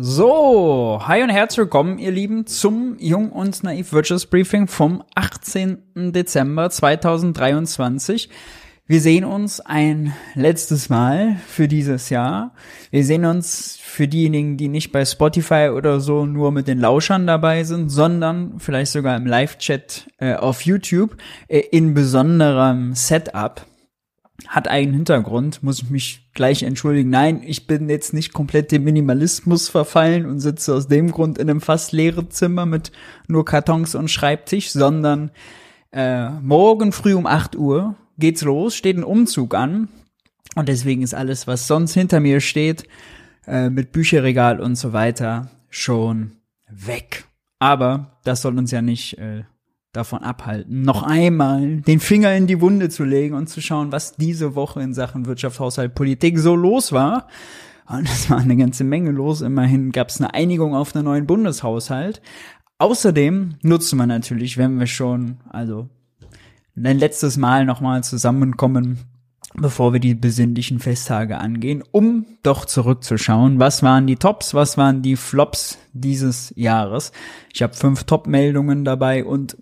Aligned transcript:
So, 0.00 1.00
hi 1.02 1.24
und 1.24 1.30
herzlich 1.30 1.58
willkommen, 1.58 1.98
ihr 1.98 2.12
Lieben, 2.12 2.46
zum 2.46 2.96
Jung 3.00 3.32
und 3.32 3.64
Naiv 3.64 3.92
Wirtschaftsbriefing 3.92 4.68
vom 4.68 5.02
18. 5.16 6.12
Dezember 6.12 6.70
2023. 6.70 8.30
Wir 8.86 9.00
sehen 9.00 9.24
uns 9.24 9.58
ein 9.58 10.14
letztes 10.36 10.88
Mal 10.88 11.40
für 11.48 11.66
dieses 11.66 12.10
Jahr. 12.10 12.54
Wir 12.92 13.04
sehen 13.04 13.24
uns 13.24 13.76
für 13.82 14.06
diejenigen, 14.06 14.56
die 14.56 14.68
nicht 14.68 14.92
bei 14.92 15.04
Spotify 15.04 15.70
oder 15.74 15.98
so 15.98 16.26
nur 16.26 16.52
mit 16.52 16.68
den 16.68 16.78
Lauschern 16.78 17.26
dabei 17.26 17.64
sind, 17.64 17.88
sondern 17.88 18.60
vielleicht 18.60 18.92
sogar 18.92 19.16
im 19.16 19.26
Live-Chat 19.26 20.06
äh, 20.18 20.34
auf 20.34 20.62
YouTube 20.62 21.16
äh, 21.48 21.58
in 21.58 21.94
besonderem 21.94 22.94
Setup 22.94 23.66
hat 24.48 24.66
einen 24.66 24.94
Hintergrund, 24.94 25.62
muss 25.62 25.82
ich 25.82 25.90
mich 25.90 26.30
gleich 26.32 26.62
entschuldigen. 26.62 27.10
Nein, 27.10 27.42
ich 27.44 27.66
bin 27.66 27.90
jetzt 27.90 28.14
nicht 28.14 28.32
komplett 28.32 28.72
dem 28.72 28.82
Minimalismus 28.82 29.68
verfallen 29.68 30.24
und 30.24 30.40
sitze 30.40 30.74
aus 30.74 30.88
dem 30.88 31.12
Grund 31.12 31.36
in 31.36 31.50
einem 31.50 31.60
fast 31.60 31.92
leeren 31.92 32.30
Zimmer 32.30 32.64
mit 32.64 32.90
nur 33.28 33.44
Kartons 33.44 33.94
und 33.94 34.10
Schreibtisch, 34.10 34.70
sondern 34.70 35.30
äh, 35.92 36.30
morgen 36.30 36.92
früh 36.92 37.14
um 37.14 37.26
8 37.26 37.56
Uhr 37.56 37.94
geht's 38.18 38.42
los, 38.42 38.74
steht 38.74 38.96
ein 38.96 39.04
Umzug 39.04 39.54
an 39.54 39.88
und 40.56 40.68
deswegen 40.68 41.02
ist 41.02 41.14
alles, 41.14 41.46
was 41.46 41.66
sonst 41.66 41.92
hinter 41.92 42.20
mir 42.20 42.40
steht, 42.40 42.88
äh, 43.46 43.68
mit 43.68 43.92
Bücherregal 43.92 44.60
und 44.60 44.76
so 44.76 44.94
weiter, 44.94 45.50
schon 45.68 46.32
weg. 46.70 47.24
Aber 47.58 48.18
das 48.24 48.42
soll 48.42 48.56
uns 48.56 48.70
ja 48.70 48.80
nicht 48.80 49.18
äh, 49.18 49.44
davon 49.92 50.22
abhalten, 50.22 50.82
noch 50.82 51.02
einmal 51.02 51.80
den 51.80 52.00
Finger 52.00 52.34
in 52.34 52.46
die 52.46 52.60
Wunde 52.60 52.88
zu 52.88 53.04
legen 53.04 53.34
und 53.34 53.48
zu 53.48 53.60
schauen, 53.60 53.90
was 53.90 54.16
diese 54.16 54.54
Woche 54.54 54.82
in 54.82 54.92
Sachen 54.94 55.26
Wirtschaft, 55.26 55.60
Haushalt, 55.60 55.94
Politik 55.94 56.38
so 56.38 56.54
los 56.54 56.92
war. 56.92 57.26
Und 57.88 58.04
es 58.04 58.28
war 58.28 58.38
eine 58.38 58.56
ganze 58.56 58.84
Menge 58.84 59.10
los. 59.10 59.40
Immerhin 59.40 59.92
gab 59.92 60.10
es 60.10 60.20
eine 60.20 60.34
Einigung 60.34 60.74
auf 60.74 60.94
einen 60.94 61.06
neuen 61.06 61.26
Bundeshaushalt. 61.26 62.20
Außerdem 62.76 63.54
nutzen 63.62 63.96
wir 63.96 64.06
natürlich, 64.06 64.58
wenn 64.58 64.78
wir 64.78 64.86
schon, 64.86 65.38
also 65.48 65.88
ein 66.76 66.98
letztes 66.98 67.36
Mal 67.38 67.64
nochmal 67.64 68.04
zusammenkommen, 68.04 68.98
bevor 69.54 69.92
wir 69.92 70.00
die 70.00 70.14
besinnlichen 70.14 70.78
Festtage 70.78 71.38
angehen, 71.38 71.82
um 71.90 72.26
doch 72.42 72.66
zurückzuschauen, 72.66 73.58
was 73.58 73.82
waren 73.82 74.06
die 74.06 74.16
Tops, 74.16 74.54
was 74.54 74.76
waren 74.76 75.02
die 75.02 75.16
Flops 75.16 75.78
dieses 75.92 76.52
Jahres. 76.56 77.12
Ich 77.52 77.62
habe 77.62 77.74
fünf 77.74 78.04
Top-Meldungen 78.04 78.84
dabei 78.84 79.24
und 79.24 79.56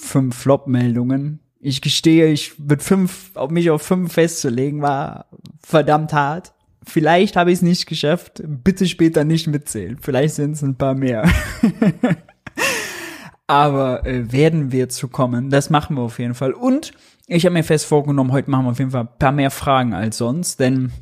fünf 0.00 0.36
Flop-Meldungen. 0.36 1.40
Ich 1.60 1.80
gestehe, 1.82 2.26
ich 2.28 2.58
mit 2.58 2.82
fünf, 2.82 3.30
auf 3.34 3.50
mich 3.50 3.70
auf 3.70 3.82
fünf 3.82 4.14
festzulegen, 4.14 4.82
war 4.82 5.26
verdammt 5.62 6.12
hart. 6.12 6.54
Vielleicht 6.86 7.36
habe 7.36 7.50
ich 7.52 7.58
es 7.58 7.62
nicht 7.62 7.86
geschafft. 7.86 8.42
Bitte 8.46 8.86
später 8.86 9.24
nicht 9.24 9.46
mitzählen. 9.46 9.98
Vielleicht 10.00 10.34
sind 10.34 10.52
es 10.52 10.62
ein 10.62 10.76
paar 10.76 10.94
mehr. 10.94 11.30
Aber 13.46 14.06
äh, 14.06 14.32
werden 14.32 14.72
wir 14.72 14.88
zu 14.88 15.08
kommen. 15.08 15.50
Das 15.50 15.70
machen 15.70 15.96
wir 15.96 16.02
auf 16.02 16.18
jeden 16.18 16.34
Fall. 16.34 16.52
Und 16.52 16.92
ich 17.26 17.44
habe 17.44 17.52
mir 17.52 17.64
fest 17.64 17.84
vorgenommen, 17.84 18.32
heute 18.32 18.50
machen 18.50 18.64
wir 18.64 18.70
auf 18.70 18.78
jeden 18.78 18.92
Fall 18.92 19.02
ein 19.02 19.18
paar 19.18 19.32
mehr 19.32 19.50
Fragen 19.50 19.92
als 19.92 20.18
sonst, 20.18 20.60
denn 20.60 20.92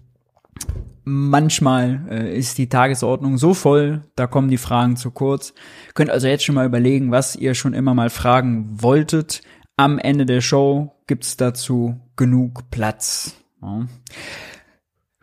manchmal 1.09 2.06
äh, 2.11 2.39
ist 2.39 2.59
die 2.59 2.69
Tagesordnung 2.69 3.39
so 3.39 3.55
voll, 3.55 4.05
da 4.14 4.27
kommen 4.27 4.48
die 4.48 4.59
Fragen 4.59 4.97
zu 4.97 5.11
kurz. 5.11 5.55
Könnt 5.95 6.11
also 6.11 6.28
jetzt 6.28 6.45
schon 6.45 6.55
mal 6.55 6.67
überlegen, 6.67 7.11
was 7.11 7.34
ihr 7.34 7.55
schon 7.55 7.75
immer 7.75 7.95
mal 7.95 8.11
fragen 8.11 8.83
wolltet. 8.83 9.42
Am 9.77 9.98
Ende 9.98 10.27
der 10.27 10.41
Show 10.41 10.92
gibt's 11.06 11.36
dazu 11.36 11.98
genug 12.17 12.70
Platz. 12.70 13.34
Ja. 13.62 13.86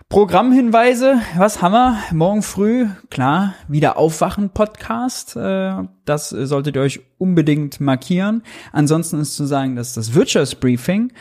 Programmhinweise, 0.09 1.19
was 1.37 1.61
haben 1.61 1.73
wir? 1.73 1.97
Morgen 2.11 2.41
früh, 2.41 2.87
klar, 3.09 3.55
wieder 3.67 3.97
Aufwachen 3.97 4.49
Podcast. 4.51 5.35
Äh, 5.35 5.83
das 6.05 6.29
solltet 6.29 6.75
ihr 6.75 6.81
euch 6.81 7.01
unbedingt 7.17 7.79
markieren. 7.79 8.43
Ansonsten 8.71 9.19
ist 9.19 9.35
zu 9.35 9.45
sagen, 9.45 9.75
dass 9.75 9.93
das 9.93 10.13
Wirtschaftsbriefing 10.13 11.11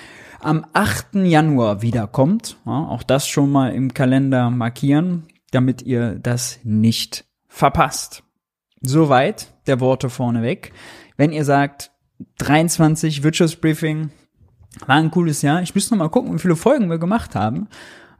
am 0.45 0.67
8. 0.73 1.15
Januar 1.15 1.83
wiederkommt. 1.83 2.57
Ja, 2.67 2.87
auch 2.89 3.03
das 3.03 3.27
schon 3.27 3.51
mal 3.51 3.73
im 3.73 3.95
Kalender 3.95 4.51
markieren, 4.51 5.25
damit 5.51 5.83
ihr 5.83 6.17
das 6.17 6.59
nicht 6.63 7.25
verpasst. 7.49 8.23
Soweit 8.81 9.53
der 9.67 9.81
Worte 9.81 10.11
vorneweg. 10.11 10.73
Wenn 11.17 11.33
ihr 11.33 11.45
sagt, 11.45 11.91
23 12.39 13.23
Wirtschaftsbriefing 13.23 14.11
war 14.87 14.97
ein 14.97 15.11
cooles 15.11 15.43
Jahr. 15.43 15.63
Ich 15.63 15.75
müsste 15.75 15.95
noch 15.95 16.05
mal 16.05 16.09
gucken, 16.09 16.35
wie 16.35 16.39
viele 16.39 16.57
Folgen 16.57 16.91
wir 16.91 16.99
gemacht 16.99 17.35
haben 17.35 17.69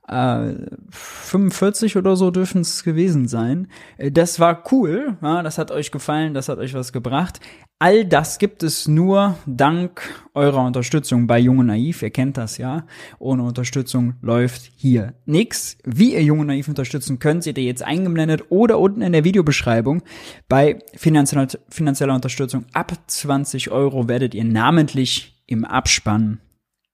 äh, 0.09 0.54
45 0.91 1.97
oder 1.97 2.16
so 2.16 2.31
dürfen 2.31 2.60
es 2.60 2.84
gewesen 2.84 3.28
sein. 3.28 3.69
Äh, 3.97 4.10
das 4.10 4.38
war 4.41 4.65
cool, 4.72 5.16
ja, 5.22 5.42
das 5.42 5.59
hat 5.59 5.70
euch 5.70 5.91
gefallen, 5.91 6.34
das 6.34 6.48
hat 6.48 6.59
euch 6.59 6.75
was 6.75 6.92
gebracht. 6.92 7.41
All 7.78 8.04
das 8.04 8.38
gibt 8.38 8.62
es 8.62 8.87
nur 8.87 9.37
dank 9.47 10.00
eurer 10.32 10.64
Unterstützung 10.64 11.26
bei 11.26 11.38
Junge 11.38 11.64
Naiv. 11.64 12.03
Ihr 12.03 12.10
kennt 12.10 12.37
das 12.37 12.56
ja. 12.56 12.87
Ohne 13.19 13.43
Unterstützung 13.43 14.14
läuft 14.22 14.70
hier 14.76 15.14
nix. 15.26 15.76
Wie 15.84 16.14
ihr 16.14 16.22
Junge 16.22 16.44
Naiv 16.44 16.69
unterstützen 16.69 17.19
könnt, 17.19 17.43
seht 17.43 17.59
ihr 17.59 17.64
jetzt 17.64 17.82
eingeblendet 17.82 18.44
oder 18.48 18.78
unten 18.78 19.03
in 19.03 19.12
der 19.12 19.25
Videobeschreibung. 19.25 20.03
Bei 20.48 20.78
finanzieller, 20.94 21.48
finanzieller 21.69 22.14
Unterstützung 22.14 22.64
ab 22.72 22.93
20 23.06 23.70
Euro 23.70 24.09
werdet 24.09 24.34
ihr 24.34 24.44
namentlich 24.44 25.43
im 25.47 25.64
Abspann 25.64 26.41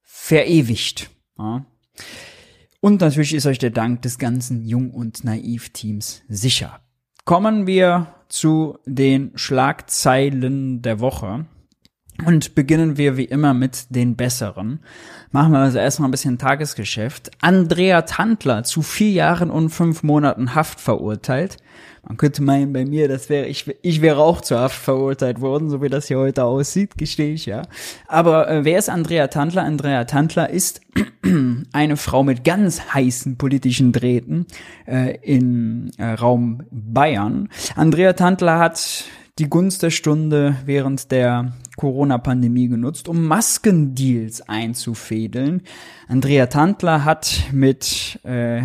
verewigt. 0.03 1.11
Ja. 1.39 1.67
Und 2.81 3.01
natürlich 3.01 3.35
ist 3.35 3.47
euch 3.47 3.59
der 3.59 3.71
Dank 3.71 4.03
des 4.03 4.19
ganzen 4.19 4.65
Jung- 4.65 4.91
und 4.91 5.23
Naiv-Teams 5.23 6.23
sicher. 6.29 6.81
Kommen 7.25 7.67
wir 7.67 8.15
zu 8.29 8.79
den 8.87 9.33
Schlagzeilen 9.35 10.81
der 10.81 11.01
Woche. 11.01 11.47
Und 12.27 12.55
beginnen 12.55 12.99
wir 12.99 13.17
wie 13.17 13.25
immer 13.25 13.55
mit 13.55 13.95
den 13.95 14.15
besseren. 14.17 14.81
Machen 15.31 15.53
wir 15.53 15.59
also 15.61 15.79
erstmal 15.79 16.09
ein 16.09 16.13
bisschen 16.13 16.39
Tagesgeschäft. 16.39 17.31
Andrea 17.41 18.03
Tandler 18.03 18.63
zu 18.65 18.83
vier 18.83 19.11
Jahren 19.11 19.51
und 19.51 19.71
fünf 19.71 20.03
Monaten 20.03 20.55
Haft 20.55 20.81
verurteilt. 20.81 21.57
Man 22.07 22.17
könnte 22.17 22.43
meinen, 22.43 22.73
bei 22.73 22.85
mir, 22.85 23.09
das 23.09 23.29
wäre, 23.29 23.47
ich, 23.47 23.67
ich 23.83 24.01
wäre 24.01 24.19
auch 24.19 24.41
zur 24.41 24.59
Haft 24.59 24.79
verurteilt 24.79 25.41
worden, 25.41 25.69
so 25.69 25.83
wie 25.83 25.89
das 25.89 26.09
hier 26.09 26.19
heute 26.19 26.45
aussieht, 26.45 26.97
gestehe 26.97 27.35
ich 27.35 27.47
ja. 27.47 27.63
Aber 28.09 28.51
äh, 28.51 28.65
wer 28.65 28.79
ist 28.79 28.89
Andrea 28.89 29.29
Tandler? 29.29 29.65
Andrea 29.65 30.05
Tandler 30.05 30.51
ist 30.51 30.81
eine 31.73 31.97
Frau 31.97 32.23
mit 32.23 32.45
ganz 32.45 32.95
heißen 32.95 33.37
politischen 33.37 33.93
Drähten 33.93 34.47
äh, 34.87 35.19
im 35.23 35.91
äh, 35.99 36.13
Raum 36.13 36.63
Bayern. 36.71 37.49
Andrea 37.77 38.15
Tandler 38.15 38.59
hat 38.59 39.05
die 39.39 39.49
Gunst 39.49 39.83
der 39.83 39.91
Stunde 39.91 40.57
während 40.65 41.11
der 41.13 41.53
Corona-Pandemie 41.77 42.69
genutzt, 42.69 43.09
um 43.09 43.27
Maskendeals 43.27 44.43
einzufädeln. 44.43 45.63
Andrea 46.09 46.47
Tandler 46.47 47.05
hat 47.05 47.45
mit 47.53 48.21
äh, 48.23 48.63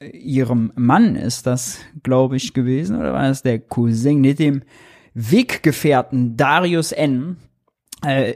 ihrem 0.00 0.72
Mann 0.76 1.16
ist 1.16 1.46
das, 1.46 1.80
glaube 2.02 2.36
ich, 2.36 2.54
gewesen, 2.54 2.96
oder 2.98 3.12
war 3.12 3.28
das 3.28 3.42
der 3.42 3.58
Cousin, 3.58 4.20
mit 4.20 4.38
dem 4.38 4.62
Weggefährten 5.14 6.36
Darius 6.36 6.92
N. 6.92 7.36
Äh, 8.04 8.34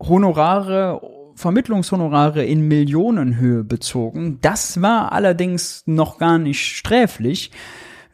Honorare, 0.00 1.00
Vermittlungshonorare 1.34 2.44
in 2.44 2.66
Millionenhöhe 2.66 3.64
bezogen. 3.64 4.38
Das 4.40 4.80
war 4.80 5.12
allerdings 5.12 5.82
noch 5.86 6.18
gar 6.18 6.38
nicht 6.38 6.76
sträflich. 6.76 7.50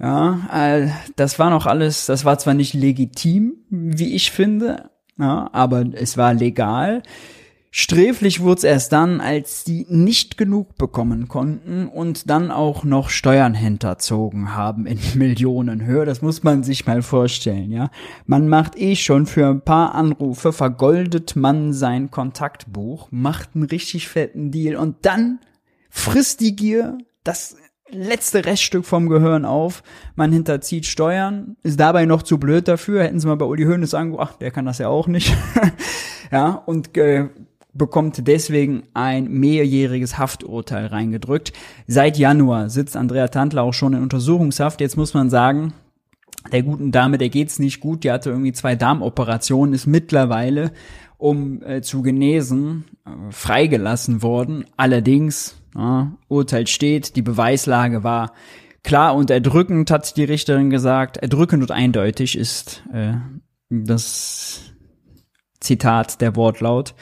Ja, 0.01 0.49
äh, 0.53 0.89
das 1.17 1.39
war 1.39 1.51
noch 1.51 1.67
alles, 1.67 2.07
das 2.07 2.25
war 2.25 2.39
zwar 2.39 2.55
nicht 2.55 2.75
legitim, 2.75 3.55
wie 3.71 4.15
ich 4.15 4.31
finde, 4.31 4.91
ja, 5.19 5.49
aber 5.53 5.85
es 5.93 6.17
war 6.17 6.35
legal. 6.35 7.03
Sträflich 7.71 8.41
wurde 8.41 8.59
es 8.59 8.65
erst 8.65 8.93
dann, 8.93 9.21
als 9.21 9.63
die 9.63 9.87
nicht 9.91 10.39
genug 10.39 10.77
bekommen 10.79 11.29
konnten 11.29 11.87
und 11.87 12.31
dann 12.31 12.51
auch 12.51 12.83
noch 12.83 13.11
Steuern 13.11 13.53
hinterzogen 13.55 14.55
haben 14.55 14.87
in 14.87 14.99
Millionenhöhe. 15.15 16.07
Das 16.07 16.23
muss 16.23 16.43
man 16.43 16.63
sich 16.63 16.87
mal 16.87 17.03
vorstellen, 17.03 17.71
ja. 17.71 17.91
Man 18.27 18.49
macht 18.49 18.79
eh 18.79 18.97
schon 18.97 19.27
für 19.27 19.49
ein 19.49 19.61
paar 19.61 19.95
Anrufe, 19.95 20.53
vergoldet 20.53 21.37
man 21.37 21.75
sein 21.75 22.11
Kontaktbuch, 22.11 23.09
macht 23.11 23.51
einen 23.55 23.65
richtig 23.65 24.09
fetten 24.09 24.51
Deal 24.51 24.77
und 24.77 24.97
dann 25.03 25.41
frisst 25.91 26.41
die 26.41 26.57
Gier 26.57 26.97
das 27.23 27.57
letzte 27.91 28.45
Reststück 28.45 28.85
vom 28.85 29.09
Gehirn 29.09 29.45
auf. 29.45 29.83
Man 30.15 30.33
hinterzieht 30.33 30.87
Steuern, 30.87 31.57
ist 31.63 31.81
dabei 31.81 32.07
noch 32.07 32.23
zu 32.23 32.39
blöd 32.39 32.69
dafür. 32.69 33.03
Hätten 33.03 33.21
sie 33.21 33.27
mal 33.27 33.37
bei 33.37 33.47
Uli 33.47 33.65
Hoeneß 33.65 33.91
sagen, 33.91 34.17
ach, 34.19 34.37
der 34.37 34.51
kann 34.51 34.67
das 34.67 34.79
ja 34.79 34.89
auch 34.89 35.07
nicht. 35.07 35.35
ja, 36.33 36.51
und 36.51 36.97
äh, 36.97 37.29
bekommt 37.79 38.27
deswegen 38.27 38.83
ein 38.93 39.29
mehrjähriges 39.29 40.19
Hafturteil 40.19 40.87
reingedrückt. 40.87 41.53
Seit 41.87 42.19
Januar 42.19 42.69
sitzt 42.69 42.97
Andrea 42.97 43.29
Tandler 43.29 43.63
auch 43.63 43.73
schon 43.75 43.95
in 43.95 44.03
Untersuchungshaft. 44.03 44.81
Jetzt 44.81 44.97
muss 44.97 45.15
man 45.15 45.31
sagen, 45.31 45.73
der 46.53 46.63
guten 46.63 46.93
Dame, 46.93 47.19
der 47.19 47.29
geht's 47.29 47.59
nicht 47.59 47.81
gut. 47.81 48.05
Die 48.05 48.11
hatte 48.11 48.31
irgendwie 48.31 48.53
zwei 48.53 48.75
Darmoperationen, 48.75 49.75
ist 49.75 49.87
mittlerweile, 49.87 50.73
um 51.17 51.63
äh, 51.63 51.83
zu 51.83 52.03
genesen, 52.03 52.85
äh, 53.07 53.11
freigelassen 53.31 54.23
worden. 54.23 54.65
Allerdings, 54.77 55.57
ja, 55.75 56.13
Urteil 56.29 56.67
steht, 56.67 57.17
die 57.17 57.23
Beweislage 57.23 58.05
war 58.05 58.33
klar 58.83 59.15
und 59.15 59.31
erdrückend, 59.31 59.91
hat 59.91 60.17
die 60.17 60.25
Richterin 60.25 60.71
gesagt. 60.71 61.19
Erdrückend 61.19 61.63
und 61.63 61.71
eindeutig 61.71 62.39
ist 62.39 62.83
äh, 62.93 63.15
das 63.69 64.63
Zitat, 65.61 66.21
der 66.21 66.37
Wortlaut. 66.37 66.95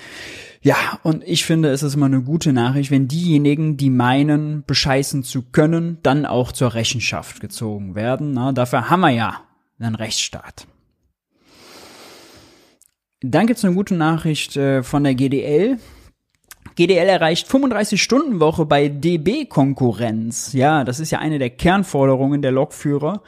Ja, 0.62 0.98
und 1.02 1.22
ich 1.24 1.44
finde, 1.44 1.70
es 1.70 1.82
ist 1.82 1.94
immer 1.94 2.06
eine 2.06 2.22
gute 2.22 2.52
Nachricht, 2.52 2.90
wenn 2.90 3.08
diejenigen, 3.08 3.76
die 3.76 3.90
meinen, 3.90 4.64
bescheißen 4.66 5.22
zu 5.22 5.42
können, 5.42 5.98
dann 6.02 6.26
auch 6.26 6.52
zur 6.52 6.74
Rechenschaft 6.74 7.40
gezogen 7.40 7.94
werden. 7.94 8.32
Na, 8.32 8.52
dafür 8.52 8.90
haben 8.90 9.00
wir 9.00 9.10
ja 9.10 9.40
einen 9.78 9.94
Rechtsstaat. 9.94 10.66
Dann 13.20 13.46
gibt's 13.46 13.64
eine 13.64 13.74
gute 13.74 13.94
Nachricht 13.94 14.56
äh, 14.56 14.82
von 14.82 15.04
der 15.04 15.14
GDL. 15.14 15.78
GDL 16.76 17.08
erreicht 17.08 17.48
35-Stunden-Woche 17.48 18.66
bei 18.66 18.88
DB-Konkurrenz. 18.88 20.52
Ja, 20.52 20.84
das 20.84 21.00
ist 21.00 21.10
ja 21.10 21.18
eine 21.20 21.38
der 21.38 21.50
Kernforderungen 21.50 22.42
der 22.42 22.52
Lokführer. 22.52 23.22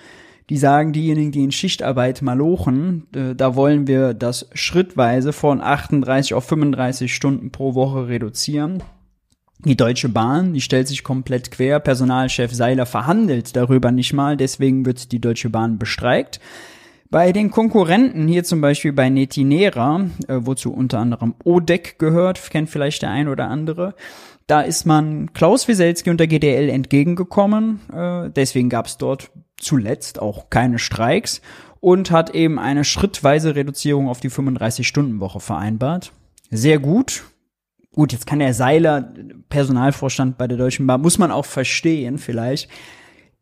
Die 0.51 0.57
sagen, 0.57 0.93
diejenigen, 0.93 1.31
die 1.31 1.45
in 1.45 1.53
Schichtarbeit 1.53 2.23
malochen, 2.23 3.07
äh, 3.15 3.35
da 3.35 3.55
wollen 3.55 3.87
wir 3.87 4.15
das 4.15 4.49
schrittweise 4.55 5.33
von 5.33 5.61
38 5.61 6.35
auf 6.35 6.45
35 6.45 7.15
Stunden 7.15 7.51
pro 7.53 7.75
Woche 7.75 8.09
reduzieren. 8.09 8.83
Die 9.65 9.77
Deutsche 9.77 10.09
Bahn, 10.09 10.55
die 10.55 10.61
stellt 10.61 10.89
sich 10.89 11.03
komplett 11.03 11.51
quer. 11.51 11.81
Personalchef 11.81 12.55
Seiler 12.55 12.87
verhandelt 12.87 13.57
darüber 13.57 13.91
nicht 13.91 14.13
mal, 14.13 14.37
deswegen 14.37 14.87
wird 14.87 15.11
die 15.13 15.21
Deutsche 15.21 15.51
Bahn 15.51 15.79
bestreikt. 15.79 16.41
Bei 17.11 17.33
den 17.33 17.51
Konkurrenten, 17.51 18.29
hier 18.29 18.45
zum 18.45 18.61
Beispiel 18.61 18.93
bei 18.93 19.09
Netinera, 19.09 20.07
äh, 20.29 20.39
wozu 20.41 20.73
unter 20.73 20.99
anderem 20.99 21.35
Odek 21.43 21.99
gehört, 21.99 22.51
kennt 22.51 22.71
vielleicht 22.71 23.03
der 23.03 23.11
ein 23.11 23.29
oder 23.29 23.49
andere, 23.49 23.95
da 24.47 24.63
ist 24.63 24.87
man 24.87 25.33
Klaus 25.35 25.69
Wieselski 25.69 26.09
und 26.09 26.21
der 26.21 26.27
GDL 26.27 26.71
entgegengekommen. 26.71 27.81
Äh, 27.93 28.31
deswegen 28.31 28.69
gab 28.71 28.87
es 28.87 28.97
dort 28.97 29.31
zuletzt 29.59 30.21
auch 30.21 30.51
keine 30.51 30.79
Streiks 30.79 31.41
und 31.81 32.11
hat 32.11 32.35
eben 32.35 32.59
eine 32.59 32.85
schrittweise 32.85 33.55
Reduzierung 33.55 34.09
auf 34.09 34.21
die 34.21 34.31
35-Stunden-Woche 34.31 35.41
vereinbart. 35.41 36.13
Sehr 36.51 36.79
gut. 36.79 37.25
Gut, 37.95 38.13
jetzt 38.13 38.27
kann 38.27 38.39
der 38.39 38.55
Seiler, 38.55 39.13
Personalvorstand 39.49 40.39
bei 40.39 40.47
der 40.47 40.59
Deutschen 40.59 40.87
Bahn, 40.87 41.01
muss 41.01 41.19
man 41.19 41.31
auch 41.31 41.45
verstehen 41.45 42.19
vielleicht 42.19 42.69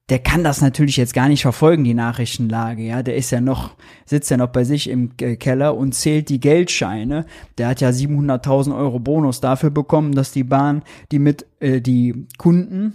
der 0.09 0.21
kann 0.21 0.45
das 0.45 0.61
natürlich 0.61 0.97
jetzt 0.97 1.15
gar 1.15 1.29
nicht 1.29 1.43
verfolgen, 1.43 1.83
die 1.83 1.95
Nachrichtenlage, 1.95 2.83
ja. 2.83 3.03
Der 3.03 3.17
ist 3.17 3.33
ja 3.33 3.41
noch, 3.41 3.75
sitzt 4.05 4.31
ja 4.31 4.37
noch 4.37 4.49
bei 4.49 4.63
sich 4.63 4.89
im 4.89 5.17
Keller 5.17 5.77
und 5.77 5.95
zählt 5.95 6.29
die 6.29 6.39
Geldscheine. 6.39 7.27
Der 7.59 7.69
hat 7.69 7.81
ja 7.81 7.89
700.000 7.89 8.77
Euro 8.77 9.01
Bonus 9.01 9.41
dafür 9.41 9.71
bekommen, 9.71 10.15
dass 10.15 10.31
die 10.31 10.45
Bahn 10.45 10.83
die 11.11 11.19
mit, 11.19 11.47
äh, 11.59 11.81
die 11.81 12.27
Kunden 12.39 12.95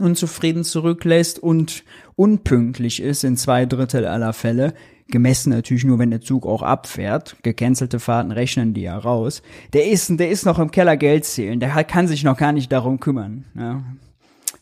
unzufrieden 0.00 0.64
zurücklässt 0.64 1.38
und 1.38 1.84
unpünktlich 2.16 3.00
ist 3.02 3.24
in 3.24 3.36
zwei 3.36 3.66
Drittel 3.66 4.06
aller 4.06 4.32
Fälle. 4.32 4.74
Gemessen 5.10 5.50
natürlich 5.50 5.84
nur, 5.84 5.98
wenn 5.98 6.10
der 6.10 6.20
Zug 6.20 6.46
auch 6.46 6.62
abfährt. 6.62 7.36
Gecancelte 7.42 7.98
Fahrten 7.98 8.30
rechnen 8.30 8.74
die 8.74 8.82
ja 8.82 8.98
raus. 8.98 9.42
Der 9.72 9.88
ist, 9.88 10.10
der 10.20 10.30
ist 10.30 10.44
noch 10.44 10.58
im 10.58 10.70
Keller 10.70 10.96
Geld 10.98 11.24
zählen. 11.24 11.60
Der 11.60 11.82
kann 11.84 12.06
sich 12.06 12.24
noch 12.24 12.36
gar 12.36 12.52
nicht 12.52 12.70
darum 12.70 13.00
kümmern. 13.00 13.44
Ja 13.54 13.82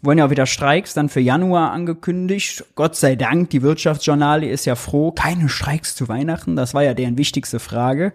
wurden 0.06 0.18
ja 0.18 0.26
auch 0.26 0.30
wieder 0.30 0.46
Streiks 0.46 0.94
dann 0.94 1.08
für 1.08 1.20
Januar 1.20 1.72
angekündigt. 1.72 2.64
Gott 2.74 2.96
sei 2.96 3.16
Dank, 3.16 3.50
die 3.50 3.60
Wirtschaftsjournale 3.60 4.48
ist 4.48 4.64
ja 4.64 4.74
froh. 4.74 5.12
Keine 5.12 5.48
Streiks 5.48 5.94
zu 5.94 6.08
Weihnachten, 6.08 6.56
das 6.56 6.72
war 6.72 6.82
ja 6.82 6.94
deren 6.94 7.18
wichtigste 7.18 7.58
Frage. 7.58 8.12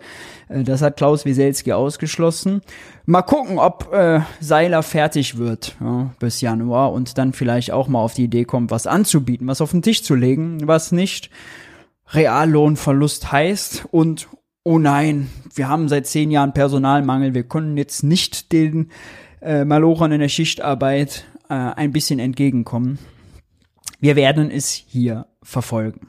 Äh, 0.50 0.64
das 0.64 0.82
hat 0.82 0.98
Klaus 0.98 1.26
Wieselski 1.26 1.74
ausgeschlossen. 1.74 2.62
Mal 3.06 3.22
gucken, 3.22 3.60
ob 3.60 3.94
äh, 3.94 4.22
Seiler 4.40 4.82
fertig 4.82 5.38
wird 5.38 5.76
ja, 5.80 6.12
bis 6.20 6.42
Januar 6.42 6.94
und 6.94 7.18
dann 7.18 7.34
vielleicht 7.34 7.72
auch 7.72 7.88
mal 7.88 8.00
auf 8.00 8.14
die 8.14 8.24
Idee 8.24 8.46
kommt, 8.46 8.72
was 8.72 8.88
anzubieten, 8.88 9.48
was 9.48 9.62
auf 9.62 9.72
den 9.72 9.82
Tisch 9.82 10.04
zu 10.04 10.16
legen, 10.16 10.68
was 10.68 10.92
nicht 10.92 11.30
Reallohnverlust 12.14 13.32
heißt 13.32 13.86
und 13.92 14.28
oh 14.64 14.80
nein, 14.80 15.30
wir 15.56 15.68
haben 15.68 15.90
seit 15.90 16.08
zehn 16.08 16.32
Jahren 16.32 16.54
Personalmangel, 16.54 17.34
wir 17.34 17.44
können 17.44 17.78
jetzt 17.78 18.04
nicht 18.04 18.52
den 18.52 18.92
äh, 19.42 19.66
Malochern 19.66 20.12
in 20.12 20.20
der 20.20 20.30
Schichtarbeit 20.30 21.26
äh, 21.52 21.74
ein 21.76 21.92
bisschen 21.92 22.20
entgegenkommen. 22.20 22.98
Wir 24.00 24.16
werden 24.16 24.50
es 24.50 24.72
hier 24.72 25.28
verfolgen. 25.44 26.08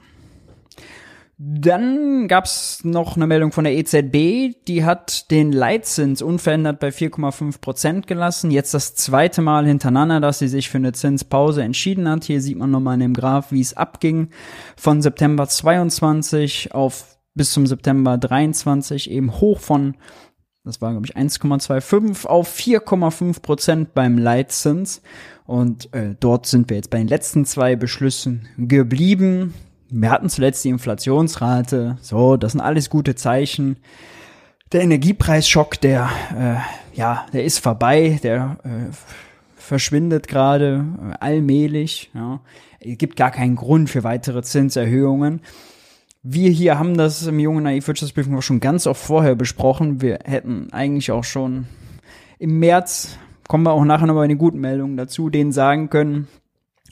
Dann 1.36 2.28
gab's 2.28 2.84
noch 2.84 3.16
eine 3.16 3.26
Meldung 3.26 3.50
von 3.50 3.64
der 3.64 3.76
EZB, 3.76 4.54
die 4.68 4.84
hat 4.84 5.32
den 5.32 5.50
Leitzins 5.50 6.22
unverändert 6.22 6.78
bei 6.78 6.90
4,5 6.90 7.60
Prozent 7.60 8.06
gelassen. 8.06 8.52
Jetzt 8.52 8.74
das 8.74 8.94
zweite 8.94 9.42
Mal 9.42 9.66
hintereinander, 9.66 10.20
dass 10.20 10.38
sie 10.38 10.46
sich 10.46 10.70
für 10.70 10.78
eine 10.78 10.92
Zinspause 10.92 11.64
entschieden 11.64 12.08
hat. 12.08 12.22
Hier 12.22 12.40
sieht 12.40 12.58
man 12.58 12.70
nochmal 12.70 12.94
in 12.94 13.00
dem 13.00 13.14
Graph, 13.14 13.50
wie 13.50 13.60
es 13.60 13.76
abging. 13.76 14.28
Von 14.76 15.02
September 15.02 15.48
22 15.48 16.72
auf 16.72 17.18
bis 17.34 17.52
zum 17.52 17.66
September 17.66 18.16
23 18.16 19.10
eben 19.10 19.32
hoch 19.40 19.58
von 19.58 19.96
das 20.64 20.80
war, 20.80 20.92
glaube 20.92 21.06
ich, 21.06 21.16
1,25 21.16 22.26
auf 22.26 22.54
4,5 22.56 23.42
Prozent 23.42 23.94
beim 23.94 24.16
Leitzins. 24.16 25.02
Und 25.44 25.92
äh, 25.92 26.14
dort 26.18 26.46
sind 26.46 26.70
wir 26.70 26.76
jetzt 26.76 26.90
bei 26.90 26.98
den 26.98 27.08
letzten 27.08 27.44
zwei 27.44 27.74
Beschlüssen 27.74 28.48
geblieben. 28.56 29.54
Wir 29.90 30.10
hatten 30.10 30.28
zuletzt 30.28 30.64
die 30.64 30.68
Inflationsrate. 30.68 31.98
So, 32.00 32.36
das 32.36 32.52
sind 32.52 32.60
alles 32.60 32.90
gute 32.90 33.16
Zeichen. 33.16 33.76
Der 34.70 34.82
Energiepreisschock, 34.82 35.80
der, 35.80 36.08
äh, 36.34 36.96
ja, 36.96 37.26
der 37.32 37.44
ist 37.44 37.58
vorbei. 37.58 38.20
Der 38.22 38.58
äh, 38.62 38.92
verschwindet 39.56 40.28
gerade 40.28 40.84
äh, 41.10 41.14
allmählich. 41.18 42.10
Ja. 42.14 42.40
Es 42.78 42.98
gibt 42.98 43.16
gar 43.16 43.32
keinen 43.32 43.56
Grund 43.56 43.90
für 43.90 44.04
weitere 44.04 44.42
Zinserhöhungen. 44.42 45.40
Wir 46.24 46.50
hier 46.50 46.78
haben 46.78 46.96
das 46.96 47.26
im 47.26 47.40
jungen 47.40 47.64
Naiv 47.64 47.88
Wirtschaftsbriefing 47.88 48.36
auch 48.36 48.42
schon 48.42 48.60
ganz 48.60 48.86
oft 48.86 49.02
vorher 49.02 49.34
besprochen. 49.34 50.00
Wir 50.00 50.20
hätten 50.24 50.72
eigentlich 50.72 51.10
auch 51.10 51.24
schon 51.24 51.66
im 52.38 52.60
März, 52.60 53.18
kommen 53.48 53.64
wir 53.64 53.72
auch 53.72 53.84
nachher 53.84 54.06
noch 54.06 54.14
bei 54.14 54.28
den 54.28 54.38
guten 54.38 54.60
Meldungen 54.60 54.96
dazu, 54.96 55.30
denen 55.30 55.50
sagen 55.50 55.90
können, 55.90 56.28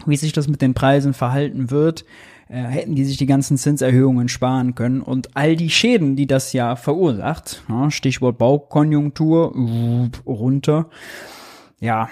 wie 0.04 0.16
sich 0.16 0.32
das 0.32 0.48
mit 0.48 0.62
den 0.62 0.74
Preisen 0.74 1.14
verhalten 1.14 1.70
wird, 1.70 2.04
äh, 2.48 2.56
hätten 2.56 2.96
die 2.96 3.04
sich 3.04 3.18
die 3.18 3.26
ganzen 3.26 3.56
Zinserhöhungen 3.56 4.28
sparen 4.28 4.74
können. 4.74 5.00
Und 5.00 5.36
all 5.36 5.54
die 5.54 5.70
Schäden, 5.70 6.16
die 6.16 6.26
das 6.26 6.52
ja 6.52 6.74
verursacht, 6.74 7.62
ja, 7.68 7.88
Stichwort 7.92 8.36
Baukonjunktur, 8.36 10.10
runter, 10.26 10.90
ja, 11.78 12.08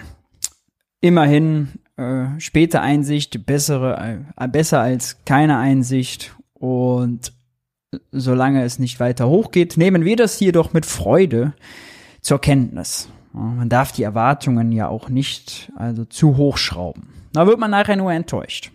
immerhin 1.00 1.80
äh, 1.96 2.26
späte 2.38 2.80
Einsicht, 2.80 3.44
bessere, 3.44 4.22
äh, 4.36 4.48
besser 4.48 4.80
als 4.80 5.18
keine 5.24 5.58
Einsicht 5.58 6.37
und 6.58 7.32
solange 8.12 8.64
es 8.64 8.78
nicht 8.78 9.00
weiter 9.00 9.28
hochgeht, 9.28 9.76
nehmen 9.76 10.04
wir 10.04 10.16
das 10.16 10.38
hier 10.38 10.52
doch 10.52 10.72
mit 10.72 10.86
Freude 10.86 11.54
zur 12.20 12.40
Kenntnis. 12.40 13.08
Man 13.32 13.68
darf 13.68 13.92
die 13.92 14.02
Erwartungen 14.02 14.72
ja 14.72 14.88
auch 14.88 15.08
nicht 15.08 15.70
also 15.76 16.04
zu 16.04 16.36
hoch 16.36 16.58
schrauben. 16.58 17.08
Da 17.32 17.46
wird 17.46 17.58
man 17.58 17.70
nachher 17.70 17.96
nur 17.96 18.12
enttäuscht. 18.12 18.72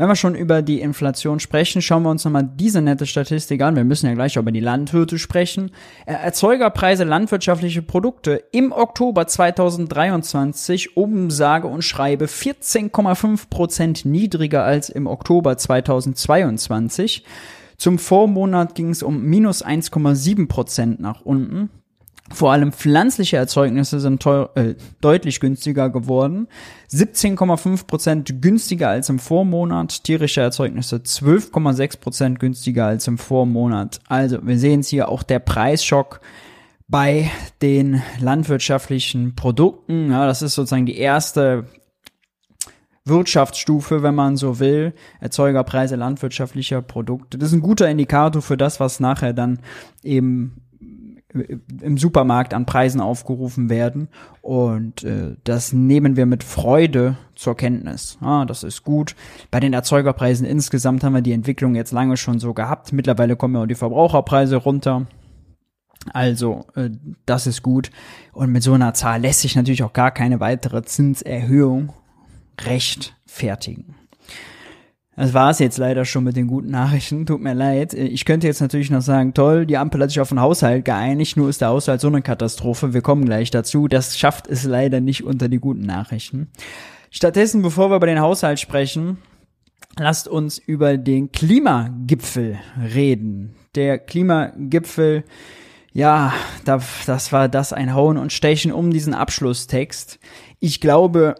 Wenn 0.00 0.08
wir 0.08 0.16
schon 0.16 0.34
über 0.34 0.62
die 0.62 0.80
Inflation 0.80 1.40
sprechen, 1.40 1.82
schauen 1.82 2.04
wir 2.04 2.08
uns 2.08 2.24
nochmal 2.24 2.48
diese 2.54 2.80
nette 2.80 3.04
Statistik 3.04 3.60
an. 3.60 3.76
Wir 3.76 3.84
müssen 3.84 4.06
ja 4.06 4.14
gleich 4.14 4.36
über 4.36 4.50
die 4.50 4.58
Landwirte 4.58 5.18
sprechen. 5.18 5.72
Äh, 6.06 6.14
Erzeugerpreise 6.14 7.04
landwirtschaftliche 7.04 7.82
Produkte 7.82 8.42
im 8.50 8.72
Oktober 8.72 9.26
2023 9.26 10.96
um 10.96 11.30
sage 11.30 11.66
und 11.66 11.82
schreibe 11.82 12.24
14,5 12.24 13.50
Prozent 13.50 14.06
niedriger 14.06 14.64
als 14.64 14.88
im 14.88 15.06
Oktober 15.06 15.58
2022. 15.58 17.22
Zum 17.76 17.98
Vormonat 17.98 18.74
ging 18.74 18.88
es 18.88 19.02
um 19.02 19.22
minus 19.22 19.62
1,7 19.62 20.48
Prozent 20.48 21.00
nach 21.00 21.20
unten. 21.20 21.68
Vor 22.32 22.52
allem 22.52 22.72
pflanzliche 22.72 23.36
Erzeugnisse 23.36 23.98
sind 23.98 24.22
teuer, 24.22 24.50
äh, 24.54 24.74
deutlich 25.00 25.40
günstiger 25.40 25.90
geworden. 25.90 26.46
17,5 26.90 27.86
Prozent 27.86 28.40
günstiger 28.40 28.88
als 28.88 29.08
im 29.08 29.18
Vormonat. 29.18 30.04
Tierische 30.04 30.40
Erzeugnisse 30.40 30.96
12,6 31.02 31.96
Prozent 31.98 32.38
günstiger 32.38 32.86
als 32.86 33.08
im 33.08 33.18
Vormonat. 33.18 33.98
Also 34.06 34.38
wir 34.46 34.58
sehen 34.58 34.80
es 34.80 34.88
hier 34.88 35.08
auch 35.08 35.24
der 35.24 35.40
Preisschock 35.40 36.20
bei 36.86 37.30
den 37.62 38.02
landwirtschaftlichen 38.20 39.34
Produkten. 39.34 40.10
Ja, 40.10 40.26
das 40.26 40.42
ist 40.42 40.54
sozusagen 40.54 40.86
die 40.86 40.98
erste 40.98 41.66
Wirtschaftsstufe, 43.04 44.02
wenn 44.02 44.14
man 44.14 44.36
so 44.36 44.60
will, 44.60 44.94
Erzeugerpreise 45.20 45.96
landwirtschaftlicher 45.96 46.82
Produkte. 46.82 47.38
Das 47.38 47.48
ist 47.48 47.54
ein 47.54 47.62
guter 47.62 47.88
Indikator 47.88 48.40
für 48.42 48.56
das, 48.56 48.78
was 48.78 49.00
nachher 49.00 49.32
dann 49.32 49.58
eben 50.02 50.62
im 51.32 51.96
Supermarkt 51.96 52.54
an 52.54 52.66
Preisen 52.66 53.00
aufgerufen 53.00 53.70
werden. 53.70 54.08
Und 54.42 55.04
äh, 55.04 55.36
das 55.44 55.72
nehmen 55.72 56.16
wir 56.16 56.26
mit 56.26 56.42
Freude 56.42 57.16
zur 57.34 57.56
Kenntnis. 57.56 58.18
Ah, 58.20 58.44
das 58.44 58.64
ist 58.64 58.82
gut. 58.84 59.14
Bei 59.50 59.60
den 59.60 59.72
Erzeugerpreisen 59.72 60.46
insgesamt 60.46 61.04
haben 61.04 61.14
wir 61.14 61.22
die 61.22 61.32
Entwicklung 61.32 61.74
jetzt 61.74 61.92
lange 61.92 62.16
schon 62.16 62.38
so 62.40 62.54
gehabt. 62.54 62.92
Mittlerweile 62.92 63.36
kommen 63.36 63.54
ja 63.54 63.62
auch 63.62 63.66
die 63.66 63.74
Verbraucherpreise 63.74 64.56
runter. 64.56 65.06
Also, 66.12 66.66
äh, 66.74 66.90
das 67.26 67.46
ist 67.46 67.62
gut. 67.62 67.90
Und 68.32 68.50
mit 68.50 68.62
so 68.62 68.72
einer 68.72 68.94
Zahl 68.94 69.20
lässt 69.20 69.40
sich 69.40 69.56
natürlich 69.56 69.82
auch 69.82 69.92
gar 69.92 70.10
keine 70.10 70.40
weitere 70.40 70.82
Zinserhöhung 70.82 71.92
rechtfertigen. 72.62 73.94
Das 75.16 75.34
war 75.34 75.50
es 75.50 75.58
jetzt 75.58 75.76
leider 75.76 76.04
schon 76.04 76.24
mit 76.24 76.36
den 76.36 76.46
guten 76.46 76.70
Nachrichten. 76.70 77.26
Tut 77.26 77.40
mir 77.40 77.52
leid. 77.52 77.94
Ich 77.94 78.24
könnte 78.24 78.46
jetzt 78.46 78.60
natürlich 78.60 78.90
noch 78.90 79.02
sagen, 79.02 79.34
toll, 79.34 79.66
die 79.66 79.76
Ampel 79.76 80.00
hat 80.00 80.10
sich 80.10 80.20
auf 80.20 80.28
den 80.30 80.40
Haushalt 80.40 80.84
geeinigt, 80.84 81.36
nur 81.36 81.48
ist 81.48 81.60
der 81.60 81.68
Haushalt 81.68 82.00
so 82.00 82.08
eine 82.08 82.22
Katastrophe. 82.22 82.94
Wir 82.94 83.02
kommen 83.02 83.24
gleich 83.24 83.50
dazu. 83.50 83.88
Das 83.88 84.16
schafft 84.16 84.46
es 84.46 84.64
leider 84.64 85.00
nicht 85.00 85.24
unter 85.24 85.48
die 85.48 85.58
guten 85.58 85.82
Nachrichten. 85.82 86.48
Stattdessen, 87.10 87.60
bevor 87.60 87.90
wir 87.90 87.96
über 87.96 88.06
den 88.06 88.20
Haushalt 88.20 88.60
sprechen, 88.60 89.18
lasst 89.98 90.28
uns 90.28 90.58
über 90.58 90.96
den 90.96 91.32
Klimagipfel 91.32 92.58
reden. 92.94 93.56
Der 93.74 93.98
Klimagipfel, 93.98 95.24
ja, 95.92 96.32
das 96.64 97.32
war 97.32 97.48
das 97.48 97.72
ein 97.72 97.94
Hauen 97.94 98.16
und 98.16 98.32
Stechen 98.32 98.72
um 98.72 98.92
diesen 98.92 99.14
Abschlusstext. 99.14 100.20
Ich 100.60 100.80
glaube, 100.80 101.34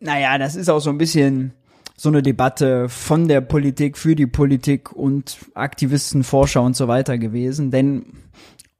naja, 0.00 0.36
das 0.36 0.56
ist 0.56 0.68
auch 0.68 0.80
so 0.80 0.90
ein 0.90 0.98
bisschen 0.98 1.52
so 2.02 2.08
eine 2.08 2.20
Debatte 2.20 2.88
von 2.88 3.28
der 3.28 3.40
Politik 3.40 3.96
für 3.96 4.16
die 4.16 4.26
Politik 4.26 4.90
und 4.90 5.36
Aktivisten, 5.54 6.24
Forscher 6.24 6.60
und 6.62 6.74
so 6.74 6.88
weiter 6.88 7.16
gewesen. 7.16 7.70
Denn 7.70 8.06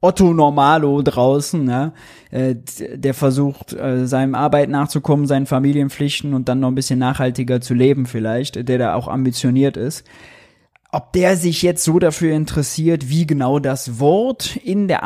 Otto 0.01 0.35
Normalo 0.35 1.03
draußen, 1.03 1.63
ne, 1.63 1.93
äh, 2.33 2.57
der 2.97 3.15
versucht, 3.15 3.75
äh, 3.75 4.09
seinem 4.09 4.35
Arbeit 4.35 4.71
nachzukommen, 4.71 5.29
seinen 5.29 5.47
Familienpflichten 5.47 6.35
und 6.35 6.49
dann 6.49 6.59
noch 6.59 6.67
ein 6.67 6.75
bisschen 6.75 6.99
nachhaltiger 6.99 7.61
zu 7.61 7.75
leben 7.75 8.07
vielleicht, 8.07 8.69
der 8.69 8.79
da 8.79 8.95
auch 8.95 9.07
ambitioniert 9.07 9.77
ist. 9.77 10.05
Ob 10.91 11.13
der 11.13 11.37
sich 11.37 11.63
jetzt 11.63 11.85
so 11.85 12.01
dafür 12.01 12.35
interessiert, 12.35 13.09
wie 13.09 13.25
genau 13.25 13.61
das 13.61 14.01
Wort 14.01 14.57
in 14.57 14.89
der 14.89 15.05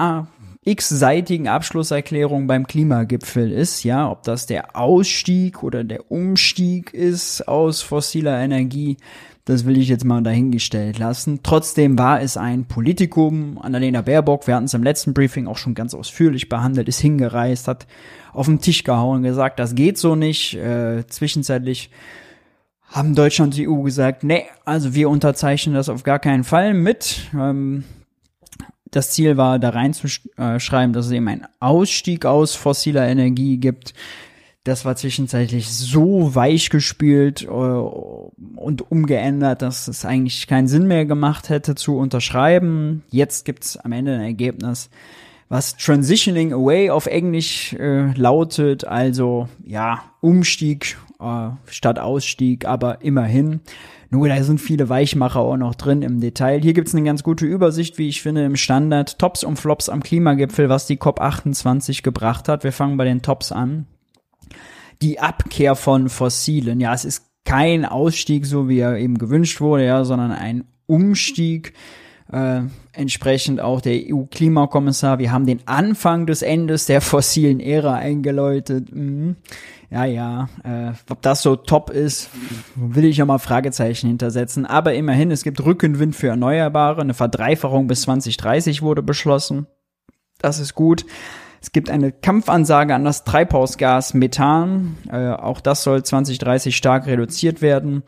x-seitigen 0.66 1.49
Abschlusserklärung 1.49 2.46
beim 2.46 2.66
Klimagipfel 2.66 3.52
ist, 3.52 3.85
ja, 3.85 4.11
ob 4.11 4.25
das 4.25 4.46
der 4.46 4.76
Ausstieg 4.76 5.62
oder 5.62 5.85
der 5.85 6.11
Umstieg 6.11 6.92
ist 6.92 7.46
aus 7.46 7.82
fossiler 7.82 8.38
Energie, 8.40 8.96
das 9.46 9.64
will 9.64 9.78
ich 9.78 9.88
jetzt 9.88 10.04
mal 10.04 10.25
dahingestellt 10.25 10.99
lassen. 10.99 11.38
Trotzdem 11.44 11.96
war 11.96 12.20
es 12.20 12.37
ein 12.37 12.64
Politikum. 12.64 13.58
Annalena 13.62 14.02
Baerbock, 14.02 14.49
wir 14.49 14.56
hatten 14.56 14.64
es 14.64 14.75
im 14.75 14.82
letzten 14.82 15.14
Briefing 15.14 15.46
auch 15.46 15.56
schon 15.56 15.75
ganz 15.75 15.94
ausführlich 15.94 16.49
behandelt, 16.49 16.88
ist 16.88 16.99
hingereist, 16.99 17.68
hat 17.68 17.87
auf 18.32 18.46
den 18.46 18.61
Tisch 18.61 18.82
gehauen, 18.82 19.23
gesagt, 19.23 19.61
das 19.61 19.76
geht 19.76 19.99
so 19.99 20.16
nicht. 20.16 20.56
Äh, 20.56 21.06
zwischenzeitlich 21.06 21.90
haben 22.88 23.14
Deutschland 23.14 23.52
und 23.52 23.56
die 23.56 23.68
EU 23.68 23.82
gesagt, 23.82 24.25
nee, 24.25 24.46
also 24.64 24.94
wir 24.94 25.08
unterzeichnen 25.08 25.76
das 25.76 25.88
auf 25.88 26.02
gar 26.02 26.18
keinen 26.18 26.42
Fall 26.42 26.75
mit. 26.75 27.28
Ähm, 27.32 27.85
das 28.90 29.11
Ziel 29.11 29.37
war, 29.37 29.59
da 29.59 29.71
reinzuschreiben, 29.71 30.93
dass 30.93 31.07
es 31.07 31.12
eben 31.12 31.28
einen 31.28 31.47
Ausstieg 31.61 32.25
aus 32.25 32.55
fossiler 32.55 33.07
Energie 33.07 33.59
gibt. 33.59 33.95
Das 34.64 34.85
war 34.85 34.97
zwischenzeitlich 34.97 35.71
so 35.71 36.35
weich 36.35 36.71
gespült 36.71 37.43
äh, 37.43 37.47
und 37.47 38.90
umgeändert, 38.90 39.62
dass 39.62 39.87
es 39.87 40.05
eigentlich 40.05 40.49
keinen 40.49 40.66
Sinn 40.66 40.88
mehr 40.88 41.05
gemacht 41.05 41.50
hätte 41.50 41.76
zu 41.76 41.97
unterschreiben. 41.97 43.05
Jetzt 43.11 43.45
gibt's 43.45 43.76
am 43.76 43.93
Ende 43.93 44.14
ein 44.14 44.23
Ergebnis, 44.23 44.90
was 45.49 45.76
Transitioning 45.76 46.52
Away 46.52 46.90
auf 46.90 47.07
Englisch 47.07 47.75
äh, 47.75 48.12
lautet, 48.14 48.85
also 48.85 49.49
ja, 49.64 50.02
Umstieg 50.21 50.97
äh, 51.21 51.50
statt 51.66 52.00
Ausstieg, 52.00 52.64
aber 52.64 53.02
immerhin. 53.02 53.61
Nur 54.10 54.28
da 54.28 54.42
sind 54.42 54.60
viele 54.60 54.88
Weichmacher 54.88 55.40
auch 55.40 55.56
noch 55.56 55.75
drin 55.75 56.02
im 56.02 56.20
Detail. 56.20 56.60
Hier 56.60 56.75
gibt's 56.75 56.94
eine 56.94 57.04
ganz 57.04 57.22
gute 57.22 57.44
Übersicht, 57.46 57.98
wie 57.98 58.08
ich 58.08 58.22
finde, 58.22 58.44
im 58.44 58.56
Standard. 58.56 59.18
Tops 59.18 59.42
und 59.42 59.56
Flops 59.56 59.88
am 59.88 60.02
Klimagipfel, 60.02 60.68
was 60.68 60.86
die 60.86 60.98
COP28 60.98 62.02
gebracht 62.02 62.48
hat. 62.48 62.64
Wir 62.64 62.72
fangen 62.72 62.96
bei 62.96 63.04
den 63.04 63.22
Tops 63.22 63.52
an. 63.52 63.86
Die 65.02 65.18
Abkehr 65.18 65.75
von 65.75 66.08
Fossilen. 66.08 66.80
Ja, 66.80 66.94
es 66.94 67.04
ist 67.04 67.26
kein 67.44 67.84
Ausstieg, 67.84 68.46
so 68.46 68.68
wie 68.68 68.78
er 68.78 68.96
eben 68.98 69.18
gewünscht 69.18 69.60
wurde, 69.60 69.84
ja, 69.84 70.04
sondern 70.04 70.32
ein 70.32 70.64
Umstieg. 70.86 71.75
Äh, 72.33 72.62
entsprechend 72.92 73.61
auch 73.61 73.80
der 73.80 73.95
EU-Klimakommissar. 74.09 75.18
Wir 75.18 75.30
haben 75.30 75.47
den 75.47 75.61
Anfang 75.66 76.26
des 76.26 76.42
Endes 76.42 76.87
der 76.87 77.00
fossilen 77.00 77.61
Ära 77.61 77.95
eingeläutet. 77.95 78.95
Mhm 78.95 79.37
ja, 79.90 80.04
ja, 80.04 80.49
äh, 80.64 80.92
ob 81.11 81.23
das 81.23 81.42
so 81.42 81.56
top 81.56 81.90
ist, 81.90 82.30
will 82.75 83.04
ich 83.04 83.18
ja 83.18 83.25
mal 83.25 83.38
Fragezeichen 83.38 84.09
hintersetzen. 84.09 84.66
Aber 84.66 84.95
immerhin, 84.95 85.30
es 85.30 85.45
gibt 85.45 85.64
Rückenwind 85.64 86.16
für 86.16 86.28
Erneuerbare. 86.28 87.00
Eine 87.00 87.14
Verdreifachung 87.14 87.87
bis 87.87 88.02
2030 88.02 88.83
wurde 88.83 89.02
beschlossen. 89.02 89.66
Das 90.38 90.59
ist 90.59 90.75
gut. 90.75 91.06
Es 91.62 91.73
gibt 91.73 91.88
eine 91.88 92.12
Kampfansage 92.12 92.95
an 92.95 93.04
das 93.04 93.25
Treibhausgas 93.25 94.12
Methan. 94.12 94.97
Äh, 95.11 95.30
auch 95.30 95.61
das 95.61 95.83
soll 95.83 96.02
2030 96.02 96.76
stark 96.76 97.06
reduziert 97.06 97.62
werden. 97.62 98.02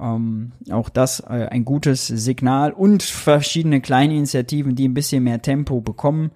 Ähm, 0.00 0.52
auch 0.70 0.88
das 0.88 1.20
äh, 1.20 1.48
ein 1.50 1.64
gutes 1.64 2.06
Signal 2.06 2.72
und 2.72 3.02
verschiedene 3.02 3.80
kleine 3.80 4.14
Initiativen, 4.14 4.74
die 4.74 4.88
ein 4.88 4.94
bisschen 4.94 5.24
mehr 5.24 5.42
Tempo 5.42 5.80
bekommen. 5.80 6.32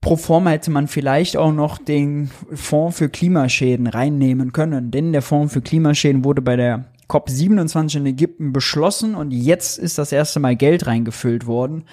Pro 0.00 0.16
forma 0.16 0.50
hätte 0.50 0.70
man 0.70 0.86
vielleicht 0.86 1.36
auch 1.36 1.52
noch 1.52 1.78
den 1.78 2.30
Fonds 2.52 2.98
für 2.98 3.08
Klimaschäden 3.08 3.88
reinnehmen 3.88 4.52
können, 4.52 4.90
denn 4.90 5.12
der 5.12 5.22
Fonds 5.22 5.52
für 5.52 5.60
Klimaschäden 5.60 6.24
wurde 6.24 6.40
bei 6.40 6.56
der 6.56 6.86
COP27 7.08 7.96
in 7.96 8.06
Ägypten 8.06 8.52
beschlossen 8.52 9.14
und 9.14 9.32
jetzt 9.32 9.78
ist 9.78 9.98
das 9.98 10.12
erste 10.12 10.40
Mal 10.40 10.56
Geld 10.56 10.86
reingefüllt 10.86 11.46
worden. 11.46 11.84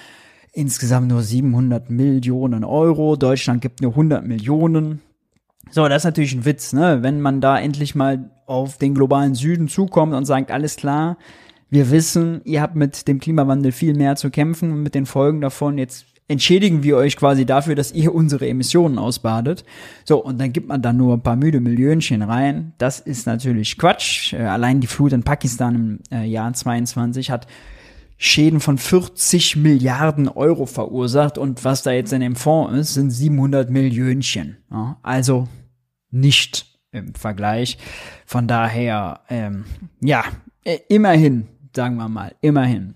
Insgesamt 0.51 1.07
nur 1.07 1.21
700 1.21 1.89
Millionen 1.89 2.63
Euro. 2.63 3.15
Deutschland 3.15 3.61
gibt 3.61 3.81
nur 3.81 3.91
100 3.91 4.25
Millionen. 4.25 5.01
So, 5.71 5.87
das 5.87 6.01
ist 6.01 6.05
natürlich 6.05 6.33
ein 6.33 6.45
Witz, 6.45 6.73
ne? 6.73 6.99
Wenn 7.01 7.21
man 7.21 7.41
da 7.41 7.59
endlich 7.59 7.95
mal 7.95 8.29
auf 8.45 8.77
den 8.77 8.93
globalen 8.93 9.35
Süden 9.35 9.67
zukommt 9.67 10.13
und 10.13 10.25
sagt, 10.25 10.51
alles 10.51 10.75
klar, 10.75 11.17
wir 11.69 11.91
wissen, 11.91 12.41
ihr 12.45 12.61
habt 12.61 12.75
mit 12.75 13.07
dem 13.07 13.19
Klimawandel 13.19 13.71
viel 13.71 13.95
mehr 13.95 14.15
zu 14.15 14.29
kämpfen 14.29 14.71
und 14.71 14.83
mit 14.83 14.95
den 14.95 15.05
Folgen 15.05 15.41
davon. 15.41 15.77
Jetzt 15.77 16.05
entschädigen 16.27 16.83
wir 16.83 16.97
euch 16.97 17.17
quasi 17.17 17.45
dafür, 17.45 17.75
dass 17.75 17.91
ihr 17.91 18.13
unsere 18.13 18.47
Emissionen 18.47 18.97
ausbadet. 18.97 19.63
So, 20.05 20.23
und 20.23 20.39
dann 20.39 20.53
gibt 20.53 20.67
man 20.67 20.81
da 20.81 20.93
nur 20.93 21.15
ein 21.15 21.21
paar 21.21 21.35
müde 21.35 21.59
Millionchen 21.59 22.21
rein. 22.21 22.73
Das 22.77 22.99
ist 22.99 23.27
natürlich 23.27 23.77
Quatsch. 23.77 24.33
Äh, 24.33 24.43
allein 24.43 24.79
die 24.79 24.87
Flut 24.87 25.13
in 25.13 25.23
Pakistan 25.23 25.75
im 25.75 25.99
äh, 26.11 26.25
Jahr 26.25 26.53
22 26.53 27.31
hat 27.31 27.47
Schäden 28.17 28.59
von 28.59 28.77
40 28.77 29.57
Milliarden 29.57 30.29
Euro 30.29 30.65
verursacht 30.65 31.37
und 31.37 31.65
was 31.65 31.83
da 31.83 31.91
jetzt 31.91 32.13
in 32.13 32.21
dem 32.21 32.35
Fonds 32.35 32.73
ist, 32.73 32.93
sind 32.93 33.11
700 33.11 33.69
Millionchen. 33.69 34.57
Ja, 34.71 34.97
also 35.03 35.47
nicht 36.11 36.79
im 36.91 37.13
Vergleich. 37.13 37.77
Von 38.25 38.47
daher, 38.47 39.21
ähm, 39.29 39.65
ja, 39.99 40.23
äh, 40.63 40.79
immerhin, 40.87 41.47
sagen 41.75 41.97
wir 41.97 42.07
mal, 42.07 42.35
immerhin. 42.41 42.95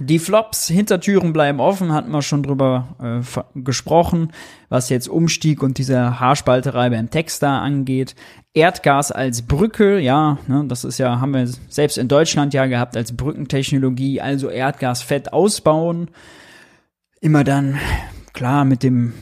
Die 0.00 0.18
Flops, 0.18 0.66
Hintertüren 0.66 1.32
bleiben 1.32 1.60
offen, 1.60 1.92
hatten 1.92 2.10
wir 2.10 2.22
schon 2.22 2.42
drüber 2.42 2.96
äh, 3.00 3.60
gesprochen, 3.60 4.32
was 4.68 4.88
jetzt 4.88 5.08
Umstieg 5.08 5.62
und 5.62 5.78
diese 5.78 6.18
Haarspalterei 6.18 6.90
beim 6.90 7.10
Text 7.10 7.44
da 7.44 7.60
angeht. 7.60 8.16
Erdgas 8.54 9.12
als 9.12 9.42
Brücke, 9.42 10.00
ja, 10.00 10.38
ne, 10.48 10.64
das 10.66 10.82
ist 10.82 10.98
ja, 10.98 11.20
haben 11.20 11.32
wir 11.32 11.48
selbst 11.68 11.96
in 11.96 12.08
Deutschland 12.08 12.54
ja 12.54 12.66
gehabt 12.66 12.96
als 12.96 13.16
Brückentechnologie, 13.16 14.20
also 14.20 14.50
Erdgas 14.50 15.02
fett 15.02 15.32
ausbauen. 15.32 16.10
Immer 17.20 17.44
dann, 17.44 17.78
klar, 18.32 18.64
mit 18.64 18.82
dem 18.82 19.12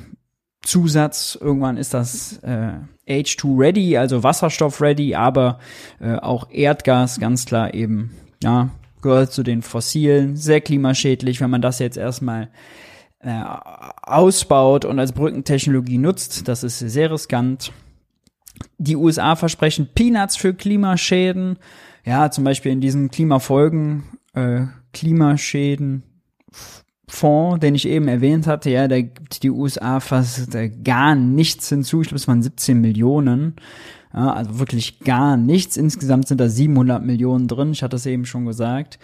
Zusatz, 0.62 1.36
irgendwann 1.38 1.76
ist 1.76 1.92
das 1.92 2.38
äh, 2.38 2.72
H2 3.06 3.58
ready, 3.58 3.98
also 3.98 4.22
Wasserstoff 4.22 4.80
ready, 4.80 5.14
aber 5.14 5.58
äh, 6.00 6.14
auch 6.14 6.48
Erdgas 6.50 7.20
ganz 7.20 7.44
klar 7.44 7.74
eben, 7.74 8.12
ja, 8.42 8.70
gehört 9.02 9.32
zu 9.32 9.42
den 9.42 9.62
fossilen, 9.62 10.36
sehr 10.36 10.60
klimaschädlich, 10.60 11.40
wenn 11.40 11.50
man 11.50 11.62
das 11.62 11.78
jetzt 11.78 11.96
erstmal 11.96 12.48
äh, 13.20 13.42
ausbaut 14.02 14.84
und 14.84 14.98
als 14.98 15.12
Brückentechnologie 15.12 15.98
nutzt. 15.98 16.48
Das 16.48 16.62
ist 16.62 16.78
sehr 16.78 17.10
riskant. 17.10 17.72
Die 18.78 18.96
USA 18.96 19.36
versprechen 19.36 19.88
Peanuts 19.94 20.36
für 20.36 20.54
Klimaschäden. 20.54 21.58
Ja, 22.04 22.30
zum 22.30 22.44
Beispiel 22.44 22.72
in 22.72 22.80
diesem 22.80 23.10
Klimafolgen, 23.10 24.04
äh, 24.34 24.66
Klimaschäden 24.92 26.02
Fonds, 27.08 27.60
den 27.60 27.74
ich 27.74 27.86
eben 27.86 28.08
erwähnt 28.08 28.46
hatte, 28.46 28.70
ja, 28.70 28.88
da 28.88 29.00
gibt 29.00 29.42
die 29.42 29.50
USA 29.50 30.00
fast 30.00 30.54
äh, 30.54 30.70
gar 30.70 31.14
nichts 31.14 31.68
hinzu. 31.68 32.00
Ich 32.00 32.08
glaube, 32.08 32.16
es 32.16 32.28
waren 32.28 32.42
17 32.42 32.80
Millionen. 32.80 33.56
Ja, 34.14 34.32
also 34.32 34.58
wirklich 34.58 35.00
gar 35.00 35.36
nichts. 35.36 35.76
Insgesamt 35.76 36.28
sind 36.28 36.40
da 36.40 36.48
700 36.48 37.04
Millionen 37.04 37.48
drin. 37.48 37.72
Ich 37.72 37.82
hatte 37.82 37.96
es 37.96 38.06
eben 38.06 38.26
schon 38.26 38.44
gesagt. 38.44 38.98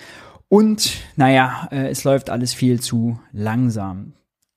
Und 0.49 0.97
naja, 1.17 1.69
äh, 1.71 1.89
es 1.89 2.05
läuft 2.05 2.31
alles 2.31 2.55
viel 2.55 2.81
zu 2.81 3.19
langsam. 3.33 4.13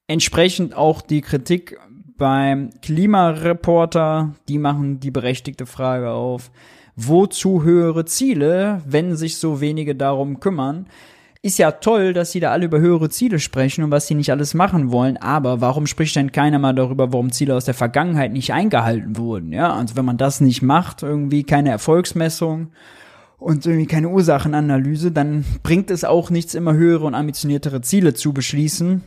Entsprechend 0.08 0.76
auch 0.76 1.02
die 1.02 1.22
Kritik 1.22 1.78
beim 2.18 2.70
Klimareporter, 2.82 4.36
die 4.48 4.58
machen 4.58 5.00
die 5.00 5.12
berechtigte 5.12 5.66
Frage 5.66 6.12
auf, 6.12 6.52
wozu 6.96 7.64
höhere 7.64 8.06
Ziele, 8.06 8.82
wenn 8.86 9.16
sich 9.16 9.38
so 9.38 9.62
wenige 9.62 9.96
darum 9.96 10.40
kümmern? 10.40 10.88
Ist 11.44 11.58
ja 11.58 11.72
toll, 11.72 12.14
dass 12.14 12.32
sie 12.32 12.40
da 12.40 12.52
alle 12.52 12.66
über 12.66 12.80
höhere 12.80 13.10
Ziele 13.10 13.40
sprechen 13.40 13.84
und 13.84 13.92
was 13.92 14.06
sie 14.06 14.14
nicht 14.14 14.30
alles 14.30 14.54
machen 14.54 14.92
wollen, 14.92 15.18
aber 15.18 15.60
warum 15.60 15.88
spricht 15.88 16.16
denn 16.16 16.32
keiner 16.32 16.60
mal 16.60 16.74
darüber, 16.74 17.12
warum 17.12 17.32
Ziele 17.32 17.56
aus 17.56 17.66
der 17.66 17.74
Vergangenheit 17.74 18.32
nicht 18.32 18.54
eingehalten 18.54 19.18
wurden? 19.18 19.52
Ja, 19.52 19.74
also 19.74 19.96
wenn 19.96 20.06
man 20.06 20.18
das 20.18 20.40
nicht 20.40 20.62
macht, 20.62 21.02
irgendwie 21.02 21.44
keine 21.44 21.72
Erfolgsmessung 21.72 22.72
und 23.40 23.66
irgendwie 23.66 23.88
keine 23.88 24.10
Ursachenanalyse, 24.10 25.12
dann 25.12 25.44
bringt 25.64 25.90
es 25.90 26.04
auch 26.04 26.30
nichts, 26.30 26.54
immer 26.54 26.74
höhere 26.74 27.06
und 27.06 27.16
ambitioniertere 27.16 27.82
Ziele 27.82 28.14
zu 28.14 28.34
beschließen. 28.34 29.04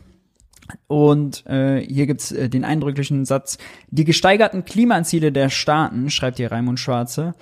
Und 0.88 1.46
äh, 1.46 1.80
hier 1.80 2.06
gibt's 2.06 2.32
äh, 2.32 2.48
den 2.48 2.64
eindrücklichen 2.64 3.26
Satz, 3.26 3.58
die 3.90 4.04
gesteigerten 4.04 4.64
Klimaziele 4.64 5.30
der 5.30 5.50
Staaten, 5.50 6.10
schreibt 6.10 6.38
hier 6.38 6.50
Raimund 6.50 6.80
Schwarze, 6.80 7.34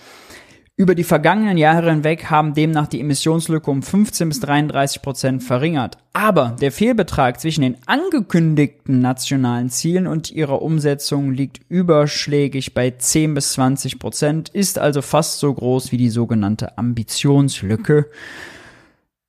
über 0.82 0.96
die 0.96 1.04
vergangenen 1.04 1.56
Jahre 1.56 1.90
hinweg 1.90 2.28
haben 2.28 2.54
demnach 2.54 2.88
die 2.88 3.00
Emissionslücke 3.00 3.70
um 3.70 3.84
15 3.84 4.28
bis 4.28 4.40
33 4.40 5.00
Prozent 5.00 5.42
verringert. 5.44 5.96
Aber 6.12 6.56
der 6.60 6.72
Fehlbetrag 6.72 7.40
zwischen 7.40 7.62
den 7.62 7.76
angekündigten 7.86 9.00
nationalen 9.00 9.70
Zielen 9.70 10.08
und 10.08 10.32
ihrer 10.32 10.60
Umsetzung 10.60 11.30
liegt 11.30 11.60
überschlägig 11.68 12.74
bei 12.74 12.90
10 12.90 13.34
bis 13.34 13.52
20 13.52 14.00
Prozent, 14.00 14.48
ist 14.48 14.76
also 14.76 15.02
fast 15.02 15.38
so 15.38 15.54
groß 15.54 15.92
wie 15.92 15.98
die 15.98 16.10
sogenannte 16.10 16.76
Ambitionslücke. 16.76 18.10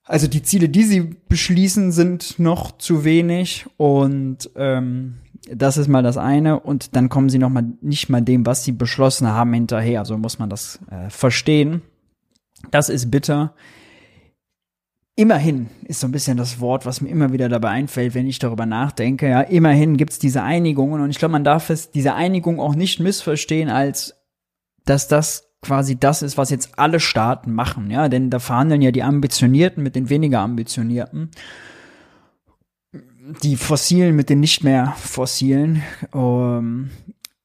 Also 0.06 0.26
die 0.26 0.42
Ziele, 0.42 0.70
die 0.70 0.84
sie 0.84 1.16
beschließen, 1.30 1.92
sind 1.92 2.40
noch 2.40 2.80
zu 2.80 3.06
wenig 3.06 3.68
und 3.78 4.50
ähm, 4.56 5.20
das 5.52 5.78
ist 5.78 5.88
mal 5.88 6.04
das 6.04 6.18
eine 6.18 6.60
und 6.60 6.96
dann 6.96 7.10
kommen 7.10 7.30
sie 7.30 7.40
noch 7.40 7.50
mal 7.50 7.66
nicht 7.82 8.10
mal 8.10 8.22
dem, 8.22 8.46
was 8.46 8.64
sie 8.64 8.72
beschlossen 8.72 9.28
haben, 9.28 9.54
hinterher. 9.54 10.06
So 10.06 10.18
muss 10.18 10.40
man 10.40 10.50
das 10.50 10.80
äh, 10.90 11.10
verstehen. 11.10 11.82
Das 12.72 12.90
ist 12.90 13.12
bitter. 13.12 13.54
Immerhin 15.16 15.70
ist 15.84 16.00
so 16.00 16.08
ein 16.08 16.12
bisschen 16.12 16.38
das 16.38 16.60
Wort, 16.60 16.86
was 16.86 17.02
mir 17.02 17.10
immer 17.10 17.32
wieder 17.34 17.48
dabei 17.50 17.70
einfällt, 17.70 18.16
wenn 18.16 18.26
ich 18.26 18.40
darüber 18.40 18.66
nachdenke. 18.66 19.30
Ja, 19.30 19.42
immerhin 19.42 19.98
gibt's 19.98 20.18
diese 20.18 20.42
Einigungen 20.42 21.02
und 21.02 21.10
ich 21.12 21.20
glaube, 21.20 21.34
man 21.34 21.44
darf 21.44 21.70
es 21.70 21.92
diese 21.92 22.16
Einigung 22.16 22.60
auch 22.60 22.74
nicht 22.74 23.00
missverstehen, 23.00 23.70
als 23.70 24.16
dass 24.86 25.08
das 25.08 25.52
quasi 25.62 25.98
das 25.98 26.24
ist, 26.24 26.38
was 26.38 26.50
jetzt 26.50 26.80
alle 26.80 27.00
Staaten 27.00 27.54
machen. 27.54 27.92
Ja, 27.92 28.10
denn 28.10 28.30
da 28.30 28.40
verhandeln 28.40 28.82
ja 28.82 28.92
die 28.92 29.04
Ambitionierten 29.04 29.84
mit 29.84 29.96
den 29.96 30.10
weniger 30.10 30.40
Ambitionierten 30.40 31.30
die 33.42 33.56
Fossilen 33.56 34.16
mit 34.16 34.30
den 34.30 34.40
nicht 34.40 34.64
mehr 34.64 34.94
Fossilen. 34.98 35.84
Um, 36.12 36.90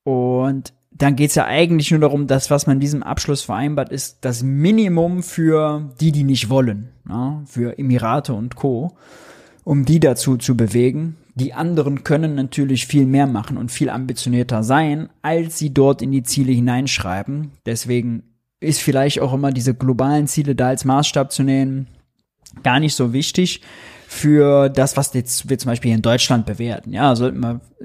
und 0.05 0.73
dann 0.91 1.17
geht's 1.17 1.37
ja 1.37 1.47
eigentlich 1.47 1.91
nur 1.91 2.01
darum, 2.01 2.27
dass 2.27 2.51
was 2.51 2.67
man 2.67 2.77
in 2.77 2.81
diesem 2.81 3.03
Abschluss 3.03 3.43
vereinbart, 3.43 3.91
ist 3.91 4.19
das 4.23 4.43
Minimum 4.43 5.23
für 5.23 5.93
die, 6.01 6.11
die 6.11 6.25
nicht 6.25 6.51
wollen, 6.51 6.89
ja, 7.09 7.43
für 7.47 7.79
Emirate 7.79 8.35
und 8.35 8.57
Co., 8.57 8.97
um 9.63 9.85
die 9.85 10.01
dazu 10.01 10.37
zu 10.37 10.57
bewegen. 10.57 11.17
Die 11.35 11.55
anderen 11.55 12.03
können 12.03 12.35
natürlich 12.35 12.87
viel 12.87 13.07
mehr 13.07 13.29
machen 13.29 13.59
und 13.59 13.71
viel 13.71 13.91
ambitionierter 13.91 14.65
sein, 14.65 15.09
als 15.23 15.59
sie 15.59 15.73
dort 15.73 16.03
in 16.03 16.11
die 16.11 16.25
Ziele 16.25 16.51
hineinschreiben. 16.51 17.53
Deswegen 17.65 18.25
ist 18.59 18.81
vielleicht 18.81 19.21
auch 19.21 19.33
immer 19.33 19.53
diese 19.53 19.75
globalen 19.75 20.27
Ziele 20.27 20.57
da 20.57 20.69
als 20.69 20.85
Maßstab 20.85 21.31
zu 21.31 21.45
nehmen 21.45 21.87
gar 22.63 22.81
nicht 22.81 22.95
so 22.95 23.13
wichtig 23.13 23.61
für 24.19 24.69
das, 24.69 24.97
was 24.97 25.15
jetzt 25.15 25.49
wir 25.49 25.59
zum 25.59 25.71
Beispiel 25.71 25.93
in 25.93 26.03
Deutschland 26.03 26.45
bewerten. 26.47 26.93
Ja, 26.93 27.15
sollten 27.15 27.41
wir 27.41 27.61
äh, 27.81 27.85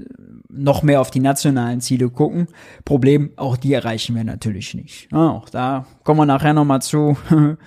noch 0.49 0.83
mehr 0.83 1.01
auf 1.01 1.11
die 1.11 1.19
nationalen 1.19 1.81
Ziele 1.81 2.09
gucken. 2.09 2.47
Problem, 2.85 3.31
auch 3.37 3.57
die 3.57 3.73
erreichen 3.73 4.15
wir 4.15 4.23
natürlich 4.23 4.73
nicht. 4.73 5.11
Ja, 5.11 5.29
auch 5.29 5.49
da 5.49 5.85
kommen 6.03 6.19
wir 6.19 6.25
nachher 6.25 6.53
nochmal 6.53 6.81
zu. 6.81 7.17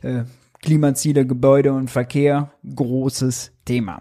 Äh, 0.00 0.26
Klimaziele, 0.62 1.26
Gebäude 1.26 1.72
und 1.72 1.90
Verkehr, 1.90 2.52
großes 2.72 3.50
Thema. 3.64 4.00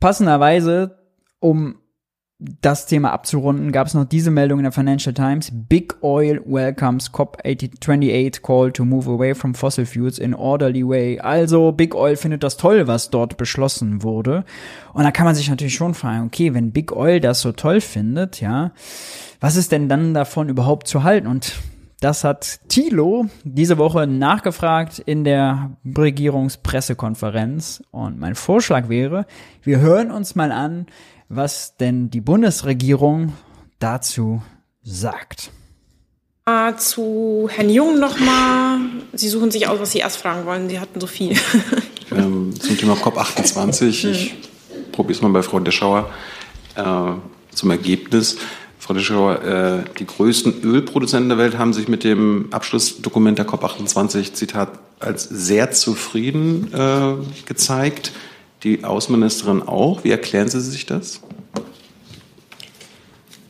Passenderweise, 0.00 0.98
um 1.38 1.76
das 2.60 2.86
Thema 2.86 3.12
abzurunden, 3.12 3.72
gab 3.72 3.86
es 3.86 3.94
noch 3.94 4.04
diese 4.04 4.30
Meldung 4.30 4.58
in 4.58 4.64
der 4.64 4.72
Financial 4.72 5.14
Times. 5.14 5.50
Big 5.52 6.02
Oil 6.02 6.40
welcomes 6.44 7.12
COP28 7.12 8.42
call 8.42 8.72
to 8.72 8.84
move 8.84 9.08
away 9.08 9.34
from 9.34 9.54
fossil 9.54 9.86
fuels 9.86 10.18
in 10.18 10.34
orderly 10.34 10.86
way. 10.86 11.20
Also 11.20 11.72
Big 11.72 11.94
Oil 11.94 12.16
findet 12.16 12.42
das 12.42 12.56
toll, 12.56 12.86
was 12.86 13.10
dort 13.10 13.36
beschlossen 13.36 14.02
wurde. 14.02 14.44
Und 14.92 15.04
da 15.04 15.10
kann 15.10 15.26
man 15.26 15.34
sich 15.34 15.48
natürlich 15.48 15.74
schon 15.74 15.94
fragen, 15.94 16.26
okay, 16.26 16.54
wenn 16.54 16.72
Big 16.72 16.92
Oil 16.92 17.20
das 17.20 17.40
so 17.40 17.52
toll 17.52 17.80
findet, 17.80 18.40
ja, 18.40 18.72
was 19.40 19.56
ist 19.56 19.72
denn 19.72 19.88
dann 19.88 20.14
davon 20.14 20.48
überhaupt 20.48 20.88
zu 20.88 21.02
halten? 21.02 21.26
Und 21.26 21.54
das 22.00 22.24
hat 22.24 22.60
Thilo 22.68 23.26
diese 23.44 23.78
Woche 23.78 24.08
nachgefragt 24.08 24.98
in 24.98 25.22
der 25.22 25.76
Regierungspressekonferenz. 25.84 27.84
Und 27.92 28.18
mein 28.18 28.34
Vorschlag 28.34 28.88
wäre, 28.88 29.26
wir 29.62 29.78
hören 29.78 30.10
uns 30.10 30.34
mal 30.34 30.50
an, 30.50 30.86
was 31.34 31.76
denn 31.76 32.10
die 32.10 32.20
Bundesregierung 32.20 33.32
dazu 33.78 34.42
sagt. 34.82 35.50
Zu 36.76 37.48
Herrn 37.50 37.70
Jung 37.70 37.98
nochmal. 37.98 38.78
Sie 39.12 39.28
suchen 39.28 39.50
sich 39.50 39.68
aus, 39.68 39.80
was 39.80 39.92
Sie 39.92 39.98
erst 39.98 40.18
fragen 40.18 40.44
wollen. 40.44 40.68
Sie 40.68 40.78
hatten 40.78 41.00
so 41.00 41.06
viel. 41.06 41.36
Ähm, 42.10 42.52
zum 42.60 42.76
Thema 42.76 42.92
COP28. 42.92 44.10
Ich 44.10 44.34
probiere 44.92 45.16
es 45.16 45.22
mal 45.22 45.30
bei 45.30 45.42
Frau 45.42 45.58
Deschauer 45.60 46.10
äh, 46.74 46.82
zum 47.54 47.70
Ergebnis. 47.70 48.36
Frau 48.78 48.92
Deschauer, 48.92 49.42
äh, 49.42 49.84
die 49.98 50.04
größten 50.04 50.62
Ölproduzenten 50.62 51.30
der 51.30 51.38
Welt 51.38 51.56
haben 51.56 51.72
sich 51.72 51.88
mit 51.88 52.04
dem 52.04 52.48
Abschlussdokument 52.50 53.38
der 53.38 53.46
COP28, 53.46 54.34
Zitat, 54.34 54.78
als 55.00 55.24
sehr 55.24 55.70
zufrieden 55.70 56.70
äh, 56.74 57.14
gezeigt 57.46 58.12
die 58.64 58.84
Außenministerin 58.84 59.62
auch. 59.62 60.04
Wie 60.04 60.10
erklären 60.10 60.48
Sie 60.48 60.60
sich 60.60 60.86
das? 60.86 61.20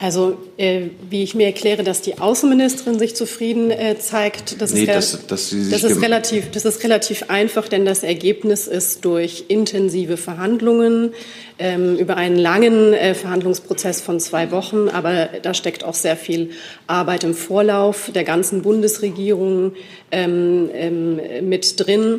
Also, 0.03 0.37
äh, 0.57 0.89
wie 1.11 1.23
ich 1.23 1.37
mir 1.37 1.47
erkläre, 1.47 1.85
dass 1.85 2.03
die 2.03 2.19
Außenministerin 2.19 2.99
sich 2.99 3.15
zufrieden 3.15 3.71
äh, 3.71 3.97
zeigt, 4.01 4.61
das, 4.61 4.75
nee, 4.75 4.81
ist, 4.81 4.89
das, 4.89 5.27
dass 5.29 5.51
das, 5.71 5.85
ist 5.85 6.03
relativ, 6.03 6.51
das 6.51 6.65
ist 6.65 6.83
relativ 6.83 7.31
einfach, 7.31 7.69
denn 7.69 7.85
das 7.85 8.03
Ergebnis 8.03 8.67
ist 8.67 9.05
durch 9.05 9.45
intensive 9.47 10.17
Verhandlungen 10.17 11.13
ähm, 11.61 11.97
über 11.99 12.17
einen 12.17 12.35
langen 12.35 12.95
äh, 12.95 13.15
Verhandlungsprozess 13.15 14.01
von 14.01 14.19
zwei 14.19 14.51
Wochen, 14.51 14.89
aber 14.89 15.29
da 15.41 15.55
steckt 15.55 15.85
auch 15.85 15.95
sehr 15.95 16.17
viel 16.17 16.51
Arbeit 16.89 17.23
im 17.23 17.35
Vorlauf 17.35 18.11
der 18.13 18.25
ganzen 18.25 18.63
Bundesregierung 18.63 19.75
ähm, 20.11 20.69
ähm, 20.75 21.49
mit 21.49 21.79
drin 21.79 22.19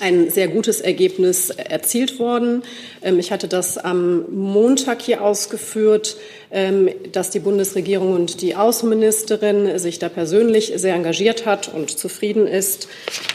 ein 0.00 0.30
sehr 0.30 0.48
gutes 0.48 0.80
Ergebnis 0.80 1.50
erzielt 1.50 2.18
worden. 2.18 2.62
Ähm, 3.02 3.18
ich 3.18 3.32
hatte 3.32 3.48
das 3.48 3.78
am 3.78 4.24
Montag 4.30 5.02
hier 5.02 5.22
ausgeführt, 5.22 6.16
ähm, 6.50 6.90
dass 7.12 7.30
die 7.30 7.40
Bundesregierung 7.40 8.14
und 8.14 8.42
die 8.42 8.54
Außenministerin 8.54 9.78
sich 9.78 9.98
da 9.98 10.08
persönlich 10.08 10.72
sehr 10.76 10.94
engagiert 10.94 11.46
hat 11.46 11.72
und 11.72 11.90
zufrieden 11.90 12.46
ist. 12.46 12.88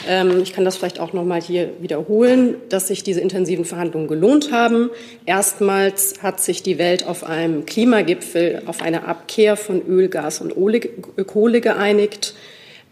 Ähm, 0.08 0.42
ich 0.42 0.54
kann 0.54 0.66
das 0.66 0.78
vielleicht 0.78 1.00
auch 1.00 1.14
noch 1.14 1.26
mal 1.26 1.42
hier 1.42 1.72
wiederholen, 1.80 2.56
dass 2.70 2.88
sich 2.88 3.04
diese 3.04 3.22
intensiven 3.22 3.66
Verhandlungen 3.66 4.08
gelohnt 4.08 4.52
haben. 4.52 4.90
Erstmals 5.26 6.22
hat 6.22 6.40
sich 6.42 6.64
die 6.64 6.78
Welt 6.78 7.08
auf 7.08 7.24
einem 7.24 7.66
Klimagipfel 7.66 8.62
auf 8.66 8.82
eine 8.82 9.06
Abkehr 9.06 9.58
von 9.58 9.82
Öl, 9.88 10.10
Gas 10.10 10.42
und 10.42 10.54
Kohle 11.28 11.62
geeinigt 11.62 12.34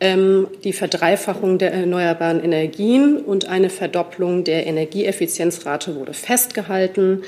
die 0.01 0.73
Verdreifachung 0.73 1.57
der 1.57 1.71
erneuerbaren 1.71 2.43
Energien 2.43 3.17
und 3.17 3.47
eine 3.47 3.69
Verdopplung 3.69 4.43
der 4.43 4.67
Energieeffizienzrate 4.67 5.95
wurde 5.95 6.13
festgehalten. 6.13 7.23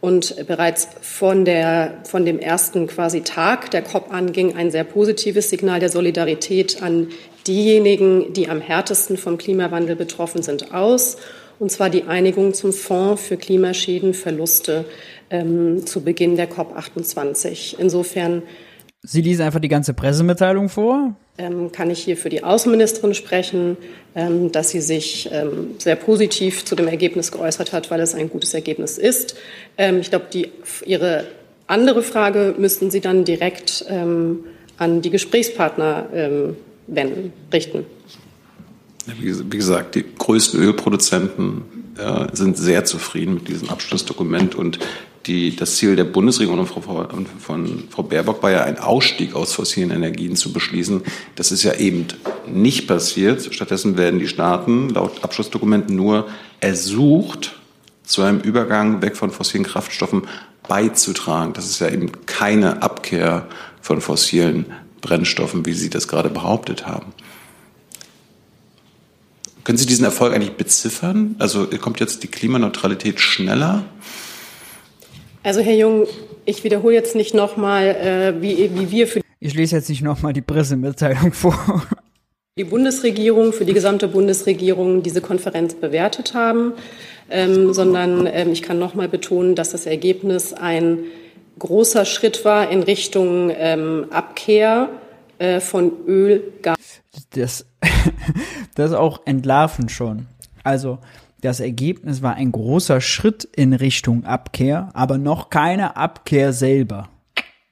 Und 0.00 0.46
bereits 0.46 0.88
von, 1.02 1.44
der, 1.44 1.98
von 2.04 2.24
dem 2.24 2.38
ersten 2.38 2.86
quasi 2.86 3.20
Tag 3.20 3.70
der 3.70 3.82
COP 3.82 4.12
an 4.12 4.32
ging 4.32 4.56
ein 4.56 4.70
sehr 4.70 4.84
positives 4.84 5.50
Signal 5.50 5.80
der 5.80 5.90
Solidarität 5.90 6.82
an 6.82 7.08
diejenigen, 7.46 8.32
die 8.32 8.48
am 8.48 8.60
härtesten 8.60 9.16
vom 9.16 9.36
Klimawandel 9.36 9.96
betroffen 9.96 10.42
sind, 10.42 10.74
aus. 10.74 11.16
Und 11.58 11.70
zwar 11.70 11.90
die 11.90 12.04
Einigung 12.04 12.54
zum 12.54 12.72
Fonds 12.72 13.22
für 13.22 13.36
Klimaschäden, 13.36 14.14
Verluste 14.14 14.86
ähm, 15.28 15.86
zu 15.86 16.02
Beginn 16.02 16.36
der 16.36 16.46
COP 16.46 16.74
28. 16.76 17.76
Insofern 17.78 18.42
Sie 19.02 19.22
lesen 19.22 19.42
einfach 19.42 19.60
die 19.60 19.68
ganze 19.68 19.94
Pressemitteilung 19.94 20.68
vor? 20.68 21.14
Ähm, 21.40 21.72
kann 21.72 21.88
ich 21.88 22.04
hier 22.04 22.18
für 22.18 22.28
die 22.28 22.44
Außenministerin 22.44 23.14
sprechen, 23.14 23.78
ähm, 24.14 24.52
dass 24.52 24.68
sie 24.68 24.82
sich 24.82 25.26
ähm, 25.32 25.70
sehr 25.78 25.96
positiv 25.96 26.66
zu 26.66 26.74
dem 26.74 26.86
Ergebnis 26.86 27.32
geäußert 27.32 27.72
hat, 27.72 27.90
weil 27.90 28.00
es 28.00 28.14
ein 28.14 28.28
gutes 28.28 28.52
Ergebnis 28.52 28.98
ist. 28.98 29.36
Ich 29.78 30.10
glaube, 30.10 30.26
Ihre 30.84 31.26
andere 31.66 32.02
Frage 32.02 32.54
müssten 32.58 32.90
Sie 32.90 33.00
dann 33.00 33.24
direkt 33.24 33.86
an 33.88 35.00
die 35.00 35.08
Gesprächspartner 35.08 36.54
wenden, 36.86 37.32
richten. 37.50 37.86
Wie 39.18 39.56
gesagt, 39.56 39.94
die 39.94 40.04
größten 40.18 40.60
Ölproduzenten 40.60 41.62
äh, 41.96 42.26
sind 42.34 42.58
sehr 42.58 42.84
zufrieden 42.84 43.34
mit 43.34 43.48
diesem 43.48 43.70
Abschlussdokument 43.70 44.54
und 44.54 44.78
die, 45.26 45.54
das 45.54 45.76
Ziel 45.76 45.96
der 45.96 46.04
Bundesregierung 46.04 46.60
und 46.60 46.66
von, 46.66 47.26
von 47.38 47.84
Frau 47.90 48.02
Baerbock 48.02 48.42
war 48.42 48.50
ja, 48.50 48.62
einen 48.62 48.78
Ausstieg 48.78 49.34
aus 49.34 49.52
fossilen 49.52 49.90
Energien 49.90 50.36
zu 50.36 50.52
beschließen. 50.52 51.02
Das 51.36 51.52
ist 51.52 51.62
ja 51.62 51.74
eben 51.74 52.06
nicht 52.46 52.86
passiert. 52.86 53.52
Stattdessen 53.52 53.98
werden 53.98 54.18
die 54.18 54.28
Staaten 54.28 54.88
laut 54.88 55.22
Abschlussdokumenten 55.22 55.94
nur 55.94 56.28
ersucht, 56.60 57.56
zu 58.04 58.22
einem 58.22 58.40
Übergang 58.40 59.02
weg 59.02 59.16
von 59.16 59.30
fossilen 59.30 59.64
Kraftstoffen 59.64 60.22
beizutragen. 60.66 61.52
Das 61.52 61.66
ist 61.66 61.80
ja 61.80 61.88
eben 61.88 62.10
keine 62.26 62.82
Abkehr 62.82 63.46
von 63.80 64.00
fossilen 64.00 64.66
Brennstoffen, 65.00 65.64
wie 65.66 65.74
Sie 65.74 65.90
das 65.90 66.08
gerade 66.08 66.28
behauptet 66.28 66.86
haben. 66.86 67.12
Können 69.64 69.78
Sie 69.78 69.86
diesen 69.86 70.04
Erfolg 70.04 70.34
eigentlich 70.34 70.56
beziffern? 70.56 71.36
Also 71.38 71.66
kommt 71.66 72.00
jetzt 72.00 72.22
die 72.22 72.28
Klimaneutralität 72.28 73.20
schneller? 73.20 73.84
Also 75.42 75.60
Herr 75.60 75.74
Jung, 75.74 76.06
ich 76.44 76.64
wiederhole 76.64 76.94
jetzt 76.94 77.14
nicht 77.14 77.34
nochmal, 77.34 77.86
äh, 77.86 78.42
wie, 78.42 78.70
wie 78.74 78.90
wir 78.90 79.06
für 79.06 79.20
ich 79.42 79.54
lese 79.54 79.76
jetzt 79.76 79.88
nicht 79.88 80.02
nochmal 80.02 80.34
die 80.34 80.42
Pressemitteilung 80.42 81.32
vor. 81.32 81.82
Die 82.58 82.64
Bundesregierung, 82.64 83.54
für 83.54 83.64
die 83.64 83.72
gesamte 83.72 84.06
Bundesregierung 84.06 85.02
diese 85.02 85.22
Konferenz 85.22 85.74
bewertet 85.74 86.34
haben, 86.34 86.74
ähm, 87.30 87.72
sondern 87.72 88.26
ähm, 88.26 88.52
ich 88.52 88.60
kann 88.60 88.78
nochmal 88.78 89.08
betonen, 89.08 89.54
dass 89.54 89.70
das 89.70 89.86
Ergebnis 89.86 90.52
ein 90.52 90.98
großer 91.58 92.04
Schritt 92.04 92.44
war 92.44 92.70
in 92.70 92.82
Richtung 92.82 93.50
ähm, 93.56 94.06
Abkehr 94.10 94.90
äh, 95.38 95.60
von 95.60 95.92
Öl, 96.06 96.52
Gas. 96.60 96.76
Das, 97.30 97.64
das 98.74 98.92
auch 98.92 99.22
entlarven 99.24 99.88
schon. 99.88 100.26
Also 100.64 100.98
das 101.40 101.60
Ergebnis 101.60 102.22
war 102.22 102.34
ein 102.34 102.52
großer 102.52 103.00
Schritt 103.00 103.44
in 103.56 103.72
Richtung 103.72 104.24
Abkehr, 104.24 104.90
aber 104.94 105.18
noch 105.18 105.50
keine 105.50 105.96
Abkehr 105.96 106.52
selber. 106.52 107.08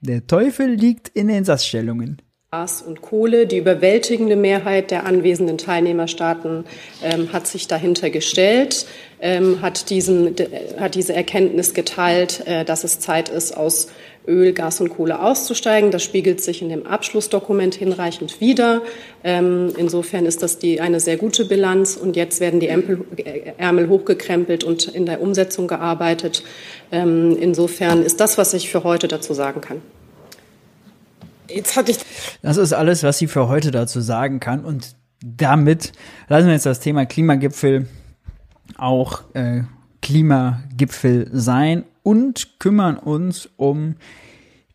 Der 0.00 0.26
Teufel 0.26 0.74
liegt 0.74 1.09
in 1.09 1.28
den 1.28 1.44
Satzstellungen. 1.44 2.22
Gas 2.50 2.81
und 2.81 3.02
Kohle. 3.02 3.46
Die 3.46 3.59
überwältigende 3.59 4.35
Mehrheit 4.35 4.90
der 4.90 5.04
anwesenden 5.04 5.59
Teilnehmerstaaten 5.59 6.64
ähm, 7.02 7.31
hat 7.31 7.46
sich 7.46 7.68
dahinter 7.68 8.09
gestellt, 8.09 8.87
ähm, 9.20 9.61
hat, 9.61 9.90
diesen, 9.90 10.35
hat 10.78 10.94
diese 10.94 11.14
Erkenntnis 11.14 11.74
geteilt, 11.74 12.46
äh, 12.46 12.64
dass 12.64 12.85
es 12.85 13.00
Zeit 13.00 13.28
ist, 13.28 13.54
aus 13.54 13.88
Öl, 14.29 14.53
Gas 14.53 14.81
und 14.81 14.91
Kohle 14.91 15.21
auszusteigen. 15.21 15.91
Das 15.91 16.05
spiegelt 16.05 16.41
sich 16.41 16.62
in 16.62 16.69
dem 16.69 16.87
Abschlussdokument 16.87 17.75
hinreichend 17.75 18.41
wider. 18.41 18.83
Ähm, 19.25 19.73
insofern 19.77 20.27
ist 20.27 20.43
das 20.43 20.59
die, 20.59 20.81
eine 20.81 21.01
sehr 21.01 21.17
gute 21.17 21.47
Bilanz. 21.47 21.97
Und 21.97 22.14
jetzt 22.14 22.41
werden 22.41 22.61
die 22.61 22.69
Ämpel, 22.69 23.05
äh, 23.17 23.53
Ärmel 23.57 23.88
hochgekrempelt 23.88 24.62
und 24.62 24.87
in 24.87 25.07
der 25.07 25.21
Umsetzung 25.21 25.67
gearbeitet. 25.67 26.45
Ähm, 26.93 27.37
insofern 27.41 28.03
ist 28.03 28.21
das, 28.21 28.38
was 28.38 28.55
ich 28.55 28.71
für 28.71 28.85
heute 28.85 29.09
dazu 29.09 29.35
sagen 29.35 29.61
kann. 29.61 29.81
Jetzt 31.49 31.77
hatte 31.77 31.93
ich. 31.93 31.99
Das 32.43 32.59
ist 32.59 32.75
alles, 32.75 33.03
was 33.03 33.19
sie 33.19 33.27
für 33.27 33.49
heute 33.49 33.71
dazu 33.71 34.01
sagen 34.01 34.38
kann. 34.38 34.64
Und 34.64 34.95
damit 35.25 35.93
lassen 36.29 36.47
wir 36.47 36.53
jetzt 36.53 36.67
das 36.67 36.81
Thema 36.81 37.07
Klimagipfel 37.07 37.87
auch 38.77 39.23
äh, 39.35 39.62
Klimagipfel 40.03 41.29
sein 41.33 41.85
und 42.09 42.59
kümmern 42.59 42.97
uns 42.97 43.51
um 43.59 43.97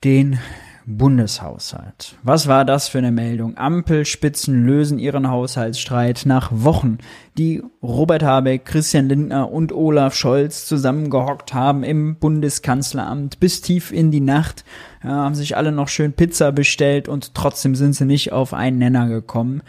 den 0.03 0.37
Bundeshaushalt. 0.85 2.15
Was 2.21 2.47
war 2.47 2.63
das 2.63 2.89
für 2.89 2.99
eine 2.99 3.11
Meldung? 3.11 3.57
Ampelspitzen 3.57 4.67
lösen 4.67 4.99
ihren 4.99 5.27
Haushaltsstreit 5.27 6.27
nach 6.27 6.51
Wochen, 6.53 6.99
die 7.35 7.63
Robert 7.81 8.21
Habeck, 8.21 8.65
Christian 8.65 9.09
Lindner 9.09 9.51
und 9.51 9.71
Olaf 9.71 10.13
Scholz 10.13 10.67
zusammengehockt 10.67 11.55
haben 11.55 11.81
im 11.83 12.17
Bundeskanzleramt 12.17 13.39
bis 13.39 13.61
tief 13.61 13.91
in 13.91 14.11
die 14.11 14.19
Nacht, 14.19 14.63
ja, 15.03 15.09
haben 15.09 15.33
sich 15.33 15.57
alle 15.57 15.71
noch 15.71 15.87
schön 15.87 16.13
Pizza 16.13 16.51
bestellt 16.51 17.07
und 17.07 17.33
trotzdem 17.33 17.73
sind 17.73 17.93
sie 17.93 18.05
nicht 18.05 18.31
auf 18.31 18.53
einen 18.53 18.77
Nenner 18.77 19.07
gekommen. 19.07 19.63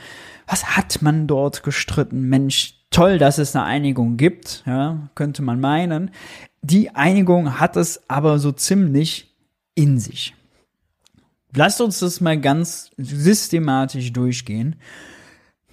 Was 0.46 0.76
hat 0.76 1.00
man 1.00 1.26
dort 1.26 1.62
gestritten? 1.62 2.28
Mensch, 2.28 2.83
toll, 2.94 3.18
dass 3.18 3.38
es 3.38 3.56
eine 3.56 3.64
Einigung 3.64 4.16
gibt, 4.16 4.62
ja, 4.66 5.08
könnte 5.14 5.42
man 5.42 5.60
meinen. 5.60 6.12
Die 6.62 6.94
Einigung 6.94 7.58
hat 7.58 7.76
es 7.76 8.08
aber 8.08 8.38
so 8.38 8.52
ziemlich 8.52 9.34
in 9.74 9.98
sich. 9.98 10.34
Lasst 11.54 11.80
uns 11.80 11.98
das 11.98 12.20
mal 12.20 12.40
ganz 12.40 12.90
systematisch 12.96 14.12
durchgehen. 14.12 14.76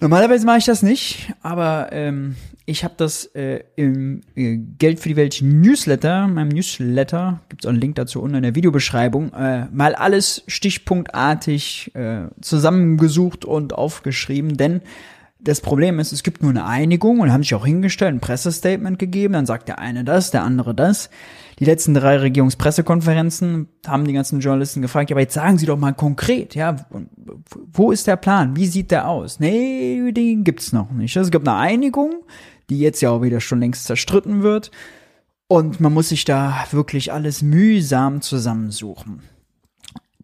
Normalerweise 0.00 0.44
mache 0.44 0.58
ich 0.58 0.64
das 0.64 0.82
nicht, 0.82 1.32
aber 1.42 1.90
ähm, 1.92 2.34
ich 2.66 2.82
habe 2.82 2.94
das 2.96 3.26
äh, 3.36 3.60
im 3.76 4.22
äh, 4.34 4.56
Geld 4.56 4.98
für 4.98 5.08
die 5.08 5.16
Welt 5.16 5.38
Newsletter, 5.42 6.26
meinem 6.26 6.48
Newsletter, 6.48 7.40
gibt 7.48 7.62
es 7.62 7.66
auch 7.66 7.70
einen 7.70 7.80
Link 7.80 7.94
dazu 7.94 8.20
unten 8.20 8.36
in 8.36 8.42
der 8.42 8.56
Videobeschreibung, 8.56 9.32
äh, 9.32 9.66
mal 9.66 9.94
alles 9.94 10.42
stichpunktartig 10.48 11.94
äh, 11.94 12.22
zusammengesucht 12.40 13.44
und 13.44 13.74
aufgeschrieben, 13.74 14.56
denn 14.56 14.80
das 15.42 15.60
Problem 15.60 15.98
ist, 15.98 16.12
es 16.12 16.22
gibt 16.22 16.42
nur 16.42 16.50
eine 16.50 16.64
Einigung 16.64 17.20
und 17.20 17.32
haben 17.32 17.42
sich 17.42 17.54
auch 17.54 17.66
hingestellt, 17.66 18.14
ein 18.14 18.20
Pressestatement 18.20 18.98
gegeben, 18.98 19.34
dann 19.34 19.46
sagt 19.46 19.68
der 19.68 19.78
eine 19.78 20.04
das, 20.04 20.30
der 20.30 20.44
andere 20.44 20.74
das. 20.74 21.10
Die 21.58 21.64
letzten 21.64 21.94
drei 21.94 22.16
Regierungspressekonferenzen 22.16 23.68
haben 23.86 24.04
die 24.04 24.12
ganzen 24.12 24.40
Journalisten 24.40 24.82
gefragt, 24.82 25.10
ja, 25.10 25.14
aber 25.14 25.22
jetzt 25.22 25.34
sagen 25.34 25.58
Sie 25.58 25.66
doch 25.66 25.78
mal 25.78 25.92
konkret, 25.92 26.54
ja, 26.54 26.76
wo 27.72 27.90
ist 27.90 28.06
der 28.06 28.16
Plan? 28.16 28.56
Wie 28.56 28.66
sieht 28.66 28.90
der 28.90 29.08
aus? 29.08 29.40
Nee, 29.40 30.12
den 30.12 30.44
gibt's 30.44 30.72
noch 30.72 30.90
nicht. 30.92 31.16
Es 31.16 31.30
gibt 31.30 31.46
eine 31.46 31.58
Einigung, 31.58 32.24
die 32.70 32.78
jetzt 32.78 33.00
ja 33.00 33.10
auch 33.10 33.22
wieder 33.22 33.40
schon 33.40 33.60
längst 33.60 33.84
zerstritten 33.84 34.42
wird. 34.42 34.70
Und 35.48 35.80
man 35.80 35.92
muss 35.92 36.08
sich 36.08 36.24
da 36.24 36.64
wirklich 36.70 37.12
alles 37.12 37.42
mühsam 37.42 38.22
zusammensuchen. 38.22 39.22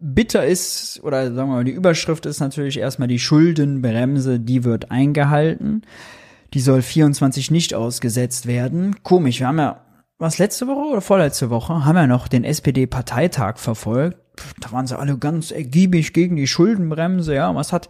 Bitter 0.01 0.45
ist, 0.45 1.01
oder 1.03 1.25
sagen 1.33 1.49
wir 1.49 1.55
mal, 1.55 1.63
die 1.63 1.71
Überschrift 1.71 2.25
ist 2.25 2.39
natürlich 2.39 2.77
erstmal 2.79 3.07
die 3.07 3.19
Schuldenbremse, 3.19 4.39
die 4.39 4.63
wird 4.63 4.91
eingehalten. 4.91 5.81
Die 6.53 6.61
soll 6.61 6.81
24 6.81 7.51
nicht 7.51 7.73
ausgesetzt 7.73 8.47
werden. 8.47 8.95
Komisch, 9.03 9.39
wir 9.39 9.47
haben 9.47 9.59
ja, 9.59 9.81
was 10.17 10.37
letzte 10.37 10.67
Woche 10.67 10.91
oder 10.91 11.01
vorletzte 11.01 11.49
Woche, 11.49 11.85
haben 11.85 11.95
wir 11.95 12.07
noch 12.07 12.27
den 12.27 12.43
SPD-Parteitag 12.43 13.57
verfolgt. 13.57 14.17
Da 14.61 14.71
waren 14.71 14.87
sie 14.87 14.97
alle 14.97 15.17
ganz 15.17 15.51
ergiebig 15.51 16.13
gegen 16.13 16.37
die 16.37 16.47
Schuldenbremse, 16.47 17.35
ja. 17.35 17.53
Was 17.53 17.73
hat 17.73 17.89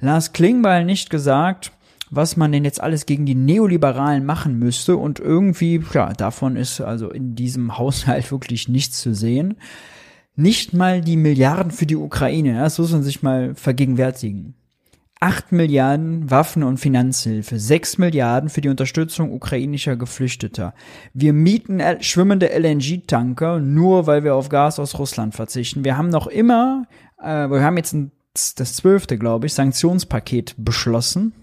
Lars 0.00 0.32
Klingbeil 0.32 0.84
nicht 0.84 1.10
gesagt? 1.10 1.72
was 2.12 2.36
man 2.36 2.50
denn 2.50 2.64
jetzt 2.64 2.80
alles 2.80 3.06
gegen 3.06 3.24
die 3.24 3.36
Neoliberalen 3.36 4.26
machen 4.26 4.58
müsste 4.58 4.96
und 4.96 5.20
irgendwie, 5.20 5.80
ja, 5.94 6.12
davon 6.12 6.56
ist 6.56 6.80
also 6.80 7.08
in 7.08 7.36
diesem 7.36 7.78
Haushalt 7.78 8.30
wirklich 8.32 8.68
nichts 8.68 9.00
zu 9.00 9.14
sehen 9.14 9.56
nicht 10.36 10.72
mal 10.72 11.00
die 11.00 11.16
Milliarden 11.16 11.70
für 11.70 11.86
die 11.86 11.96
Ukraine, 11.96 12.60
das 12.60 12.78
muss 12.78 12.92
man 12.92 13.02
sich 13.02 13.22
mal 13.22 13.54
vergegenwärtigen. 13.54 14.54
8 15.20 15.52
Milliarden 15.52 16.30
Waffen- 16.30 16.62
und 16.62 16.78
Finanzhilfe, 16.78 17.58
6 17.58 17.98
Milliarden 17.98 18.48
für 18.48 18.62
die 18.62 18.70
Unterstützung 18.70 19.32
ukrainischer 19.32 19.96
Geflüchteter. 19.96 20.72
Wir 21.12 21.34
mieten 21.34 21.82
schwimmende 22.00 22.48
LNG-Tanker, 22.58 23.60
nur 23.60 24.06
weil 24.06 24.24
wir 24.24 24.34
auf 24.34 24.48
Gas 24.48 24.78
aus 24.78 24.98
Russland 24.98 25.34
verzichten. 25.34 25.84
Wir 25.84 25.98
haben 25.98 26.08
noch 26.08 26.26
immer, 26.26 26.86
äh, 27.22 27.48
wir 27.50 27.62
haben 27.62 27.76
jetzt 27.76 27.92
ein, 27.92 28.12
das 28.32 28.74
zwölfte, 28.74 29.18
glaube 29.18 29.46
ich, 29.46 29.52
Sanktionspaket 29.52 30.54
beschlossen. 30.56 31.34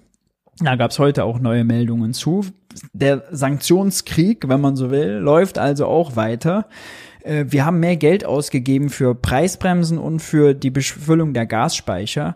Da 0.59 0.75
gab 0.75 0.89
es 0.89 0.97
heute 0.97 1.23
auch 1.23 1.39
neue 1.39 1.63
Meldungen 1.63 2.13
zu. 2.13 2.45
Der 2.93 3.25
Sanktionskrieg, 3.29 4.49
wenn 4.49 4.61
man 4.61 4.75
so 4.75 4.89
will, 4.89 5.17
läuft 5.17 5.59
also 5.59 5.85
auch 5.85 6.15
weiter. 6.15 6.67
Äh, 7.27 7.51
wir 7.51 7.65
haben 7.65 7.79
mehr 7.79 7.97
Geld 7.97 8.25
ausgegeben 8.25 8.89
für 8.89 9.13
Preisbremsen 9.15 9.97
und 9.97 10.21
für 10.21 10.53
die 10.53 10.71
Befüllung 10.71 11.33
der 11.33 11.45
Gasspeicher. 11.45 12.35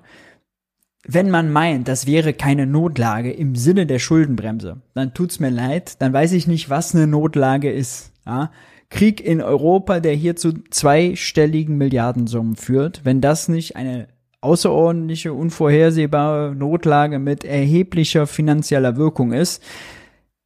Wenn 1.08 1.32
man 1.32 1.52
meint, 1.52 1.88
das 1.88 2.06
wäre 2.06 2.34
keine 2.34 2.68
Notlage 2.68 3.32
im 3.32 3.56
Sinne 3.56 3.88
der 3.88 3.98
Schuldenbremse, 3.98 4.82
dann 4.94 5.16
tut's 5.16 5.40
mir 5.40 5.50
leid, 5.50 6.00
dann 6.00 6.14
weiß 6.14 6.34
ich 6.34 6.46
nicht, 6.46 6.70
was 6.70 6.94
eine 6.94 7.08
Notlage 7.08 7.72
ist. 7.72 8.12
Ja? 8.26 8.52
Krieg 8.90 9.20
in 9.20 9.42
Europa, 9.42 10.00
der 10.00 10.14
hier 10.14 10.36
zu 10.36 10.54
zweistelligen 10.70 11.78
Milliardensummen 11.78 12.56
führt, 12.56 13.02
wenn 13.04 13.20
das 13.20 13.48
nicht 13.48 13.76
eine 13.78 14.10
außerordentliche, 14.42 15.34
unvorhersehbare 15.34 16.56
Notlage 16.56 17.18
mit 17.18 17.46
erheblicher 17.46 18.28
finanzieller 18.28 18.98
Wirkung 18.98 19.34
ist, 19.34 19.64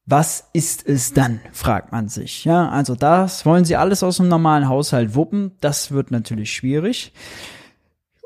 was 0.06 0.50
ist 0.54 0.88
es 0.88 1.14
dann, 1.14 1.40
fragt 1.52 1.92
man 1.92 2.10
sich. 2.10 2.46
Ja, 2.46 2.70
also 2.70 2.96
das 2.96 3.46
wollen 3.46 3.66
sie 3.66 3.76
alles 3.76 4.04
aus 4.04 4.18
dem 4.18 4.28
normalen 4.28 4.70
Haushalt 4.70 5.16
wuppen. 5.16 5.54
Das 5.62 5.92
wird 5.92 6.12
natürlich 6.12 6.52
schwierig. 6.52 7.12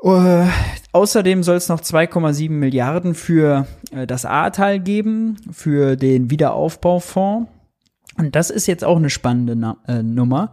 Uh, 0.02 0.46
außerdem 0.92 1.42
soll 1.42 1.56
es 1.56 1.68
noch 1.68 1.80
2,7 1.80 2.50
Milliarden 2.50 3.14
für 3.14 3.66
äh, 3.90 4.06
das 4.06 4.24
Ahrtal 4.24 4.80
geben, 4.80 5.36
für 5.52 5.96
den 5.96 6.30
Wiederaufbaufonds. 6.30 7.50
Und 8.16 8.34
das 8.34 8.50
ist 8.50 8.66
jetzt 8.66 8.84
auch 8.84 8.96
eine 8.96 9.10
spannende 9.10 9.56
Na 9.56 9.76
äh, 9.86 10.02
Nummer, 10.02 10.52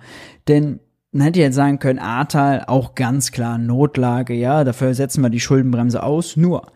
denn 0.50 0.80
man 1.12 1.24
hätte 1.24 1.40
jetzt 1.40 1.56
sagen 1.56 1.80
können, 1.80 2.00
Ahrtal 2.00 2.66
auch 2.68 2.94
ganz 2.94 3.32
klar 3.32 3.58
Notlage, 3.58 4.34
ja, 4.34 4.66
dafür 4.66 4.94
setzen 4.94 5.22
wir 5.22 5.30
die 5.30 5.40
Schuldenbremse 5.40 6.04
aus. 6.04 6.36
Nur, 6.36 6.68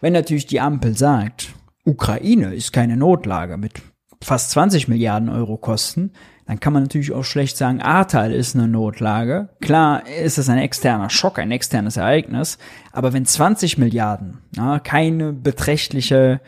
wenn 0.00 0.12
natürlich 0.12 0.46
die 0.46 0.60
Ampel 0.60 0.96
sagt, 0.96 1.54
Ukraine 1.84 2.54
ist 2.54 2.72
keine 2.72 2.96
Notlage 2.98 3.56
mit 3.56 3.80
fast 4.22 4.50
20 4.50 4.88
Milliarden 4.88 5.28
Euro 5.28 5.56
kosten, 5.56 6.12
dann 6.48 6.60
kann 6.60 6.72
man 6.72 6.82
natürlich 6.82 7.12
auch 7.12 7.24
schlecht 7.24 7.58
sagen, 7.58 7.82
Ahrtal 7.82 8.32
ist 8.32 8.56
eine 8.56 8.68
Notlage. 8.68 9.50
Klar 9.60 10.06
ist 10.06 10.38
es 10.38 10.48
ein 10.48 10.56
externer 10.56 11.10
Schock, 11.10 11.38
ein 11.38 11.50
externes 11.50 11.98
Ereignis, 11.98 12.56
aber 12.90 13.12
wenn 13.12 13.26
20 13.26 13.76
Milliarden 13.76 14.38
ja, 14.56 14.78
keine 14.78 15.34
beträchtliche 15.34 16.40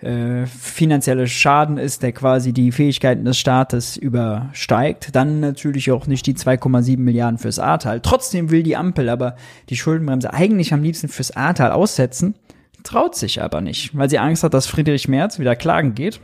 äh, 0.00 0.46
finanzielle 0.46 1.28
Schaden 1.28 1.78
ist, 1.78 2.02
der 2.02 2.10
quasi 2.10 2.52
die 2.52 2.72
Fähigkeiten 2.72 3.24
des 3.24 3.38
Staates 3.38 3.96
übersteigt, 3.96 5.14
dann 5.14 5.38
natürlich 5.38 5.92
auch 5.92 6.08
nicht 6.08 6.26
die 6.26 6.34
2,7 6.34 6.98
Milliarden 6.98 7.38
fürs 7.38 7.60
Ahrtal. 7.60 8.00
Trotzdem 8.00 8.50
will 8.50 8.64
die 8.64 8.76
Ampel 8.76 9.08
aber 9.08 9.36
die 9.68 9.76
Schuldenbremse 9.76 10.34
eigentlich 10.34 10.72
am 10.74 10.82
liebsten 10.82 11.06
fürs 11.06 11.30
Ahrtal 11.30 11.70
aussetzen, 11.70 12.34
traut 12.82 13.14
sich 13.14 13.40
aber 13.40 13.60
nicht, 13.60 13.96
weil 13.96 14.10
sie 14.10 14.18
Angst 14.18 14.42
hat, 14.42 14.52
dass 14.52 14.66
Friedrich 14.66 15.06
Merz 15.06 15.38
wieder 15.38 15.54
klagen 15.54 15.94
geht 15.94 16.20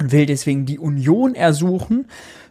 und 0.00 0.12
will 0.12 0.26
deswegen 0.26 0.66
die 0.66 0.78
Union 0.78 1.34
ersuchen, 1.34 2.06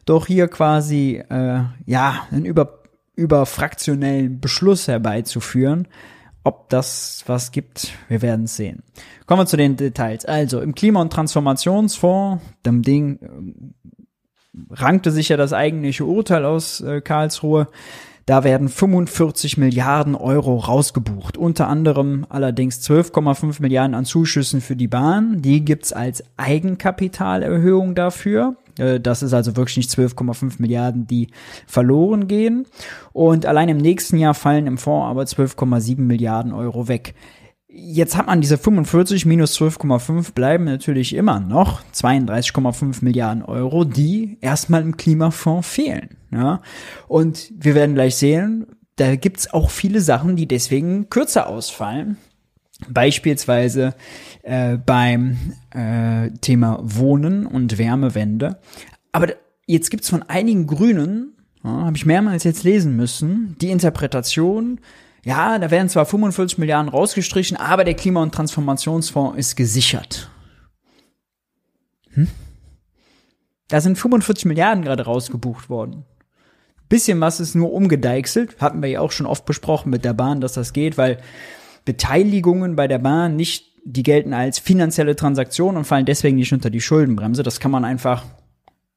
doch 0.06 0.28
hier 0.28 0.48
quasi 0.48 1.24
äh, 1.30 1.62
ja 1.86 2.28
einen 2.32 2.46
über 2.46 2.80
überfraktionellen 3.16 4.42
Beschluss 4.42 4.88
herbeizuführen. 4.88 5.88
Ob 6.44 6.70
das 6.70 7.24
was 7.26 7.52
gibt, 7.52 7.94
wir 8.08 8.22
werden 8.22 8.46
sehen. 8.46 8.84
Kommen 9.26 9.42
wir 9.42 9.46
zu 9.48 9.58
den 9.58 9.78
Details. 9.78 10.26
Also 10.26 10.62
im 10.62 10.76
Klima- 10.76 11.02
und 11.02 11.12
Transformationsfonds, 11.12 12.44
dem 12.66 12.84
Ding 12.84 13.20
äh, 13.22 14.74
rankte 14.74 15.12
sich 15.12 15.30
ja 15.30 15.38
das 15.38 15.54
eigentliche 15.54 16.06
Urteil 16.06 16.46
aus 16.46 16.82
äh, 16.82 17.02
Karlsruhe. 17.02 17.68
Da 18.26 18.44
werden 18.44 18.70
45 18.70 19.58
Milliarden 19.58 20.16
Euro 20.16 20.58
rausgebucht. 20.58 21.38
Unter 21.38 21.68
anderem 21.68 22.26
allerdings 22.28 22.80
12,5 22.82 23.62
Milliarden 23.62 23.94
an 23.94 24.06
Zuschüssen 24.06 24.62
für 24.62 24.76
die 24.76 24.88
Bahn. 24.88 25.44
Die 25.44 25.64
gibt's 25.64 25.94
als 25.94 26.24
Eigenkapitalerhöhung 26.36 27.94
dafür. 27.94 28.56
Äh, 28.80 29.00
das 29.00 29.22
ist 29.22 29.34
also 29.34 29.56
wirklich 29.56 29.78
nicht 29.78 29.92
12,5 29.92 30.56
Milliarden, 30.58 31.06
die 31.06 31.28
verloren 31.68 32.28
gehen. 32.28 32.66
Und 33.14 33.46
allein 33.46 33.70
im 33.70 33.78
nächsten 33.78 34.18
Jahr 34.18 34.34
fallen 34.34 34.66
im 34.66 34.80
Fonds 34.80 35.06
aber 35.06 35.24
12,7 35.24 36.00
Milliarden 36.00 36.52
Euro 36.52 36.88
weg. 36.88 37.14
Jetzt 37.78 38.16
hat 38.16 38.28
man 38.28 38.40
diese 38.40 38.58
45 38.58 39.26
minus 39.26 39.60
12,5 39.60 40.32
bleiben 40.34 40.64
natürlich 40.64 41.14
immer 41.14 41.42
noch 41.42 41.82
32,5 41.94 43.04
Milliarden 43.04 43.44
Euro, 43.44 43.84
die 43.84 44.38
erstmal 44.40 44.82
im 44.82 44.96
Klimafonds 44.96 45.68
fehlen. 45.68 46.16
Ja? 46.32 46.62
Und 47.10 47.52
wir 47.54 47.76
werden 47.76 47.96
gleich 47.96 48.16
sehen, 48.16 48.66
da 48.96 49.18
gibt's 49.18 49.54
auch 49.54 49.72
viele 49.72 50.00
Sachen, 50.00 50.38
die 50.38 50.48
deswegen 50.48 51.10
kürzer 51.10 51.50
ausfallen. 51.50 52.16
Beispielsweise 52.88 53.94
äh, 54.44 54.78
beim 54.78 55.38
äh, 55.72 56.32
Thema 56.40 56.80
Wohnen 56.82 57.46
und 57.46 57.78
Wärmewende. 57.78 58.58
Aber 59.12 59.34
jetzt 59.68 59.92
gibt's 59.92 60.10
von 60.10 60.24
einigen 60.24 60.66
Grünen, 60.66 61.34
ja, 61.62 61.72
habe 61.72 61.98
ich 61.98 62.06
mehrmals 62.06 62.46
jetzt 62.46 62.64
lesen 62.64 62.96
müssen, 62.96 63.58
die 63.60 63.72
Interpretation, 63.72 64.80
ja, 65.26 65.58
da 65.58 65.72
werden 65.72 65.90
zwar 65.90 66.06
45 66.06 66.60
Milliarden 66.60 66.88
rausgestrichen, 66.88 67.58
aber 67.58 67.84
der 67.84 67.96
Klima- 67.96 68.22
und 68.22 68.34
Transformationsfonds 68.34 69.40
ist 69.40 69.56
gesichert. 69.56 70.30
Hm? 72.12 72.28
Da 73.68 73.82
sind 73.82 73.98
45 73.98 74.46
Milliarden 74.46 74.84
gerade 74.84 75.04
rausgebucht 75.04 75.68
worden. 75.68 76.06
Bisschen 76.90 77.20
was 77.22 77.40
ist 77.40 77.56
nur 77.56 77.74
umgedeichselt. 77.74 78.62
Hatten 78.62 78.84
wir 78.84 78.90
ja 78.90 79.00
auch 79.00 79.12
schon 79.12 79.26
oft 79.26 79.46
besprochen 79.46 79.90
mit 79.90 80.06
der 80.06 80.14
Bahn, 80.14 80.42
dass 80.42 80.54
das 80.54 80.74
geht, 80.74 80.96
weil 81.00 81.18
Beteiligungen 81.86 82.76
bei 82.76 82.88
der 82.88 83.00
Bahn 83.00 83.36
nicht, 83.36 83.72
die 83.84 84.04
gelten 84.04 84.32
als 84.32 84.60
finanzielle 84.60 85.16
Transaktionen 85.16 85.78
und 85.78 85.86
fallen 85.86 86.06
deswegen 86.06 86.38
nicht 86.38 86.54
unter 86.54 86.70
die 86.70 86.82
Schuldenbremse. 86.82 87.42
Das 87.42 87.60
kann 87.60 87.72
man 87.72 87.84
einfach 87.84 88.26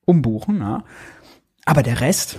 umbuchen. 0.04 0.60
Ja. 0.60 0.84
Aber 1.64 1.82
der 1.82 2.02
Rest, 2.02 2.36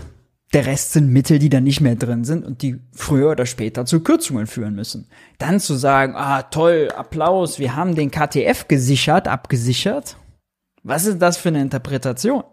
der 0.53 0.65
Rest 0.65 0.93
sind 0.93 1.11
Mittel, 1.13 1.37
die 1.37 1.49
da 1.49 1.61
nicht 1.61 1.79
mehr 1.79 1.95
drin 1.95 2.23
sind 2.23 2.43
und 2.43 2.61
die 2.63 2.79
früher 2.91 3.31
oder 3.31 3.45
später 3.45 3.85
zu 3.85 4.01
Kürzungen 4.01 4.47
führen 4.47 4.73
müssen. 4.73 5.07
Dann 5.37 5.59
zu 5.59 5.75
sagen, 5.75 6.15
ah 6.15 6.43
toll, 6.43 6.89
Applaus, 6.95 7.59
wir 7.59 7.75
haben 7.75 7.93
den 7.93 8.09
KTF 8.09 8.67
gesichert, 8.67 9.27
abgesichert. 9.27 10.17
Was 10.81 11.05
ist 11.05 11.21
das 11.21 11.37
für 11.37 11.49
eine 11.49 11.61
Interpretation? 11.61 12.43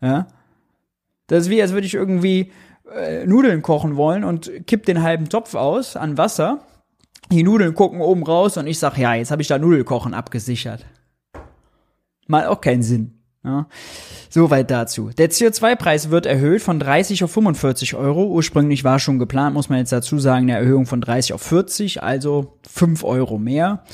Ja? 0.00 0.26
Das 1.28 1.44
ist 1.44 1.50
wie, 1.50 1.62
als 1.62 1.72
würde 1.72 1.86
ich 1.86 1.94
irgendwie 1.94 2.52
äh, 2.92 3.24
Nudeln 3.26 3.62
kochen 3.62 3.96
wollen 3.96 4.24
und 4.24 4.50
kipp 4.66 4.84
den 4.84 5.02
halben 5.02 5.28
Topf 5.28 5.54
aus 5.54 5.96
an 5.96 6.18
Wasser. 6.18 6.60
Die 7.30 7.42
Nudeln 7.42 7.74
gucken 7.74 8.00
oben 8.00 8.24
raus 8.24 8.56
und 8.56 8.66
ich 8.66 8.78
sag, 8.78 8.98
ja, 8.98 9.14
jetzt 9.14 9.30
habe 9.30 9.42
ich 9.42 9.48
da 9.48 9.58
Nudelkochen 9.58 10.14
abgesichert. 10.14 10.84
Mal 12.26 12.46
auch 12.46 12.60
keinen 12.60 12.82
Sinn. 12.82 13.15
Ja. 13.46 13.68
Soweit 14.28 14.72
dazu. 14.72 15.10
Der 15.16 15.30
CO2-Preis 15.30 16.10
wird 16.10 16.26
erhöht 16.26 16.62
von 16.62 16.80
30 16.80 17.22
auf 17.22 17.30
45 17.30 17.94
Euro. 17.94 18.26
Ursprünglich 18.26 18.82
war 18.82 18.98
schon 18.98 19.20
geplant, 19.20 19.54
muss 19.54 19.68
man 19.68 19.78
jetzt 19.78 19.92
dazu 19.92 20.18
sagen, 20.18 20.50
eine 20.50 20.58
Erhöhung 20.58 20.84
von 20.84 21.00
30 21.00 21.32
auf 21.32 21.42
40, 21.42 22.02
also 22.02 22.58
5 22.68 23.04
Euro 23.04 23.38
mehr. 23.38 23.84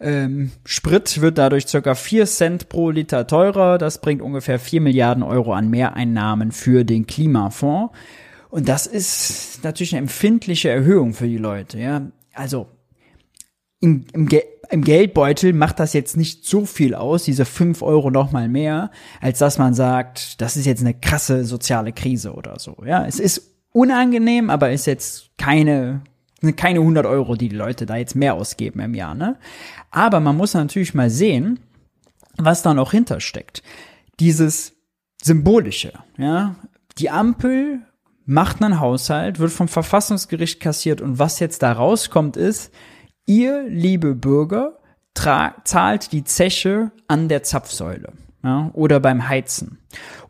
Ähm, 0.00 0.50
Sprit 0.64 1.20
wird 1.20 1.36
dadurch 1.36 1.66
circa 1.66 1.94
4 1.94 2.24
Cent 2.24 2.68
pro 2.70 2.88
Liter 2.88 3.26
teurer. 3.26 3.76
Das 3.76 4.00
bringt 4.00 4.22
ungefähr 4.22 4.58
4 4.58 4.80
Milliarden 4.80 5.22
Euro 5.22 5.52
an 5.52 5.68
Mehreinnahmen 5.68 6.50
für 6.50 6.84
den 6.84 7.06
Klimafonds. 7.06 7.94
Und 8.48 8.68
das 8.68 8.86
ist 8.86 9.60
natürlich 9.62 9.92
eine 9.92 10.00
empfindliche 10.00 10.70
Erhöhung 10.70 11.12
für 11.12 11.28
die 11.28 11.38
Leute. 11.38 11.78
Ja, 11.78 12.10
also 12.32 12.66
im, 13.80 14.06
im, 14.14 14.28
im 14.70 14.82
Geldbeutel 14.82 15.52
macht 15.52 15.80
das 15.80 15.92
jetzt 15.92 16.16
nicht 16.16 16.44
so 16.44 16.64
viel 16.64 16.94
aus, 16.94 17.24
diese 17.24 17.44
fünf 17.44 17.82
Euro 17.82 18.10
nochmal 18.10 18.48
mehr, 18.48 18.90
als 19.20 19.38
dass 19.38 19.58
man 19.58 19.74
sagt, 19.74 20.40
das 20.40 20.56
ist 20.56 20.66
jetzt 20.66 20.80
eine 20.80 20.94
krasse 20.94 21.44
soziale 21.44 21.92
Krise 21.92 22.32
oder 22.32 22.58
so. 22.58 22.76
Ja, 22.86 23.04
es 23.06 23.18
ist 23.18 23.52
unangenehm, 23.72 24.50
aber 24.50 24.70
ist 24.70 24.86
jetzt 24.86 25.30
keine, 25.38 26.02
keine 26.56 26.80
100 26.80 27.06
Euro, 27.06 27.36
die 27.36 27.48
die 27.48 27.56
Leute 27.56 27.86
da 27.86 27.96
jetzt 27.96 28.14
mehr 28.14 28.34
ausgeben 28.34 28.80
im 28.80 28.94
Jahr, 28.94 29.14
ne? 29.14 29.36
Aber 29.90 30.20
man 30.20 30.36
muss 30.36 30.54
natürlich 30.54 30.94
mal 30.94 31.10
sehen, 31.10 31.60
was 32.38 32.62
da 32.62 32.74
noch 32.74 32.92
hintersteckt. 32.92 33.62
Dieses 34.20 34.74
Symbolische, 35.22 35.92
ja. 36.18 36.56
Die 36.98 37.10
Ampel 37.10 37.80
macht 38.24 38.62
einen 38.62 38.80
Haushalt, 38.80 39.38
wird 39.38 39.50
vom 39.50 39.68
Verfassungsgericht 39.68 40.60
kassiert 40.60 41.00
und 41.00 41.18
was 41.18 41.40
jetzt 41.40 41.62
da 41.62 41.72
rauskommt 41.72 42.36
ist, 42.36 42.72
Ihr, 43.26 43.64
liebe 43.68 44.14
Bürger, 44.14 44.78
zahlt 45.14 46.12
die 46.12 46.24
Zeche 46.24 46.90
an 47.06 47.28
der 47.28 47.42
Zapfsäule 47.42 48.12
ja, 48.42 48.70
oder 48.72 49.00
beim 49.00 49.28
Heizen. 49.28 49.78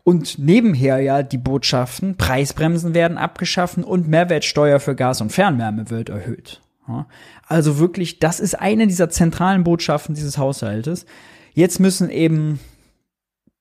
Und 0.03 0.37
nebenher 0.37 0.99
ja 0.99 1.23
die 1.23 1.37
Botschaften, 1.37 2.17
Preisbremsen 2.17 2.93
werden 2.93 3.17
abgeschaffen 3.17 3.83
und 3.83 4.07
Mehrwertsteuer 4.07 4.79
für 4.79 4.95
Gas 4.95 5.21
und 5.21 5.31
Fernwärme 5.31 5.89
wird 5.89 6.09
erhöht. 6.09 6.61
Ja. 6.87 7.07
Also 7.47 7.79
wirklich, 7.79 8.19
das 8.19 8.39
ist 8.39 8.59
eine 8.59 8.87
dieser 8.87 9.09
zentralen 9.09 9.63
Botschaften 9.63 10.15
dieses 10.15 10.37
Haushaltes. 10.37 11.05
Jetzt 11.53 11.79
müssen 11.79 12.09
eben 12.09 12.59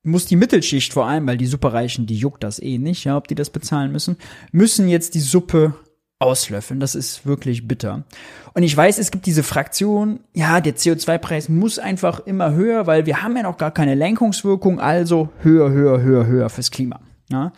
muss 0.02 0.26
die 0.26 0.36
Mittelschicht 0.36 0.92
vor 0.92 1.06
allem, 1.06 1.26
weil 1.26 1.36
die 1.36 1.46
Superreichen, 1.46 2.06
die 2.06 2.16
juckt 2.16 2.42
das 2.42 2.60
eh 2.60 2.78
nicht, 2.78 3.04
ja, 3.04 3.16
ob 3.16 3.28
die 3.28 3.36
das 3.36 3.50
bezahlen 3.50 3.92
müssen, 3.92 4.16
müssen 4.50 4.88
jetzt 4.88 5.14
die 5.14 5.20
Suppe 5.20 5.74
auslöffeln. 6.22 6.80
Das 6.80 6.94
ist 6.94 7.26
wirklich 7.26 7.68
bitter. 7.68 8.04
Und 8.54 8.62
ich 8.62 8.76
weiß, 8.76 8.98
es 8.98 9.10
gibt 9.10 9.26
diese 9.26 9.42
Fraktion, 9.42 10.20
ja, 10.32 10.60
der 10.60 10.76
CO2-Preis 10.76 11.48
muss 11.48 11.78
einfach 11.78 12.20
immer 12.20 12.52
höher, 12.52 12.86
weil 12.86 13.06
wir 13.06 13.22
haben 13.22 13.36
ja 13.36 13.42
noch 13.42 13.58
gar 13.58 13.70
keine 13.70 13.94
Lenkungswirkung, 13.94 14.80
also 14.80 15.30
höher, 15.42 15.70
höher, 15.70 16.00
höher, 16.00 16.26
höher 16.26 16.50
fürs 16.50 16.70
Klima. 16.70 17.00
Ja. 17.30 17.52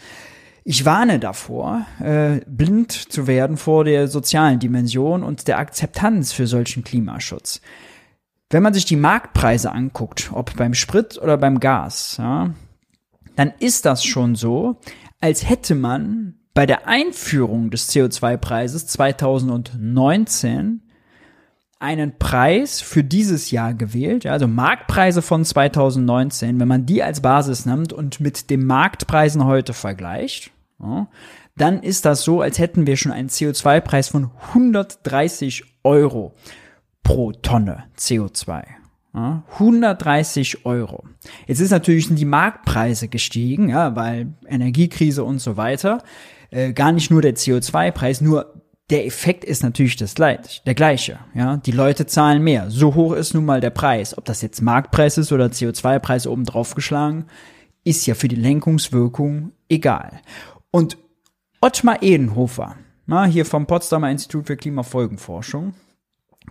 Ich 0.67 0.87
warne 0.87 1.19
davor, 1.19 1.85
äh, 2.01 2.41
blind 2.47 2.91
zu 2.91 3.27
werden 3.27 3.59
vor 3.59 3.85
der 3.85 4.09
sozialen 4.09 4.59
Dimension 4.59 5.23
und 5.23 5.47
der 5.47 5.59
Akzeptanz 5.59 6.33
für 6.33 6.47
solchen 6.47 6.85
Klimaschutz. 6.85 7.61
Wenn 8.49 8.63
man 8.63 8.73
sich 8.73 8.87
die 8.87 8.97
Marktpreise 8.97 9.73
anguckt, 9.73 10.31
ob 10.33 10.57
beim 10.57 10.73
Sprit 10.73 11.19
oder 11.19 11.37
beim 11.37 11.61
Gas, 11.61 12.17
ja, 12.19 12.55
dann 13.37 13.53
ist 13.59 13.85
das 13.85 14.05
schon 14.05 14.37
so, 14.37 14.77
als 15.21 15.49
hätte 15.49 15.75
man 15.75 16.37
bei 16.55 16.67
der 16.67 16.87
Einführung 16.87 17.71
des 17.71 17.91
CO2-Preises 17.93 18.87
2019 18.87 20.83
einen 21.81 22.17
Preis 22.19 22.81
für 22.81 23.05
dieses 23.05 23.51
Jahr 23.51 23.75
gewählt, 23.75 24.25
ja, 24.25 24.33
also 24.33 24.47
Marktpreise 24.47 25.21
von 25.21 25.45
2019, 25.45 26.59
wenn 26.59 26.69
man 26.69 26.87
die 26.87 27.03
als 27.03 27.21
Basis 27.21 27.67
nimmt 27.67 27.93
und 27.93 28.21
mit 28.21 28.49
den 28.49 28.65
Marktpreisen 28.65 29.45
heute 29.45 29.75
vergleicht, 29.75 30.53
ja, 30.81 31.09
dann 31.57 31.83
ist 31.83 32.05
das 32.05 32.23
so, 32.23 32.41
als 32.41 32.59
hätten 32.59 32.87
wir 32.87 32.97
schon 32.97 33.13
einen 33.13 33.29
CO2-Preis 33.29 34.09
von 34.09 34.31
130 34.49 35.65
Euro 35.83 36.35
pro 37.03 37.33
Tonne 37.33 37.85
CO2. 37.99 38.65
Ja, 39.15 39.45
130 39.53 40.67
Euro. 40.67 41.05
Jetzt 41.47 41.61
ist 41.61 41.71
natürlich 41.71 42.13
die 42.13 42.25
Marktpreise 42.25 43.07
gestiegen, 43.07 43.69
ja, 43.69 43.95
weil 43.95 44.33
Energiekrise 44.49 45.23
und 45.23 45.39
so 45.39 45.57
weiter. 45.57 46.03
Äh, 46.55 46.73
gar 46.73 46.93
nicht 46.93 47.11
nur 47.11 47.21
der 47.21 47.35
CO2-Preis, 47.35 48.21
nur 48.21 48.63
der 48.89 49.07
Effekt 49.07 49.45
ist 49.45 49.65
natürlich 49.65 49.97
das 49.97 50.15
gleich, 50.15 50.63
der 50.65 50.75
gleiche. 50.75 51.19
Ja, 51.35 51.57
die 51.57 51.73
Leute 51.73 52.07
zahlen 52.07 52.45
mehr. 52.45 52.71
So 52.71 52.95
hoch 52.95 53.15
ist 53.15 53.35
nun 53.35 53.45
mal 53.45 53.61
der 53.61 53.71
Preis. 53.71 54.17
Ob 54.17 54.25
das 54.25 54.41
jetzt 54.41 54.63
Marktpreis 54.63 55.19
ist 55.19 55.33
oder 55.33 55.47
CO2-Preis 55.47 56.29
oben 56.29 56.45
drauf 56.45 56.77
geschlagen, 56.77 57.27
ist 57.83 58.07
ja 58.07 58.15
für 58.15 58.29
die 58.29 58.37
Lenkungswirkung 58.37 59.51
egal. 59.69 60.21
Und 60.71 60.97
Ottmar 61.61 62.03
Edenhofer, 62.03 62.77
na, 63.07 63.25
hier 63.25 63.47
vom 63.47 63.67
Potsdamer 63.67 64.11
Institut 64.11 64.47
für 64.47 64.57
Klimafolgenforschung, 64.57 65.75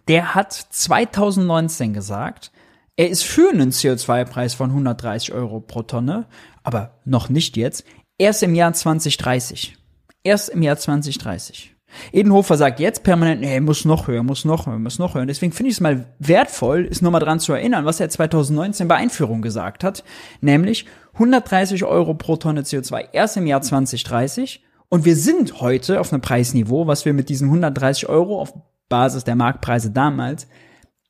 der 0.10 0.36
hat 0.36 0.52
2019 0.52 1.94
gesagt, 1.94 2.52
er 2.98 3.10
ist 3.10 3.24
für 3.24 3.52
einen 3.52 3.72
CO2-Preis 3.72 4.54
von 4.54 4.70
130 4.70 5.34
Euro 5.34 5.62
pro 5.62 5.84
Tonne, 5.84 6.28
aber 6.62 7.00
noch 7.06 7.30
nicht 7.30 7.56
jetzt, 7.56 7.86
erst 8.18 8.44
im 8.44 8.54
Jahr 8.54 8.74
2030. 8.74 9.78
Erst 10.24 10.50
im 10.50 10.62
Jahr 10.62 10.78
2030. 10.78 11.74
Edenhofer 12.12 12.58
sagt 12.58 12.80
jetzt 12.80 13.04
permanent, 13.04 13.42
nee, 13.42 13.60
muss 13.60 13.86
noch 13.86 14.08
höher, 14.08 14.24
muss 14.24 14.46
noch 14.46 14.66
höher, 14.66 14.80
muss 14.80 15.00
noch 15.00 15.14
höher. 15.14 15.22
Und 15.22 15.28
deswegen 15.28 15.52
finde 15.52 15.70
ich 15.70 15.76
es 15.76 15.82
mal 15.82 16.06
wertvoll, 16.20 16.86
ist 16.86 17.02
nochmal 17.02 17.22
dran 17.22 17.40
zu 17.40 17.54
erinnern, 17.54 17.86
was 17.86 18.00
er 18.00 18.10
2019 18.10 18.88
bei 18.88 18.96
Einführung 18.96 19.42
gesagt 19.42 19.84
hat, 19.84 20.04
nämlich 20.42 20.86
130 21.14 21.84
Euro 21.84 22.14
pro 22.16 22.38
Tonne 22.38 22.62
CO2 22.62 23.10
erst 23.12 23.38
im 23.38 23.46
Jahr 23.48 23.62
2030. 23.62 24.64
Und 24.90 25.06
wir 25.06 25.16
sind 25.16 25.60
heute 25.62 26.00
auf 26.00 26.12
einem 26.12 26.22
Preisniveau, 26.22 26.88
was 26.88 27.06
wir 27.06 27.14
mit 27.14 27.30
diesen 27.30 27.48
130 27.48 28.10
Euro 28.10 28.40
auf 28.40 28.54
Basis 28.90 29.24
der 29.24 29.36
Marktpreise 29.36 29.92
damals 29.92 30.48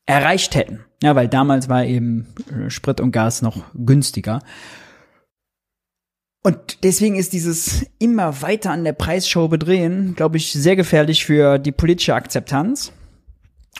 erreicht 0.05 0.55
hätten. 0.55 0.85
Ja, 1.01 1.15
weil 1.15 1.27
damals 1.27 1.69
war 1.69 1.85
eben 1.85 2.27
äh, 2.49 2.69
Sprit 2.69 3.01
und 3.01 3.11
Gas 3.11 3.41
noch 3.41 3.57
günstiger. 3.73 4.39
Und 6.43 6.83
deswegen 6.83 7.15
ist 7.15 7.31
dieses 7.31 7.85
immer 7.99 8.41
weiter 8.41 8.71
an 8.71 8.83
der 8.83 8.91
Preisshow 8.91 9.47
bedrehen, 9.47 10.13
glaube 10.15 10.35
ich, 10.35 10.51
sehr 10.51 10.75
gefährlich 10.75 11.25
für 11.25 11.57
die 11.57 11.71
politische 11.71 12.15
Akzeptanz. 12.15 12.91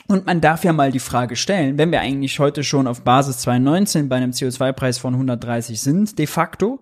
Und 0.06 0.26
man 0.26 0.40
darf 0.40 0.64
ja 0.64 0.72
mal 0.72 0.90
die 0.90 0.98
Frage 0.98 1.36
stellen, 1.36 1.76
wenn 1.76 1.92
wir 1.92 2.00
eigentlich 2.00 2.38
heute 2.38 2.64
schon 2.64 2.86
auf 2.86 3.02
Basis 3.02 3.38
2019 3.38 4.08
bei 4.08 4.16
einem 4.16 4.32
CO2-Preis 4.32 4.98
von 4.98 5.14
130 5.14 5.80
sind, 5.80 6.18
de 6.18 6.26
facto, 6.26 6.80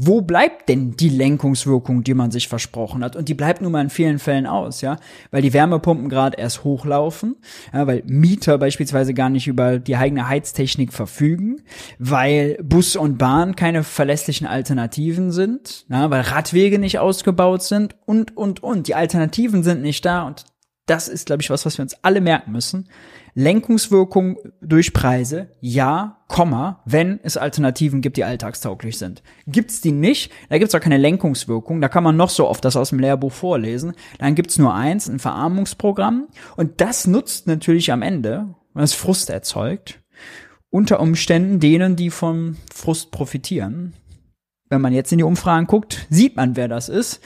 wo 0.00 0.20
bleibt 0.20 0.68
denn 0.68 0.92
die 0.92 1.08
Lenkungswirkung, 1.08 2.04
die 2.04 2.14
man 2.14 2.30
sich 2.30 2.46
versprochen 2.46 3.02
hat? 3.02 3.16
Und 3.16 3.28
die 3.28 3.34
bleibt 3.34 3.60
nun 3.60 3.72
mal 3.72 3.80
in 3.80 3.90
vielen 3.90 4.20
Fällen 4.20 4.46
aus, 4.46 4.80
ja, 4.80 4.96
weil 5.32 5.42
die 5.42 5.52
Wärmepumpen 5.52 6.08
gerade 6.08 6.38
erst 6.38 6.62
hochlaufen, 6.62 7.34
ja, 7.74 7.84
weil 7.88 8.04
Mieter 8.06 8.58
beispielsweise 8.58 9.12
gar 9.12 9.28
nicht 9.28 9.48
über 9.48 9.80
die 9.80 9.96
eigene 9.96 10.28
Heiztechnik 10.28 10.92
verfügen, 10.92 11.62
weil 11.98 12.58
Bus 12.62 12.94
und 12.94 13.18
Bahn 13.18 13.56
keine 13.56 13.82
verlässlichen 13.82 14.46
Alternativen 14.46 15.32
sind, 15.32 15.84
ja, 15.88 16.08
weil 16.10 16.20
Radwege 16.20 16.78
nicht 16.78 17.00
ausgebaut 17.00 17.64
sind 17.64 17.96
und, 18.06 18.36
und, 18.36 18.62
und. 18.62 18.86
Die 18.86 18.94
Alternativen 18.94 19.64
sind 19.64 19.82
nicht 19.82 20.04
da 20.04 20.28
und 20.28 20.44
das 20.86 21.08
ist, 21.08 21.26
glaube 21.26 21.42
ich, 21.42 21.50
was, 21.50 21.66
was 21.66 21.76
wir 21.76 21.82
uns 21.82 21.96
alle 22.02 22.20
merken 22.20 22.52
müssen. 22.52 22.88
Lenkungswirkung 23.34 24.38
durch 24.60 24.92
Preise, 24.92 25.48
ja, 25.60 26.18
Komma, 26.28 26.82
wenn 26.84 27.20
es 27.22 27.36
Alternativen 27.36 28.02
gibt, 28.02 28.18
die 28.18 28.24
alltagstauglich 28.24 28.98
sind. 28.98 29.22
Gibt's 29.46 29.80
die 29.80 29.92
nicht, 29.92 30.30
da 30.50 30.58
gibt's 30.58 30.74
auch 30.74 30.80
keine 30.80 30.98
Lenkungswirkung, 30.98 31.80
da 31.80 31.88
kann 31.88 32.04
man 32.04 32.16
noch 32.16 32.30
so 32.30 32.46
oft 32.46 32.64
das 32.64 32.76
aus 32.76 32.90
dem 32.90 32.98
Lehrbuch 32.98 33.32
vorlesen. 33.32 33.94
Dann 34.18 34.34
gibt's 34.34 34.58
nur 34.58 34.74
eins, 34.74 35.08
ein 35.08 35.18
Verarmungsprogramm 35.18 36.28
und 36.56 36.80
das 36.80 37.06
nutzt 37.06 37.46
natürlich 37.46 37.92
am 37.92 38.02
Ende, 38.02 38.54
wenn 38.74 38.84
es 38.84 38.94
Frust 38.94 39.30
erzeugt, 39.30 40.00
unter 40.70 41.00
Umständen 41.00 41.60
denen, 41.60 41.96
die 41.96 42.10
vom 42.10 42.56
Frust 42.72 43.10
profitieren. 43.10 43.94
Wenn 44.68 44.82
man 44.82 44.92
jetzt 44.92 45.12
in 45.12 45.18
die 45.18 45.24
Umfragen 45.24 45.66
guckt, 45.66 46.06
sieht 46.10 46.36
man, 46.36 46.56
wer 46.56 46.68
das 46.68 46.88
ist. 46.88 47.20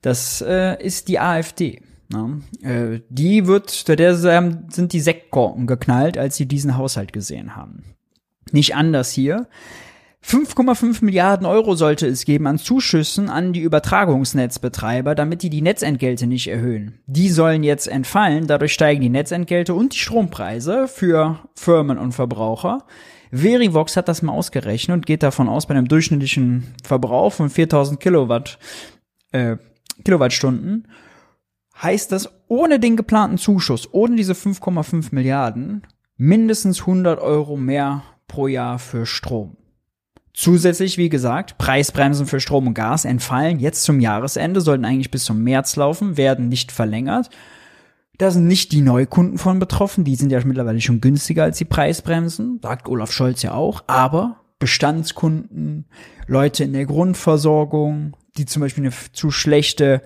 Das 0.00 0.40
äh, 0.40 0.82
ist 0.82 1.08
die 1.08 1.18
AfD. 1.18 1.82
Ne? 2.08 2.40
Äh, 2.62 3.00
die 3.08 3.46
wird, 3.46 3.88
der 3.88 4.14
sind 4.16 4.92
die 4.92 5.00
Sektkorken 5.00 5.66
geknallt, 5.66 6.18
als 6.18 6.36
sie 6.36 6.46
diesen 6.46 6.76
Haushalt 6.76 7.12
gesehen 7.12 7.56
haben. 7.56 7.82
Nicht 8.52 8.74
anders 8.74 9.10
hier. 9.10 9.48
5,5 10.24 11.04
Milliarden 11.04 11.46
Euro 11.46 11.76
sollte 11.76 12.08
es 12.08 12.24
geben 12.24 12.48
an 12.48 12.58
Zuschüssen 12.58 13.28
an 13.28 13.52
die 13.52 13.60
Übertragungsnetzbetreiber, 13.60 15.14
damit 15.14 15.42
die 15.42 15.50
die 15.50 15.62
Netzentgelte 15.62 16.26
nicht 16.26 16.48
erhöhen. 16.48 16.98
Die 17.06 17.28
sollen 17.28 17.62
jetzt 17.62 17.86
entfallen, 17.86 18.48
dadurch 18.48 18.72
steigen 18.72 19.02
die 19.02 19.08
Netzentgelte 19.08 19.74
und 19.74 19.94
die 19.94 19.98
Strompreise 19.98 20.88
für 20.88 21.38
Firmen 21.54 21.96
und 21.96 22.12
Verbraucher. 22.12 22.86
Verivox 23.30 23.96
hat 23.96 24.08
das 24.08 24.22
mal 24.22 24.32
ausgerechnet 24.32 24.96
und 24.96 25.06
geht 25.06 25.22
davon 25.22 25.48
aus, 25.48 25.66
bei 25.66 25.74
einem 25.74 25.86
durchschnittlichen 25.86 26.74
Verbrauch 26.82 27.32
von 27.32 27.48
4000 27.48 28.00
Kilowatt, 28.00 28.58
äh, 29.30 29.56
Kilowattstunden 30.04 30.88
heißt 31.82 32.12
das 32.12 32.30
ohne 32.48 32.80
den 32.80 32.96
geplanten 32.96 33.38
Zuschuss, 33.38 33.88
ohne 33.92 34.16
diese 34.16 34.32
5,5 34.32 35.08
Milliarden, 35.12 35.82
mindestens 36.16 36.80
100 36.80 37.20
Euro 37.20 37.56
mehr 37.56 38.02
pro 38.28 38.46
Jahr 38.46 38.78
für 38.78 39.06
Strom. 39.06 39.56
Zusätzlich, 40.32 40.98
wie 40.98 41.08
gesagt, 41.08 41.56
Preisbremsen 41.56 42.26
für 42.26 42.40
Strom 42.40 42.66
und 42.66 42.74
Gas 42.74 43.06
entfallen 43.06 43.58
jetzt 43.58 43.84
zum 43.84 44.00
Jahresende, 44.00 44.60
sollten 44.60 44.84
eigentlich 44.84 45.10
bis 45.10 45.24
zum 45.24 45.42
März 45.42 45.76
laufen, 45.76 46.18
werden 46.18 46.48
nicht 46.48 46.72
verlängert. 46.72 47.30
Da 48.18 48.30
sind 48.30 48.46
nicht 48.46 48.72
die 48.72 48.82
Neukunden 48.82 49.38
von 49.38 49.58
betroffen, 49.58 50.04
die 50.04 50.14
sind 50.14 50.30
ja 50.30 50.40
mittlerweile 50.44 50.80
schon 50.80 51.00
günstiger 51.00 51.44
als 51.44 51.58
die 51.58 51.64
Preisbremsen, 51.64 52.60
sagt 52.62 52.88
Olaf 52.88 53.12
Scholz 53.12 53.42
ja 53.42 53.52
auch, 53.52 53.84
aber 53.86 54.40
Bestandskunden, 54.58 55.86
Leute 56.26 56.64
in 56.64 56.72
der 56.72 56.86
Grundversorgung, 56.86 58.16
die 58.36 58.46
zum 58.46 58.60
Beispiel 58.60 58.84
eine 58.84 58.94
zu 59.12 59.30
schlechte 59.30 60.02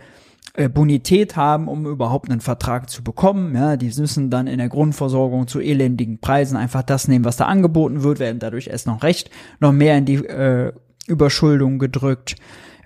Bonität 0.69 1.37
haben, 1.37 1.69
um 1.69 1.87
überhaupt 1.87 2.31
einen 2.31 2.41
Vertrag 2.41 2.91
zu 2.91 3.05
bekommen. 3.05 3.55
Ja, 3.55 3.77
die 3.77 3.93
müssen 3.99 4.31
dann 4.31 4.47
in 4.47 4.59
der 4.59 4.69
Grundversorgung 4.69 5.47
zu 5.47 5.61
elendigen 5.61 6.19
Preisen 6.19 6.57
einfach 6.57 6.83
das 6.83 7.09
nehmen, 7.09 7.25
was 7.25 7.37
da 7.37 7.47
angeboten 7.47 8.03
wird, 8.03 8.19
werden 8.19 8.41
dadurch 8.41 8.67
erst 8.67 8.87
noch 8.87 9.03
recht 9.03 9.31
noch 9.61 9.73
mehr 9.73 9.97
in 9.97 10.05
die 10.07 10.17
äh, 10.17 10.73
Überschuldung 11.07 11.79
gedrückt. 11.79 12.37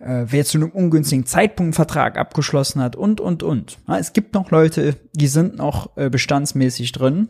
Äh, 0.00 0.26
wer 0.28 0.44
zu 0.44 0.58
einem 0.58 0.70
ungünstigen 0.70 1.24
Zeitpunkt 1.24 1.68
einen 1.68 1.72
Vertrag 1.72 2.18
abgeschlossen 2.18 2.82
hat 2.82 2.96
und 2.96 3.20
und 3.20 3.42
und. 3.42 3.78
Ja, 3.88 3.98
es 3.98 4.12
gibt 4.12 4.34
noch 4.34 4.50
Leute, 4.50 4.96
die 5.14 5.28
sind 5.28 5.56
noch 5.56 5.96
äh, 5.96 6.10
bestandsmäßig 6.10 6.92
drin. 6.92 7.28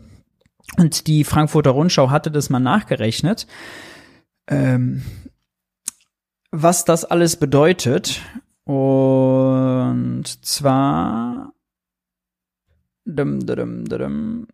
Und 0.77 1.07
die 1.07 1.23
Frankfurter 1.23 1.71
Rundschau 1.71 2.09
hatte 2.09 2.31
das 2.31 2.49
mal 2.49 2.59
nachgerechnet. 2.59 3.47
Ähm, 4.47 5.03
was 6.51 6.85
das 6.85 7.05
alles 7.05 7.37
bedeutet, 7.37 8.21
und 8.65 10.23
zwar 10.41 11.53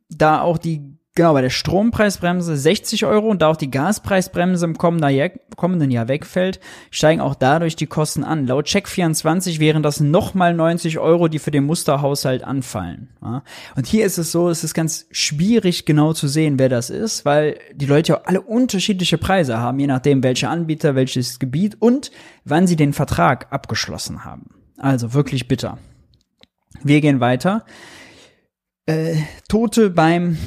da 0.09 0.41
auch 0.41 0.57
die, 0.57 0.97
genau, 1.13 1.33
bei 1.33 1.41
der 1.41 1.49
Strompreisbremse 1.49 2.55
60 2.55 3.05
Euro 3.05 3.27
und 3.27 3.41
da 3.41 3.49
auch 3.49 3.57
die 3.57 3.71
Gaspreisbremse 3.71 4.65
im 4.65 4.77
kommenden 4.77 5.91
Jahr 5.91 6.07
wegfällt, 6.07 6.59
steigen 6.89 7.21
auch 7.21 7.35
dadurch 7.35 7.75
die 7.75 7.87
Kosten 7.87 8.23
an. 8.23 8.47
Laut 8.47 8.67
Check24 8.67 9.59
wären 9.59 9.83
das 9.83 9.99
nochmal 9.99 10.53
90 10.53 10.99
Euro, 10.99 11.27
die 11.27 11.39
für 11.39 11.51
den 11.51 11.65
Musterhaushalt 11.65 12.43
anfallen. 12.43 13.09
Und 13.75 13.87
hier 13.87 14.05
ist 14.05 14.17
es 14.17 14.31
so, 14.31 14.49
es 14.49 14.63
ist 14.63 14.73
ganz 14.73 15.07
schwierig 15.11 15.85
genau 15.85 16.13
zu 16.13 16.27
sehen, 16.27 16.59
wer 16.59 16.69
das 16.69 16.89
ist, 16.89 17.25
weil 17.25 17.59
die 17.73 17.85
Leute 17.85 18.13
ja 18.13 18.21
alle 18.25 18.41
unterschiedliche 18.41 19.17
Preise 19.17 19.57
haben, 19.57 19.79
je 19.79 19.87
nachdem, 19.87 20.23
welche 20.23 20.49
Anbieter, 20.49 20.95
welches 20.95 21.39
Gebiet 21.39 21.77
und 21.79 22.11
wann 22.45 22.67
sie 22.67 22.75
den 22.75 22.93
Vertrag 22.93 23.51
abgeschlossen 23.51 24.25
haben. 24.25 24.49
Also 24.77 25.13
wirklich 25.13 25.47
bitter. 25.47 25.77
Wir 26.83 27.01
gehen 27.01 27.19
weiter. 27.19 27.65
Äh, 28.85 29.17
Tote 29.47 29.91
beim 29.91 30.37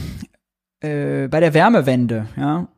äh, 0.85 1.29
bei 1.29 1.41
der 1.41 1.55
Wärmewende, 1.55 2.27
ja. 2.37 2.69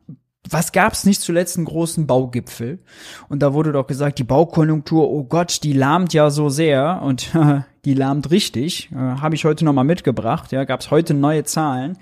Was 0.49 0.71
gab's 0.71 1.05
nicht 1.05 1.21
zuletzt 1.21 1.57
einen 1.57 1.65
großen 1.65 2.07
Baugipfel? 2.07 2.79
Und 3.27 3.43
da 3.43 3.53
wurde 3.53 3.73
doch 3.73 3.85
gesagt, 3.85 4.17
die 4.17 4.23
Baukonjunktur, 4.23 5.09
oh 5.09 5.25
Gott, 5.25 5.63
die 5.63 5.73
lahmt 5.73 6.13
ja 6.13 6.29
so 6.29 6.47
sehr 6.47 7.01
und 7.03 7.33
die 7.85 7.93
lahmt 7.93 8.31
richtig. 8.31 8.89
Äh, 8.93 8.95
Habe 8.95 9.35
ich 9.35 9.43
heute 9.43 9.65
nochmal 9.65 9.83
mitgebracht. 9.83 10.51
Ja, 10.53 10.63
gab's 10.63 10.89
heute 10.89 11.13
neue 11.13 11.43
Zahlen. 11.43 11.97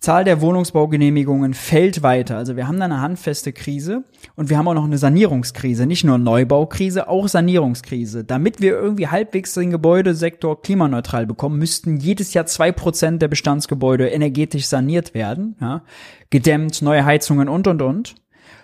Zahl 0.00 0.24
der 0.24 0.40
Wohnungsbaugenehmigungen 0.40 1.52
fällt 1.52 2.02
weiter. 2.02 2.38
Also 2.38 2.56
wir 2.56 2.66
haben 2.66 2.78
da 2.78 2.86
eine 2.86 3.02
handfeste 3.02 3.52
Krise 3.52 4.02
und 4.34 4.48
wir 4.48 4.56
haben 4.56 4.66
auch 4.66 4.74
noch 4.74 4.84
eine 4.84 4.96
Sanierungskrise. 4.96 5.84
Nicht 5.84 6.04
nur 6.04 6.16
Neubaukrise, 6.16 7.06
auch 7.06 7.28
Sanierungskrise. 7.28 8.24
Damit 8.24 8.62
wir 8.62 8.72
irgendwie 8.72 9.08
halbwegs 9.08 9.52
den 9.52 9.70
Gebäudesektor 9.70 10.62
klimaneutral 10.62 11.26
bekommen, 11.26 11.58
müssten 11.58 11.98
jedes 11.98 12.32
Jahr 12.32 12.46
zwei 12.46 12.72
Prozent 12.72 13.20
der 13.20 13.28
Bestandsgebäude 13.28 14.08
energetisch 14.08 14.66
saniert 14.66 15.12
werden. 15.12 15.56
Ja? 15.60 15.82
Gedämmt, 16.30 16.80
neue 16.80 17.04
Heizungen 17.04 17.50
und, 17.50 17.66
und, 17.66 17.82
und. 17.82 18.14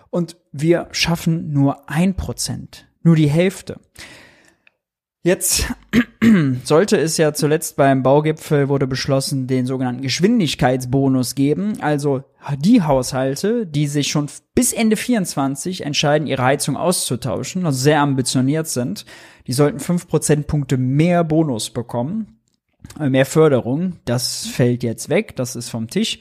Und 0.09 0.37
wir 0.53 0.88
schaffen 0.92 1.53
nur 1.53 1.90
ein 1.90 2.14
Prozent. 2.14 2.88
Nur 3.03 3.14
die 3.14 3.29
Hälfte. 3.29 3.79
Jetzt 5.27 5.75
sollte 6.62 6.97
es 6.97 7.17
ja 7.17 7.33
zuletzt 7.33 7.75
beim 7.75 8.05
Baugipfel 8.05 8.69
wurde 8.69 8.87
beschlossen, 8.87 9.48
den 9.48 9.67
sogenannten 9.67 10.03
Geschwindigkeitsbonus 10.03 11.35
geben. 11.35 11.81
Also 11.81 12.23
die 12.61 12.83
Haushalte, 12.83 13.67
die 13.67 13.88
sich 13.88 14.07
schon 14.07 14.29
bis 14.55 14.73
Ende 14.73 14.94
24 14.94 15.85
entscheiden, 15.85 16.29
ihre 16.29 16.44
Heizung 16.44 16.77
auszutauschen, 16.77 17.67
also 17.67 17.77
sehr 17.77 18.03
ambitioniert 18.03 18.69
sind, 18.69 19.05
die 19.48 19.53
sollten 19.53 19.81
fünf 19.81 20.07
Prozentpunkte 20.07 20.77
mehr 20.77 21.25
Bonus 21.25 21.71
bekommen. 21.71 22.36
Äh, 22.99 23.11
mehr 23.11 23.27
Förderung, 23.27 23.95
das 24.05 24.47
fällt 24.47 24.83
jetzt 24.83 25.09
weg, 25.09 25.37
das 25.37 25.57
ist 25.57 25.69
vom 25.69 25.89
Tisch. 25.89 26.19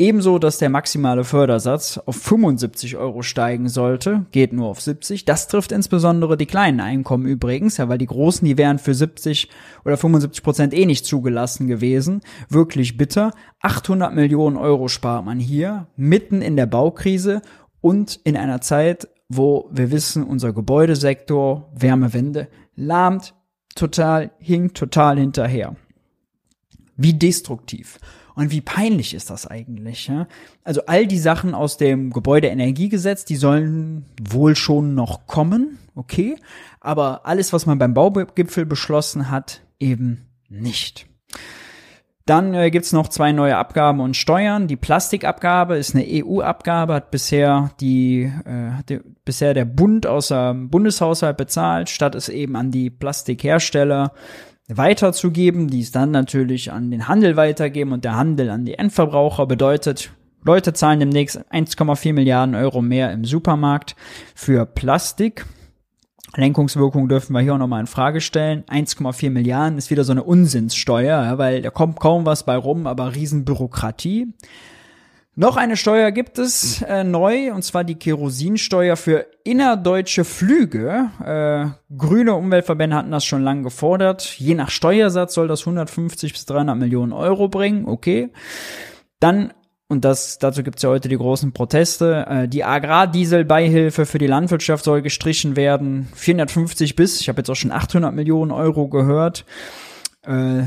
Ebenso, 0.00 0.38
dass 0.38 0.58
der 0.58 0.70
maximale 0.70 1.24
Fördersatz 1.24 1.98
auf 1.98 2.14
75 2.14 2.96
Euro 2.96 3.22
steigen 3.22 3.68
sollte, 3.68 4.26
geht 4.30 4.52
nur 4.52 4.68
auf 4.68 4.80
70. 4.80 5.24
Das 5.24 5.48
trifft 5.48 5.72
insbesondere 5.72 6.36
die 6.36 6.46
kleinen 6.46 6.78
Einkommen 6.78 7.26
übrigens, 7.26 7.78
ja, 7.78 7.88
weil 7.88 7.98
die 7.98 8.06
großen, 8.06 8.46
die 8.46 8.56
wären 8.56 8.78
für 8.78 8.94
70 8.94 9.48
oder 9.84 9.96
75 9.96 10.44
Prozent 10.44 10.72
eh 10.72 10.86
nicht 10.86 11.04
zugelassen 11.04 11.66
gewesen. 11.66 12.20
Wirklich 12.48 12.96
bitter. 12.96 13.32
800 13.60 14.14
Millionen 14.14 14.56
Euro 14.56 14.86
spart 14.86 15.24
man 15.24 15.40
hier, 15.40 15.88
mitten 15.96 16.42
in 16.42 16.54
der 16.54 16.66
Baukrise 16.66 17.42
und 17.80 18.20
in 18.22 18.36
einer 18.36 18.60
Zeit, 18.60 19.08
wo 19.28 19.68
wir 19.72 19.90
wissen, 19.90 20.22
unser 20.22 20.52
Gebäudesektor, 20.52 21.72
Wärmewende, 21.74 22.46
lahmt 22.76 23.34
total, 23.74 24.30
hinkt 24.38 24.76
total 24.76 25.18
hinterher. 25.18 25.74
Wie 26.98 27.14
destruktiv. 27.14 27.98
Und 28.34 28.50
wie 28.50 28.60
peinlich 28.60 29.14
ist 29.14 29.30
das 29.30 29.46
eigentlich? 29.46 30.08
Ja? 30.08 30.28
Also 30.64 30.82
all 30.86 31.06
die 31.06 31.18
Sachen 31.18 31.54
aus 31.54 31.76
dem 31.76 32.12
Gebäudeenergiegesetz, 32.12 33.24
die 33.24 33.36
sollen 33.36 34.04
wohl 34.20 34.54
schon 34.54 34.94
noch 34.94 35.26
kommen, 35.26 35.78
okay. 35.94 36.36
Aber 36.80 37.24
alles, 37.24 37.52
was 37.52 37.66
man 37.66 37.78
beim 37.78 37.94
Baugipfel 37.94 38.66
beschlossen 38.66 39.30
hat, 39.30 39.62
eben 39.80 40.26
nicht. 40.48 41.06
Dann 42.26 42.52
äh, 42.52 42.70
gibt's 42.70 42.92
noch 42.92 43.08
zwei 43.08 43.32
neue 43.32 43.56
Abgaben 43.56 44.00
und 44.00 44.14
Steuern. 44.14 44.66
Die 44.66 44.76
Plastikabgabe 44.76 45.78
ist 45.78 45.94
eine 45.94 46.04
EU-Abgabe, 46.06 46.92
hat 46.92 47.10
bisher 47.10 47.70
die, 47.80 48.30
äh, 48.44 48.70
hat 48.72 48.92
bisher 49.24 49.54
der 49.54 49.64
Bund 49.64 50.06
aus 50.06 50.28
dem 50.28 50.68
Bundeshaushalt 50.68 51.38
bezahlt, 51.38 51.88
statt 51.88 52.14
es 52.14 52.28
eben 52.28 52.54
an 52.54 52.70
die 52.70 52.90
Plastikhersteller 52.90 54.12
weiterzugeben, 54.68 55.68
die 55.68 55.80
es 55.80 55.92
dann 55.92 56.10
natürlich 56.10 56.70
an 56.72 56.90
den 56.90 57.08
Handel 57.08 57.36
weitergeben 57.36 57.92
und 57.92 58.04
der 58.04 58.16
Handel 58.16 58.50
an 58.50 58.64
die 58.64 58.74
Endverbraucher 58.74 59.46
bedeutet, 59.46 60.10
Leute 60.44 60.72
zahlen 60.72 61.00
demnächst 61.00 61.38
1,4 61.52 62.12
Milliarden 62.12 62.54
Euro 62.54 62.80
mehr 62.80 63.12
im 63.12 63.24
Supermarkt 63.24 63.96
für 64.34 64.66
Plastik. 64.66 65.44
Lenkungswirkung 66.36 67.08
dürfen 67.08 67.32
wir 67.32 67.40
hier 67.40 67.54
auch 67.54 67.58
nochmal 67.58 67.80
in 67.80 67.86
Frage 67.86 68.20
stellen. 68.20 68.62
1,4 68.64 69.30
Milliarden 69.30 69.78
ist 69.78 69.90
wieder 69.90 70.04
so 70.04 70.12
eine 70.12 70.22
Unsinnssteuer, 70.22 71.38
weil 71.38 71.62
da 71.62 71.70
kommt 71.70 71.98
kaum 71.98 72.26
was 72.26 72.44
bei 72.44 72.56
rum, 72.56 72.86
aber 72.86 73.14
Riesenbürokratie. 73.14 74.28
Noch 75.40 75.56
eine 75.56 75.76
Steuer 75.76 76.10
gibt 76.10 76.36
es 76.40 76.82
äh, 76.82 77.04
neu, 77.04 77.52
und 77.52 77.62
zwar 77.62 77.84
die 77.84 77.94
Kerosinsteuer 77.94 78.96
für 78.96 79.24
innerdeutsche 79.44 80.24
Flüge. 80.24 81.10
Äh, 81.24 81.94
grüne 81.96 82.34
Umweltverbände 82.34 82.96
hatten 82.96 83.12
das 83.12 83.24
schon 83.24 83.44
lange 83.44 83.62
gefordert. 83.62 84.36
Je 84.40 84.56
nach 84.56 84.68
Steuersatz 84.68 85.34
soll 85.34 85.46
das 85.46 85.60
150 85.60 86.32
bis 86.32 86.44
300 86.46 86.76
Millionen 86.76 87.12
Euro 87.12 87.46
bringen. 87.46 87.86
Okay. 87.86 88.30
Dann 89.20 89.52
und 89.86 90.04
das, 90.04 90.40
dazu 90.40 90.64
gibt's 90.64 90.82
ja 90.82 90.88
heute 90.88 91.08
die 91.08 91.16
großen 91.16 91.52
Proteste. 91.52 92.26
Äh, 92.28 92.48
die 92.48 92.64
Agrardieselbeihilfe 92.64 94.06
für 94.06 94.18
die 94.18 94.26
Landwirtschaft 94.26 94.82
soll 94.82 95.02
gestrichen 95.02 95.54
werden. 95.54 96.08
450 96.16 96.96
bis, 96.96 97.20
ich 97.20 97.28
habe 97.28 97.38
jetzt 97.38 97.48
auch 97.48 97.54
schon 97.54 97.70
800 97.70 98.12
Millionen 98.12 98.50
Euro 98.50 98.88
gehört. 98.88 99.44
Äh, 100.22 100.64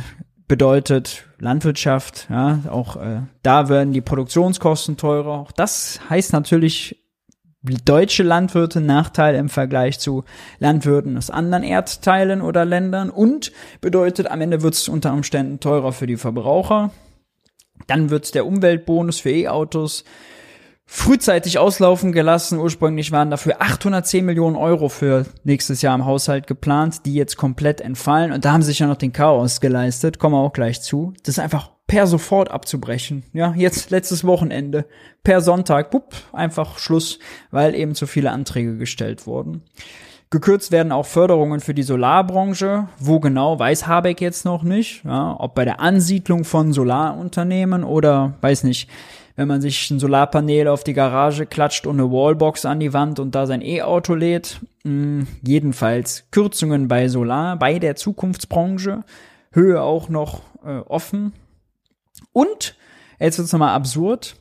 bedeutet 0.47 1.25
Landwirtschaft, 1.41 2.27
ja, 2.29 2.59
auch 2.69 2.95
äh, 2.97 3.21
da 3.41 3.67
werden 3.67 3.93
die 3.93 4.01
Produktionskosten 4.01 4.95
teurer. 4.95 5.39
Auch 5.39 5.51
das 5.51 5.99
heißt 6.09 6.33
natürlich 6.33 7.01
deutsche 7.63 8.23
Landwirte 8.23 8.79
Nachteil 8.79 9.35
im 9.35 9.49
Vergleich 9.49 9.99
zu 9.99 10.23
Landwirten 10.59 11.17
aus 11.17 11.29
anderen 11.29 11.63
Erdteilen 11.63 12.41
oder 12.41 12.65
Ländern 12.65 13.09
und 13.09 13.51
bedeutet 13.81 14.29
am 14.29 14.41
Ende 14.41 14.61
wird 14.61 14.75
es 14.75 14.87
unter 14.87 15.13
Umständen 15.13 15.59
teurer 15.59 15.91
für 15.93 16.07
die 16.07 16.17
Verbraucher. 16.17 16.91
Dann 17.87 18.09
wird 18.09 18.33
der 18.35 18.45
Umweltbonus 18.45 19.19
für 19.19 19.31
E-Autos 19.31 20.03
frühzeitig 20.93 21.57
auslaufen 21.57 22.11
gelassen. 22.11 22.59
Ursprünglich 22.59 23.13
waren 23.13 23.31
dafür 23.31 23.61
810 23.61 24.25
Millionen 24.25 24.57
Euro 24.57 24.89
für 24.89 25.25
nächstes 25.45 25.81
Jahr 25.81 25.95
im 25.95 26.03
Haushalt 26.03 26.47
geplant, 26.47 27.05
die 27.05 27.13
jetzt 27.13 27.37
komplett 27.37 27.79
entfallen. 27.79 28.33
Und 28.33 28.43
da 28.43 28.51
haben 28.51 28.61
sie 28.61 28.67
sich 28.67 28.79
ja 28.79 28.87
noch 28.87 28.97
den 28.97 29.13
Chaos 29.13 29.61
geleistet. 29.61 30.19
Kommen 30.19 30.35
wir 30.35 30.39
auch 30.39 30.51
gleich 30.51 30.81
zu. 30.81 31.13
Das 31.23 31.37
ist 31.37 31.39
einfach 31.39 31.71
per 31.87 32.07
sofort 32.07 32.51
abzubrechen. 32.51 33.23
Ja, 33.31 33.53
jetzt 33.55 33.89
letztes 33.89 34.25
Wochenende, 34.25 34.85
per 35.23 35.39
Sonntag, 35.39 35.91
bupp, 35.91 36.13
einfach 36.33 36.77
Schluss, 36.77 37.19
weil 37.51 37.73
eben 37.73 37.95
zu 37.95 38.05
viele 38.05 38.31
Anträge 38.31 38.77
gestellt 38.77 39.25
wurden. 39.25 39.63
Gekürzt 40.29 40.73
werden 40.73 40.91
auch 40.91 41.05
Förderungen 41.05 41.61
für 41.61 41.73
die 41.73 41.83
Solarbranche. 41.83 42.89
Wo 42.99 43.21
genau, 43.21 43.57
weiß 43.57 43.87
Habeck 43.87 44.19
jetzt 44.19 44.43
noch 44.43 44.63
nicht. 44.63 45.05
Ja, 45.05 45.37
ob 45.39 45.55
bei 45.55 45.63
der 45.63 45.79
Ansiedlung 45.79 46.43
von 46.43 46.73
Solarunternehmen 46.73 47.85
oder, 47.85 48.33
weiß 48.41 48.65
nicht, 48.65 48.89
wenn 49.41 49.47
man 49.47 49.61
sich 49.61 49.89
ein 49.89 49.99
Solarpanel 49.99 50.67
auf 50.67 50.83
die 50.83 50.93
Garage 50.93 51.47
klatscht 51.47 51.87
und 51.87 51.99
eine 51.99 52.11
Wallbox 52.11 52.65
an 52.65 52.79
die 52.79 52.93
Wand 52.93 53.19
und 53.19 53.33
da 53.33 53.47
sein 53.47 53.63
E-Auto 53.63 54.13
lädt. 54.13 54.59
Hm, 54.83 55.25
jedenfalls 55.41 56.25
Kürzungen 56.29 56.87
bei 56.87 57.07
Solar, 57.07 57.57
bei 57.57 57.79
der 57.79 57.95
Zukunftsbranche. 57.95 59.03
Höhe 59.51 59.81
auch 59.81 60.09
noch 60.09 60.41
äh, 60.63 60.77
offen. 60.77 61.33
Und, 62.31 62.75
jetzt 63.19 63.39
wird's 63.39 63.51
nochmal 63.51 63.73
absurd, 63.73 64.35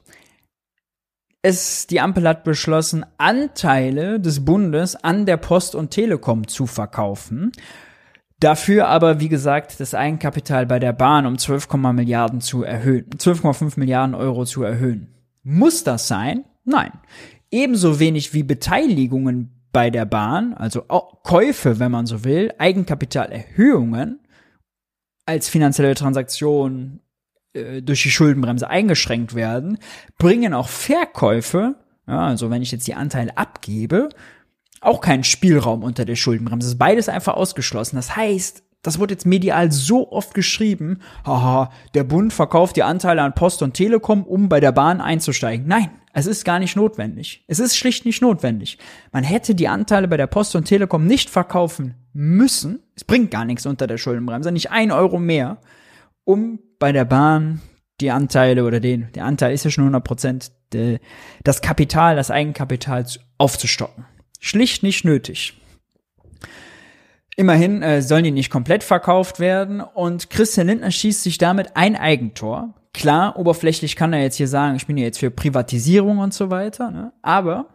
es, 1.41 1.87
die 1.87 1.99
Ampel 1.99 2.29
hat 2.29 2.45
beschlossen, 2.45 3.07
Anteile 3.17 4.21
des 4.21 4.45
Bundes 4.45 4.97
an 4.97 5.25
der 5.25 5.39
Post 5.39 5.75
und 5.75 5.93
Telekom 5.93 6.47
zu 6.47 6.67
verkaufen. 6.67 7.53
Dafür 8.41 8.89
aber, 8.89 9.21
wie 9.21 9.29
gesagt, 9.29 9.81
das 9.81 9.95
Eigenkapital 9.95 10.65
bei 10.67 10.79
der 10.79 10.95
Bahn 10.95 11.27
um 11.27 11.37
12, 11.37 11.75
Milliarden 11.93 12.41
zu 12.41 12.63
erhöhen, 12.63 13.11
12,5 13.11 13.79
Milliarden 13.79 14.15
Euro 14.15 14.47
zu 14.47 14.63
erhöhen. 14.63 15.15
Muss 15.43 15.85
das 15.85 16.09
sein? 16.09 16.45
Nein. 16.65 16.93
Ebenso 17.51 18.01
wenig 18.01 18.33
wie 18.33 18.43
Beteiligungen 18.43 19.51
bei 19.73 19.91
der 19.91 20.07
Bahn, 20.07 20.55
also 20.55 20.83
Käufe, 21.23 21.79
wenn 21.79 21.93
man 21.93 22.07
so 22.07 22.25
will, 22.25 22.53
Eigenkapitalerhöhungen 22.59 24.21
als 25.27 25.49
finanzielle 25.49 25.95
Transaktion 25.95 27.01
äh, 27.53 27.83
durch 27.83 28.03
die 28.03 28.11
Schuldenbremse 28.11 28.69
eingeschränkt 28.69 29.35
werden, 29.35 29.79
bringen 30.19 30.55
auch 30.55 30.69
Verkäufe, 30.69 31.77
ja, 32.09 32.27
also 32.27 32.51
wenn 32.51 32.63
ich 32.63 32.73
jetzt 32.73 32.89
die 32.89 32.95
Anteile 32.95 33.37
abgebe, 33.37 34.09
auch 34.81 35.01
keinen 35.01 35.25
Spielraum 35.25 35.83
unter 35.83 36.05
der 36.05 36.17
Schuldenbremse. 36.17 36.67
Das 36.67 36.73
ist 36.73 36.79
beides 36.79 37.09
einfach 37.09 37.35
ausgeschlossen. 37.35 37.97
Das 37.97 38.17
heißt, 38.17 38.63
das 38.83 38.99
wurde 38.99 39.13
jetzt 39.13 39.27
medial 39.27 39.71
so 39.71 40.11
oft 40.11 40.33
geschrieben, 40.33 41.01
haha, 41.27 41.71
der 41.95 42.05
Bund 42.05 42.33
verkauft 42.33 42.77
die 42.77 42.83
Anteile 42.83 43.21
an 43.21 43.35
Post 43.35 43.63
und 43.63 43.75
Telekom, 43.75 44.25
um 44.25 44.49
bei 44.49 44.59
der 44.59 44.73
Bahn 44.73 45.03
einzusteigen. 45.03 45.67
Nein, 45.69 45.91
es 46.15 46.27
ist 46.27 46.47
gar 46.47 46.59
nicht 46.59 46.77
notwendig. 46.77 47.45
Es 47.47 47.59
ist 47.59 47.77
schlicht 47.77 48.07
nicht 48.07 48.23
notwendig. 48.23 48.79
Man 49.13 49.23
hätte 49.23 49.55
die 49.55 49.69
Anteile 49.69 50.09
bei 50.09 50.17
der 50.17 50.29
Post 50.29 50.57
und 50.57 50.65
Telekom 50.65 51.07
nicht 51.07 51.29
verkaufen 51.29 51.95
müssen. 52.15 52.83
Es 52.97 53.05
bringt 53.05 53.31
gar 53.31 53.45
nichts 53.45 53.67
unter 53.67 53.87
der 53.87 53.99
Schuldenbremse, 53.99 54.51
nicht 54.51 54.71
ein 54.71 54.93
Euro 54.93 55.19
mehr, 55.19 55.59
um 56.25 56.59
bei 56.79 56.93
der 56.93 57.05
Bahn 57.05 57.61
die 58.01 58.11
Anteile 58.11 58.65
oder 58.65 58.81
den, 58.81 59.13
der 59.15 59.27
Anteil 59.27 59.53
ist 59.53 59.65
ja 59.65 59.71
schon 59.71 59.85
100 59.85 60.03
Prozent, 60.03 60.53
das 61.45 61.61
Kapital, 61.61 62.17
das 62.17 62.31
Eigenkapital 62.31 63.05
aufzustocken. 63.37 64.07
Schlicht 64.41 64.83
nicht 64.83 65.05
nötig. 65.05 65.55
Immerhin 67.37 67.83
äh, 67.83 68.03
sollen 68.03 68.25
die 68.25 68.33
nicht 68.33 68.51
komplett 68.51 68.83
verkauft 68.83 69.39
werden 69.39 69.81
und 69.81 70.31
Christian 70.31 70.67
Lindner 70.67 70.91
schießt 70.91 71.23
sich 71.23 71.39
damit 71.39 71.77
ein 71.77 71.95
Eigentor. 71.97 72.75
Klar, 72.93 73.39
oberflächlich 73.39 73.95
kann 73.95 74.13
er 74.13 74.23
jetzt 74.23 74.37
hier 74.37 74.49
sagen, 74.49 74.77
ich 74.77 74.87
bin 74.87 74.97
ja 74.97 75.05
jetzt 75.05 75.21
für 75.21 75.31
Privatisierung 75.31 76.19
und 76.19 76.35
so 76.35 76.51
weiter, 76.51 76.91
ne? 76.91 77.13
aber 77.23 77.67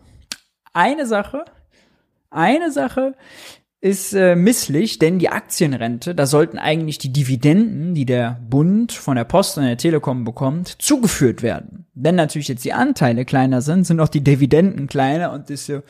eine 0.73 1.05
Sache, 1.05 1.45
eine 2.29 2.71
Sache 2.71 3.15
ist 3.85 4.13
äh, 4.13 4.35
misslich, 4.35 4.97
denn 4.97 5.19
die 5.19 5.29
Aktienrente, 5.29 6.15
da 6.15 6.25
sollten 6.25 6.57
eigentlich 6.57 6.97
die 6.97 7.13
Dividenden, 7.13 7.93
die 7.93 8.07
der 8.07 8.39
Bund 8.49 8.91
von 8.91 9.15
der 9.15 9.25
Post 9.25 9.59
und 9.59 9.65
der 9.65 9.77
Telekom 9.77 10.23
bekommt, 10.23 10.81
zugeführt 10.81 11.43
werden. 11.43 11.85
Wenn 11.93 12.15
natürlich 12.15 12.47
jetzt 12.47 12.65
die 12.65 12.73
Anteile 12.73 13.25
kleiner 13.25 13.61
sind, 13.61 13.85
sind 13.85 13.99
auch 13.99 14.09
die 14.09 14.23
Dividenden 14.23 14.87
kleiner 14.87 15.31
und 15.33 15.49
desto 15.49 15.83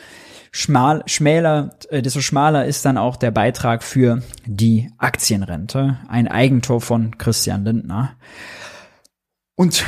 schmal, 0.51 1.03
schmäler, 1.05 1.69
äh, 1.89 2.01
desto 2.01 2.19
schmaler 2.19 2.65
ist 2.65 2.83
dann 2.83 2.97
auch 2.97 3.15
der 3.15 3.31
Beitrag 3.31 3.81
für 3.81 4.21
die 4.45 4.91
Aktienrente. 4.97 5.97
Ein 6.09 6.27
Eigentor 6.27 6.81
von 6.81 7.17
Christian 7.17 7.63
Lindner. 7.63 8.17
Und 9.57 9.85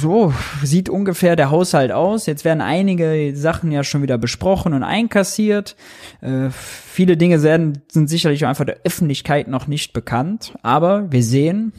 so 0.00 0.34
sieht 0.62 0.90
ungefähr 0.90 1.34
der 1.34 1.50
Haushalt 1.50 1.92
aus. 1.92 2.26
Jetzt 2.26 2.44
werden 2.44 2.60
einige 2.60 3.34
Sachen 3.34 3.72
ja 3.72 3.82
schon 3.82 4.02
wieder 4.02 4.18
besprochen 4.18 4.74
und 4.74 4.82
einkassiert. 4.82 5.76
Äh, 6.20 6.50
viele 6.50 7.16
Dinge 7.16 7.42
werden, 7.42 7.82
sind 7.88 8.08
sicherlich 8.08 8.44
einfach 8.44 8.66
der 8.66 8.80
Öffentlichkeit 8.84 9.48
noch 9.48 9.66
nicht 9.66 9.94
bekannt. 9.94 10.54
Aber 10.62 11.10
wir 11.10 11.22
sehen, 11.22 11.72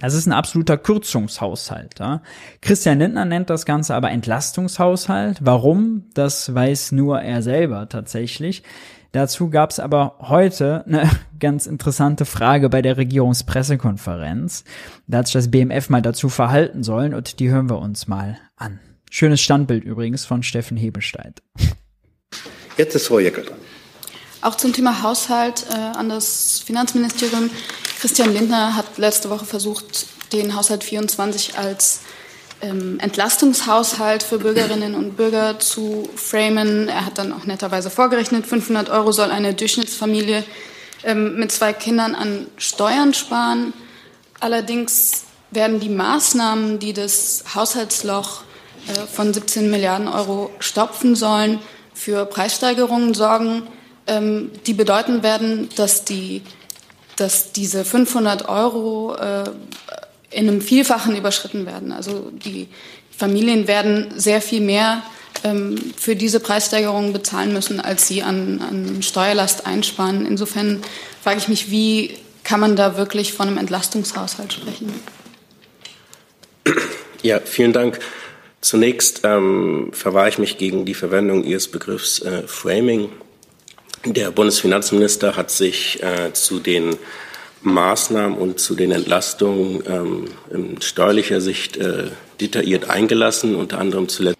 das 0.00 0.14
ist 0.14 0.26
ein 0.26 0.32
absoluter 0.32 0.76
Kürzungshaushalt. 0.76 2.00
Ja? 2.00 2.22
Christian 2.62 2.98
Lindner 2.98 3.26
nennt 3.26 3.48
das 3.48 3.64
Ganze 3.64 3.94
aber 3.94 4.10
Entlastungshaushalt. 4.10 5.38
Warum? 5.42 6.06
Das 6.14 6.52
weiß 6.52 6.90
nur 6.92 7.20
er 7.20 7.42
selber 7.42 7.88
tatsächlich. 7.88 8.64
Dazu 9.12 9.50
gab 9.50 9.70
es 9.70 9.80
aber 9.80 10.16
heute 10.20 10.84
eine 10.86 11.10
ganz 11.40 11.66
interessante 11.66 12.24
Frage 12.24 12.68
bei 12.68 12.82
der 12.82 12.96
Regierungspressekonferenz. 12.96 14.64
Da 15.06 15.18
hat 15.18 15.26
sich 15.26 15.34
das 15.34 15.50
BMF 15.50 15.88
mal 15.88 16.02
dazu 16.02 16.28
verhalten 16.28 16.82
sollen 16.82 17.14
und 17.14 17.40
die 17.40 17.50
hören 17.50 17.68
wir 17.68 17.78
uns 17.78 18.06
mal 18.06 18.38
an. 18.56 18.78
Schönes 19.10 19.40
Standbild 19.40 19.82
übrigens 19.84 20.24
von 20.24 20.42
Steffen 20.42 20.76
Hebelstein. 20.76 21.34
Jetzt 22.76 22.94
ist 22.94 23.08
Frau 23.08 23.18
Jäckel 23.18 23.44
dran. 23.44 23.58
Auch 24.42 24.54
zum 24.54 24.72
Thema 24.72 25.02
Haushalt 25.02 25.66
äh, 25.70 25.74
an 25.74 26.08
das 26.08 26.60
Finanzministerium. 26.64 27.50
Christian 27.98 28.32
Lindner 28.32 28.76
hat 28.76 28.96
letzte 28.96 29.28
Woche 29.28 29.44
versucht, 29.44 30.06
den 30.32 30.54
Haushalt 30.54 30.84
24 30.84 31.58
als 31.58 32.02
Entlastungshaushalt 32.60 34.22
für 34.22 34.38
Bürgerinnen 34.38 34.94
und 34.94 35.16
Bürger 35.16 35.58
zu 35.58 36.08
framen. 36.14 36.88
Er 36.88 37.06
hat 37.06 37.18
dann 37.18 37.32
auch 37.32 37.44
netterweise 37.44 37.90
vorgerechnet, 37.90 38.46
500 38.46 38.90
Euro 38.90 39.12
soll 39.12 39.30
eine 39.30 39.54
Durchschnittsfamilie 39.54 40.44
ähm, 41.04 41.36
mit 41.36 41.52
zwei 41.52 41.72
Kindern 41.72 42.14
an 42.14 42.46
Steuern 42.58 43.14
sparen. 43.14 43.72
Allerdings 44.40 45.24
werden 45.50 45.80
die 45.80 45.88
Maßnahmen, 45.88 46.78
die 46.78 46.92
das 46.92 47.44
Haushaltsloch 47.54 48.42
äh, 48.88 49.06
von 49.06 49.32
17 49.32 49.70
Milliarden 49.70 50.08
Euro 50.08 50.50
stopfen 50.58 51.16
sollen, 51.16 51.58
für 51.94 52.24
Preissteigerungen 52.24 53.14
sorgen, 53.14 53.62
ähm, 54.06 54.50
die 54.66 54.74
bedeuten 54.74 55.22
werden, 55.22 55.68
dass, 55.76 56.04
die, 56.04 56.42
dass 57.16 57.52
diese 57.52 57.84
500 57.84 58.48
Euro 58.48 59.14
äh, 59.16 59.44
in 60.30 60.48
einem 60.48 60.60
Vielfachen 60.60 61.16
überschritten 61.16 61.66
werden. 61.66 61.92
Also 61.92 62.30
die 62.32 62.68
Familien 63.16 63.66
werden 63.66 64.12
sehr 64.16 64.40
viel 64.40 64.60
mehr 64.60 65.02
ähm, 65.44 65.76
für 65.96 66.16
diese 66.16 66.40
Preissteigerungen 66.40 67.12
bezahlen 67.12 67.52
müssen, 67.52 67.80
als 67.80 68.06
sie 68.06 68.22
an, 68.22 68.60
an 68.60 69.02
Steuerlast 69.02 69.66
einsparen. 69.66 70.26
Insofern 70.26 70.82
frage 71.22 71.38
ich 71.38 71.48
mich, 71.48 71.70
wie 71.70 72.16
kann 72.44 72.60
man 72.60 72.76
da 72.76 72.96
wirklich 72.96 73.32
von 73.32 73.48
einem 73.48 73.58
Entlastungshaushalt 73.58 74.52
sprechen? 74.52 74.92
Ja, 77.22 77.40
vielen 77.40 77.72
Dank. 77.72 77.98
Zunächst 78.60 79.20
ähm, 79.24 79.90
verwahre 79.92 80.28
ich 80.28 80.38
mich 80.38 80.58
gegen 80.58 80.84
die 80.84 80.94
Verwendung 80.94 81.44
Ihres 81.44 81.68
Begriffs 81.68 82.20
äh, 82.20 82.42
Framing. 82.46 83.10
Der 84.04 84.30
Bundesfinanzminister 84.30 85.36
hat 85.36 85.50
sich 85.50 86.02
äh, 86.02 86.32
zu 86.32 86.58
den 86.58 86.96
Maßnahmen 87.62 88.38
und 88.38 88.58
zu 88.58 88.74
den 88.74 88.90
Entlastungen 88.90 89.82
ähm, 89.86 90.24
in 90.50 90.80
steuerlicher 90.80 91.40
Sicht 91.40 91.76
äh, 91.76 92.10
detailliert 92.40 92.88
eingelassen, 92.88 93.54
unter 93.54 93.78
anderem 93.78 94.08
zuletzt. 94.08 94.38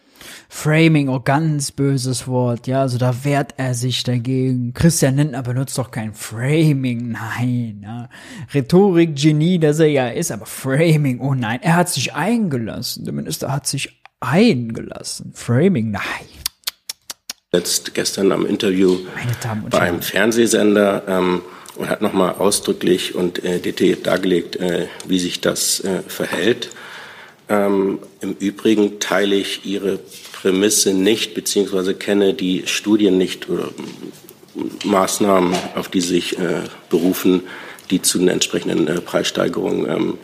Framing, 0.53 1.09
oh 1.09 1.21
ganz 1.21 1.71
böses 1.71 2.27
Wort, 2.27 2.67
ja, 2.67 2.81
also 2.81 2.99
da 2.99 3.25
wehrt 3.25 3.55
er 3.57 3.75
sich 3.75 4.03
dagegen. 4.03 4.75
Christian 4.75 5.17
Lindner 5.17 5.45
benutzt 5.45 5.79
doch 5.79 5.93
kein 5.93 6.13
Framing, 6.13 7.13
nein, 7.13 7.83
ja. 7.85 8.09
Rhetorik-Genie, 8.53 9.61
dass 9.61 9.79
er 9.79 9.87
ja 9.87 10.09
ist, 10.09 10.33
aber 10.33 10.47
Framing, 10.47 11.21
oh 11.21 11.35
nein, 11.35 11.61
er 11.63 11.77
hat 11.77 11.89
sich 11.89 12.15
eingelassen, 12.15 13.05
der 13.05 13.15
Minister 13.15 13.53
hat 13.53 13.69
sich 13.69 14.03
eingelassen. 14.19 15.33
Framing, 15.35 15.93
nein. 15.93 16.03
Letzt 17.53 17.95
gestern 17.95 18.33
am 18.33 18.45
Interview 18.45 18.99
beim 19.71 20.03
Fernsehsender 20.03 21.05
ähm, 21.07 21.43
und 21.81 21.89
hat 21.89 22.03
nochmal 22.03 22.35
ausdrücklich 22.35 23.15
und 23.15 23.43
äh, 23.43 23.59
detailliert 23.59 24.07
dargelegt, 24.07 24.57
äh, 24.57 24.87
wie 25.07 25.19
sich 25.19 25.41
das 25.41 25.81
äh, 25.81 26.03
verhält. 26.07 26.69
Ähm, 27.49 28.01
Im 28.21 28.35
Übrigen 28.35 29.01
teile 29.01 29.35
ich 29.35 29.65
Ihre 29.65 29.99
Prämisse 30.33 30.93
nicht, 30.93 31.33
beziehungsweise 31.35 31.95
kenne 31.95 32.35
die 32.35 32.65
Studien 32.67 33.17
nicht 33.17 33.49
oder 33.49 33.71
Maßnahmen, 34.85 35.55
auf 35.75 35.89
die 35.89 36.03
sich 36.03 36.39
äh, 36.39 36.65
berufen, 36.91 37.45
die 37.91 38.03
zu 38.03 38.19
den 38.19 38.29
entsprechenden 38.29 38.87
äh, 38.87 39.01
Preissteigerungen 39.01 39.91
ähm, 39.91 40.19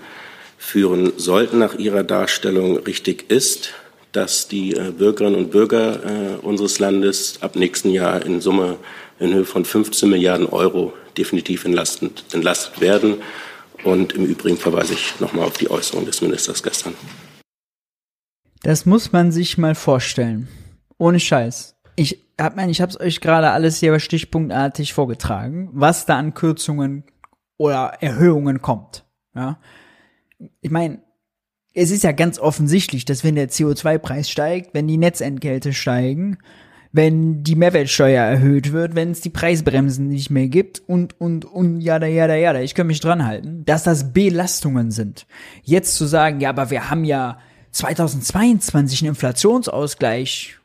führen 0.58 1.14
sollten. 1.16 1.58
Nach 1.58 1.78
Ihrer 1.78 2.04
Darstellung 2.04 2.76
richtig 2.76 3.30
ist, 3.30 3.70
dass 4.12 4.46
die 4.46 4.74
äh, 4.74 4.92
Bürgerinnen 4.96 5.36
und 5.36 5.50
Bürger 5.52 6.40
unseres 6.42 6.78
Landes 6.80 7.38
ab 7.40 7.56
nächsten 7.56 7.90
Jahr 7.90 8.24
in 8.26 8.42
Summe 8.42 8.76
in 9.18 9.32
Höhe 9.32 9.46
von 9.46 9.64
15 9.64 10.10
Milliarden 10.10 10.46
Euro 10.46 10.92
definitiv 11.18 11.64
entlastet, 11.64 12.24
entlastet 12.32 12.80
werden. 12.80 13.16
Und 13.84 14.14
im 14.14 14.24
Übrigen 14.24 14.56
verweise 14.56 14.94
ich 14.94 15.20
nochmal 15.20 15.46
auf 15.46 15.58
die 15.58 15.70
Äußerung 15.70 16.06
des 16.06 16.20
Ministers 16.20 16.62
gestern. 16.62 16.94
Das 18.62 18.86
muss 18.86 19.12
man 19.12 19.30
sich 19.32 19.58
mal 19.58 19.74
vorstellen. 19.74 20.48
Ohne 20.98 21.20
Scheiß. 21.20 21.76
Ich 21.94 22.26
hab, 22.40 22.56
mein, 22.56 22.68
ich 22.68 22.80
hab's 22.80 22.98
euch 22.98 23.20
gerade 23.20 23.50
alles 23.50 23.78
hier 23.78 23.98
stichpunktartig 24.00 24.92
vorgetragen, 24.92 25.70
was 25.72 26.06
da 26.06 26.18
an 26.18 26.34
Kürzungen 26.34 27.04
oder 27.58 27.98
Erhöhungen 28.00 28.60
kommt. 28.60 29.04
Ja. 29.34 29.60
Ich 30.60 30.70
meine, 30.70 31.00
es 31.74 31.90
ist 31.90 32.04
ja 32.04 32.12
ganz 32.12 32.38
offensichtlich, 32.38 33.04
dass 33.04 33.22
wenn 33.22 33.34
der 33.34 33.50
CO2-Preis 33.50 34.30
steigt, 34.30 34.74
wenn 34.74 34.88
die 34.88 34.96
Netzentgelte 34.96 35.72
steigen, 35.72 36.38
wenn 36.96 37.44
die 37.44 37.56
Mehrwertsteuer 37.56 38.24
erhöht 38.24 38.72
wird, 38.72 38.94
wenn 38.94 39.10
es 39.10 39.20
die 39.20 39.30
Preisbremsen 39.30 40.08
nicht 40.08 40.30
mehr 40.30 40.48
gibt 40.48 40.82
und, 40.86 41.20
und, 41.20 41.44
und, 41.44 41.80
jada, 41.80 42.06
jada, 42.06 42.34
jada, 42.34 42.60
ich 42.60 42.74
kann 42.74 42.86
mich 42.86 43.00
dran 43.00 43.26
halten, 43.26 43.64
dass 43.66 43.82
das 43.82 44.12
Belastungen 44.14 44.90
sind. 44.90 45.26
Jetzt 45.62 45.96
zu 45.96 46.06
sagen, 46.06 46.40
ja, 46.40 46.48
aber 46.48 46.70
wir 46.70 46.90
haben 46.90 47.04
ja 47.04 47.38
2022 47.72 49.02
einen 49.02 49.10
Inflationsausgleich 49.10 50.56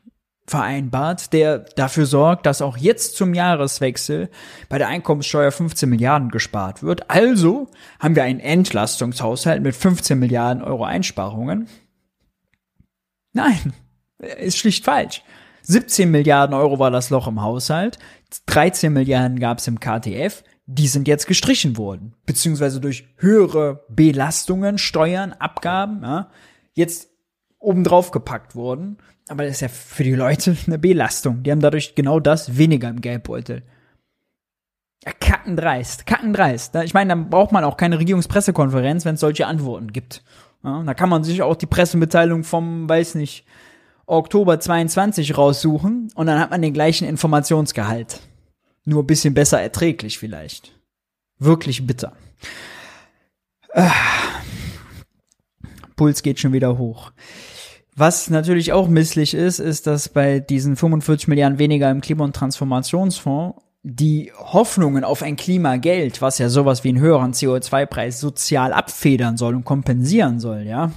vereinbart, 0.46 1.32
der 1.32 1.58
dafür 1.58 2.06
sorgt, 2.06 2.46
dass 2.46 2.62
auch 2.62 2.76
jetzt 2.76 3.16
zum 3.16 3.34
Jahreswechsel 3.34 4.28
bei 4.68 4.78
der 4.78 4.88
Einkommenssteuer 4.88 5.52
15 5.52 5.88
Milliarden 5.88 6.30
gespart 6.30 6.82
wird. 6.82 7.10
Also 7.10 7.68
haben 8.00 8.16
wir 8.16 8.24
einen 8.24 8.40
Entlastungshaushalt 8.40 9.62
mit 9.62 9.76
15 9.76 10.18
Milliarden 10.18 10.62
Euro 10.64 10.84
Einsparungen. 10.84 11.68
Nein, 13.34 13.72
ist 14.18 14.58
schlicht 14.58 14.84
falsch. 14.84 15.22
17 15.62 16.10
Milliarden 16.10 16.54
Euro 16.54 16.78
war 16.78 16.90
das 16.90 17.10
Loch 17.10 17.26
im 17.26 17.42
Haushalt, 17.42 17.98
13 18.46 18.92
Milliarden 18.92 19.38
gab 19.38 19.58
es 19.58 19.68
im 19.68 19.80
KTF, 19.80 20.42
die 20.66 20.88
sind 20.88 21.08
jetzt 21.08 21.26
gestrichen 21.26 21.76
worden, 21.76 22.14
beziehungsweise 22.24 22.80
durch 22.80 23.08
höhere 23.16 23.84
Belastungen, 23.88 24.78
Steuern, 24.78 25.32
Abgaben, 25.32 26.02
ja, 26.02 26.30
jetzt 26.72 27.10
obendrauf 27.58 28.10
gepackt 28.10 28.54
worden. 28.54 28.98
Aber 29.28 29.44
das 29.44 29.52
ist 29.52 29.60
ja 29.60 29.68
für 29.68 30.04
die 30.04 30.14
Leute 30.14 30.56
eine 30.66 30.78
Belastung. 30.78 31.42
Die 31.42 31.50
haben 31.50 31.60
dadurch 31.60 31.94
genau 31.94 32.20
das 32.20 32.56
weniger 32.58 32.88
im 32.88 33.00
Geldbeutel. 33.00 33.62
Ja, 35.04 35.12
kackendreist, 35.18 36.06
kackendreist. 36.06 36.76
Ich 36.76 36.94
meine, 36.94 37.08
dann 37.08 37.28
braucht 37.28 37.50
man 37.50 37.64
auch 37.64 37.76
keine 37.76 37.98
Regierungspressekonferenz, 37.98 39.04
wenn 39.04 39.14
es 39.14 39.20
solche 39.20 39.46
Antworten 39.46 39.92
gibt. 39.92 40.22
Ja, 40.62 40.82
da 40.84 40.94
kann 40.94 41.08
man 41.08 41.24
sich 41.24 41.42
auch 41.42 41.56
die 41.56 41.66
Pressemitteilung 41.66 42.44
vom, 42.44 42.88
weiß 42.88 43.16
nicht, 43.16 43.44
Oktober 44.06 44.60
22 44.60 45.36
raussuchen 45.36 46.10
und 46.14 46.26
dann 46.26 46.40
hat 46.40 46.50
man 46.50 46.62
den 46.62 46.74
gleichen 46.74 47.06
Informationsgehalt. 47.06 48.20
Nur 48.84 49.02
ein 49.02 49.06
bisschen 49.06 49.34
besser 49.34 49.60
erträglich 49.60 50.18
vielleicht. 50.18 50.72
Wirklich 51.38 51.86
bitter. 51.86 52.12
Ah. 53.74 53.92
Puls 55.96 56.22
geht 56.22 56.40
schon 56.40 56.52
wieder 56.52 56.78
hoch. 56.78 57.12
Was 57.94 58.30
natürlich 58.30 58.72
auch 58.72 58.88
misslich 58.88 59.34
ist, 59.34 59.58
ist, 59.58 59.86
dass 59.86 60.08
bei 60.08 60.40
diesen 60.40 60.76
45 60.76 61.28
Milliarden 61.28 61.58
weniger 61.58 61.90
im 61.90 62.00
Klima- 62.00 62.24
und 62.24 62.34
Transformationsfonds 62.34 63.60
die 63.82 64.32
Hoffnungen 64.36 65.04
auf 65.04 65.22
ein 65.22 65.36
Klimageld, 65.36 66.22
was 66.22 66.38
ja 66.38 66.48
sowas 66.48 66.84
wie 66.84 66.90
einen 66.90 67.00
höheren 67.00 67.32
CO2-Preis 67.32 68.20
sozial 68.20 68.72
abfedern 68.72 69.36
soll 69.36 69.54
und 69.54 69.64
kompensieren 69.64 70.40
soll, 70.40 70.62
ja. 70.62 70.92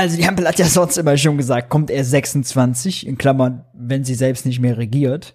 Also 0.00 0.16
die 0.16 0.26
Ampel 0.26 0.48
hat 0.48 0.58
ja 0.58 0.64
sonst 0.66 0.96
immer 0.96 1.16
schon 1.18 1.36
gesagt, 1.36 1.68
kommt 1.68 1.90
er 1.90 2.04
26, 2.04 3.06
in 3.06 3.18
Klammern, 3.18 3.64
wenn 3.74 4.02
sie 4.02 4.14
selbst 4.14 4.46
nicht 4.46 4.58
mehr 4.58 4.78
regiert. 4.78 5.34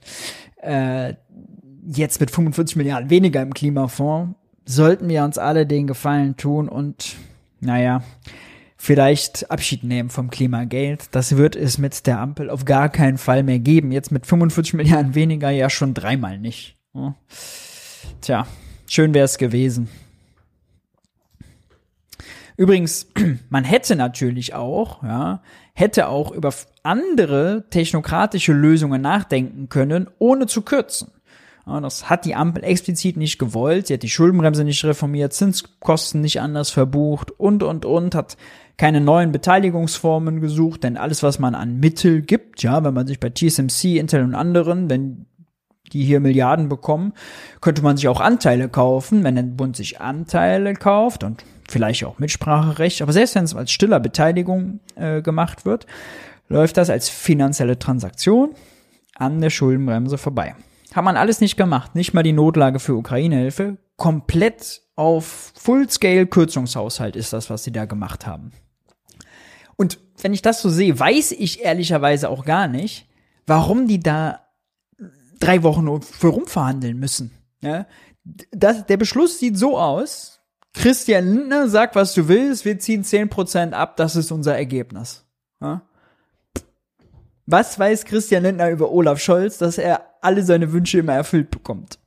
Äh, 0.57 1.13
jetzt 1.85 2.19
mit 2.19 2.31
45 2.31 2.75
Milliarden 2.75 3.11
weniger 3.11 3.43
im 3.43 3.53
Klimafonds 3.53 4.35
sollten 4.65 5.07
wir 5.07 5.23
uns 5.23 5.37
alle 5.37 5.67
den 5.67 5.85
Gefallen 5.85 6.35
tun 6.35 6.67
und 6.67 7.15
naja, 7.59 8.01
vielleicht 8.75 9.51
Abschied 9.51 9.83
nehmen 9.83 10.09
vom 10.09 10.31
Klimageld. 10.31 11.09
Das 11.11 11.37
wird 11.37 11.55
es 11.55 11.77
mit 11.77 12.07
der 12.07 12.19
Ampel 12.19 12.49
auf 12.49 12.65
gar 12.65 12.89
keinen 12.89 13.19
Fall 13.19 13.43
mehr 13.43 13.59
geben. 13.59 13.91
Jetzt 13.91 14.11
mit 14.11 14.25
45 14.25 14.73
Milliarden 14.73 15.13
weniger 15.13 15.51
ja 15.51 15.69
schon 15.69 15.93
dreimal 15.93 16.39
nicht. 16.39 16.75
Tja, 18.21 18.47
schön 18.87 19.13
wäre 19.13 19.25
es 19.25 19.37
gewesen. 19.37 19.89
Übrigens, 22.57 23.07
man 23.49 23.63
hätte 23.63 23.95
natürlich 23.95 24.53
auch, 24.53 25.03
ja, 25.03 25.41
hätte 25.73 26.07
auch 26.07 26.31
über 26.31 26.53
andere 26.83 27.65
technokratische 27.69 28.53
Lösungen 28.53 29.01
nachdenken 29.01 29.69
können, 29.69 30.09
ohne 30.19 30.47
zu 30.47 30.61
kürzen. 30.61 31.11
Ja, 31.67 31.81
das 31.81 32.09
hat 32.09 32.25
die 32.25 32.35
Ampel 32.35 32.63
explizit 32.63 33.17
nicht 33.17 33.39
gewollt. 33.39 33.87
Sie 33.87 33.95
hat 33.95 34.03
die 34.03 34.09
Schuldenbremse 34.09 34.63
nicht 34.63 34.85
reformiert, 34.85 35.33
Zinskosten 35.33 36.21
nicht 36.21 36.39
anders 36.39 36.69
verbucht 36.69 37.31
und, 37.31 37.63
und, 37.63 37.85
und, 37.85 38.13
hat 38.13 38.37
keine 38.77 39.01
neuen 39.01 39.31
Beteiligungsformen 39.31 40.41
gesucht, 40.41 40.83
denn 40.83 40.97
alles, 40.97 41.23
was 41.23 41.39
man 41.39 41.55
an 41.55 41.79
Mittel 41.79 42.21
gibt, 42.21 42.61
ja, 42.61 42.83
wenn 42.83 42.93
man 42.93 43.07
sich 43.07 43.19
bei 43.19 43.29
TSMC, 43.29 43.97
Intel 43.97 44.23
und 44.23 44.35
anderen, 44.35 44.89
wenn 44.89 45.25
die 45.93 46.03
hier 46.03 46.19
Milliarden 46.19 46.67
bekommen, 46.67 47.13
könnte 47.61 47.81
man 47.81 47.95
sich 47.95 48.07
auch 48.07 48.19
Anteile 48.19 48.69
kaufen, 48.69 49.23
wenn 49.23 49.35
der 49.35 49.43
Bund 49.43 49.75
sich 49.75 50.01
Anteile 50.01 50.73
kauft 50.73 51.23
und 51.23 51.43
vielleicht 51.69 52.03
auch 52.05 52.19
Mitspracherecht, 52.19 53.01
aber 53.01 53.13
selbst 53.13 53.35
wenn 53.35 53.43
es 53.43 53.55
als 53.55 53.71
stiller 53.71 53.99
Beteiligung 53.99 54.79
äh, 54.95 55.21
gemacht 55.21 55.65
wird, 55.65 55.85
läuft 56.47 56.77
das 56.77 56.89
als 56.89 57.09
finanzielle 57.09 57.79
Transaktion 57.79 58.55
an 59.15 59.41
der 59.41 59.49
Schuldenbremse 59.49 60.17
vorbei. 60.17 60.55
Hat 60.93 61.03
man 61.03 61.17
alles 61.17 61.41
nicht 61.41 61.57
gemacht. 61.57 61.95
Nicht 61.95 62.13
mal 62.13 62.23
die 62.23 62.33
Notlage 62.33 62.79
für 62.79 62.95
Ukraine-Hilfe. 62.95 63.77
Komplett 63.97 64.81
auf 64.95 65.51
Full-Scale-Kürzungshaushalt 65.55 67.15
ist 67.15 67.33
das, 67.33 67.49
was 67.49 67.63
sie 67.63 67.71
da 67.71 67.85
gemacht 67.85 68.25
haben. 68.25 68.51
Und 69.75 69.99
wenn 70.21 70.33
ich 70.33 70.41
das 70.41 70.61
so 70.61 70.69
sehe, 70.69 70.97
weiß 70.97 71.33
ich 71.33 71.63
ehrlicherweise 71.63 72.29
auch 72.29 72.45
gar 72.45 72.67
nicht, 72.67 73.07
warum 73.45 73.87
die 73.87 73.99
da 73.99 74.45
drei 75.39 75.63
Wochen 75.63 76.01
für 76.01 76.29
rumverhandeln 76.29 76.97
müssen. 76.97 77.31
Ja? 77.61 77.87
Das, 78.51 78.85
der 78.85 78.97
Beschluss 78.97 79.39
sieht 79.39 79.57
so 79.57 79.77
aus, 79.77 80.34
Christian 80.75 81.33
Lindner, 81.33 81.67
sag 81.67 81.95
was 81.95 82.13
du 82.13 82.27
willst, 82.27 82.65
wir 82.65 82.77
ziehen 82.79 83.03
10% 83.03 83.71
ab, 83.71 83.97
das 83.97 84.15
ist 84.15 84.31
unser 84.31 84.55
Ergebnis. 84.55 85.25
Ja? 85.61 85.81
Was 87.45 87.77
weiß 87.77 88.05
Christian 88.05 88.43
Lindner 88.43 88.69
über 88.69 88.91
Olaf 88.91 89.19
Scholz, 89.19 89.57
dass 89.57 89.77
er 89.77 90.05
alle 90.21 90.43
seine 90.43 90.71
Wünsche 90.71 90.99
immer 90.99 91.13
erfüllt 91.13 91.51
bekommt? 91.51 91.99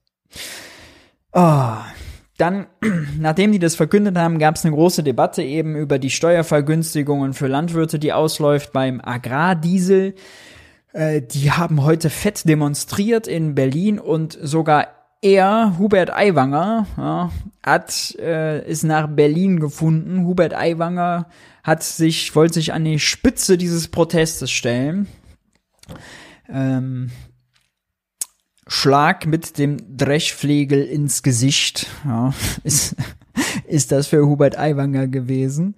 Oh. 1.33 1.77
Dann, 2.39 2.69
nachdem 3.19 3.53
die 3.53 3.59
das 3.59 3.75
verkündet 3.75 4.17
haben, 4.17 4.39
gab 4.39 4.57
es 4.57 4.65
eine 4.65 4.75
große 4.75 5.03
Debatte 5.03 5.43
eben 5.43 5.77
über 5.77 5.99
die 5.99 6.11
Steuervergünstigungen 6.11 7.35
für 7.35 7.49
Landwirte, 7.49 7.99
die 7.99 8.13
ausläuft 8.13 8.73
beim 8.73 9.01
Agrardiesel. 9.01 10.15
Äh, 10.93 11.23
die 11.23 11.51
haben 11.51 11.83
heute 11.83 12.11
fett 12.11 12.49
demonstriert 12.49 13.27
in 13.27 13.55
Berlin 13.55 13.99
und 13.99 14.39
sogar 14.41 14.87
er, 15.21 15.77
Hubert 15.79 16.11
Aiwanger, 16.15 16.87
ja, 16.97 17.33
hat, 17.63 18.15
äh, 18.19 18.69
ist 18.69 18.85
nach 18.85 19.09
Berlin 19.09 19.61
gefunden. 19.61 20.25
Hubert 20.25 20.55
Aiwanger 20.55 21.29
hat 21.63 21.83
sich, 21.83 22.35
wollte 22.35 22.55
sich 22.55 22.73
an 22.73 22.85
die 22.85 22.99
Spitze 22.99 23.59
dieses 23.59 23.89
Protestes 23.89 24.51
stellen. 24.51 25.09
Ähm, 26.49 27.11
Schlag 28.67 29.27
mit 29.27 29.59
dem 29.59 29.97
Dreschflegel 29.97 30.85
ins 30.85 31.23
Gesicht, 31.23 31.87
ja, 32.05 32.33
ist, 32.65 32.97
ist 33.67 33.93
das 33.93 34.07
für 34.07 34.27
Hubert 34.27 34.59
Aiwanger 34.59 35.09
gewesen. 35.09 35.75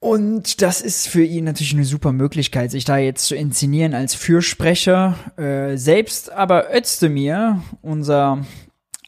Und 0.00 0.62
das 0.62 0.80
ist 0.80 1.08
für 1.08 1.24
ihn 1.24 1.44
natürlich 1.44 1.74
eine 1.74 1.84
super 1.84 2.12
Möglichkeit, 2.12 2.70
sich 2.70 2.84
da 2.84 2.98
jetzt 2.98 3.26
zu 3.26 3.34
inszenieren 3.34 3.94
als 3.94 4.14
Fürsprecher. 4.14 5.16
Äh, 5.36 5.76
selbst 5.76 6.30
aber 6.30 6.74
Özdemir, 6.74 7.62
unser 7.82 8.44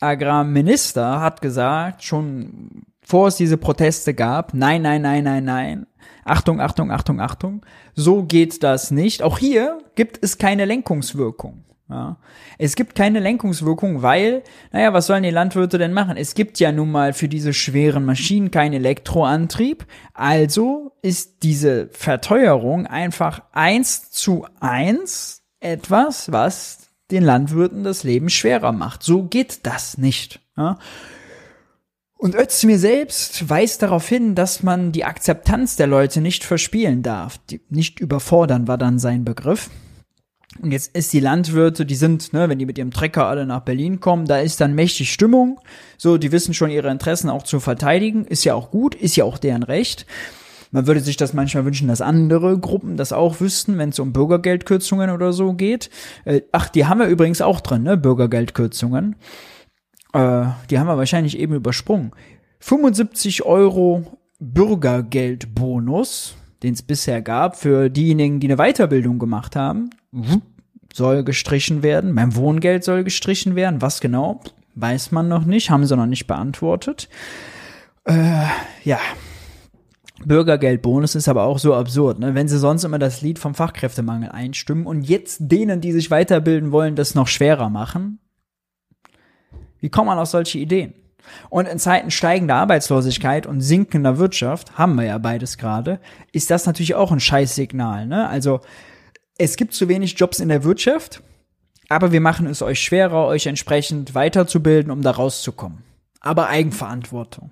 Agrarminister, 0.00 1.20
hat 1.20 1.42
gesagt, 1.42 2.02
schon 2.02 2.84
vor 3.00 3.28
es 3.28 3.36
diese 3.36 3.56
Proteste 3.56 4.14
gab, 4.14 4.52
nein, 4.54 4.82
nein, 4.82 5.02
nein, 5.02 5.24
nein, 5.24 5.44
nein. 5.44 5.86
Achtung, 6.24 6.60
Achtung, 6.60 6.90
Achtung, 6.90 7.20
Achtung. 7.20 7.64
So 7.94 8.24
geht 8.24 8.62
das 8.62 8.90
nicht. 8.90 9.22
Auch 9.22 9.38
hier 9.38 9.78
gibt 9.94 10.18
es 10.22 10.38
keine 10.38 10.64
Lenkungswirkung. 10.64 11.64
Ja. 11.90 12.18
Es 12.56 12.76
gibt 12.76 12.94
keine 12.94 13.18
Lenkungswirkung, 13.18 14.02
weil, 14.02 14.42
naja, 14.70 14.92
was 14.92 15.08
sollen 15.08 15.24
die 15.24 15.30
Landwirte 15.30 15.76
denn 15.76 15.92
machen? 15.92 16.16
Es 16.16 16.34
gibt 16.34 16.60
ja 16.60 16.70
nun 16.70 16.92
mal 16.92 17.12
für 17.12 17.28
diese 17.28 17.52
schweren 17.52 18.04
Maschinen 18.04 18.52
keinen 18.52 18.74
Elektroantrieb. 18.74 19.86
Also 20.14 20.92
ist 21.02 21.42
diese 21.42 21.88
Verteuerung 21.90 22.86
einfach 22.86 23.42
eins 23.52 24.10
zu 24.10 24.46
eins 24.60 25.42
etwas, 25.58 26.30
was 26.30 26.90
den 27.10 27.24
Landwirten 27.24 27.82
das 27.82 28.04
Leben 28.04 28.30
schwerer 28.30 28.70
macht. 28.70 29.02
So 29.02 29.24
geht 29.24 29.66
das 29.66 29.98
nicht. 29.98 30.40
Ja. 30.56 30.78
Und 32.16 32.34
Özdemir 32.34 32.78
selbst 32.78 33.48
weist 33.48 33.82
darauf 33.82 34.06
hin, 34.06 34.34
dass 34.34 34.62
man 34.62 34.92
die 34.92 35.04
Akzeptanz 35.04 35.76
der 35.76 35.86
Leute 35.86 36.20
nicht 36.20 36.44
verspielen 36.44 37.02
darf. 37.02 37.38
Die, 37.48 37.62
nicht 37.70 37.98
überfordern 37.98 38.68
war 38.68 38.78
dann 38.78 38.98
sein 38.98 39.24
Begriff. 39.24 39.70
Und 40.58 40.72
jetzt 40.72 40.96
ist 40.96 41.12
die 41.12 41.20
Landwirte, 41.20 41.86
die 41.86 41.94
sind, 41.94 42.32
ne, 42.32 42.48
wenn 42.48 42.58
die 42.58 42.66
mit 42.66 42.76
ihrem 42.76 42.90
Trecker 42.90 43.26
alle 43.26 43.46
nach 43.46 43.60
Berlin 43.60 44.00
kommen, 44.00 44.26
da 44.26 44.38
ist 44.38 44.60
dann 44.60 44.74
mächtig 44.74 45.12
Stimmung. 45.12 45.60
So, 45.96 46.18
die 46.18 46.32
wissen 46.32 46.54
schon 46.54 46.70
ihre 46.70 46.90
Interessen 46.90 47.30
auch 47.30 47.44
zu 47.44 47.60
verteidigen. 47.60 48.24
Ist 48.24 48.44
ja 48.44 48.54
auch 48.54 48.70
gut, 48.70 48.94
ist 48.96 49.16
ja 49.16 49.24
auch 49.24 49.38
deren 49.38 49.62
Recht. 49.62 50.06
Man 50.72 50.86
würde 50.86 51.00
sich 51.00 51.16
das 51.16 51.34
manchmal 51.34 51.64
wünschen, 51.64 51.88
dass 51.88 52.00
andere 52.00 52.58
Gruppen 52.58 52.96
das 52.96 53.12
auch 53.12 53.40
wüssten, 53.40 53.78
wenn 53.78 53.90
es 53.90 53.98
um 53.98 54.12
Bürgergeldkürzungen 54.12 55.10
oder 55.10 55.32
so 55.32 55.52
geht. 55.54 55.88
Äh, 56.24 56.42
ach, 56.52 56.68
die 56.68 56.86
haben 56.86 56.98
wir 56.98 57.06
übrigens 57.06 57.40
auch 57.40 57.60
drin, 57.60 57.84
ne? 57.84 57.96
Bürgergeldkürzungen. 57.96 59.16
Äh, 60.12 60.46
die 60.68 60.78
haben 60.78 60.86
wir 60.86 60.98
wahrscheinlich 60.98 61.38
eben 61.38 61.54
übersprungen. 61.54 62.12
75 62.60 63.44
Euro 63.44 64.18
Bürgergeldbonus, 64.40 66.36
den 66.62 66.74
es 66.74 66.82
bisher 66.82 67.22
gab, 67.22 67.56
für 67.56 67.88
diejenigen, 67.88 68.40
die 68.40 68.48
eine 68.48 68.56
Weiterbildung 68.56 69.18
gemacht 69.18 69.56
haben 69.56 69.90
soll 70.92 71.24
gestrichen 71.24 71.82
werden. 71.82 72.14
Beim 72.14 72.34
Wohngeld 72.34 72.84
soll 72.84 73.04
gestrichen 73.04 73.54
werden. 73.54 73.82
Was 73.82 74.00
genau, 74.00 74.40
weiß 74.74 75.12
man 75.12 75.28
noch 75.28 75.44
nicht, 75.44 75.70
haben 75.70 75.86
sie 75.86 75.96
noch 75.96 76.06
nicht 76.06 76.26
beantwortet. 76.26 77.08
Äh, 78.04 78.44
ja. 78.84 78.98
Bürgergeldbonus 80.24 81.14
ist 81.14 81.28
aber 81.28 81.44
auch 81.44 81.58
so 81.58 81.74
absurd, 81.74 82.18
ne? 82.18 82.34
wenn 82.34 82.46
sie 82.46 82.58
sonst 82.58 82.84
immer 82.84 82.98
das 82.98 83.22
Lied 83.22 83.38
vom 83.38 83.54
Fachkräftemangel 83.54 84.28
einstimmen 84.28 84.84
und 84.86 85.02
jetzt 85.02 85.38
denen, 85.40 85.80
die 85.80 85.92
sich 85.92 86.10
weiterbilden 86.10 86.72
wollen, 86.72 86.94
das 86.94 87.14
noch 87.14 87.26
schwerer 87.26 87.70
machen. 87.70 88.18
Wie 89.78 89.88
kommt 89.88 90.08
man 90.08 90.18
auf 90.18 90.28
solche 90.28 90.58
Ideen? 90.58 90.92
Und 91.48 91.66
in 91.68 91.78
Zeiten 91.78 92.10
steigender 92.10 92.56
Arbeitslosigkeit 92.56 93.46
und 93.46 93.62
sinkender 93.62 94.18
Wirtschaft, 94.18 94.76
haben 94.76 94.96
wir 94.96 95.04
ja 95.04 95.16
beides 95.16 95.56
gerade, 95.56 96.00
ist 96.32 96.50
das 96.50 96.66
natürlich 96.66 96.94
auch 96.94 97.12
ein 97.12 97.20
Scheißsignal. 97.20 98.06
Ne? 98.06 98.28
Also 98.28 98.60
es 99.40 99.56
gibt 99.56 99.72
zu 99.72 99.88
wenig 99.88 100.18
Jobs 100.18 100.38
in 100.38 100.50
der 100.50 100.64
Wirtschaft, 100.64 101.22
aber 101.88 102.12
wir 102.12 102.20
machen 102.20 102.46
es 102.46 102.60
euch 102.60 102.80
schwerer, 102.80 103.26
euch 103.26 103.46
entsprechend 103.46 104.14
weiterzubilden, 104.14 104.92
um 104.92 105.00
da 105.00 105.12
rauszukommen. 105.12 105.82
Aber 106.20 106.48
Eigenverantwortung. 106.48 107.50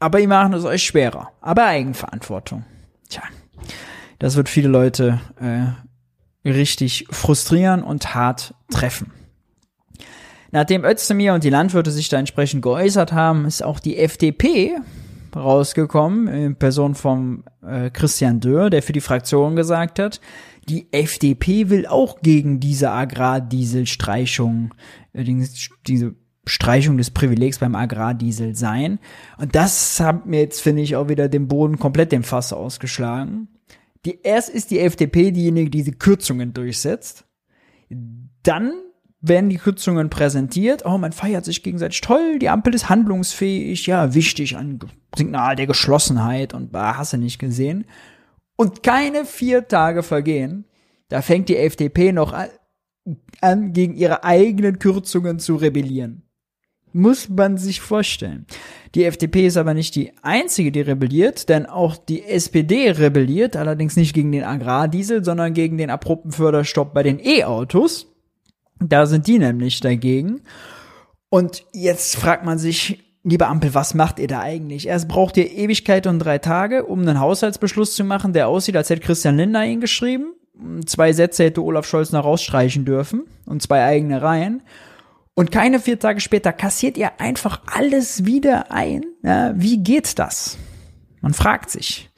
Aber 0.00 0.18
wir 0.18 0.26
machen 0.26 0.52
es 0.52 0.64
euch 0.64 0.82
schwerer. 0.82 1.30
Aber 1.40 1.66
Eigenverantwortung. 1.66 2.64
Tja, 3.08 3.22
das 4.18 4.34
wird 4.34 4.48
viele 4.48 4.68
Leute 4.68 5.20
äh, 5.40 6.48
richtig 6.48 7.06
frustrieren 7.10 7.84
und 7.84 8.16
hart 8.16 8.54
treffen. 8.70 9.12
Nachdem 10.50 10.84
Özdemir 10.84 11.34
und 11.34 11.44
die 11.44 11.50
Landwirte 11.50 11.92
sich 11.92 12.08
da 12.08 12.18
entsprechend 12.18 12.62
geäußert 12.62 13.12
haben, 13.12 13.46
ist 13.46 13.62
auch 13.62 13.78
die 13.78 13.96
FDP 13.96 14.76
rausgekommen, 15.34 16.26
in 16.26 16.56
Person 16.56 16.94
von 16.94 17.44
äh, 17.64 17.90
Christian 17.90 18.40
Dörr, 18.40 18.70
der 18.70 18.82
für 18.82 18.92
die 18.92 19.00
Fraktion 19.00 19.56
gesagt 19.56 19.98
hat, 20.00 20.20
die 20.68 20.92
FDP 20.92 21.70
will 21.70 21.86
auch 21.86 22.20
gegen 22.20 22.60
diese 22.60 22.90
Agrardieselstreichung, 22.90 24.74
äh, 25.12 25.24
diese 25.86 26.14
Streichung 26.46 26.98
des 26.98 27.10
Privilegs 27.10 27.58
beim 27.58 27.74
Agrardiesel 27.74 28.56
sein. 28.56 28.98
Und 29.38 29.54
das 29.54 30.00
hat 30.00 30.26
mir 30.26 30.40
jetzt, 30.40 30.60
finde 30.60 30.82
ich, 30.82 30.96
auch 30.96 31.08
wieder 31.08 31.28
den 31.28 31.48
Boden 31.48 31.78
komplett 31.78 32.12
dem 32.12 32.24
Fass 32.24 32.52
ausgeschlagen. 32.52 33.48
Die, 34.04 34.18
erst 34.22 34.48
ist 34.48 34.70
die 34.70 34.80
FDP 34.80 35.30
diejenige, 35.30 35.70
die 35.70 35.78
diese 35.78 35.92
Kürzungen 35.92 36.52
durchsetzt. 36.52 37.24
Dann 38.42 38.72
werden 39.20 39.50
die 39.50 39.58
Kürzungen 39.58 40.10
präsentiert. 40.10 40.84
Oh, 40.84 40.98
man 40.98 41.12
feiert 41.12 41.44
sich 41.44 41.62
gegenseitig 41.62 42.00
toll. 42.00 42.40
Die 42.40 42.48
Ampel 42.48 42.74
ist 42.74 42.88
handlungsfähig. 42.88 43.86
Ja, 43.86 44.14
wichtig. 44.14 44.56
Ein 44.56 44.80
Signal 45.16 45.54
der 45.54 45.68
Geschlossenheit 45.68 46.54
und 46.54 46.72
bah, 46.72 46.96
hast 46.98 47.12
du 47.12 47.18
nicht 47.18 47.38
gesehen. 47.38 47.84
Und 48.56 48.82
keine 48.82 49.24
vier 49.24 49.66
Tage 49.68 50.02
vergehen, 50.02 50.64
da 51.08 51.22
fängt 51.22 51.48
die 51.48 51.56
FDP 51.56 52.12
noch 52.12 52.32
an, 53.40 53.72
gegen 53.72 53.94
ihre 53.94 54.24
eigenen 54.24 54.78
Kürzungen 54.78 55.38
zu 55.38 55.56
rebellieren. 55.56 56.22
Muss 56.94 57.28
man 57.28 57.56
sich 57.56 57.80
vorstellen. 57.80 58.46
Die 58.94 59.04
FDP 59.04 59.46
ist 59.46 59.56
aber 59.56 59.72
nicht 59.72 59.94
die 59.94 60.12
einzige, 60.20 60.70
die 60.70 60.82
rebelliert, 60.82 61.48
denn 61.48 61.64
auch 61.64 61.96
die 61.96 62.22
SPD 62.24 62.90
rebelliert, 62.90 63.56
allerdings 63.56 63.96
nicht 63.96 64.14
gegen 64.14 64.30
den 64.30 64.44
Agrardiesel, 64.44 65.24
sondern 65.24 65.54
gegen 65.54 65.78
den 65.78 65.88
abrupten 65.88 66.32
Förderstopp 66.32 66.92
bei 66.92 67.02
den 67.02 67.18
E-Autos. 67.18 68.08
Da 68.78 69.06
sind 69.06 69.26
die 69.26 69.38
nämlich 69.38 69.80
dagegen. 69.80 70.42
Und 71.30 71.64
jetzt 71.72 72.16
fragt 72.16 72.44
man 72.44 72.58
sich, 72.58 73.02
Liebe 73.24 73.46
Ampel, 73.46 73.72
was 73.72 73.94
macht 73.94 74.18
ihr 74.18 74.26
da 74.26 74.40
eigentlich? 74.40 74.88
Erst 74.88 75.06
braucht 75.06 75.36
ihr 75.36 75.50
Ewigkeit 75.50 76.08
und 76.08 76.18
drei 76.18 76.38
Tage, 76.38 76.86
um 76.86 77.00
einen 77.00 77.20
Haushaltsbeschluss 77.20 77.94
zu 77.94 78.02
machen, 78.02 78.32
der 78.32 78.48
aussieht, 78.48 78.76
als 78.76 78.90
hätte 78.90 79.02
Christian 79.02 79.36
Lindner 79.36 79.64
ihn 79.64 79.80
geschrieben. 79.80 80.34
Zwei 80.86 81.12
Sätze 81.12 81.44
hätte 81.44 81.62
Olaf 81.62 81.86
Scholz 81.86 82.10
noch 82.10 82.24
rausstreichen 82.24 82.84
dürfen 82.84 83.22
und 83.46 83.62
zwei 83.62 83.84
eigene 83.84 84.22
Reihen. 84.22 84.62
Und 85.34 85.52
keine 85.52 85.78
vier 85.78 85.98
Tage 85.98 86.20
später 86.20 86.52
kassiert 86.52 86.98
ihr 86.98 87.20
einfach 87.20 87.62
alles 87.66 88.26
wieder 88.26 88.72
ein. 88.72 89.04
Ja, 89.22 89.52
wie 89.56 89.82
geht 89.82 90.18
das? 90.18 90.58
Man 91.20 91.32
fragt 91.32 91.70
sich. 91.70 92.10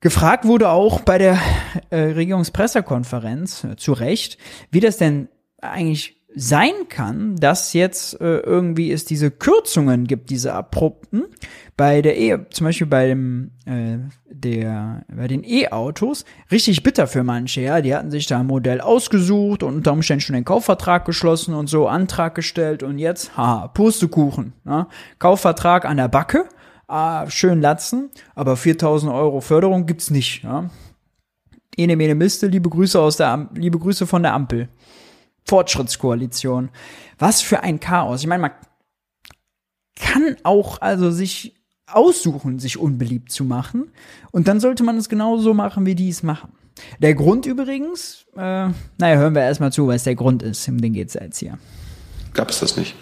Gefragt 0.00 0.44
wurde 0.44 0.68
auch 0.68 1.00
bei 1.00 1.16
der 1.16 1.40
äh, 1.88 1.96
Regierungspressekonferenz, 1.96 3.64
äh, 3.64 3.76
zu 3.76 3.94
Recht, 3.94 4.38
wie 4.70 4.80
das 4.80 4.98
denn 4.98 5.28
eigentlich 5.60 6.15
sein 6.38 6.74
kann, 6.90 7.36
dass 7.36 7.72
jetzt 7.72 8.20
äh, 8.20 8.40
irgendwie 8.40 8.92
es 8.92 9.06
diese 9.06 9.30
Kürzungen 9.30 10.06
gibt, 10.06 10.28
diese 10.28 10.52
abrupten, 10.52 11.24
bei 11.78 12.02
der 12.02 12.20
E, 12.20 12.38
zum 12.50 12.66
Beispiel 12.66 12.86
bei 12.86 13.06
dem, 13.06 13.52
äh, 13.64 13.96
der, 14.28 15.06
bei 15.08 15.28
den 15.28 15.44
E-Autos, 15.44 16.26
richtig 16.50 16.82
bitter 16.82 17.06
für 17.06 17.24
manche, 17.24 17.62
ja. 17.62 17.80
Die 17.80 17.94
hatten 17.94 18.10
sich 18.10 18.26
da 18.26 18.40
ein 18.40 18.46
Modell 18.46 18.82
ausgesucht 18.82 19.62
und 19.62 19.76
unter 19.76 19.92
Umständen 19.92 20.20
schon 20.20 20.34
den 20.34 20.44
Kaufvertrag 20.44 21.06
geschlossen 21.06 21.54
und 21.54 21.68
so, 21.68 21.88
Antrag 21.88 22.34
gestellt 22.34 22.82
und 22.82 22.98
jetzt, 22.98 23.34
ha, 23.38 23.68
Pustekuchen, 23.68 24.52
ja. 24.66 24.88
Kaufvertrag 25.18 25.86
an 25.86 25.96
der 25.96 26.08
Backe, 26.08 26.44
ah, 26.86 27.30
schön 27.30 27.62
latzen, 27.62 28.10
aber 28.34 28.58
4000 28.58 29.10
Euro 29.10 29.40
Förderung 29.40 29.86
gibt's 29.86 30.10
nicht, 30.10 30.44
ja. 30.44 30.68
Ene, 31.78 31.96
mene, 31.96 32.14
Miste, 32.14 32.46
liebe 32.46 32.68
Grüße 32.68 33.00
aus 33.00 33.16
der, 33.16 33.48
liebe 33.54 33.78
Grüße 33.78 34.06
von 34.06 34.22
der 34.22 34.34
Ampel. 34.34 34.68
Fortschrittskoalition. 35.46 36.70
Was 37.18 37.42
für 37.42 37.62
ein 37.62 37.80
Chaos. 37.80 38.20
Ich 38.20 38.26
meine, 38.26 38.52
kann 39.96 40.36
auch 40.42 40.80
also 40.80 41.10
sich 41.10 41.54
aussuchen, 41.86 42.58
sich 42.58 42.78
unbeliebt 42.78 43.30
zu 43.30 43.44
machen. 43.44 43.92
Und 44.32 44.48
dann 44.48 44.60
sollte 44.60 44.82
man 44.82 44.96
es 44.96 45.08
genauso 45.08 45.54
machen, 45.54 45.86
wie 45.86 45.94
die 45.94 46.08
es 46.08 46.22
machen. 46.22 46.52
Der 47.00 47.14
Grund 47.14 47.46
übrigens, 47.46 48.26
äh, 48.36 48.68
naja, 48.98 49.16
hören 49.16 49.34
wir 49.34 49.42
erstmal 49.42 49.72
zu, 49.72 49.86
was 49.86 50.04
der 50.04 50.14
Grund 50.14 50.42
ist. 50.42 50.68
Um 50.68 50.80
den 50.80 50.92
geht 50.92 51.08
es 51.08 51.14
jetzt 51.14 51.38
hier. 51.38 51.58
Gab 52.34 52.50
es 52.50 52.60
das 52.60 52.76
nicht? 52.76 52.94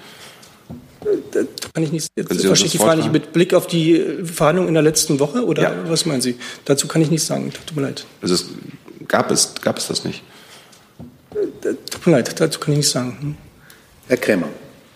Da 1.33 1.41
kann 1.75 1.83
ich 1.83 1.93
nicht, 1.93 2.09
jetzt 2.17 2.29
verstehe 2.29 2.67
ich 2.67 2.73
die 2.73 2.79
Frage 2.79 3.01
nicht 3.03 3.13
mit 3.13 3.33
Blick 3.33 3.53
auf 3.53 3.67
die 3.67 4.03
Verhandlungen 4.25 4.69
in 4.69 4.75
der 4.75 4.83
letzten 4.83 5.21
Woche 5.21 5.45
oder 5.45 5.63
ja. 5.63 5.91
was 5.91 6.07
meinen 6.07 6.23
Sie? 6.23 6.37
Dazu 6.65 6.89
kann 6.89 7.03
ich 7.03 7.11
nichts 7.11 7.27
sagen, 7.27 7.53
tut 7.53 7.77
mir 7.77 7.83
leid. 7.83 8.07
Also 8.23 8.35
es, 8.35 8.47
gab, 9.07 9.31
es, 9.31 9.55
gab 9.61 9.77
es 9.77 9.89
das 9.89 10.05
nicht? 10.05 10.23
Tut 11.35 12.07
mir 12.07 12.13
leid, 12.13 12.41
dazu 12.41 12.61
kann 12.61 12.73
ich 12.73 12.79
nichts 12.79 12.93
sagen. 12.93 13.17
Hm? 13.21 13.37
Herr 14.09 14.17
Krämer, 14.17 14.49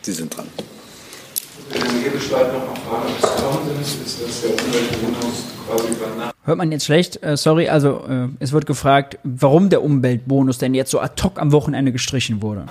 Sie 0.02 0.12
sind 0.12 0.36
dran. 0.36 0.46
Hört 6.44 6.58
man 6.58 6.72
jetzt 6.72 6.84
schlecht? 6.86 7.22
Äh, 7.22 7.36
sorry, 7.36 7.68
also 7.68 8.04
äh, 8.08 8.28
es 8.38 8.52
wird 8.52 8.66
gefragt, 8.66 9.18
warum 9.24 9.68
der 9.68 9.82
Umweltbonus 9.82 10.58
denn 10.58 10.74
jetzt 10.74 10.90
so 10.90 11.00
ad 11.00 11.22
hoc 11.22 11.38
am 11.40 11.52
Wochenende 11.52 11.92
gestrichen 11.92 12.40
wurde. 12.40 12.66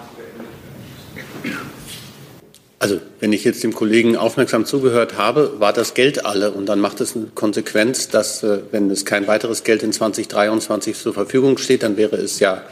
Also, 2.79 2.99
wenn 3.19 3.33
ich 3.33 3.43
jetzt 3.43 3.63
dem 3.63 3.73
Kollegen 3.73 4.15
aufmerksam 4.15 4.65
zugehört 4.65 5.17
habe, 5.17 5.59
war 5.59 5.73
das 5.73 5.95
Geld 5.95 6.25
alle. 6.25 6.51
Und 6.51 6.67
dann 6.67 6.79
macht 6.79 7.01
es 7.01 7.15
eine 7.15 7.25
Konsequenz, 7.33 8.07
dass, 8.07 8.43
äh, 8.43 8.59
wenn 8.71 8.89
es 8.91 9.03
kein 9.03 9.27
weiteres 9.27 9.63
Geld 9.63 9.83
in 9.83 9.91
2023 9.91 10.95
zur 10.95 11.13
Verfügung 11.13 11.57
steht, 11.57 11.83
dann 11.83 11.97
wäre 11.97 12.15
es 12.17 12.39
ja 12.39 12.63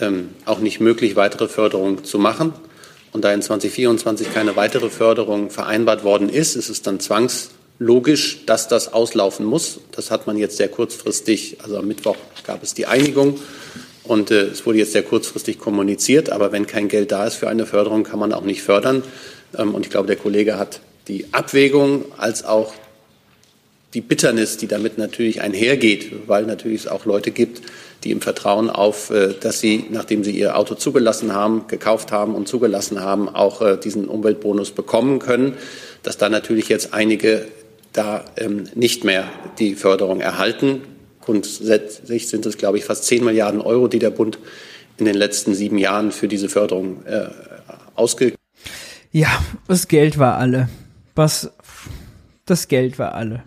ähm, 0.00 0.30
auch 0.44 0.60
nicht 0.60 0.80
möglich, 0.80 1.16
weitere 1.16 1.48
Förderung 1.48 2.04
zu 2.04 2.18
machen. 2.18 2.52
Und 3.12 3.24
da 3.24 3.32
in 3.32 3.42
2024 3.42 4.32
keine 4.32 4.56
weitere 4.56 4.90
Förderung 4.90 5.50
vereinbart 5.50 6.04
worden 6.04 6.28
ist, 6.28 6.56
ist 6.56 6.68
es 6.68 6.82
dann 6.82 7.00
zwangslogisch, 7.00 8.44
dass 8.44 8.68
das 8.68 8.92
auslaufen 8.92 9.46
muss. 9.46 9.80
Das 9.92 10.10
hat 10.10 10.26
man 10.26 10.36
jetzt 10.36 10.56
sehr 10.56 10.68
kurzfristig, 10.68 11.58
also 11.62 11.78
am 11.78 11.88
Mittwoch 11.88 12.16
gab 12.44 12.62
es 12.62 12.74
die 12.74 12.86
Einigung. 12.86 13.38
Und 14.04 14.30
äh, 14.30 14.42
es 14.46 14.64
wurde 14.64 14.78
jetzt 14.78 14.92
sehr 14.92 15.02
kurzfristig 15.02 15.58
kommuniziert. 15.58 16.30
Aber 16.30 16.52
wenn 16.52 16.66
kein 16.66 16.88
Geld 16.88 17.12
da 17.12 17.26
ist 17.26 17.34
für 17.34 17.48
eine 17.48 17.66
Förderung, 17.66 18.04
kann 18.04 18.18
man 18.18 18.32
auch 18.32 18.44
nicht 18.44 18.62
fördern. 18.62 19.02
Ähm, 19.56 19.74
und 19.74 19.84
ich 19.84 19.90
glaube, 19.90 20.06
der 20.06 20.16
Kollege 20.16 20.58
hat 20.58 20.80
die 21.08 21.26
Abwägung 21.32 22.04
als 22.16 22.44
auch 22.44 22.72
die 23.94 24.00
Bitternis, 24.00 24.58
die 24.58 24.66
damit 24.66 24.98
natürlich 24.98 25.40
einhergeht, 25.40 26.12
weil 26.26 26.44
natürlich 26.44 26.82
es 26.82 26.88
auch 26.88 27.06
Leute 27.06 27.30
gibt, 27.30 27.62
die 28.04 28.10
im 28.10 28.20
Vertrauen 28.20 28.70
auf, 28.70 29.10
äh, 29.10 29.34
dass 29.40 29.60
sie, 29.60 29.86
nachdem 29.90 30.24
sie 30.24 30.32
ihr 30.32 30.56
Auto 30.56 30.74
zugelassen 30.74 31.32
haben, 31.32 31.66
gekauft 31.68 32.12
haben 32.12 32.34
und 32.34 32.48
zugelassen 32.48 33.00
haben, 33.00 33.28
auch 33.28 33.62
äh, 33.62 33.76
diesen 33.76 34.06
Umweltbonus 34.06 34.70
bekommen 34.70 35.18
können, 35.18 35.54
dass 36.02 36.18
da 36.18 36.28
natürlich 36.28 36.68
jetzt 36.68 36.94
einige 36.94 37.46
da 37.92 38.24
ähm, 38.36 38.64
nicht 38.74 39.04
mehr 39.04 39.24
die 39.58 39.74
Förderung 39.74 40.20
erhalten. 40.20 40.82
Grundsätzlich 41.20 42.28
sind 42.28 42.46
es, 42.46 42.58
glaube 42.58 42.78
ich, 42.78 42.84
fast 42.84 43.04
10 43.04 43.24
Milliarden 43.24 43.60
Euro, 43.60 43.88
die 43.88 43.98
der 43.98 44.10
Bund 44.10 44.38
in 44.98 45.04
den 45.04 45.14
letzten 45.14 45.54
sieben 45.54 45.78
Jahren 45.78 46.12
für 46.12 46.28
diese 46.28 46.48
Förderung 46.48 47.04
äh, 47.06 47.28
ausgegeben 47.94 48.38
ja, 49.10 49.28
das 49.66 49.88
Geld 49.88 50.18
war 50.18 50.36
alle. 50.36 50.68
Was, 51.14 51.50
das 52.44 52.68
Geld 52.68 52.98
war 52.98 53.14
alle. 53.14 53.42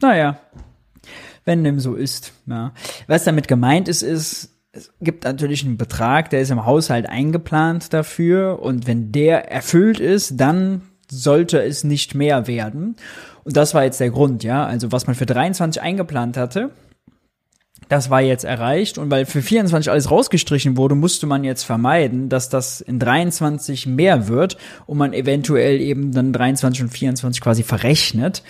Naja, 0.00 0.40
wenn 1.44 1.64
dem 1.64 1.80
so 1.80 1.94
ist. 1.94 2.32
Ja. 2.46 2.72
Was 3.06 3.24
damit 3.24 3.48
gemeint 3.48 3.88
ist, 3.88 4.02
ist, 4.02 4.50
es 4.72 4.92
gibt 5.00 5.24
natürlich 5.24 5.64
einen 5.64 5.76
Betrag, 5.76 6.30
der 6.30 6.40
ist 6.40 6.50
im 6.50 6.66
Haushalt 6.66 7.08
eingeplant 7.08 7.92
dafür 7.92 8.60
und 8.60 8.86
wenn 8.86 9.12
der 9.12 9.50
erfüllt 9.50 10.00
ist, 10.00 10.40
dann 10.40 10.82
sollte 11.10 11.62
es 11.62 11.84
nicht 11.84 12.14
mehr 12.14 12.46
werden. 12.46 12.96
Und 13.44 13.56
das 13.56 13.74
war 13.74 13.84
jetzt 13.84 14.00
der 14.00 14.10
Grund, 14.10 14.42
ja. 14.42 14.64
Also 14.66 14.90
was 14.90 15.06
man 15.06 15.14
für 15.14 15.26
23 15.26 15.80
eingeplant 15.80 16.36
hatte, 16.36 16.70
das 17.88 18.10
war 18.10 18.20
jetzt 18.20 18.44
erreicht 18.44 18.98
und 18.98 19.10
weil 19.10 19.26
für 19.26 19.42
24 19.42 19.90
alles 19.90 20.10
rausgestrichen 20.10 20.76
wurde, 20.76 20.94
musste 20.94 21.26
man 21.26 21.44
jetzt 21.44 21.64
vermeiden, 21.64 22.28
dass 22.28 22.48
das 22.48 22.80
in 22.80 22.98
23 22.98 23.86
mehr 23.86 24.28
wird 24.28 24.56
und 24.86 24.98
man 24.98 25.12
eventuell 25.12 25.80
eben 25.80 26.12
dann 26.12 26.32
23 26.32 26.82
und 26.82 26.88
24 26.90 27.40
quasi 27.42 27.62
verrechnet. 27.62 28.42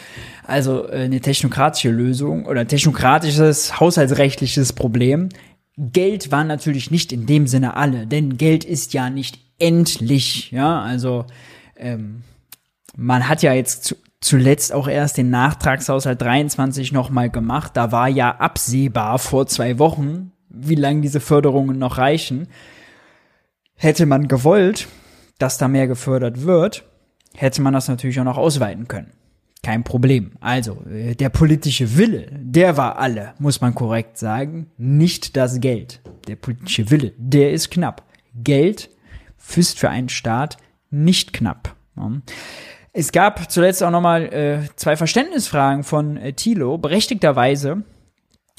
Also 0.46 0.88
äh, 0.88 1.04
eine 1.04 1.20
technokratische 1.20 1.90
Lösung 1.90 2.46
oder 2.46 2.66
technokratisches 2.66 3.80
haushaltsrechtliches 3.80 4.72
Problem. 4.72 5.28
Geld 5.76 6.30
war 6.30 6.44
natürlich 6.44 6.90
nicht 6.90 7.12
in 7.12 7.26
dem 7.26 7.46
Sinne 7.46 7.76
alle, 7.76 8.06
denn 8.06 8.36
Geld 8.36 8.64
ist 8.64 8.94
ja 8.94 9.10
nicht 9.10 9.38
endlich, 9.58 10.50
ja, 10.52 10.80
also 10.80 11.26
ähm, 11.76 12.22
man 12.96 13.28
hat 13.28 13.42
ja 13.42 13.52
jetzt 13.52 13.84
zu, 13.84 13.96
zuletzt 14.24 14.72
auch 14.72 14.88
erst 14.88 15.18
den 15.18 15.28
Nachtragshaushalt 15.28 16.20
23 16.22 16.92
nochmal 16.92 17.28
gemacht. 17.28 17.72
Da 17.74 17.92
war 17.92 18.08
ja 18.08 18.36
absehbar 18.36 19.18
vor 19.18 19.46
zwei 19.46 19.78
Wochen, 19.78 20.32
wie 20.48 20.76
lange 20.76 21.02
diese 21.02 21.20
Förderungen 21.20 21.78
noch 21.78 21.98
reichen. 21.98 22.48
Hätte 23.76 24.06
man 24.06 24.26
gewollt, 24.26 24.88
dass 25.38 25.58
da 25.58 25.68
mehr 25.68 25.86
gefördert 25.86 26.42
wird, 26.42 26.84
hätte 27.34 27.60
man 27.60 27.74
das 27.74 27.88
natürlich 27.88 28.18
auch 28.18 28.24
noch 28.24 28.38
ausweiten 28.38 28.88
können. 28.88 29.12
Kein 29.62 29.84
Problem. 29.84 30.32
Also, 30.40 30.82
äh, 30.90 31.14
der 31.14 31.28
politische 31.28 31.98
Wille, 31.98 32.28
der 32.32 32.78
war 32.78 32.98
alle, 32.98 33.34
muss 33.38 33.60
man 33.60 33.74
korrekt 33.74 34.16
sagen, 34.16 34.70
nicht 34.78 35.36
das 35.36 35.60
Geld. 35.60 36.00
Der 36.28 36.36
politische 36.36 36.90
Wille, 36.90 37.12
der 37.18 37.52
ist 37.52 37.70
knapp. 37.70 38.02
Geld 38.34 38.88
ist 39.54 39.78
für 39.78 39.90
einen 39.90 40.08
Staat 40.08 40.56
nicht 40.90 41.34
knapp. 41.34 41.76
Es 42.96 43.10
gab 43.10 43.50
zuletzt 43.50 43.82
auch 43.82 43.90
nochmal 43.90 44.32
äh, 44.32 44.68
zwei 44.76 44.96
Verständnisfragen 44.96 45.82
von 45.82 46.16
äh, 46.16 46.32
Thilo, 46.32 46.78
berechtigterweise 46.78 47.82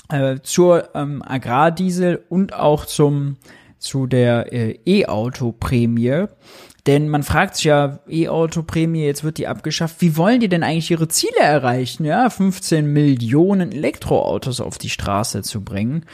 äh, 0.10 0.40
zur 0.44 0.94
ähm, 0.94 1.24
Agrardiesel 1.26 2.22
und 2.28 2.54
auch 2.54 2.86
zum 2.86 3.38
zu 3.80 4.08
der 4.08 4.52
äh, 4.52 4.78
E-Auto-Prämie. 4.86 6.26
Denn 6.86 7.08
man 7.08 7.24
fragt 7.24 7.56
sich 7.56 7.66
ja, 7.66 8.00
E-Auto-Prämie, 8.10 9.06
jetzt 9.06 9.24
wird 9.24 9.38
die 9.38 9.48
abgeschafft. 9.48 10.02
Wie 10.02 10.18
wollen 10.18 10.42
die 10.42 10.50
denn 10.50 10.64
eigentlich 10.64 10.92
ihre 10.92 11.08
Ziele 11.08 11.40
erreichen? 11.40 12.04
Ja, 12.04 12.30
15 12.30 12.92
Millionen 12.92 13.72
Elektroautos 13.72 14.60
auf 14.60 14.78
die 14.78 14.90
Straße 14.90 15.44
zu 15.44 15.64
bringen. 15.64 16.06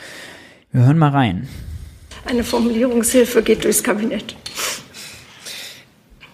Wir 0.71 0.85
hören 0.85 0.99
mal 0.99 1.09
rein. 1.09 1.49
Eine 2.25 2.43
Formulierungshilfe 2.43 3.41
geht 3.41 3.63
durchs 3.63 3.81
Kabinett. 3.81 4.35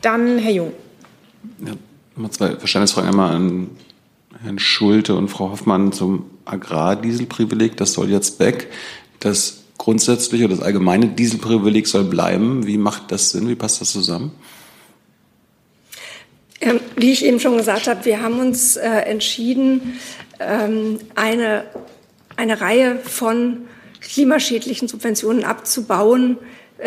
Dann 0.02 0.38
Herr 0.38 0.52
Jung. 0.52 0.74
Ja, 1.66 1.74
nochmal 2.16 2.32
zwei 2.32 2.56
Verständnisfragen. 2.56 3.10
Einmal 3.10 3.36
an 3.36 3.70
Herrn 4.42 4.60
Schulte 4.60 5.16
und 5.16 5.30
Frau 5.30 5.52
Hoffmann 5.52 5.92
zum 5.92 6.26
Agrardieselprivileg. 6.46 7.78
Das 7.78 7.94
soll 7.94 8.10
jetzt 8.10 8.40
weg. 8.40 8.70
Das 9.20 9.64
grundsätzliche 9.78 10.46
oder 10.46 10.56
das 10.56 10.64
allgemeine 10.64 11.08
Dieselprivileg 11.08 11.88
soll 11.88 12.04
bleiben. 12.04 12.66
Wie 12.68 12.78
macht 12.78 13.12
das 13.12 13.32
Sinn? 13.32 13.48
Wie 13.48 13.56
passt 13.56 13.82
das 13.82 13.92
zusammen? 13.92 14.32
Ähm, 16.60 16.80
wie 16.96 17.12
ich 17.12 17.24
eben 17.24 17.40
schon 17.40 17.58
gesagt 17.58 17.88
habe, 17.88 18.04
wir 18.06 18.22
haben 18.22 18.40
uns 18.40 18.78
äh, 18.78 18.88
entschieden, 18.88 20.00
ähm, 20.40 21.00
eine, 21.16 21.66
eine 22.36 22.60
Reihe 22.62 23.00
von 23.00 23.68
klimaschädlichen 24.02 24.88
Subventionen 24.88 25.44
abzubauen, 25.44 26.38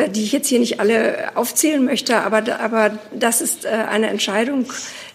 die 0.08 0.22
ich 0.22 0.32
jetzt 0.32 0.48
hier 0.48 0.60
nicht 0.60 0.80
alle 0.80 1.36
aufzählen 1.36 1.84
möchte, 1.84 2.18
aber, 2.18 2.60
aber 2.60 2.98
das 3.12 3.40
ist 3.40 3.64
äh, 3.64 3.68
eine 3.68 4.08
Entscheidung, 4.08 4.66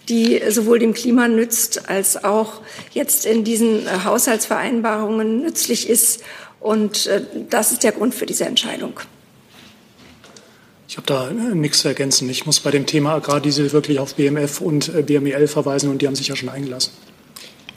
die 0.08 0.40
sowohl 0.50 0.78
dem 0.78 0.92
Klima 0.92 1.28
nützt, 1.28 1.88
als 1.88 2.22
auch 2.24 2.60
jetzt 2.92 3.26
in 3.26 3.42
diesen 3.42 3.86
äh, 3.86 3.90
Haushaltsvereinbarungen 4.04 5.40
nützlich 5.42 5.88
ist. 5.88 6.22
Und 6.60 7.08
das 7.48 7.70
ist 7.70 7.84
der 7.84 7.92
Grund 7.92 8.12
für 8.12 8.26
diese 8.26 8.44
Entscheidung. 8.44 8.98
Ich 10.88 10.96
habe 10.96 11.06
da 11.06 11.30
nichts 11.30 11.80
zu 11.80 11.88
ergänzen. 11.88 12.28
Ich 12.28 12.44
muss 12.44 12.58
bei 12.58 12.72
dem 12.72 12.86
Thema 12.86 13.14
Agrardiesel 13.14 13.72
wirklich 13.72 14.00
auf 14.00 14.16
BMF 14.16 14.60
und 14.60 15.06
BMEL 15.06 15.46
verweisen 15.46 15.90
und 15.90 16.02
die 16.02 16.08
haben 16.08 16.16
sich 16.16 16.26
ja 16.26 16.34
schon 16.34 16.48
eingelassen. 16.48 16.92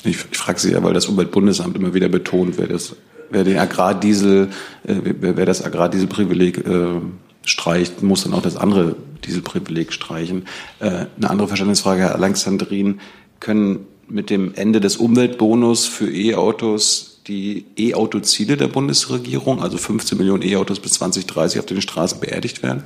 Ich, 0.05 0.17
ich 0.31 0.37
frage 0.37 0.59
Sie 0.59 0.71
ja, 0.71 0.81
weil 0.81 0.93
das 0.93 1.05
Umweltbundesamt 1.05 1.75
immer 1.75 1.93
wieder 1.93 2.09
betont, 2.09 2.57
wer 2.57 2.67
das 2.67 2.95
wer 3.29 3.43
den 3.43 3.57
Agrardiesel, 3.57 4.49
äh, 4.85 4.95
wer, 5.03 5.37
wer 5.37 5.45
das 5.45 5.63
Agrardieselprivileg 5.63 6.65
äh, 6.65 7.01
streicht, 7.43 8.03
muss 8.03 8.23
dann 8.23 8.33
auch 8.33 8.41
das 8.41 8.57
andere 8.57 8.95
Dieselprivileg 9.25 9.93
streichen. 9.93 10.45
Äh, 10.79 11.05
eine 11.17 11.29
andere 11.29 11.47
Verständnisfrage, 11.47 12.01
Herr 12.01 12.15
Alexandrin, 12.15 12.99
können 13.39 13.85
mit 14.07 14.29
dem 14.29 14.53
Ende 14.55 14.79
des 14.79 14.97
Umweltbonus 14.97 15.85
für 15.85 16.11
E-Autos 16.11 17.21
die 17.27 17.65
E-Auto-Ziele 17.77 18.57
der 18.57 18.67
Bundesregierung, 18.67 19.61
also 19.61 19.77
15 19.77 20.17
Millionen 20.17 20.43
E-Autos 20.43 20.79
bis 20.79 20.93
2030 20.93 21.59
auf 21.59 21.65
den 21.65 21.81
Straßen 21.81 22.19
beerdigt 22.19 22.63
werden? 22.63 22.83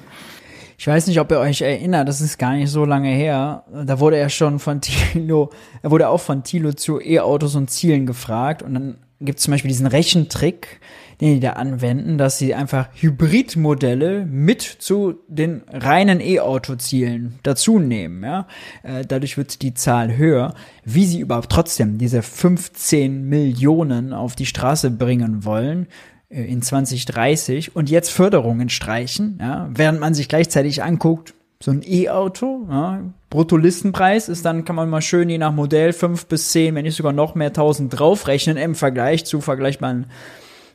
Ich 0.77 0.87
weiß 0.87 1.07
nicht, 1.07 1.19
ob 1.19 1.31
ihr 1.31 1.39
euch 1.39 1.61
erinnert, 1.61 2.09
das 2.09 2.19
ist 2.19 2.37
gar 2.37 2.53
nicht 2.53 2.69
so 2.69 2.83
lange 2.83 3.09
her. 3.09 3.63
Da 3.71 3.99
wurde 3.99 4.17
er 4.17 4.29
schon 4.29 4.59
von 4.59 4.81
Thilo, 4.81 5.51
er 5.81 5.91
wurde 5.91 6.09
auch 6.09 6.19
von 6.19 6.43
Thilo 6.43 6.73
zu 6.73 6.99
E-Autos 6.99 7.55
und 7.55 7.69
Zielen 7.69 8.05
gefragt 8.05 8.61
und 8.61 8.73
dann 8.73 8.95
gibt 9.19 9.39
es 9.39 9.45
zum 9.45 9.51
Beispiel 9.51 9.69
diesen 9.69 9.87
Rechentrick, 9.87 10.79
den 11.21 11.35
die 11.35 11.39
da 11.39 11.53
anwenden, 11.53 12.17
dass 12.17 12.37
sie 12.37 12.53
einfach 12.53 12.89
Hybridmodelle 12.95 14.25
mit 14.25 14.61
zu 14.61 15.15
den 15.27 15.63
reinen 15.71 16.19
E-Auto-Zielen 16.19 17.39
dazu 17.43 17.79
nehmen. 17.79 18.23
Ja? 18.23 18.47
Äh, 18.83 19.05
dadurch 19.05 19.37
wird 19.37 19.61
die 19.61 19.73
Zahl 19.73 20.17
höher. 20.17 20.53
Wie 20.83 21.05
sie 21.05 21.19
überhaupt 21.19 21.51
trotzdem 21.51 21.97
diese 21.97 22.21
15 22.21 23.27
Millionen 23.29 24.13
auf 24.13 24.35
die 24.35 24.45
Straße 24.45 24.91
bringen 24.91 25.45
wollen, 25.45 25.87
äh, 26.29 26.43
in 26.43 26.61
2030 26.61 27.75
und 27.75 27.89
jetzt 27.89 28.09
Förderungen 28.09 28.69
streichen, 28.69 29.37
ja, 29.39 29.69
während 29.73 29.99
man 29.99 30.13
sich 30.13 30.27
gleichzeitig 30.27 30.83
anguckt, 30.83 31.33
so 31.63 31.71
ein 31.71 31.81
E-Auto, 31.81 32.67
ja, 32.69 32.99
Bruttolistenpreis 33.29 34.27
ist 34.27 34.43
dann, 34.43 34.65
kann 34.65 34.75
man 34.75 34.89
mal 34.89 35.01
schön 35.01 35.29
je 35.29 35.37
nach 35.37 35.53
Modell 35.53 35.93
fünf 35.93 36.25
bis 36.25 36.51
zehn, 36.51 36.75
wenn 36.75 36.83
nicht 36.83 36.97
sogar 36.97 37.13
noch 37.13 37.35
mehr 37.35 37.53
tausend 37.53 37.97
draufrechnen 37.97 38.57
im 38.57 38.75
Vergleich 38.75 39.23
zu 39.23 39.39
vergleichbaren, 39.39 40.07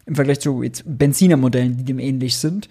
im 0.06 0.14
Vergleich 0.14 0.40
zu 0.40 0.62
jetzt 0.62 0.84
Benzinermodellen, 0.86 1.76
die 1.76 1.84
dem 1.84 1.98
ähnlich 1.98 2.38
sind. 2.38 2.70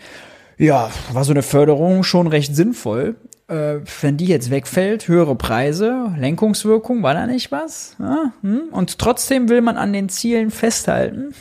Ja, 0.58 0.90
war 1.14 1.26
so 1.26 1.32
eine 1.32 1.44
Förderung 1.44 2.02
schon 2.02 2.26
recht 2.26 2.56
sinnvoll. 2.56 3.18
Äh, 3.48 3.82
wenn 4.02 4.18
die 4.18 4.26
jetzt 4.26 4.50
wegfällt, 4.50 5.08
höhere 5.08 5.36
Preise, 5.36 6.12
Lenkungswirkung, 6.18 7.04
war 7.04 7.14
da 7.14 7.28
nicht 7.28 7.52
was? 7.52 7.98
Ja, 8.00 8.34
hm? 8.42 8.62
Und 8.72 8.98
trotzdem 8.98 9.48
will 9.48 9.62
man 9.62 9.78
an 9.78 9.94
den 9.94 10.10
Zielen 10.10 10.50
festhalten. 10.50 11.36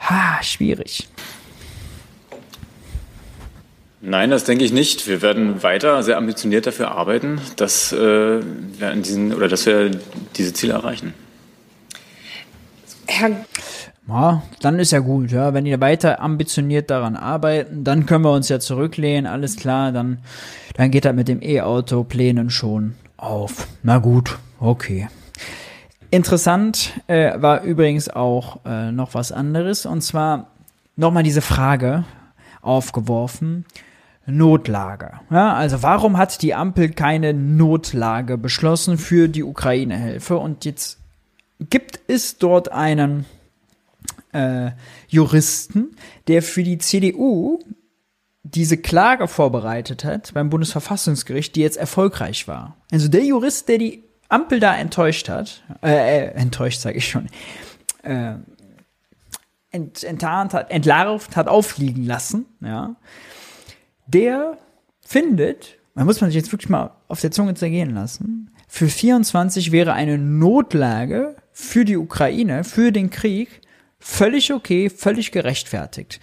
Ha, 0.00 0.42
schwierig. 0.42 1.08
Nein, 4.02 4.30
das 4.30 4.44
denke 4.44 4.64
ich 4.64 4.72
nicht. 4.72 5.06
Wir 5.06 5.20
werden 5.20 5.62
weiter 5.62 6.02
sehr 6.02 6.16
ambitioniert 6.16 6.66
dafür 6.66 6.92
arbeiten, 6.92 7.40
dass 7.56 7.92
äh, 7.92 7.96
wir 7.98 8.92
in 8.92 9.02
diesen 9.02 9.34
oder 9.34 9.48
dass 9.48 9.66
wir 9.66 9.90
diese 10.36 10.54
Ziele 10.54 10.72
erreichen. 10.72 11.12
Herr 13.06 13.44
ja, 14.10 14.42
dann 14.60 14.80
ist 14.80 14.90
ja 14.90 14.98
gut, 14.98 15.30
ja. 15.30 15.54
Wenn 15.54 15.66
ihr 15.66 15.80
weiter 15.80 16.20
ambitioniert 16.20 16.90
daran 16.90 17.14
arbeiten, 17.14 17.84
dann 17.84 18.06
können 18.06 18.24
wir 18.24 18.32
uns 18.32 18.48
ja 18.48 18.58
zurücklehnen, 18.58 19.30
alles 19.30 19.56
klar, 19.56 19.92
dann, 19.92 20.18
dann 20.74 20.90
geht 20.90 21.04
das 21.04 21.14
mit 21.14 21.28
dem 21.28 21.40
E-Auto-Plänen 21.40 22.50
schon 22.50 22.94
auf. 23.16 23.68
Na 23.84 23.98
gut, 23.98 24.38
okay. 24.58 25.08
Interessant 26.10 26.92
äh, 27.06 27.40
war 27.40 27.62
übrigens 27.62 28.08
auch 28.08 28.64
äh, 28.64 28.90
noch 28.90 29.14
was 29.14 29.30
anderes, 29.30 29.86
und 29.86 30.00
zwar 30.00 30.48
nochmal 30.96 31.22
diese 31.22 31.42
Frage 31.42 32.04
aufgeworfen. 32.62 33.64
Notlage. 34.26 35.20
Ja, 35.30 35.54
also 35.54 35.82
warum 35.82 36.16
hat 36.16 36.42
die 36.42 36.54
Ampel 36.54 36.90
keine 36.90 37.34
Notlage 37.34 38.38
beschlossen 38.38 38.98
für 38.98 39.28
die 39.28 39.42
Ukraine-Hilfe? 39.42 40.38
Und 40.38 40.64
jetzt 40.64 40.98
gibt 41.58 42.00
es 42.06 42.38
dort 42.38 42.70
einen 42.72 43.26
äh, 44.32 44.70
Juristen, 45.08 45.96
der 46.28 46.42
für 46.42 46.62
die 46.62 46.78
CDU 46.78 47.58
diese 48.42 48.76
Klage 48.76 49.28
vorbereitet 49.28 50.04
hat 50.04 50.32
beim 50.34 50.50
Bundesverfassungsgericht, 50.50 51.54
die 51.56 51.60
jetzt 51.60 51.76
erfolgreich 51.76 52.48
war. 52.48 52.76
Also 52.90 53.08
der 53.08 53.24
Jurist, 53.24 53.68
der 53.68 53.78
die 53.78 54.04
Ampel 54.28 54.60
da 54.60 54.76
enttäuscht 54.76 55.28
hat, 55.28 55.62
äh, 55.82 56.26
äh 56.26 56.34
enttäuscht 56.34 56.80
sage 56.80 56.98
ich 56.98 57.08
schon, 57.08 57.26
äh, 58.02 58.34
ent, 59.70 60.04
enttarnt 60.04 60.54
hat, 60.54 60.70
entlarvt 60.70 61.36
hat, 61.36 61.48
aufliegen 61.48 62.04
lassen, 62.04 62.46
ja, 62.60 62.96
der 64.10 64.58
findet, 65.00 65.78
man 65.94 66.06
muss 66.06 66.20
man 66.20 66.30
sich 66.30 66.36
jetzt 66.36 66.52
wirklich 66.52 66.68
mal 66.68 66.92
auf 67.08 67.20
der 67.20 67.30
Zunge 67.30 67.54
zergehen 67.54 67.94
lassen, 67.94 68.50
für 68.68 68.88
24 68.88 69.72
wäre 69.72 69.94
eine 69.94 70.16
Notlage 70.16 71.34
für 71.52 71.84
die 71.84 71.96
Ukraine, 71.96 72.62
für 72.62 72.92
den 72.92 73.10
Krieg, 73.10 73.60
völlig 73.98 74.52
okay, 74.52 74.88
völlig 74.90 75.32
gerechtfertigt. 75.32 76.20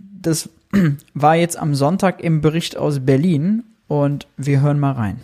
Das 0.00 0.50
war 1.14 1.36
jetzt 1.36 1.56
am 1.56 1.74
Sonntag 1.74 2.20
im 2.22 2.40
Bericht 2.40 2.76
aus 2.76 3.00
Berlin 3.00 3.64
und 3.86 4.26
wir 4.36 4.60
hören 4.60 4.80
mal 4.80 4.92
rein. 4.92 5.20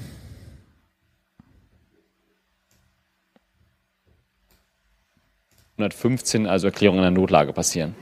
115 5.76 6.46
also 6.46 6.68
Erklärungen 6.68 7.00
einer 7.00 7.10
Notlage 7.10 7.52
passieren. 7.52 7.96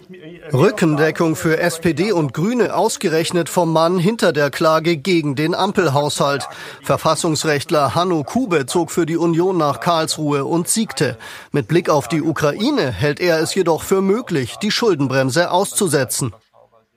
Rückendeckung 0.53 1.37
für 1.37 1.59
SPD 1.59 2.13
und 2.13 2.35
Grüne 2.35 2.75
ausgerechnet 2.75 3.49
vom 3.49 3.73
Mann 3.73 3.99
hinter 3.99 4.35
der 4.35 4.51
Klage 4.51 4.99
gegen 4.99 5.37
den 5.37 5.55
Ampelhaushalt. 5.55 6.47
Verfassungsrechtler 6.83 7.95
Hanno 7.95 8.25
Kube 8.25 8.67
zog 8.67 8.91
für 8.91 9.07
die 9.07 9.17
Union 9.17 9.57
nach 9.57 9.81
Karlsruhe 9.81 10.45
und 10.45 10.69
siegte. 10.69 11.17
Mit 11.51 11.67
Blick 11.67 11.89
auf 11.89 12.09
die 12.09 12.21
Ukraine 12.21 12.93
hält 12.93 13.21
er 13.21 13.41
es 13.41 13.55
jedoch 13.55 13.83
für 13.83 14.03
möglich, 14.03 14.57
die 14.57 14.71
Schuldenbremse 14.71 15.51
auszusetzen. 15.51 16.35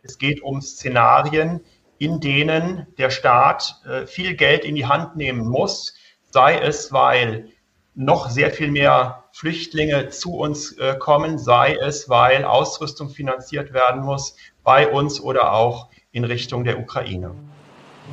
Es 0.03 0.17
geht 0.17 0.43
um 0.43 0.61
Szenarien, 0.61 1.61
in 1.99 2.19
denen 2.19 2.85
der 2.97 3.11
Staat 3.11 3.75
äh, 3.85 4.05
viel 4.05 4.35
Geld 4.35 4.65
in 4.65 4.75
die 4.75 4.85
Hand 4.85 5.15
nehmen 5.15 5.47
muss, 5.47 5.95
sei 6.31 6.57
es, 6.57 6.91
weil 6.91 7.47
noch 7.95 8.29
sehr 8.29 8.51
viel 8.51 8.71
mehr 8.71 9.23
Flüchtlinge 9.31 10.09
zu 10.09 10.35
uns 10.35 10.73
äh, 10.73 10.95
kommen, 10.97 11.37
sei 11.37 11.75
es, 11.75 12.09
weil 12.09 12.43
Ausrüstung 12.43 13.09
finanziert 13.09 13.73
werden 13.73 14.03
muss 14.03 14.35
bei 14.63 14.87
uns 14.87 15.19
oder 15.19 15.53
auch 15.53 15.89
in 16.11 16.23
Richtung 16.23 16.63
der 16.63 16.79
Ukraine. 16.79 17.31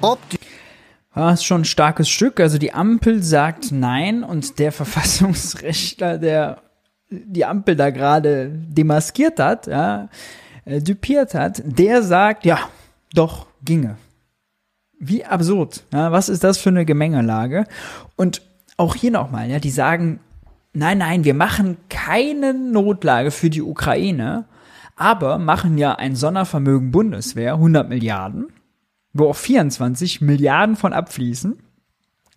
Ob 0.01 0.19
die 0.31 0.39
das 1.15 1.41
ist 1.41 1.45
schon 1.45 1.63
ein 1.63 1.67
starkes 1.67 2.09
Stück. 2.09 2.41
Also 2.41 2.57
die 2.59 2.73
Ampel 2.73 3.23
sagt 3.23 3.71
nein 3.71 4.25
und 4.25 4.59
der 4.59 4.73
Verfassungsrechtler, 4.73 6.19
der 6.19 6.63
die 7.11 7.45
Ampel 7.45 7.77
da 7.77 7.91
gerade 7.91 8.49
demaskiert 8.51 9.39
hat, 9.39 9.67
ja, 9.67 10.09
äh, 10.65 10.81
dupiert 10.81 11.35
hat, 11.35 11.63
der 11.65 12.03
sagt, 12.03 12.47
ja, 12.47 12.59
doch, 13.13 13.47
ginge. 13.63 13.97
Wie 14.99 15.25
absurd. 15.25 15.85
Ja, 15.93 16.13
was 16.13 16.31
ist 16.31 16.43
das 16.43 16.57
für 16.57 16.71
eine 16.71 16.87
Gemengelage? 16.87 17.67
Und 18.17 18.41
auch 18.83 18.97
hier 18.97 19.13
nochmal, 19.13 19.49
ja, 19.49 19.61
die 19.61 19.71
sagen, 19.71 20.19
nein, 20.73 20.99
nein, 20.99 21.25
wir 21.25 21.35
machen 21.35 21.77
keine 21.89 22.53
Notlage 22.53 23.31
für 23.31 23.49
die 23.49 23.63
Ukraine, 23.63 24.47
aber 24.97 25.39
machen 25.39 25.79
ja 25.79 25.95
ein 25.95 26.17
Sondervermögen 26.17 26.91
Bundeswehr, 26.91 27.55
100 27.55 27.89
Milliarden, 27.89 28.49
wo 29.13 29.29
auch 29.29 29.37
24 29.37 30.21
Milliarden 30.21 30.75
von 30.75 30.93
abfließen. 30.93 31.59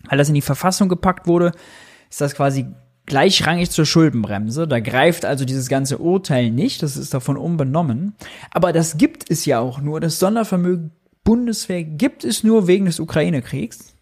Weil 0.07 0.17
das 0.19 0.29
in 0.29 0.35
die 0.35 0.41
Verfassung 0.41 0.87
gepackt 0.87 1.25
wurde, 1.25 1.51
ist 2.11 2.21
das 2.21 2.35
quasi 2.35 2.67
gleichrangig 3.07 3.71
zur 3.71 3.87
Schuldenbremse. 3.87 4.67
Da 4.67 4.79
greift 4.79 5.25
also 5.25 5.45
dieses 5.45 5.67
ganze 5.67 5.97
Urteil 5.97 6.51
nicht, 6.51 6.83
das 6.83 6.95
ist 6.95 7.13
davon 7.13 7.37
unbenommen. 7.37 8.13
Aber 8.51 8.71
das 8.71 8.97
gibt 8.97 9.31
es 9.31 9.45
ja 9.45 9.59
auch 9.59 9.81
nur, 9.81 9.99
das 9.99 10.19
Sondervermögen 10.19 10.91
Bundeswehr 11.23 11.83
gibt 11.83 12.23
es 12.23 12.43
nur 12.43 12.67
wegen 12.67 12.85
des 12.85 12.99
Ukraine-Kriegs. 12.99 13.95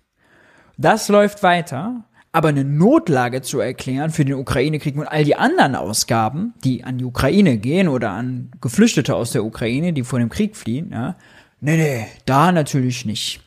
Das 0.78 1.08
läuft 1.08 1.42
weiter. 1.42 2.04
Aber 2.36 2.50
eine 2.50 2.66
Notlage 2.66 3.44
zu 3.44 3.60
erklären 3.60 4.10
für 4.10 4.26
den 4.26 4.34
Ukraine-Krieg 4.34 4.98
und 4.98 5.06
all 5.06 5.24
die 5.24 5.36
anderen 5.36 5.76
Ausgaben, 5.76 6.56
die 6.64 6.84
an 6.84 6.98
die 6.98 7.06
Ukraine 7.06 7.58
gehen 7.58 7.88
oder 7.88 8.10
an 8.10 8.50
Geflüchtete 8.60 9.16
aus 9.16 9.32
der 9.32 9.46
Ukraine, 9.46 9.94
die 9.94 10.04
vor 10.04 10.18
dem 10.18 10.30
Krieg 10.30 10.58
fliehen, 10.58 10.90
ja, 10.92 11.16
nee, 11.62 11.78
nee, 11.78 12.08
da 12.26 12.52
natürlich 12.52 13.06
nicht. 13.06 13.42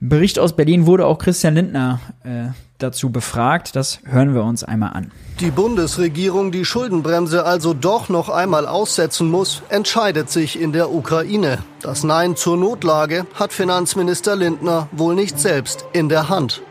Im 0.00 0.08
Bericht 0.08 0.38
aus 0.38 0.56
Berlin 0.56 0.86
wurde 0.86 1.04
auch 1.04 1.18
Christian 1.18 1.54
Lindner 1.54 2.00
äh, 2.24 2.48
dazu 2.78 3.10
befragt. 3.10 3.76
Das 3.76 4.00
hören 4.04 4.34
wir 4.34 4.44
uns 4.44 4.64
einmal 4.64 4.94
an. 4.94 5.10
Die 5.40 5.50
Bundesregierung 5.50 6.52
die 6.52 6.64
Schuldenbremse 6.64 7.44
also 7.44 7.74
doch 7.74 8.08
noch 8.08 8.30
einmal 8.30 8.66
aussetzen 8.66 9.30
muss, 9.30 9.62
entscheidet 9.68 10.30
sich 10.30 10.58
in 10.58 10.72
der 10.72 10.90
Ukraine. 10.90 11.58
Das 11.82 12.02
Nein 12.02 12.34
zur 12.34 12.56
Notlage 12.56 13.26
hat 13.34 13.52
Finanzminister 13.52 14.36
Lindner 14.36 14.88
wohl 14.92 15.14
nicht 15.14 15.38
selbst 15.38 15.84
in 15.92 16.08
der 16.08 16.30
Hand. 16.30 16.62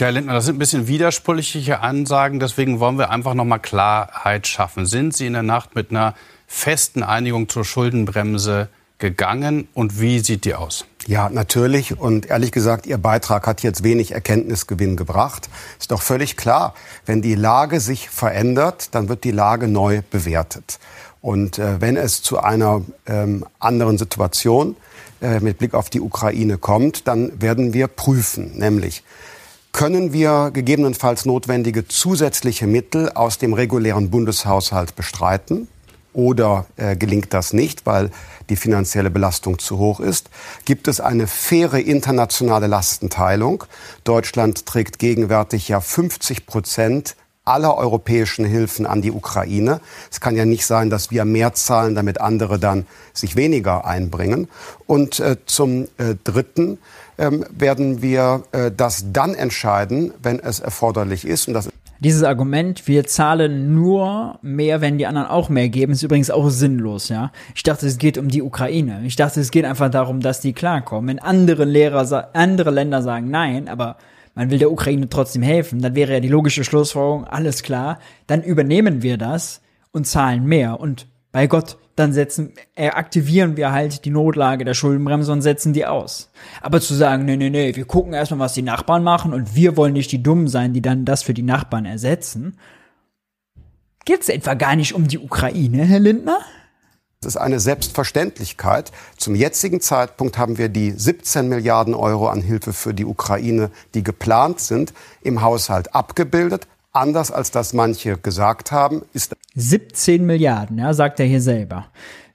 Herr 0.00 0.12
Lindner, 0.12 0.32
das 0.32 0.46
sind 0.46 0.56
ein 0.56 0.58
bisschen 0.58 0.88
widersprüchliche 0.88 1.80
Ansagen. 1.80 2.40
Deswegen 2.40 2.80
wollen 2.80 2.96
wir 2.96 3.10
einfach 3.10 3.34
noch 3.34 3.44
mal 3.44 3.58
Klarheit 3.58 4.46
schaffen. 4.46 4.86
Sind 4.86 5.14
Sie 5.14 5.26
in 5.26 5.34
der 5.34 5.42
Nacht 5.42 5.74
mit 5.74 5.90
einer 5.90 6.14
festen 6.46 7.02
Einigung 7.02 7.48
zur 7.50 7.64
Schuldenbremse 7.66 8.68
gegangen 8.98 9.68
und 9.74 10.00
wie 10.00 10.20
sieht 10.20 10.46
die 10.46 10.54
aus? 10.54 10.86
Ja, 11.06 11.28
natürlich. 11.28 11.98
Und 11.98 12.26
ehrlich 12.26 12.50
gesagt, 12.50 12.86
Ihr 12.86 12.98
Beitrag 12.98 13.46
hat 13.46 13.62
jetzt 13.62 13.84
wenig 13.84 14.12
Erkenntnisgewinn 14.12 14.96
gebracht. 14.96 15.50
Ist 15.78 15.90
doch 15.90 16.02
völlig 16.02 16.36
klar, 16.36 16.74
wenn 17.04 17.20
die 17.20 17.34
Lage 17.34 17.80
sich 17.80 18.08
verändert, 18.08 18.94
dann 18.94 19.08
wird 19.08 19.24
die 19.24 19.32
Lage 19.32 19.68
neu 19.68 20.00
bewertet. 20.10 20.78
Und 21.20 21.58
äh, 21.58 21.80
wenn 21.80 21.96
es 21.96 22.22
zu 22.22 22.38
einer 22.38 22.82
ähm, 23.06 23.44
anderen 23.58 23.98
Situation 23.98 24.76
äh, 25.20 25.40
mit 25.40 25.58
Blick 25.58 25.74
auf 25.74 25.90
die 25.90 26.00
Ukraine 26.00 26.56
kommt, 26.56 27.06
dann 27.06 27.42
werden 27.42 27.74
wir 27.74 27.86
prüfen, 27.86 28.58
nämlich 28.58 29.02
können 29.72 30.12
wir 30.12 30.50
gegebenenfalls 30.52 31.24
notwendige 31.24 31.86
zusätzliche 31.86 32.66
Mittel 32.66 33.10
aus 33.10 33.38
dem 33.38 33.52
regulären 33.52 34.10
Bundeshaushalt 34.10 34.96
bestreiten? 34.96 35.68
Oder 36.12 36.66
äh, 36.76 36.96
gelingt 36.96 37.32
das 37.32 37.52
nicht, 37.52 37.86
weil 37.86 38.10
die 38.48 38.56
finanzielle 38.56 39.10
Belastung 39.10 39.60
zu 39.60 39.78
hoch 39.78 40.00
ist? 40.00 40.28
Gibt 40.64 40.88
es 40.88 41.00
eine 41.00 41.28
faire 41.28 41.78
internationale 41.78 42.66
Lastenteilung? 42.66 43.64
Deutschland 44.02 44.66
trägt 44.66 44.98
gegenwärtig 44.98 45.68
ja 45.68 45.80
50 45.80 46.46
Prozent 46.46 47.14
aller 47.44 47.76
europäischen 47.76 48.44
Hilfen 48.44 48.86
an 48.86 49.02
die 49.02 49.12
Ukraine. 49.12 49.80
Es 50.10 50.20
kann 50.20 50.36
ja 50.36 50.44
nicht 50.44 50.66
sein, 50.66 50.90
dass 50.90 51.10
wir 51.10 51.24
mehr 51.24 51.54
zahlen, 51.54 51.94
damit 51.94 52.20
andere 52.20 52.58
dann 52.58 52.86
sich 53.12 53.34
weniger 53.36 53.84
einbringen. 53.84 54.48
Und 54.86 55.20
äh, 55.20 55.36
zum 55.46 55.84
äh, 55.98 56.16
Dritten 56.22 56.78
ähm, 57.20 57.44
werden 57.56 58.02
wir 58.02 58.42
äh, 58.52 58.72
das 58.76 59.12
dann 59.12 59.34
entscheiden, 59.34 60.12
wenn 60.22 60.40
es 60.40 60.58
erforderlich 60.58 61.24
ist. 61.24 61.46
Und 61.46 61.54
das 61.54 61.68
dieses 62.02 62.22
Argument, 62.22 62.88
wir 62.88 63.04
zahlen 63.04 63.74
nur 63.74 64.38
mehr, 64.40 64.80
wenn 64.80 64.96
die 64.96 65.06
anderen 65.06 65.28
auch 65.28 65.50
mehr 65.50 65.68
geben, 65.68 65.92
ist 65.92 66.02
übrigens 66.02 66.30
auch 66.30 66.48
sinnlos, 66.48 67.10
ja. 67.10 67.30
Ich 67.54 67.62
dachte, 67.62 67.86
es 67.86 67.98
geht 67.98 68.16
um 68.16 68.28
die 68.28 68.40
Ukraine. 68.40 69.02
Ich 69.04 69.16
dachte, 69.16 69.38
es 69.38 69.50
geht 69.50 69.66
einfach 69.66 69.90
darum, 69.90 70.20
dass 70.20 70.40
die 70.40 70.54
klarkommen. 70.54 71.08
Wenn 71.08 71.18
andere 71.18 71.66
Lehrer, 71.66 72.30
andere 72.32 72.70
Länder 72.70 73.02
sagen 73.02 73.30
nein, 73.30 73.68
aber 73.68 73.98
man 74.34 74.50
will 74.50 74.58
der 74.58 74.72
Ukraine 74.72 75.10
trotzdem 75.10 75.42
helfen, 75.42 75.82
dann 75.82 75.94
wäre 75.94 76.14
ja 76.14 76.20
die 76.20 76.28
logische 76.28 76.64
Schlussfolgerung, 76.64 77.24
alles 77.26 77.62
klar, 77.62 77.98
dann 78.26 78.42
übernehmen 78.42 79.02
wir 79.02 79.18
das 79.18 79.60
und 79.92 80.06
zahlen 80.06 80.46
mehr. 80.46 80.80
Und 80.80 81.06
bei 81.32 81.46
Gott, 81.46 81.78
dann 81.96 82.12
setzen, 82.12 82.54
äh, 82.74 82.88
aktivieren 82.88 83.56
wir 83.56 83.72
halt 83.72 84.04
die 84.04 84.10
Notlage 84.10 84.64
der 84.64 84.74
Schuldenbremse 84.74 85.30
und 85.32 85.42
setzen 85.42 85.72
die 85.72 85.86
aus. 85.86 86.30
Aber 86.62 86.80
zu 86.80 86.94
sagen, 86.94 87.24
nee, 87.24 87.36
nee, 87.36 87.50
nee, 87.50 87.76
wir 87.76 87.84
gucken 87.84 88.14
erstmal, 88.14 88.40
was 88.40 88.54
die 88.54 88.62
Nachbarn 88.62 89.04
machen 89.04 89.32
und 89.32 89.54
wir 89.54 89.76
wollen 89.76 89.92
nicht 89.92 90.10
die 90.10 90.22
Dummen 90.22 90.48
sein, 90.48 90.72
die 90.72 90.82
dann 90.82 91.04
das 91.04 91.22
für 91.22 91.34
die 91.34 91.42
Nachbarn 91.42 91.84
ersetzen. 91.84 92.56
Geht 94.04 94.22
es 94.22 94.28
etwa 94.28 94.54
gar 94.54 94.76
nicht 94.76 94.94
um 94.94 95.08
die 95.08 95.18
Ukraine, 95.18 95.84
Herr 95.84 96.00
Lindner? 96.00 96.40
Das 97.20 97.34
ist 97.34 97.40
eine 97.40 97.60
Selbstverständlichkeit. 97.60 98.92
Zum 99.18 99.34
jetzigen 99.34 99.82
Zeitpunkt 99.82 100.38
haben 100.38 100.56
wir 100.56 100.70
die 100.70 100.92
17 100.92 101.50
Milliarden 101.50 101.92
Euro 101.92 102.28
an 102.28 102.40
Hilfe 102.40 102.72
für 102.72 102.94
die 102.94 103.04
Ukraine, 103.04 103.70
die 103.92 104.02
geplant 104.02 104.60
sind, 104.60 104.94
im 105.20 105.42
Haushalt 105.42 105.94
abgebildet. 105.94 106.66
Anders 106.92 107.30
als 107.30 107.50
das 107.50 107.72
manche 107.72 108.16
gesagt 108.16 108.72
haben, 108.72 109.02
ist 109.12 109.36
17 109.54 110.26
Milliarden, 110.26 110.78
ja, 110.78 110.92
sagt 110.92 111.20
er 111.20 111.26
hier 111.26 111.40
selber. 111.40 111.86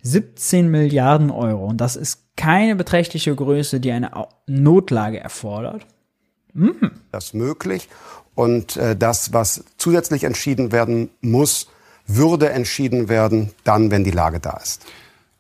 17 0.04 0.70
Milliarden 0.70 1.32
Euro. 1.32 1.66
Und 1.66 1.82
das 1.82 1.96
ist 1.96 2.20
keine 2.38 2.76
beträchtliche 2.76 3.36
Größe, 3.36 3.80
die 3.80 3.92
eine 3.92 4.12
Notlage 4.46 5.20
erfordert. 5.20 5.86
Mhm. 6.54 6.92
Das 7.12 7.34
möglich. 7.34 7.90
Und 8.34 8.78
äh, 8.78 8.96
das, 8.96 9.34
was 9.34 9.64
zusätzlich 9.78 10.24
entschieden 10.24 10.72
werden 10.72 11.10
muss, 11.22 11.68
würde 12.08 12.50
entschieden 12.50 13.10
werden, 13.10 13.52
dann, 13.64 13.92
wenn 13.92 14.04
die 14.04 14.12
Lage 14.12 14.40
da 14.40 14.58
ist. 14.58 14.86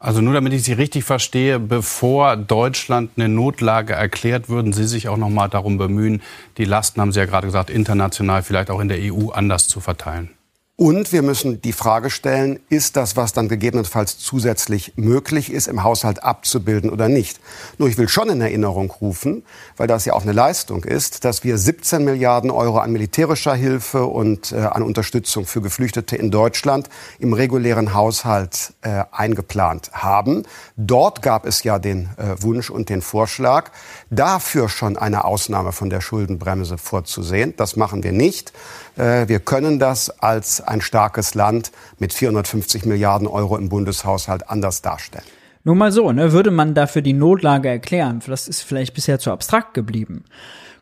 Also 0.06 0.22
nur 0.22 0.36
damit 0.36 0.53
ich 0.53 0.62
Sie 0.62 0.74
richtig 0.74 1.03
verstehe, 1.03 1.60
bevor 1.60 2.38
Deutschland 2.38 3.10
eine 3.16 3.28
Notlage 3.28 3.93
erklärt, 3.93 4.49
würden 4.49 4.72
Sie 4.72 4.84
sich 4.84 5.10
auch 5.10 5.18
noch 5.18 5.32
mal 5.32 5.47
darum 5.47 5.80
bemühen, 5.80 6.22
die 6.60 6.66
Lasten, 6.66 7.01
haben 7.01 7.12
Sie 7.12 7.20
ja 7.20 7.26
gerade 7.26 7.47
gesagt, 7.47 7.72
international 7.72 8.43
vielleicht 8.43 8.70
auch 8.70 8.82
in 8.82 8.88
der 8.88 8.99
EU 9.01 9.32
anders 9.32 9.68
zu 9.68 9.80
verteilen. 9.80 10.30
Und 10.78 11.13
wir 11.13 11.21
müssen 11.21 11.61
die 11.61 11.71
Frage 11.71 12.09
stellen, 12.09 12.59
ist 12.67 12.97
das, 12.97 13.15
was 13.15 13.32
dann 13.32 13.47
gegebenenfalls 13.47 14.17
zusätzlich 14.17 14.91
möglich 14.97 15.49
ist, 15.49 15.69
im 15.69 15.84
Haushalt 15.84 16.21
abzubilden 16.21 16.89
oder 16.89 17.07
nicht? 17.07 17.39
Nur 17.78 17.88
ich 17.88 17.97
will 17.97 18.09
schon 18.09 18.28
in 18.28 18.41
Erinnerung 18.41 18.91
rufen, 18.91 19.43
weil 19.78 19.88
das 19.88 20.03
ja 20.03 20.11
auch 20.11 20.23
eine 20.23 20.34
Leistung 20.34 20.84
ist, 20.84 21.23
dass 21.23 21.45
wir 21.45 21.57
17 21.57 22.03
Milliarden 22.03 22.51
Euro 22.51 22.80
an 22.80 22.91
militärischer 22.91 23.55
Hilfe 23.55 24.03
und 24.03 24.51
äh, 24.51 24.57
an 24.57 24.84
Unterstützung 24.84 25.45
für 25.45 25.61
Geflüchtete 25.61 26.17
in 26.17 26.30
Deutschland 26.30 26.89
im 27.19 27.32
regulären 27.32 27.93
Haushalt 27.93 28.73
äh, 28.82 29.05
eingeplant 29.13 29.91
haben. 29.93 30.43
Dort 30.76 31.21
gab 31.21 31.45
es 31.45 31.63
ja 31.63 31.80
den 31.80 32.09
äh, 32.17 32.43
Wunsch 32.43 32.69
und 32.69 32.89
den 32.89 33.01
Vorschlag, 33.01 33.71
dafür 34.10 34.70
schon 34.70 34.97
eine 34.97 35.26
Ausnahme 35.26 35.72
von 35.72 35.89
der 35.89 36.01
Schuldenbremse 36.01 36.78
vorzusehen. 36.78 37.53
Das 37.58 37.76
machen 37.76 38.03
wir 38.03 38.12
nicht. 38.12 38.53
Äh, 38.97 39.28
wir 39.28 39.39
können 39.39 39.80
das 39.80 40.10
als 40.22 40.62
ein 40.62 40.82
starkes 40.82 41.36
Land 41.36 41.72
mit 41.99 42.14
450 42.14 42.86
Milliarden 42.86 43.28
Euro 43.28 43.58
im 43.58 43.70
Bundeshaushalt 43.70 44.49
anders 44.49 44.82
darstellen. 44.82 45.26
Nur 45.64 45.76
mal 45.76 45.91
so, 45.91 46.12
ne, 46.12 46.32
würde 46.32 46.51
man 46.51 46.76
dafür 46.76 47.01
die 47.01 47.14
Notlage 47.14 47.70
erklären, 47.70 48.22
das 48.28 48.47
ist 48.47 48.62
vielleicht 48.62 48.93
bisher 48.93 49.18
zu 49.18 49.32
abstrakt 49.32 49.74
geblieben, 49.74 50.24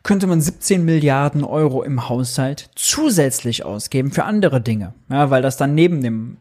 könnte 0.02 0.26
man 0.26 0.42
17 0.42 0.84
Milliarden 0.84 1.42
Euro 1.42 1.82
im 1.82 2.10
Haushalt 2.10 2.68
zusätzlich 2.74 3.64
ausgeben 3.64 4.12
für 4.12 4.24
andere 4.24 4.60
Dinge, 4.60 4.92
ja, 5.08 5.30
weil 5.30 5.40
das 5.40 5.56
dann 5.56 5.74
neben 5.74 6.02
dem 6.02 6.36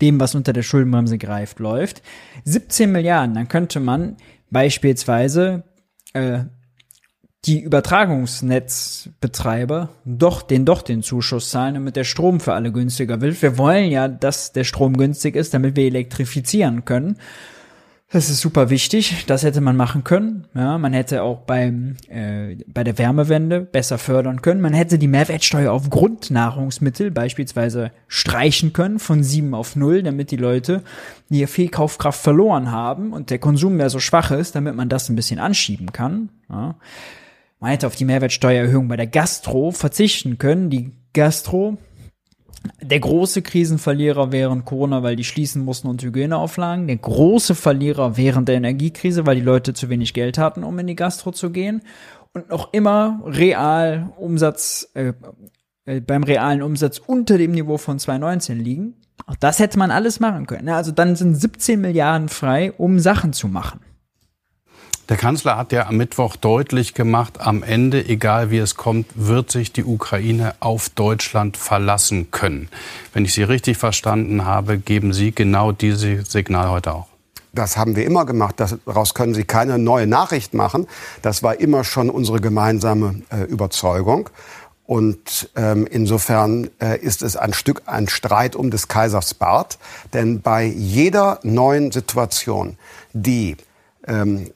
dem, 0.00 0.18
was 0.18 0.34
unter 0.34 0.52
der 0.52 0.62
Schuldenbremse 0.62 1.18
greift, 1.18 1.58
läuft. 1.58 2.02
17 2.44 2.90
Milliarden, 2.90 3.34
dann 3.34 3.48
könnte 3.48 3.80
man 3.80 4.16
beispielsweise 4.50 5.64
äh, 6.12 6.44
die 7.46 7.60
Übertragungsnetzbetreiber 7.60 9.88
doch 10.04 10.42
den 10.42 10.66
doch 10.66 10.82
den 10.82 11.02
Zuschuss 11.02 11.48
zahlen, 11.50 11.72
damit 11.74 11.96
der 11.96 12.04
Strom 12.04 12.38
für 12.40 12.52
alle 12.52 12.70
günstiger 12.70 13.22
wird. 13.22 13.40
Wir 13.40 13.56
wollen 13.56 13.90
ja, 13.90 14.08
dass 14.08 14.52
der 14.52 14.64
Strom 14.64 14.94
günstig 14.96 15.36
ist, 15.36 15.54
damit 15.54 15.76
wir 15.76 15.86
elektrifizieren 15.86 16.84
können. 16.84 17.16
Das 18.12 18.28
ist 18.28 18.40
super 18.40 18.70
wichtig. 18.70 19.24
Das 19.28 19.44
hätte 19.44 19.60
man 19.60 19.76
machen 19.76 20.02
können. 20.02 20.48
Ja, 20.52 20.78
man 20.78 20.92
hätte 20.92 21.22
auch 21.22 21.42
beim 21.42 21.96
äh, 22.08 22.56
bei 22.66 22.82
der 22.82 22.98
Wärmewende 22.98 23.60
besser 23.60 23.98
fördern 23.98 24.42
können. 24.42 24.60
Man 24.60 24.72
hätte 24.72 24.98
die 24.98 25.06
Mehrwertsteuer 25.06 25.72
auf 25.72 25.90
Grundnahrungsmittel 25.90 27.12
beispielsweise 27.12 27.92
streichen 28.08 28.72
können 28.72 28.98
von 28.98 29.22
sieben 29.22 29.54
auf 29.54 29.76
null, 29.76 30.02
damit 30.02 30.32
die 30.32 30.36
Leute 30.36 30.82
die 31.28 31.46
viel 31.46 31.68
Kaufkraft 31.68 32.20
verloren 32.20 32.72
haben 32.72 33.12
und 33.12 33.30
der 33.30 33.38
Konsum 33.38 33.76
mehr 33.76 33.90
so 33.90 34.00
schwach 34.00 34.32
ist, 34.32 34.56
damit 34.56 34.74
man 34.74 34.88
das 34.88 35.08
ein 35.08 35.14
bisschen 35.14 35.38
anschieben 35.38 35.92
kann. 35.92 36.30
Ja. 36.48 36.74
Man 37.60 37.70
hätte 37.70 37.86
auf 37.86 37.94
die 37.94 38.06
Mehrwertsteuererhöhung 38.06 38.88
bei 38.88 38.96
der 38.96 39.06
Gastro 39.06 39.70
verzichten 39.70 40.38
können. 40.38 40.68
Die 40.68 40.90
Gastro, 41.12 41.78
der 42.82 43.00
große 43.00 43.42
Krisenverlierer 43.42 44.32
während 44.32 44.64
Corona, 44.64 45.02
weil 45.02 45.16
die 45.16 45.24
schließen 45.24 45.64
mussten 45.64 45.88
und 45.88 46.02
Hygieneauflagen. 46.02 46.86
Der 46.86 46.96
große 46.96 47.54
Verlierer 47.54 48.16
während 48.16 48.48
der 48.48 48.56
Energiekrise, 48.56 49.26
weil 49.26 49.36
die 49.36 49.42
Leute 49.42 49.74
zu 49.74 49.88
wenig 49.88 50.14
Geld 50.14 50.38
hatten, 50.38 50.64
um 50.64 50.78
in 50.78 50.86
die 50.86 50.96
Gastro 50.96 51.32
zu 51.32 51.50
gehen. 51.50 51.82
Und 52.32 52.48
noch 52.50 52.72
immer 52.72 53.22
real 53.24 54.12
Umsatz, 54.16 54.90
äh, 54.94 55.12
äh 55.84 56.00
beim 56.00 56.22
realen 56.22 56.62
Umsatz 56.62 56.98
unter 56.98 57.38
dem 57.38 57.52
Niveau 57.52 57.78
von 57.78 57.98
2019 57.98 58.60
liegen. 58.60 58.94
Auch 59.26 59.36
das 59.36 59.58
hätte 59.58 59.78
man 59.78 59.90
alles 59.90 60.20
machen 60.20 60.46
können. 60.46 60.68
Also 60.68 60.92
dann 60.92 61.16
sind 61.16 61.34
17 61.34 61.80
Milliarden 61.80 62.28
frei, 62.28 62.72
um 62.72 62.98
Sachen 62.98 63.32
zu 63.32 63.48
machen. 63.48 63.80
Der 65.10 65.16
Kanzler 65.16 65.56
hat 65.56 65.72
ja 65.72 65.88
am 65.88 65.96
Mittwoch 65.96 66.36
deutlich 66.36 66.94
gemacht, 66.94 67.40
am 67.40 67.64
Ende, 67.64 68.06
egal 68.06 68.52
wie 68.52 68.58
es 68.58 68.76
kommt, 68.76 69.08
wird 69.16 69.50
sich 69.50 69.72
die 69.72 69.82
Ukraine 69.82 70.54
auf 70.60 70.88
Deutschland 70.88 71.56
verlassen 71.56 72.30
können. 72.30 72.68
Wenn 73.12 73.24
ich 73.24 73.34
Sie 73.34 73.42
richtig 73.42 73.76
verstanden 73.76 74.44
habe, 74.44 74.78
geben 74.78 75.12
Sie 75.12 75.32
genau 75.32 75.72
dieses 75.72 76.30
Signal 76.30 76.70
heute 76.70 76.94
auch. 76.94 77.08
Das 77.52 77.76
haben 77.76 77.96
wir 77.96 78.06
immer 78.06 78.24
gemacht. 78.24 78.62
Daraus 78.86 79.14
können 79.14 79.34
Sie 79.34 79.42
keine 79.42 79.80
neue 79.80 80.06
Nachricht 80.06 80.54
machen. 80.54 80.86
Das 81.22 81.42
war 81.42 81.58
immer 81.58 81.82
schon 81.82 82.08
unsere 82.08 82.40
gemeinsame 82.40 83.22
äh, 83.30 83.42
Überzeugung. 83.42 84.30
Und 84.86 85.50
ähm, 85.56 85.88
insofern 85.90 86.70
äh, 86.80 86.96
ist 87.00 87.22
es 87.22 87.36
ein 87.36 87.52
Stück 87.52 87.82
ein 87.86 88.06
Streit 88.06 88.54
um 88.54 88.70
des 88.70 88.86
Kaisers 88.86 89.34
Bart. 89.34 89.80
Denn 90.12 90.40
bei 90.40 90.66
jeder 90.66 91.40
neuen 91.42 91.90
Situation, 91.90 92.76
die 93.12 93.56
ähm, 94.06 94.50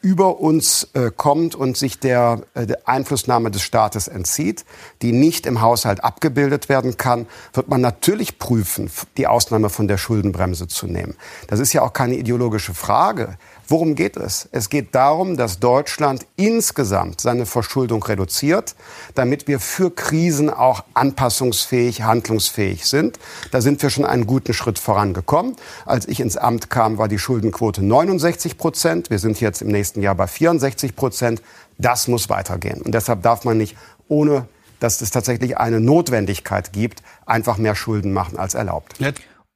über 0.00 0.40
uns 0.40 0.88
äh, 0.94 1.10
kommt 1.14 1.54
und 1.54 1.76
sich 1.76 1.98
der, 1.98 2.42
äh, 2.54 2.66
der, 2.66 2.88
Einflussnahme 2.88 3.50
des 3.50 3.62
Staates 3.62 4.08
entzieht, 4.08 4.64
die 5.02 5.12
nicht 5.12 5.46
im 5.46 5.60
Haushalt 5.60 6.04
abgebildet 6.04 6.68
werden 6.68 6.96
kann, 6.96 7.26
wird 7.52 7.68
man 7.68 7.80
natürlich 7.80 8.38
prüfen, 8.38 8.90
die 9.16 9.26
Ausnahme 9.26 9.70
von 9.70 9.88
der 9.88 9.98
Schuldenbremse 9.98 10.68
zu 10.68 10.86
nehmen. 10.86 11.16
Das 11.48 11.58
ist 11.58 11.72
ja 11.72 11.82
auch 11.82 11.92
keine 11.92 12.14
ideologische 12.14 12.74
Frage. 12.74 13.36
Worum 13.70 13.94
geht 13.94 14.16
es? 14.16 14.48
Es 14.50 14.70
geht 14.70 14.94
darum, 14.94 15.36
dass 15.36 15.60
Deutschland 15.60 16.26
insgesamt 16.36 17.20
seine 17.20 17.44
Verschuldung 17.44 18.02
reduziert, 18.02 18.74
damit 19.14 19.46
wir 19.46 19.60
für 19.60 19.90
Krisen 19.90 20.48
auch 20.48 20.84
anpassungsfähig, 20.94 22.02
handlungsfähig 22.02 22.86
sind. 22.86 23.18
Da 23.50 23.60
sind 23.60 23.82
wir 23.82 23.90
schon 23.90 24.06
einen 24.06 24.26
guten 24.26 24.54
Schritt 24.54 24.78
vorangekommen. 24.78 25.54
Als 25.84 26.08
ich 26.08 26.20
ins 26.20 26.38
Amt 26.38 26.70
kam, 26.70 26.96
war 26.96 27.08
die 27.08 27.18
Schuldenquote 27.18 27.84
69 27.84 28.56
Prozent. 28.56 29.10
Wir 29.10 29.18
sind 29.18 29.38
jetzt 29.38 29.60
im 29.60 29.68
nächsten 29.68 30.00
Jahr 30.00 30.14
bei 30.14 30.26
64 30.26 30.96
Prozent. 30.96 31.42
Das 31.76 32.08
muss 32.08 32.30
weitergehen. 32.30 32.80
Und 32.80 32.94
deshalb 32.94 33.22
darf 33.22 33.44
man 33.44 33.58
nicht 33.58 33.76
ohne 34.08 34.48
dass 34.80 35.00
es 35.00 35.10
tatsächlich 35.10 35.58
eine 35.58 35.80
Notwendigkeit 35.80 36.72
gibt, 36.72 37.02
einfach 37.26 37.58
mehr 37.58 37.74
Schulden 37.74 38.12
machen 38.12 38.38
als 38.38 38.54
erlaubt. 38.54 38.94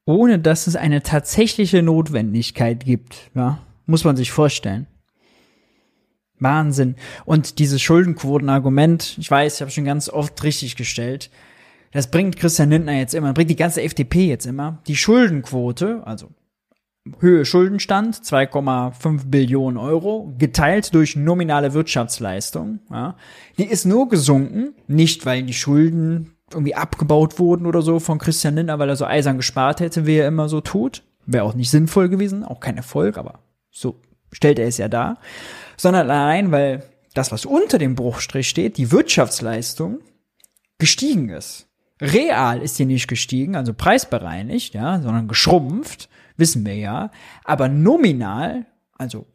Ohne 0.05 0.41
dass 0.41 0.67
es 0.67 0.75
eine 0.75 1.05
tatsächliche 1.05 1.81
Notwendigkeit 1.81 2.85
gibt, 2.85 3.31
ja, 3.35 3.61
muss 3.93 4.05
man 4.05 4.17
sich 4.17 4.33
vorstellen. 4.33 4.87
Wahnsinn. 6.41 6.97
Und 7.27 7.59
dieses 7.59 7.83
Schuldenquotenargument, 7.83 9.19
ich 9.19 9.31
weiß, 9.31 9.55
ich 9.55 9.61
habe 9.61 9.71
schon 9.71 9.85
ganz 9.85 10.09
oft 10.09 10.43
richtig 10.43 10.77
gestellt, 10.77 11.31
das 11.93 12.11
bringt 12.11 12.39
Christian 12.39 12.71
Lindner 12.71 12.95
jetzt 12.95 13.15
immer, 13.15 13.35
bringt 13.35 13.51
die 13.51 13.57
ganze 13.57 13.83
FDP 13.83 14.27
jetzt 14.27 14.47
immer. 14.47 14.81
Die 14.87 14.97
Schuldenquote, 14.97 16.03
also 16.07 16.31
Höhe 17.21 17.45
Schuldenstand, 17.45 18.17
2,5 18.17 19.27
Billionen 19.27 19.77
Euro, 19.77 20.33
geteilt 20.39 20.95
durch 20.95 21.17
nominale 21.17 21.75
Wirtschaftsleistung, 21.75 22.79
ja, 22.91 23.17
die 23.59 23.67
ist 23.67 23.85
nur 23.85 24.09
gesunken, 24.09 24.75
nicht 24.87 25.27
weil 25.27 25.43
die 25.43 25.53
Schulden 25.53 26.33
irgendwie 26.51 26.77
abgebaut 26.77 27.39
wurden 27.39 27.67
oder 27.67 27.83
so 27.83 27.99
von 27.99 28.19
Christian 28.19 28.55
Lindner, 28.55 28.79
weil 28.79 28.89
er 28.89 28.97
so 28.97 29.05
eisern 29.05 29.37
gespart 29.37 29.81
hätte, 29.81 30.07
wie 30.07 30.17
er 30.17 30.29
immer 30.29 30.49
so 30.49 30.63
tut. 30.63 31.03
Wäre 31.27 31.45
auch 31.45 31.55
nicht 31.55 31.71
sinnvoll 31.71 32.09
gewesen, 32.09 32.43
auch 32.43 32.61
kein 32.61 32.79
Erfolg, 32.79 33.19
aber 33.19 33.41
so 33.73 34.01
stellt 34.31 34.59
er 34.59 34.69
es 34.69 34.79
ja 34.79 34.89
dar. 34.89 35.19
Sondern 35.77 36.11
allein, 36.11 36.53
weil 36.53 36.85
das, 37.15 37.33
was 37.33 37.45
unter 37.45 37.79
dem 37.79 37.95
Bruchstrich 37.95 38.49
steht, 38.49 38.77
die 38.77 38.93
Wirtschaftsleistung, 38.93 40.01
gestiegen 40.79 41.29
ist. 41.29 41.69
Real 42.01 42.61
ist 42.61 42.79
die 42.79 42.85
nicht 42.85 43.07
gestiegen, 43.07 43.55
also 43.55 43.75
preisbereinigt, 43.75 44.75
ja, 44.75 45.01
sondern 45.01 45.29
geschrumpft, 45.29 46.09
wissen 46.37 46.67
wir 46.67 46.75
ja. 46.75 47.11
Aber 47.45 47.69
nominal, 47.69 48.67
also 48.99 49.27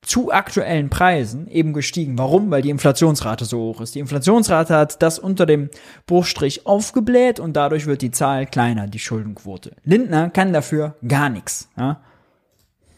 zu 0.00 0.32
aktuellen 0.32 0.88
Preisen 0.88 1.48
eben 1.48 1.74
gestiegen. 1.74 2.16
Warum? 2.16 2.50
Weil 2.50 2.62
die 2.62 2.70
Inflationsrate 2.70 3.44
so 3.44 3.58
hoch 3.58 3.80
ist. 3.82 3.94
Die 3.94 3.98
Inflationsrate 3.98 4.74
hat 4.74 5.02
das 5.02 5.18
unter 5.18 5.44
dem 5.44 5.68
Bruchstrich 6.06 6.66
aufgebläht 6.66 7.40
und 7.40 7.54
dadurch 7.54 7.86
wird 7.86 8.00
die 8.00 8.12
Zahl 8.12 8.46
kleiner, 8.46 8.86
die 8.86 9.00
Schuldenquote. 9.00 9.76
Lindner 9.84 10.30
kann 10.30 10.52
dafür 10.54 10.96
gar 11.06 11.28
nichts. 11.28 11.68
Ja? 11.76 12.00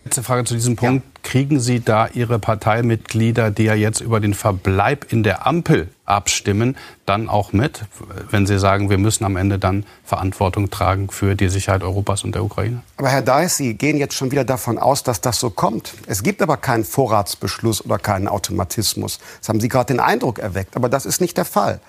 Letzte 0.04 0.22
Frage 0.22 0.44
zu 0.44 0.54
diesem 0.54 0.76
Punkt. 0.76 1.04
Ja. 1.04 1.10
Kriegen 1.22 1.60
Sie 1.60 1.80
da 1.80 2.08
Ihre 2.08 2.38
Parteimitglieder, 2.38 3.50
die 3.50 3.64
ja 3.64 3.74
jetzt 3.74 4.00
über 4.00 4.18
den 4.18 4.32
Verbleib 4.32 5.12
in 5.12 5.22
der 5.22 5.46
Ampel 5.46 5.88
abstimmen, 6.06 6.76
dann 7.04 7.28
auch 7.28 7.52
mit, 7.52 7.84
wenn 8.30 8.46
Sie 8.46 8.58
sagen, 8.58 8.88
wir 8.88 8.96
müssen 8.96 9.24
am 9.24 9.36
Ende 9.36 9.58
dann 9.58 9.84
Verantwortung 10.02 10.70
tragen 10.70 11.10
für 11.10 11.36
die 11.36 11.50
Sicherheit 11.50 11.82
Europas 11.82 12.24
und 12.24 12.34
der 12.34 12.42
Ukraine? 12.42 12.82
Aber 12.96 13.10
Herr 13.10 13.20
Deis, 13.20 13.58
Sie 13.58 13.74
gehen 13.74 13.98
jetzt 13.98 14.14
schon 14.14 14.30
wieder 14.30 14.44
davon 14.44 14.78
aus, 14.78 15.02
dass 15.02 15.20
das 15.20 15.38
so 15.38 15.50
kommt. 15.50 15.92
Es 16.06 16.22
gibt 16.22 16.40
aber 16.40 16.56
keinen 16.56 16.84
Vorratsbeschluss 16.84 17.84
oder 17.84 17.98
keinen 17.98 18.26
Automatismus. 18.26 19.20
Das 19.40 19.50
haben 19.50 19.60
Sie 19.60 19.68
gerade 19.68 19.92
den 19.92 20.00
Eindruck 20.00 20.38
erweckt. 20.38 20.76
Aber 20.76 20.88
das 20.88 21.04
ist 21.04 21.20
nicht 21.20 21.36
der 21.36 21.44
Fall. 21.44 21.80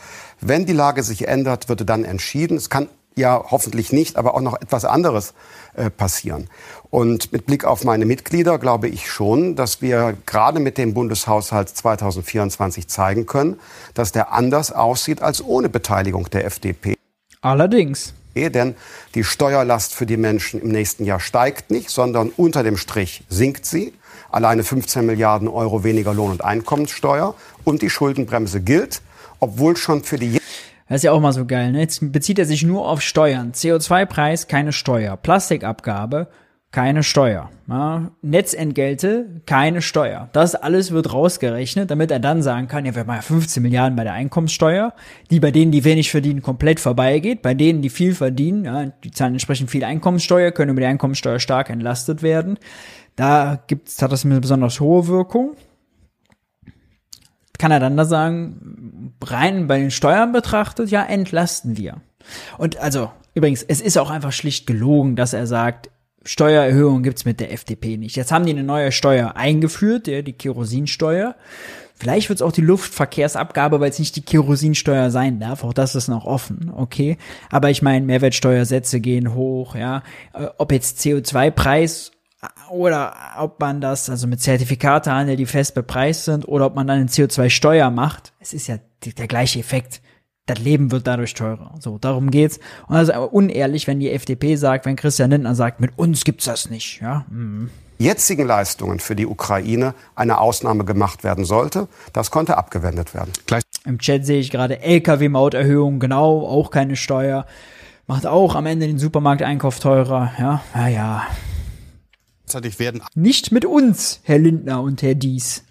Wenn 0.41 0.65
die 0.65 0.73
Lage 0.73 1.03
sich 1.03 1.29
ändert, 1.29 1.69
wird 1.69 1.87
dann 1.89 2.03
entschieden. 2.03 2.57
Es 2.57 2.69
kann 2.69 2.89
ja 3.15 3.43
hoffentlich 3.49 3.91
nicht, 3.91 4.17
aber 4.17 4.35
auch 4.35 4.41
noch 4.41 4.59
etwas 4.59 4.85
anderes 4.85 5.33
äh, 5.73 5.89
passieren. 5.89 6.49
Und 6.91 7.31
mit 7.31 7.45
Blick 7.45 7.63
auf 7.63 7.85
meine 7.85 8.05
Mitglieder 8.05 8.59
glaube 8.59 8.89
ich 8.89 9.09
schon, 9.09 9.55
dass 9.55 9.81
wir 9.81 10.17
gerade 10.25 10.59
mit 10.59 10.77
dem 10.77 10.93
Bundeshaushalt 10.93 11.69
2024 11.69 12.89
zeigen 12.89 13.25
können, 13.25 13.59
dass 13.93 14.11
der 14.11 14.33
anders 14.33 14.73
aussieht 14.73 15.21
als 15.21 15.43
ohne 15.43 15.69
Beteiligung 15.69 16.29
der 16.29 16.45
FDP. 16.45 16.95
Allerdings. 17.39 18.13
Denn 18.35 18.75
die 19.15 19.23
Steuerlast 19.23 19.93
für 19.93 20.05
die 20.05 20.17
Menschen 20.17 20.61
im 20.61 20.69
nächsten 20.69 21.05
Jahr 21.05 21.21
steigt 21.21 21.71
nicht, 21.71 21.89
sondern 21.89 22.29
unter 22.29 22.61
dem 22.61 22.77
Strich 22.77 23.23
sinkt 23.29 23.65
sie. 23.65 23.93
Alleine 24.29 24.63
15 24.63 25.05
Milliarden 25.05 25.47
Euro 25.47 25.83
weniger 25.85 26.13
Lohn- 26.13 26.31
und 26.31 26.43
Einkommenssteuer. 26.43 27.35
Und 27.63 27.81
die 27.81 27.89
Schuldenbremse 27.89 28.61
gilt, 28.61 29.01
obwohl 29.39 29.77
schon 29.77 30.03
für 30.03 30.17
die 30.17 30.39
das 30.87 30.97
ist 30.97 31.03
ja 31.03 31.13
auch 31.13 31.21
mal 31.21 31.31
so 31.31 31.45
geil, 31.45 31.71
ne? 31.71 31.79
Jetzt 31.79 32.11
bezieht 32.11 32.37
er 32.37 32.45
sich 32.45 32.63
nur 32.63 32.85
auf 32.85 32.99
Steuern. 32.99 33.53
CO2-Preis, 33.53 34.49
keine 34.49 34.73
Steuer. 34.73 35.15
Plastikabgabe, 35.15 36.27
keine 36.71 37.03
Steuer. 37.03 37.49
Ja? 37.67 38.11
Netzentgelte, 38.21 39.41
keine 39.45 39.81
Steuer. 39.81 40.29
Das 40.31 40.55
alles 40.55 40.91
wird 40.91 41.13
rausgerechnet, 41.13 41.91
damit 41.91 42.11
er 42.11 42.19
dann 42.19 42.41
sagen 42.41 42.67
kann, 42.67 42.85
ja, 42.85 42.95
wir 42.95 43.01
haben 43.01 43.09
ja 43.09 43.21
15 43.21 43.61
Milliarden 43.61 43.95
bei 43.95 44.03
der 44.03 44.13
Einkommenssteuer, 44.13 44.93
die 45.29 45.39
bei 45.39 45.51
denen, 45.51 45.71
die 45.71 45.83
wenig 45.83 46.11
verdienen, 46.11 46.41
komplett 46.41 46.79
vorbeigeht. 46.79 47.41
Bei 47.41 47.53
denen, 47.53 47.81
die 47.81 47.89
viel 47.89 48.15
verdienen, 48.15 48.65
ja, 48.65 48.85
die 49.03 49.11
zahlen 49.11 49.33
entsprechend 49.33 49.69
viel 49.69 49.83
Einkommenssteuer, 49.83 50.51
können 50.51 50.71
über 50.71 50.81
die 50.81 50.87
Einkommenssteuer 50.87 51.39
stark 51.39 51.69
entlastet 51.69 52.23
werden. 52.23 52.57
Da 53.17 53.61
gibt's, 53.67 54.01
hat 54.01 54.11
das 54.11 54.25
eine 54.25 54.39
besonders 54.39 54.79
hohe 54.79 55.07
Wirkung 55.07 55.55
kann 57.61 57.71
er 57.71 57.79
dann 57.79 57.95
da 57.95 58.05
sagen, 58.05 59.13
rein 59.23 59.67
bei 59.67 59.77
den 59.77 59.91
Steuern 59.91 60.31
betrachtet, 60.31 60.89
ja, 60.89 61.03
entlasten 61.03 61.77
wir. 61.77 62.01
Und 62.57 62.77
also, 62.77 63.11
übrigens, 63.35 63.61
es 63.61 63.81
ist 63.81 63.99
auch 63.99 64.09
einfach 64.09 64.31
schlicht 64.31 64.65
gelogen, 64.65 65.15
dass 65.15 65.33
er 65.33 65.45
sagt, 65.45 65.91
Steuererhöhung 66.23 67.03
gibt's 67.03 67.25
mit 67.25 67.39
der 67.39 67.51
FDP 67.51 67.97
nicht. 67.97 68.15
Jetzt 68.15 68.31
haben 68.31 68.45
die 68.45 68.51
eine 68.51 68.63
neue 68.63 68.91
Steuer 68.91 69.35
eingeführt, 69.35 70.07
ja, 70.07 70.21
die 70.21 70.33
Kerosinsteuer. 70.33 71.35
Vielleicht 71.95 72.29
wird's 72.29 72.41
auch 72.41 72.51
die 72.51 72.61
Luftverkehrsabgabe, 72.61 73.79
weil 73.79 73.91
es 73.91 73.99
nicht 73.99 74.15
die 74.15 74.23
Kerosinsteuer 74.23 75.11
sein 75.11 75.39
darf. 75.39 75.63
Auch 75.63 75.73
das 75.73 75.93
ist 75.93 76.07
noch 76.07 76.25
offen, 76.25 76.71
okay. 76.75 77.17
Aber 77.51 77.69
ich 77.69 77.81
meine, 77.81 78.05
Mehrwertsteuersätze 78.05 78.99
gehen 78.99 79.35
hoch, 79.35 79.75
ja. 79.75 80.03
Äh, 80.33 80.47
ob 80.57 80.71
jetzt 80.71 80.99
CO2-Preis 80.99 82.11
oder 82.69 83.13
ob 83.37 83.59
man 83.59 83.81
das 83.81 84.09
also 84.09 84.25
mit 84.27 84.41
Zertifikate 84.41 85.11
handelt, 85.11 85.39
die 85.39 85.45
fest 85.45 85.75
bepreist 85.75 86.25
sind, 86.25 86.47
oder 86.47 86.65
ob 86.65 86.75
man 86.75 86.87
dann 86.87 86.99
eine 86.99 87.09
CO2-Steuer 87.09 87.91
macht. 87.91 88.33
Es 88.39 88.53
ist 88.53 88.67
ja 88.67 88.77
der 89.05 89.27
gleiche 89.27 89.59
Effekt. 89.59 90.01
Das 90.47 90.59
Leben 90.59 90.91
wird 90.91 91.07
dadurch 91.07 91.33
teurer. 91.33 91.75
So, 91.79 91.97
darum 91.97 92.31
geht's. 92.31 92.59
Und 92.87 92.95
das 92.95 93.03
ist 93.03 93.13
aber 93.13 93.31
unehrlich, 93.31 93.87
wenn 93.87 93.99
die 93.99 94.11
FDP 94.11 94.55
sagt, 94.55 94.85
wenn 94.85 94.95
Christian 94.95 95.29
Lindner 95.29 95.55
sagt, 95.55 95.79
mit 95.79 95.97
uns 95.97 96.23
gibt's 96.23 96.45
das 96.45 96.69
nicht, 96.69 97.01
ja. 97.01 97.25
Mhm. 97.29 97.69
jetzigen 97.99 98.47
Leistungen 98.47 98.99
für 98.99 99.15
die 99.15 99.27
Ukraine 99.27 99.93
eine 100.15 100.39
Ausnahme 100.39 100.83
gemacht 100.83 101.23
werden 101.23 101.45
sollte. 101.45 101.87
Das 102.13 102.31
konnte 102.31 102.57
abgewendet 102.57 103.13
werden. 103.13 103.31
Gleich. 103.45 103.63
Im 103.85 103.99
Chat 103.99 104.25
sehe 104.25 104.39
ich 104.39 104.49
gerade 104.49 104.81
Lkw-Mauterhöhung, 104.81 105.99
genau, 105.99 106.47
auch 106.47 106.71
keine 106.71 106.95
Steuer. 106.95 107.45
Macht 108.07 108.25
auch 108.25 108.55
am 108.55 108.65
Ende 108.65 108.87
den 108.87 108.97
Supermarkteinkauf 108.99 109.79
teurer, 109.79 110.31
ja. 110.39 110.63
Naja, 110.73 111.27
Gleichzeitig 112.51 112.79
werden 112.79 113.01
nicht 113.15 113.53
mit 113.53 113.63
uns, 113.63 114.19
Herr 114.23 114.37
Lindner 114.37 114.81
und 114.81 115.01
Herr 115.01 115.15
Dies. 115.15 115.63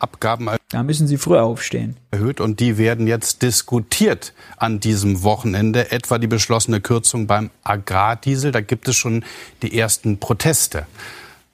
Abgaben 0.00 0.48
da 0.70 0.84
müssen 0.84 1.08
Sie 1.08 1.18
früh 1.18 1.36
aufstehen. 1.36 1.96
Erhöht 2.12 2.40
und 2.40 2.60
die 2.60 2.78
werden 2.78 3.08
jetzt 3.08 3.42
diskutiert 3.42 4.32
an 4.56 4.78
diesem 4.78 5.24
Wochenende. 5.24 5.90
Etwa 5.90 6.18
die 6.18 6.28
beschlossene 6.28 6.80
Kürzung 6.80 7.26
beim 7.26 7.50
Agrardiesel. 7.64 8.52
Da 8.52 8.60
gibt 8.60 8.86
es 8.86 8.94
schon 8.94 9.24
die 9.62 9.76
ersten 9.76 10.18
Proteste. 10.18 10.86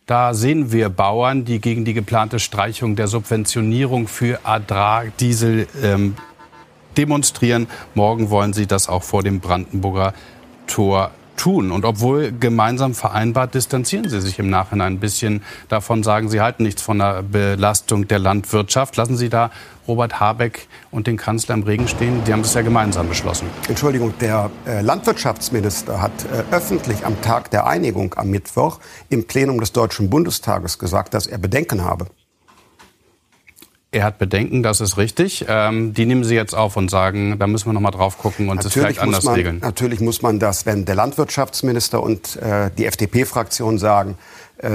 Da 0.04 0.34
sehen 0.34 0.70
wir 0.70 0.90
Bauern, 0.90 1.46
die 1.46 1.62
gegen 1.62 1.86
die 1.86 1.94
geplante 1.94 2.38
Streichung 2.38 2.94
der 2.94 3.08
Subventionierung 3.08 4.06
für 4.06 4.40
Agrardiesel 4.44 5.66
ähm, 5.82 6.14
demonstrieren. 6.98 7.68
Morgen 7.94 8.28
wollen 8.28 8.52
sie 8.52 8.66
das 8.66 8.86
auch 8.86 9.02
vor 9.02 9.22
dem 9.22 9.40
Brandenburger 9.40 10.12
Tor 10.66 11.10
tun. 11.36 11.70
Und 11.70 11.84
obwohl 11.84 12.32
gemeinsam 12.32 12.94
vereinbart, 12.94 13.54
distanzieren 13.54 14.08
Sie 14.08 14.20
sich 14.20 14.38
im 14.38 14.50
Nachhinein 14.50 14.94
ein 14.94 15.00
bisschen 15.00 15.42
davon, 15.68 16.02
sagen, 16.02 16.28
Sie 16.28 16.40
halten 16.40 16.62
nichts 16.62 16.82
von 16.82 16.98
der 16.98 17.22
Belastung 17.22 18.08
der 18.08 18.18
Landwirtschaft. 18.18 18.96
Lassen 18.96 19.16
Sie 19.16 19.28
da 19.28 19.50
Robert 19.86 20.18
Habeck 20.18 20.66
und 20.90 21.06
den 21.06 21.16
Kanzler 21.16 21.54
im 21.54 21.62
Regen 21.62 21.88
stehen? 21.88 22.24
Die 22.24 22.32
haben 22.32 22.42
das 22.42 22.54
ja 22.54 22.62
gemeinsam 22.62 23.08
beschlossen. 23.08 23.48
Entschuldigung, 23.68 24.14
der 24.20 24.50
äh, 24.66 24.80
Landwirtschaftsminister 24.80 26.00
hat 26.00 26.12
äh, 26.24 26.54
öffentlich 26.54 27.06
am 27.06 27.20
Tag 27.20 27.50
der 27.50 27.66
Einigung 27.66 28.14
am 28.16 28.30
Mittwoch 28.30 28.80
im 29.08 29.26
Plenum 29.26 29.60
des 29.60 29.72
Deutschen 29.72 30.10
Bundestages 30.10 30.78
gesagt, 30.78 31.14
dass 31.14 31.26
er 31.26 31.38
Bedenken 31.38 31.84
habe. 31.84 32.06
Er 33.92 34.04
hat 34.04 34.18
Bedenken, 34.18 34.62
das 34.62 34.80
ist 34.80 34.98
richtig. 34.98 35.46
Ähm, 35.48 35.94
die 35.94 36.06
nehmen 36.06 36.24
Sie 36.24 36.34
jetzt 36.34 36.54
auf 36.54 36.76
und 36.76 36.90
sagen, 36.90 37.38
da 37.38 37.46
müssen 37.46 37.66
wir 37.66 37.72
noch 37.72 37.80
mal 37.80 37.92
drauf 37.92 38.18
gucken 38.18 38.48
und 38.48 38.64
es 38.64 38.72
vielleicht 38.72 38.98
anders 38.98 39.24
man, 39.24 39.34
regeln. 39.34 39.58
Natürlich 39.60 40.00
muss 40.00 40.22
man 40.22 40.38
das, 40.38 40.66
wenn 40.66 40.84
der 40.84 40.96
Landwirtschaftsminister 40.96 42.02
und 42.02 42.36
äh, 42.36 42.70
die 42.76 42.84
FDP-Fraktion 42.84 43.78
sagen, 43.78 44.18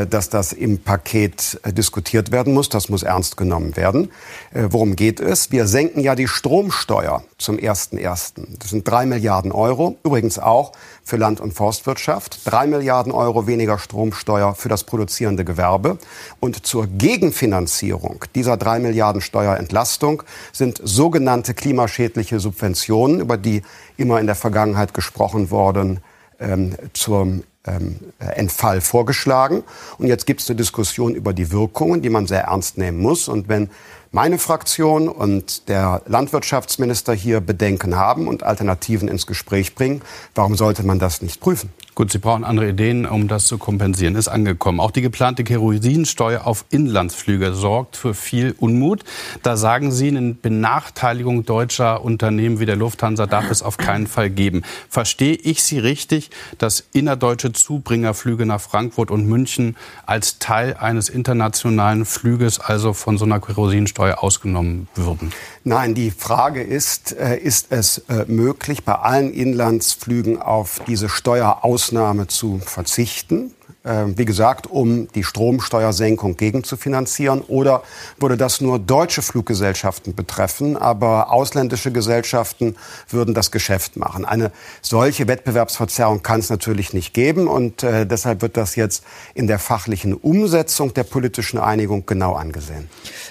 dass 0.06 0.30
das 0.30 0.54
im 0.54 0.80
Paket 0.80 1.60
äh, 1.64 1.74
diskutiert 1.74 2.32
werden 2.32 2.54
muss. 2.54 2.70
Das 2.70 2.90
muss 2.90 3.02
ernst 3.02 3.36
genommen 3.36 3.76
werden. 3.76 4.12
Äh, 4.54 4.68
worum 4.70 4.96
geht 4.96 5.20
es? 5.20 5.52
Wir 5.52 5.66
senken 5.66 6.02
ja 6.02 6.14
die 6.14 6.28
Stromsteuer 6.28 7.24
zum 7.40 7.58
1.1. 7.58 8.34
Das 8.60 8.70
sind 8.70 8.88
drei 8.88 9.08
Milliarden 9.08 9.52
Euro. 9.52 9.98
Übrigens 10.04 10.38
auch 10.38 10.74
für 11.04 11.18
Land- 11.18 11.42
und 11.42 11.54
Forstwirtschaft. 11.54 12.42
Drei 12.46 12.68
Milliarden 12.68 13.12
Euro 13.12 13.48
weniger 13.48 13.80
Stromsteuer 13.80 14.54
für 14.54 14.70
das 14.70 14.84
produzierende 14.84 15.44
Gewerbe. 15.44 15.98
Und 16.40 16.66
zur 16.66 16.86
Gegenfinanzierung 16.86 18.26
dieser 18.36 18.58
drei 18.58 18.78
Milliarden 18.78 19.22
Steuerentlastung 19.22 20.22
sind 20.54 20.80
sogenannte 20.84 21.56
klimaschädliche 21.56 22.40
Subventionen, 22.40 23.20
über 23.20 23.38
die 23.38 23.64
immer 23.98 24.20
in 24.20 24.28
der 24.28 24.36
Vergangenheit 24.36 24.94
gesprochen 24.94 25.50
worden, 25.50 26.02
ähm, 26.40 26.76
zum 26.94 27.44
ähm, 27.66 28.00
Entfall 28.20 28.82
vorgeschlagen. 28.82 29.64
Und 29.98 30.08
jetzt 30.08 30.26
gibt 30.26 30.42
es 30.42 30.50
eine 30.50 30.58
Diskussion 30.58 31.16
über 31.16 31.34
die 31.34 31.52
Wirkungen, 31.52 32.02
die 32.02 32.10
man 32.10 32.28
sehr 32.28 32.44
ernst 32.44 32.78
nehmen 32.78 33.00
muss. 33.00 33.28
Und 33.28 33.50
wenn 33.50 33.70
meine 34.12 34.38
Fraktion 34.40 35.08
und 35.08 35.70
der 35.70 36.02
Landwirtschaftsminister 36.06 37.14
hier 37.14 37.40
Bedenken 37.40 37.96
haben 37.96 38.28
und 38.28 38.44
Alternativen 38.44 39.08
ins 39.08 39.26
Gespräch 39.26 39.76
bringen, 39.76 40.02
warum 40.36 40.56
sollte 40.56 40.84
man 40.84 41.00
das 41.00 41.22
nicht 41.22 41.40
prüfen? 41.40 41.72
Gut, 41.94 42.12
Sie 42.12 42.20
brauchen 42.20 42.44
andere 42.44 42.70
Ideen, 42.70 43.06
um 43.06 43.28
das 43.28 43.48
zu 43.48 43.58
kompensieren. 43.58 44.16
Ist 44.16 44.28
angekommen. 44.28 44.80
Auch 44.80 44.92
die 44.92 45.02
geplante 45.02 45.44
Kerosinsteuer 45.44 46.48
auf 46.48 46.66
Inlandsflüge 46.70 47.54
sorgt 47.54 47.98
für 47.98 48.14
viel 48.14 48.56
Unmut. 48.58 49.04
Da 49.44 49.58
sagen 49.58 49.92
Sie, 49.92 50.08
eine 50.08 50.34
Benachteiligung 50.34 51.46
deutscher 51.46 52.04
Unternehmen 52.04 52.60
wie 52.60 52.66
der 52.66 52.78
Lufthansa 52.78 53.26
darf 53.28 53.52
es 53.52 53.62
auf 53.62 53.78
keinen 53.78 54.08
Fall 54.08 54.30
geben. 54.30 54.64
Verstehe 54.90 55.36
ich 55.36 55.64
Sie 55.64 55.80
richtig, 55.80 56.30
dass 56.58 56.84
innerdeutsche 56.94 57.52
Zubringerflüge 57.52 58.46
nach 58.46 58.62
Frankfurt 58.62 59.12
und 59.12 59.28
München 59.28 59.76
als 60.06 60.40
Teil 60.40 60.76
eines 60.76 61.10
internationalen 61.10 62.06
Flüges, 62.06 62.60
also 62.60 62.94
von 62.94 63.18
so 63.18 63.26
einer 63.26 63.40
Kerosinsteuer 63.40 63.92
Steuer 64.02 64.24
ausgenommen 64.24 64.88
würden? 64.96 65.32
Nein, 65.64 65.94
die 65.94 66.10
Frage 66.10 66.64
ist, 66.64 67.14
äh, 67.14 67.38
ist 67.38 67.68
es 67.70 68.00
äh, 68.10 68.26
möglich, 68.28 68.84
bei 68.84 68.96
allen 68.96 69.32
Inlandsflügen 69.32 70.42
auf 70.42 70.80
diese 70.88 71.08
Steuerausnahme 71.08 72.28
zu 72.28 72.60
verzichten? 72.60 73.54
Ähm, 73.84 74.16
wie 74.16 74.26
gesagt, 74.26 74.68
um 74.68 75.08
die 75.16 75.24
Stromsteuersenkung 75.24 76.38
gegenzufinanzieren? 76.38 77.42
Oder 77.42 77.82
würde 78.20 78.38
das 78.38 78.62
nur 78.62 78.78
deutsche 78.78 79.24
Fluggesellschaften 79.24 80.14
betreffen, 80.14 80.78
aber 80.78 81.32
ausländische 81.32 81.92
Gesellschaften 81.92 82.76
würden 83.10 83.34
das 83.34 83.50
Geschäft 83.50 83.98
machen? 83.98 84.24
Eine 84.24 84.52
solche 84.84 85.28
Wettbewerbsverzerrung 85.28 86.22
kann 86.22 86.42
es 86.42 86.52
natürlich 86.52 86.94
nicht 86.94 87.16
geben 87.16 87.48
und 87.48 87.82
äh, 87.82 88.06
deshalb 88.06 88.44
wird 88.44 88.56
das 88.56 88.76
jetzt 88.76 89.04
in 89.34 89.48
der 89.48 89.58
fachlichen 89.58 90.14
Umsetzung 90.14 90.94
der 90.94 91.04
politischen 91.04 91.58
Einigung 91.58 92.06
genau 92.06 92.34
angesehen. 92.36 92.88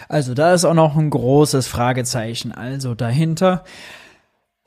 Also 0.09 0.35
da 0.35 0.53
ist 0.53 0.65
auch 0.65 0.75
noch 0.75 0.97
ein 0.97 1.11
großes 1.11 1.69
Fragezeichen 1.69 2.51
also 2.51 2.97
dahinter. 2.97 3.63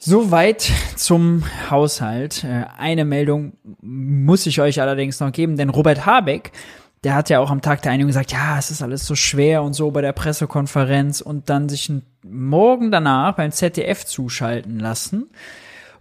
Soweit 0.06 0.70
zum 0.98 1.46
Haushalt. 1.70 2.44
Äh, 2.44 2.66
eine 2.78 3.06
Meldung 3.06 3.54
muss 3.82 4.46
ich 4.46 4.60
euch 4.60 4.82
allerdings 4.82 5.22
noch 5.22 5.32
geben, 5.32 5.56
denn 5.56 5.70
Robert 5.70 6.06
Habeck, 6.06 6.52
der 7.06 7.16
hat 7.16 7.30
ja 7.30 7.40
auch 7.40 7.50
am 7.50 7.62
Tag 7.62 7.84
der 7.84 7.94
Einigung 7.94 8.10
gesagt, 8.10 8.34
ja, 8.34 8.60
es 8.60 8.70
ist 8.70 8.82
alles 8.82 9.08
so 9.08 9.16
schwer 9.16 9.64
und 9.64 9.72
so 9.72 9.92
bei 9.92 10.02
der 10.02 10.12
Pressekonferenz 10.12 11.22
und 11.22 11.50
dann 11.50 11.70
sich 11.70 11.90
morgen 12.22 12.92
danach 12.92 13.38
beim 13.38 13.54
ZDF 13.54 14.06
zuschalten 14.06 14.78
lassen, 14.78 15.30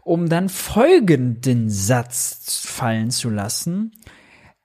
um 0.03 0.29
dann 0.29 0.49
folgenden 0.49 1.71
Satz 1.71 2.65
fallen 2.67 3.13
zu 3.13 3.31
lassen. 3.31 3.93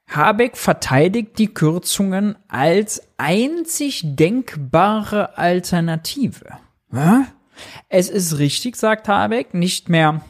Habeck 0.07 0.57
verteidigt 0.57 1.37
die 1.37 1.53
Kürzungen 1.53 2.37
als 2.47 3.03
einzig 3.17 4.01
denkbare 4.03 5.37
Alternative. 5.37 6.57
Ja? 6.91 7.27
Es 7.89 8.09
ist 8.09 8.39
richtig, 8.39 8.75
sagt 8.75 9.07
Habeck, 9.07 9.53
nicht 9.53 9.89
mehr 9.89 10.21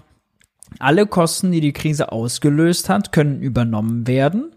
alle 0.80 1.08
Kosten, 1.08 1.52
die 1.52 1.62
die 1.62 1.74
Krise 1.74 2.12
ausgelöst 2.12 2.90
hat, 2.90 3.12
können 3.12 3.41
übernommen 3.41 4.06
werden. 4.06 4.52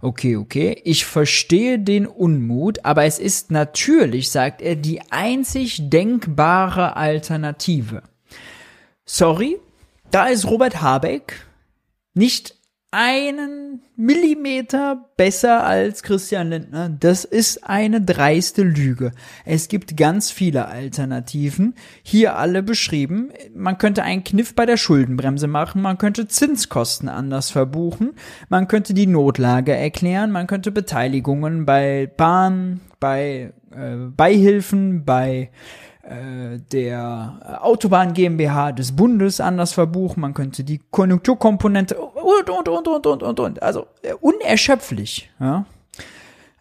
Okay, 0.00 0.36
okay. 0.36 0.80
Ich 0.84 1.04
verstehe 1.04 1.78
den 1.78 2.06
Unmut, 2.06 2.84
aber 2.84 3.04
es 3.04 3.18
ist 3.18 3.50
natürlich, 3.50 4.30
sagt 4.30 4.62
er, 4.62 4.76
die 4.76 5.02
einzig 5.10 5.90
denkbare 5.90 6.96
Alternative. 6.96 8.02
Sorry, 9.04 9.58
da 10.10 10.26
ist 10.26 10.46
Robert 10.46 10.80
Habeck 10.80 11.46
nicht 12.14 12.56
einen 12.92 13.82
Millimeter 13.96 15.10
besser 15.16 15.64
als 15.64 16.02
Christian 16.02 16.50
Lindner. 16.50 16.88
Das 16.88 17.24
ist 17.24 17.64
eine 17.64 18.00
dreiste 18.00 18.62
Lüge. 18.62 19.12
Es 19.44 19.68
gibt 19.68 19.96
ganz 19.96 20.30
viele 20.30 20.66
Alternativen, 20.66 21.74
hier 22.02 22.36
alle 22.36 22.62
beschrieben. 22.62 23.30
Man 23.54 23.78
könnte 23.78 24.02
einen 24.02 24.24
Kniff 24.24 24.54
bei 24.56 24.66
der 24.66 24.76
Schuldenbremse 24.76 25.46
machen, 25.46 25.82
man 25.82 25.98
könnte 25.98 26.26
Zinskosten 26.26 27.08
anders 27.08 27.50
verbuchen, 27.50 28.14
man 28.48 28.66
könnte 28.66 28.92
die 28.92 29.06
Notlage 29.06 29.72
erklären, 29.72 30.32
man 30.32 30.48
könnte 30.48 30.72
Beteiligungen 30.72 31.66
bei 31.66 32.10
Bahn, 32.16 32.80
bei 32.98 33.52
äh, 33.70 33.96
Beihilfen, 34.16 35.04
bei 35.04 35.50
der 36.72 37.60
Autobahn 37.62 38.14
GmbH 38.14 38.72
des 38.72 38.96
Bundes 38.96 39.40
anders 39.40 39.72
verbuchen, 39.72 40.20
man 40.20 40.34
könnte 40.34 40.64
die 40.64 40.80
Konjunkturkomponente 40.90 41.98
und, 41.98 42.50
und, 42.50 42.68
und, 42.68 42.88
und, 42.88 43.06
und, 43.06 43.22
und, 43.22 43.40
und. 43.40 43.62
Also 43.62 43.86
äh, 44.02 44.14
unerschöpflich, 44.14 45.30
ja. 45.38 45.66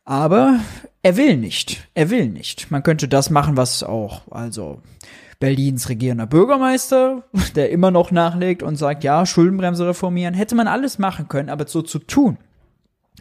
Aber 0.05 0.59
er 1.03 1.17
will 1.17 1.37
nicht. 1.37 1.87
Er 1.93 2.09
will 2.09 2.29
nicht. 2.29 2.71
Man 2.71 2.83
könnte 2.83 3.07
das 3.07 3.29
machen, 3.29 3.57
was 3.57 3.83
auch, 3.83 4.21
also 4.31 4.81
Berlins 5.39 5.87
regierender 5.89 6.27
Bürgermeister, 6.27 7.23
der 7.55 7.69
immer 7.69 7.91
noch 7.91 8.11
nachlegt 8.11 8.61
und 8.63 8.75
sagt, 8.75 9.03
ja, 9.03 9.25
Schuldenbremse 9.25 9.87
reformieren, 9.87 10.33
hätte 10.33 10.55
man 10.55 10.67
alles 10.67 10.99
machen 10.99 11.27
können, 11.27 11.49
aber 11.49 11.67
so 11.67 11.81
zu 11.81 11.99
tun. 11.99 12.37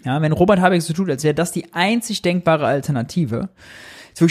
Ja, 0.04 0.20
wenn 0.22 0.32
Robert 0.32 0.60
Habeck 0.60 0.82
so 0.82 0.92
tut, 0.92 1.10
als 1.10 1.24
wäre 1.24 1.34
das 1.34 1.52
die 1.52 1.72
einzig 1.72 2.22
denkbare 2.22 2.66
Alternative, 2.66 3.48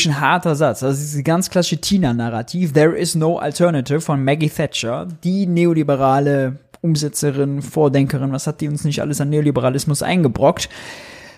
ein 0.05 0.19
harter 0.19 0.55
Satz. 0.55 0.84
Also 0.84 0.99
dieses 0.99 1.23
ganz 1.23 1.49
klassische 1.49 1.80
Tina-Narrativ, 1.80 2.73
There 2.73 2.97
is 2.97 3.15
no 3.15 3.38
alternative 3.38 4.01
von 4.01 4.23
Maggie 4.23 4.49
Thatcher, 4.49 5.07
die 5.23 5.45
neoliberale 5.45 6.59
Umsetzerin, 6.81 7.61
Vordenkerin, 7.61 8.31
was 8.31 8.47
hat 8.47 8.61
die 8.61 8.68
uns 8.68 8.84
nicht 8.84 9.01
alles 9.01 9.22
an 9.22 9.30
Neoliberalismus 9.30 10.03
eingebrockt? 10.03 10.69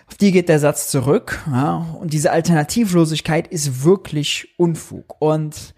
Auf 0.07 0.15
die 0.15 0.31
geht 0.31 0.49
der 0.49 0.59
Satz 0.59 0.89
zurück. 0.89 1.39
Ja, 1.51 1.85
und 1.99 2.13
diese 2.13 2.31
Alternativlosigkeit 2.31 3.47
ist 3.47 3.83
wirklich 3.83 4.55
Unfug. 4.57 5.15
Und 5.19 5.75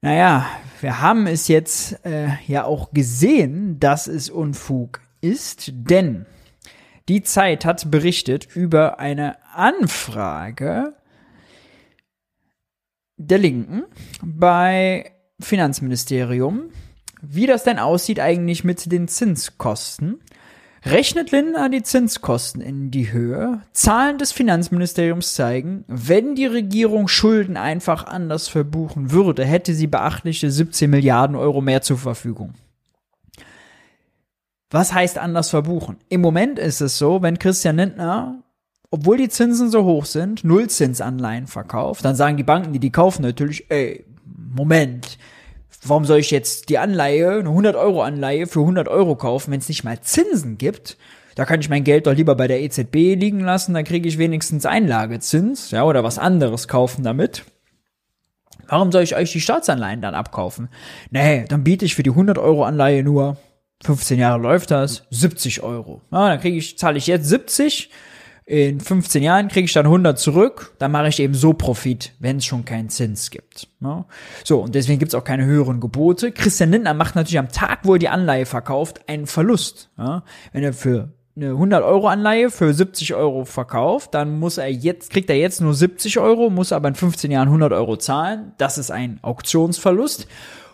naja, 0.00 0.46
wir 0.80 1.00
haben 1.00 1.26
es 1.26 1.48
jetzt 1.48 2.04
äh, 2.04 2.28
ja 2.46 2.64
auch 2.64 2.92
gesehen, 2.92 3.80
dass 3.80 4.06
es 4.06 4.30
Unfug 4.30 5.00
ist, 5.20 5.72
denn 5.74 6.26
die 7.08 7.22
Zeit 7.22 7.64
hat 7.64 7.90
berichtet 7.90 8.48
über 8.54 9.00
eine 9.00 9.36
Anfrage 9.54 10.94
der 13.16 13.38
Linken 13.38 13.84
bei 14.22 15.12
Finanzministerium, 15.40 16.70
wie 17.20 17.46
das 17.46 17.64
denn 17.64 17.78
aussieht 17.78 18.20
eigentlich 18.20 18.64
mit 18.64 18.90
den 18.90 19.08
Zinskosten. 19.08 20.20
Rechnet 20.84 21.30
Lindner 21.30 21.68
die 21.68 21.84
Zinskosten 21.84 22.60
in 22.60 22.90
die 22.90 23.12
Höhe? 23.12 23.62
Zahlen 23.72 24.18
des 24.18 24.32
Finanzministeriums 24.32 25.34
zeigen, 25.34 25.84
wenn 25.86 26.34
die 26.34 26.46
Regierung 26.46 27.06
Schulden 27.06 27.56
einfach 27.56 28.04
anders 28.04 28.48
verbuchen 28.48 29.12
würde, 29.12 29.44
hätte 29.44 29.74
sie 29.74 29.86
beachtliche 29.86 30.50
17 30.50 30.90
Milliarden 30.90 31.36
Euro 31.36 31.60
mehr 31.60 31.82
zur 31.82 31.98
Verfügung. 31.98 32.54
Was 34.70 34.92
heißt 34.92 35.18
anders 35.18 35.50
verbuchen? 35.50 35.98
Im 36.08 36.20
Moment 36.20 36.58
ist 36.58 36.80
es 36.80 36.98
so, 36.98 37.22
wenn 37.22 37.38
Christian 37.38 37.76
Lindner 37.76 38.42
obwohl 38.92 39.16
die 39.16 39.30
Zinsen 39.30 39.70
so 39.70 39.84
hoch 39.84 40.04
sind, 40.04 40.44
Nullzinsanleihen 40.44 41.46
verkauft, 41.46 42.04
dann 42.04 42.14
sagen 42.14 42.36
die 42.36 42.42
Banken, 42.42 42.74
die 42.74 42.78
die 42.78 42.92
kaufen, 42.92 43.22
natürlich, 43.22 43.70
ey, 43.70 44.04
Moment, 44.54 45.18
warum 45.82 46.04
soll 46.04 46.18
ich 46.18 46.30
jetzt 46.30 46.68
die 46.68 46.76
Anleihe, 46.76 47.38
eine 47.38 47.48
100 47.48 47.74
Euro 47.74 48.02
Anleihe 48.02 48.46
für 48.46 48.60
100 48.60 48.88
Euro 48.88 49.16
kaufen, 49.16 49.50
wenn 49.50 49.60
es 49.60 49.68
nicht 49.68 49.82
mal 49.82 49.98
Zinsen 50.02 50.58
gibt? 50.58 50.98
Da 51.36 51.46
kann 51.46 51.60
ich 51.60 51.70
mein 51.70 51.84
Geld 51.84 52.06
doch 52.06 52.12
lieber 52.12 52.34
bei 52.34 52.46
der 52.46 52.60
EZB 52.60 53.16
liegen 53.16 53.40
lassen, 53.40 53.72
dann 53.72 53.84
kriege 53.84 54.06
ich 54.06 54.18
wenigstens 54.18 54.66
Einlagezins, 54.66 55.70
ja, 55.70 55.84
oder 55.84 56.04
was 56.04 56.18
anderes 56.18 56.68
kaufen 56.68 57.02
damit. 57.02 57.46
Warum 58.68 58.92
soll 58.92 59.04
ich 59.04 59.16
euch 59.16 59.32
die 59.32 59.40
Staatsanleihen 59.40 60.02
dann 60.02 60.14
abkaufen? 60.14 60.68
Nee, 61.10 61.46
dann 61.48 61.64
biete 61.64 61.86
ich 61.86 61.94
für 61.94 62.02
die 62.02 62.10
100 62.10 62.36
Euro 62.36 62.64
Anleihe 62.64 63.02
nur 63.02 63.38
15 63.84 64.18
Jahre 64.18 64.40
läuft 64.40 64.70
das, 64.70 65.06
70 65.10 65.62
Euro. 65.62 66.02
Ja, 66.12 66.28
dann 66.28 66.40
kriege 66.40 66.58
ich, 66.58 66.76
zahle 66.76 66.98
ich 66.98 67.06
jetzt 67.06 67.26
70 67.26 67.90
in 68.44 68.80
15 68.80 69.22
Jahren 69.22 69.48
kriege 69.48 69.66
ich 69.66 69.72
dann 69.72 69.86
100 69.86 70.18
zurück, 70.18 70.74
dann 70.78 70.90
mache 70.90 71.08
ich 71.08 71.20
eben 71.20 71.34
so 71.34 71.52
Profit, 71.52 72.12
wenn 72.18 72.38
es 72.38 72.44
schon 72.44 72.64
keinen 72.64 72.88
Zins 72.88 73.30
gibt. 73.30 73.68
Ne? 73.80 74.04
So, 74.44 74.60
und 74.60 74.74
deswegen 74.74 74.98
gibt 74.98 75.12
es 75.12 75.14
auch 75.14 75.24
keine 75.24 75.44
höheren 75.44 75.80
Gebote. 75.80 76.32
Christian 76.32 76.70
Lindner 76.70 76.94
macht 76.94 77.14
natürlich 77.14 77.38
am 77.38 77.50
Tag, 77.50 77.80
wo 77.84 77.94
er 77.94 77.98
die 77.98 78.08
Anleihe 78.08 78.46
verkauft, 78.46 79.08
einen 79.08 79.26
Verlust. 79.26 79.90
Ja? 79.96 80.24
Wenn 80.52 80.64
er 80.64 80.72
für 80.72 81.12
eine 81.36 81.50
100 81.50 81.82
Euro 81.82 82.08
Anleihe 82.08 82.50
für 82.50 82.74
70 82.74 83.14
Euro 83.14 83.44
verkauft, 83.44 84.12
dann 84.14 84.38
muss 84.38 84.58
er 84.58 84.70
jetzt, 84.70 85.10
kriegt 85.10 85.30
er 85.30 85.36
jetzt 85.36 85.60
nur 85.60 85.74
70 85.74 86.18
Euro, 86.18 86.50
muss 86.50 86.72
aber 86.72 86.88
in 86.88 86.94
15 86.94 87.30
Jahren 87.30 87.48
100 87.48 87.72
Euro 87.72 87.96
zahlen. 87.96 88.52
Das 88.58 88.76
ist 88.76 88.90
ein 88.90 89.18
Auktionsverlust. 89.22 90.26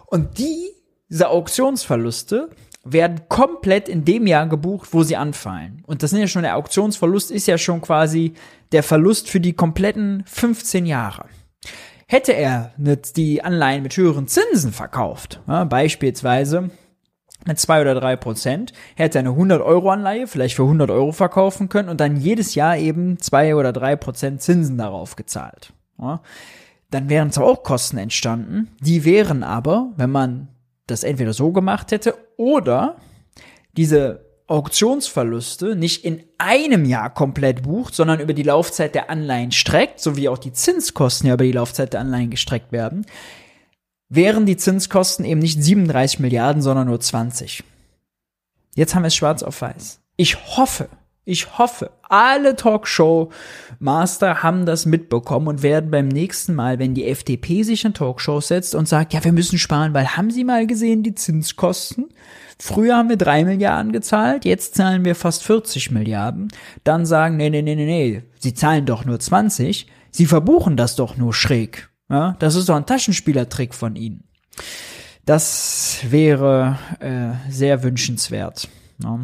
Und 0.07 0.39
die, 0.39 0.70
diese 1.11 1.28
Auktionsverluste 1.28 2.49
werden 2.93 3.23
komplett 3.28 3.89
in 3.89 4.05
dem 4.05 4.27
Jahr 4.27 4.47
gebucht, 4.47 4.89
wo 4.93 5.02
sie 5.02 5.16
anfallen. 5.16 5.82
Und 5.86 6.02
das 6.02 6.10
sind 6.10 6.20
ja 6.20 6.27
schon 6.27 6.43
der 6.43 6.56
Auktionsverlust, 6.56 7.31
ist 7.31 7.47
ja 7.47 7.59
schon 7.59 7.81
quasi 7.81 8.35
der 8.73 8.82
Verlust 8.82 9.28
für 9.28 9.40
die 9.40 9.52
kompletten 9.52 10.23
15 10.27 10.86
Jahre. 10.86 11.27
Hätte 12.06 12.32
er 12.32 12.73
die 13.16 13.44
Anleihen 13.44 13.82
mit 13.82 13.97
höheren 13.97 14.28
Zinsen 14.28 14.73
verkauft, 14.73 15.43
ja, 15.47 15.65
beispielsweise 15.65 16.70
mit 17.47 17.59
zwei 17.59 17.81
oder 17.81 17.94
drei 17.94 18.16
Prozent, 18.16 18.73
hätte 18.97 19.19
er 19.19 19.20
eine 19.20 19.31
100 19.31 19.62
Euro 19.62 19.90
Anleihe 19.90 20.27
vielleicht 20.27 20.56
für 20.56 20.62
100 20.62 20.90
Euro 20.90 21.12
verkaufen 21.12 21.69
können 21.69 21.89
und 21.89 22.01
dann 22.01 22.16
jedes 22.16 22.55
Jahr 22.55 22.77
eben 22.77 23.19
zwei 23.19 23.55
oder 23.55 23.73
drei 23.73 23.97
Prozent 23.97 24.43
Zinsen 24.43 24.78
darauf 24.78 25.16
gezahlt. 25.16 25.73
Ja. 26.01 26.20
Dann 26.90 27.09
wären 27.09 27.31
zwar 27.31 27.47
auch 27.47 27.62
Kosten 27.62 27.98
entstanden, 27.98 28.69
die 28.81 29.05
wären 29.05 29.43
aber, 29.43 29.93
wenn 29.97 30.10
man 30.10 30.48
das 30.90 31.05
entweder 31.05 31.32
so 31.32 31.52
gemacht 31.52 31.93
hätte 31.93 32.15
oder 32.36 32.97
diese 33.77 34.27
Auktionsverluste 34.48 35.77
nicht 35.77 36.05
in 36.05 36.24
einem 36.39 36.86
Jahr 36.86 37.12
komplett 37.12 37.62
bucht, 37.62 37.94
sondern 37.94 38.19
über 38.20 38.32
die 38.32 38.43
Laufzeit 38.43 38.94
der 38.94 39.10
Anleihen 39.10 39.52
streckt, 39.52 40.01
so 40.01 40.16
wie 40.16 40.28
auch 40.28 40.39
die 40.39 40.52
Zinskosten 40.52 41.28
ja 41.28 41.35
über 41.35 41.44
die 41.44 41.52
Laufzeit 41.52 41.93
der 41.93 42.01
Anleihen 42.01 42.31
gestreckt 42.31 42.73
werden, 42.73 43.05
wären 44.09 44.47
die 44.47 44.56
Zinskosten 44.56 45.27
eben 45.27 45.40
nicht 45.40 45.62
37 45.62 46.19
Milliarden, 46.20 46.62
sondern 46.62 46.86
nur 46.86 46.98
20. 46.98 47.62
Jetzt 48.74 48.94
haben 48.94 49.02
wir 49.02 49.09
es 49.09 49.16
schwarz 49.16 49.43
auf 49.43 49.60
weiß. 49.60 50.01
Ich 50.16 50.56
hoffe, 50.56 50.89
Ich 51.29 51.59
hoffe, 51.59 51.91
alle 52.09 52.57
Talkshow-Master 52.57 54.43
haben 54.43 54.65
das 54.65 54.87
mitbekommen 54.87 55.49
und 55.49 55.63
werden 55.63 55.91
beim 55.91 56.09
nächsten 56.09 56.55
Mal, 56.55 56.79
wenn 56.79 56.95
die 56.95 57.07
FDP 57.07 57.65
sich 57.65 57.85
in 57.85 57.93
Talkshows 57.93 58.49
setzt 58.49 58.75
und 58.75 58.89
sagt, 58.89 59.13
ja, 59.13 59.23
wir 59.23 59.33
müssen 59.33 59.59
sparen, 59.59 59.93
weil 59.93 60.17
haben 60.17 60.31
Sie 60.31 60.43
mal 60.43 60.67
gesehen, 60.67 61.03
die 61.03 61.15
Zinskosten? 61.15 62.07
Früher 62.59 62.97
haben 62.97 63.11
wir 63.11 63.19
drei 63.19 63.45
Milliarden 63.45 63.93
gezahlt, 63.93 64.47
jetzt 64.47 64.75
zahlen 64.75 65.05
wir 65.05 65.15
fast 65.15 65.43
40 65.45 65.91
Milliarden. 65.91 66.49
Dann 66.83 67.05
sagen, 67.05 67.37
nee, 67.37 67.51
nee, 67.51 67.61
nee, 67.61 67.75
nee, 67.75 67.85
nee, 67.85 68.23
Sie 68.39 68.55
zahlen 68.55 68.87
doch 68.87 69.05
nur 69.05 69.21
20. 69.21 69.87
Sie 70.11 70.25
verbuchen 70.25 70.79
das 70.79 70.97
doch 70.97 71.19
nur 71.19 71.35
schräg. 71.35 71.91
Ja, 72.09 72.37
das 72.39 72.55
ist 72.55 72.71
doch 72.71 72.77
ein 72.77 72.87
Taschenspielertrick 72.87 73.75
von 73.75 73.97
Ihnen. 73.97 74.25
Das 75.27 75.99
wäre 76.09 76.79
äh, 77.01 77.53
sehr 77.53 77.83
wünschenswert. 77.83 78.69
Ja. 79.03 79.21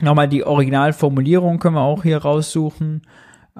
Nochmal 0.00 0.28
die 0.28 0.44
Originalformulierung 0.44 1.58
können 1.58 1.74
wir 1.74 1.82
auch 1.82 2.02
hier 2.02 2.18
raussuchen. 2.18 3.02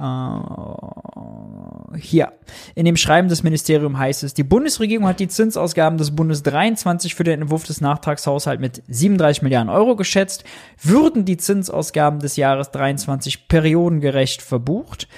Uh, 0.00 1.96
hier. 1.96 2.32
In 2.76 2.84
dem 2.84 2.96
Schreiben 2.96 3.28
des 3.28 3.42
Ministeriums 3.42 3.98
heißt 3.98 4.22
es, 4.22 4.32
die 4.32 4.44
Bundesregierung 4.44 5.08
hat 5.08 5.18
die 5.18 5.26
Zinsausgaben 5.26 5.98
des 5.98 6.14
Bundes 6.14 6.44
23 6.44 7.16
für 7.16 7.24
den 7.24 7.42
Entwurf 7.42 7.64
des 7.64 7.80
Nachtragshaushalts 7.80 8.60
mit 8.60 8.82
37 8.86 9.42
Milliarden 9.42 9.70
Euro 9.70 9.96
geschätzt. 9.96 10.44
Würden 10.80 11.24
die 11.24 11.36
Zinsausgaben 11.36 12.20
des 12.20 12.36
Jahres 12.36 12.70
23 12.70 13.48
periodengerecht 13.48 14.40
verbucht, 14.40 15.08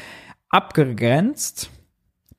abgegrenzt, 0.48 1.70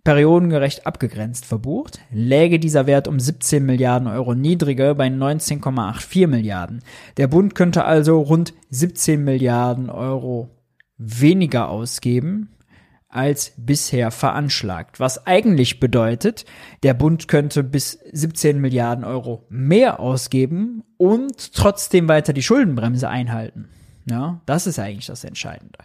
periodengerecht 0.03 0.87
abgegrenzt 0.87 1.45
verbucht, 1.45 1.99
läge 2.11 2.59
dieser 2.59 2.87
Wert 2.87 3.07
um 3.07 3.19
17 3.19 3.65
Milliarden 3.65 4.07
Euro 4.07 4.33
niedriger 4.33 4.95
bei 4.95 5.07
19,84 5.07 6.27
Milliarden. 6.27 6.81
Der 7.17 7.27
Bund 7.27 7.55
könnte 7.55 7.85
also 7.85 8.19
rund 8.19 8.53
17 8.69 9.23
Milliarden 9.23 9.89
Euro 9.89 10.49
weniger 10.97 11.69
ausgeben 11.69 12.49
als 13.11 13.53
bisher 13.57 14.09
veranschlagt. 14.09 14.99
Was 14.99 15.27
eigentlich 15.27 15.79
bedeutet, 15.79 16.45
der 16.81 16.93
Bund 16.93 17.27
könnte 17.27 17.63
bis 17.63 17.99
17 18.11 18.59
Milliarden 18.59 19.03
Euro 19.03 19.45
mehr 19.49 19.99
ausgeben 19.99 20.83
und 20.97 21.53
trotzdem 21.53 22.07
weiter 22.07 22.31
die 22.31 22.43
Schuldenbremse 22.43 23.09
einhalten. 23.09 23.67
Ja, 24.09 24.41
das 24.45 24.65
ist 24.65 24.79
eigentlich 24.79 25.07
das 25.07 25.23
Entscheidende. 25.23 25.79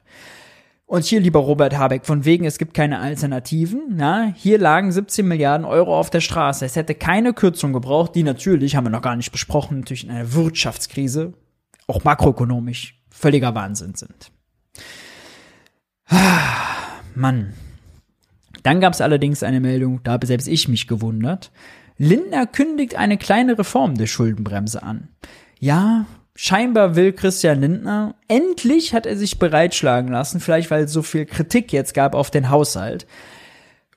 Und 0.88 1.04
hier, 1.04 1.20
lieber 1.20 1.40
Robert 1.40 1.76
Habeck, 1.76 2.06
von 2.06 2.24
wegen, 2.24 2.44
es 2.44 2.58
gibt 2.58 2.72
keine 2.72 3.00
Alternativen. 3.00 3.94
Na, 3.96 4.32
hier 4.36 4.58
lagen 4.58 4.92
17 4.92 5.26
Milliarden 5.26 5.66
Euro 5.66 5.98
auf 5.98 6.10
der 6.10 6.20
Straße. 6.20 6.64
Es 6.64 6.76
hätte 6.76 6.94
keine 6.94 7.34
Kürzung 7.34 7.72
gebraucht, 7.72 8.14
die 8.14 8.22
natürlich, 8.22 8.76
haben 8.76 8.84
wir 8.84 8.90
noch 8.90 9.02
gar 9.02 9.16
nicht 9.16 9.32
besprochen, 9.32 9.80
natürlich 9.80 10.04
in 10.04 10.10
einer 10.10 10.32
Wirtschaftskrise, 10.32 11.34
auch 11.88 12.04
makroökonomisch, 12.04 13.02
völliger 13.10 13.52
Wahnsinn 13.56 13.94
sind. 13.96 14.30
Mann. 17.16 17.54
Dann 18.62 18.80
gab 18.80 18.92
es 18.92 19.00
allerdings 19.00 19.42
eine 19.42 19.60
Meldung, 19.60 20.00
da 20.04 20.12
habe 20.12 20.26
selbst 20.26 20.46
ich 20.46 20.68
mich 20.68 20.86
gewundert. 20.86 21.50
Lindner 21.98 22.46
kündigt 22.46 22.94
eine 22.94 23.16
kleine 23.16 23.58
Reform 23.58 23.96
der 23.96 24.06
Schuldenbremse 24.06 24.82
an. 24.82 25.08
Ja, 25.58 26.06
scheinbar 26.36 26.94
will 26.94 27.12
Christian 27.12 27.60
Lindner, 27.60 28.14
endlich 28.28 28.94
hat 28.94 29.06
er 29.06 29.16
sich 29.16 29.38
bereitschlagen 29.38 30.12
lassen, 30.12 30.38
vielleicht 30.38 30.70
weil 30.70 30.84
es 30.84 30.92
so 30.92 31.02
viel 31.02 31.26
Kritik 31.26 31.72
jetzt 31.72 31.94
gab 31.94 32.14
auf 32.14 32.30
den 32.30 32.50
Haushalt, 32.50 33.06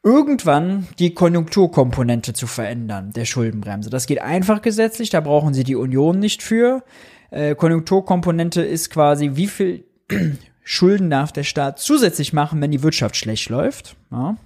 irgendwann 0.02 0.88
die 0.98 1.14
Konjunkturkomponente 1.14 2.34
zu 2.34 2.48
verändern, 2.48 3.12
der 3.12 3.26
Schuldenbremse. 3.26 3.90
Das 3.90 4.08
geht 4.08 4.22
einfach 4.22 4.62
gesetzlich, 4.62 5.10
da 5.10 5.20
brauchen 5.20 5.54
sie 5.54 5.64
die 5.64 5.76
Union 5.76 6.20
nicht 6.20 6.42
für. 6.42 6.84
Äh, 7.30 7.56
Konjunkturkomponente 7.56 8.62
ist 8.62 8.90
quasi, 8.90 9.32
wie 9.34 9.48
viel 9.48 9.84
Schulden 10.64 11.10
darf 11.10 11.32
der 11.32 11.44
Staat 11.44 11.80
zusätzlich 11.80 12.32
machen, 12.32 12.62
wenn 12.62 12.72
die 12.72 12.84
Wirtschaft 12.84 13.18
schlecht 13.18 13.50
läuft. 13.50 13.96
Ja. 14.12 14.38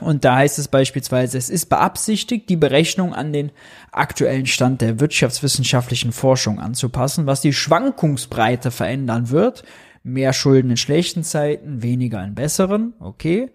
Und 0.00 0.24
da 0.24 0.36
heißt 0.36 0.58
es 0.58 0.68
beispielsweise, 0.68 1.38
es 1.38 1.50
ist 1.50 1.66
beabsichtigt, 1.66 2.48
die 2.48 2.56
Berechnung 2.56 3.14
an 3.14 3.32
den 3.32 3.52
aktuellen 3.90 4.46
Stand 4.46 4.80
der 4.80 5.00
wirtschaftswissenschaftlichen 5.00 6.12
Forschung 6.12 6.58
anzupassen, 6.58 7.26
was 7.26 7.40
die 7.40 7.52
Schwankungsbreite 7.52 8.70
verändern 8.70 9.30
wird. 9.30 9.64
Mehr 10.04 10.32
Schulden 10.32 10.70
in 10.70 10.76
schlechten 10.76 11.22
Zeiten, 11.22 11.82
weniger 11.82 12.24
in 12.24 12.34
besseren, 12.34 12.94
okay. 12.98 13.50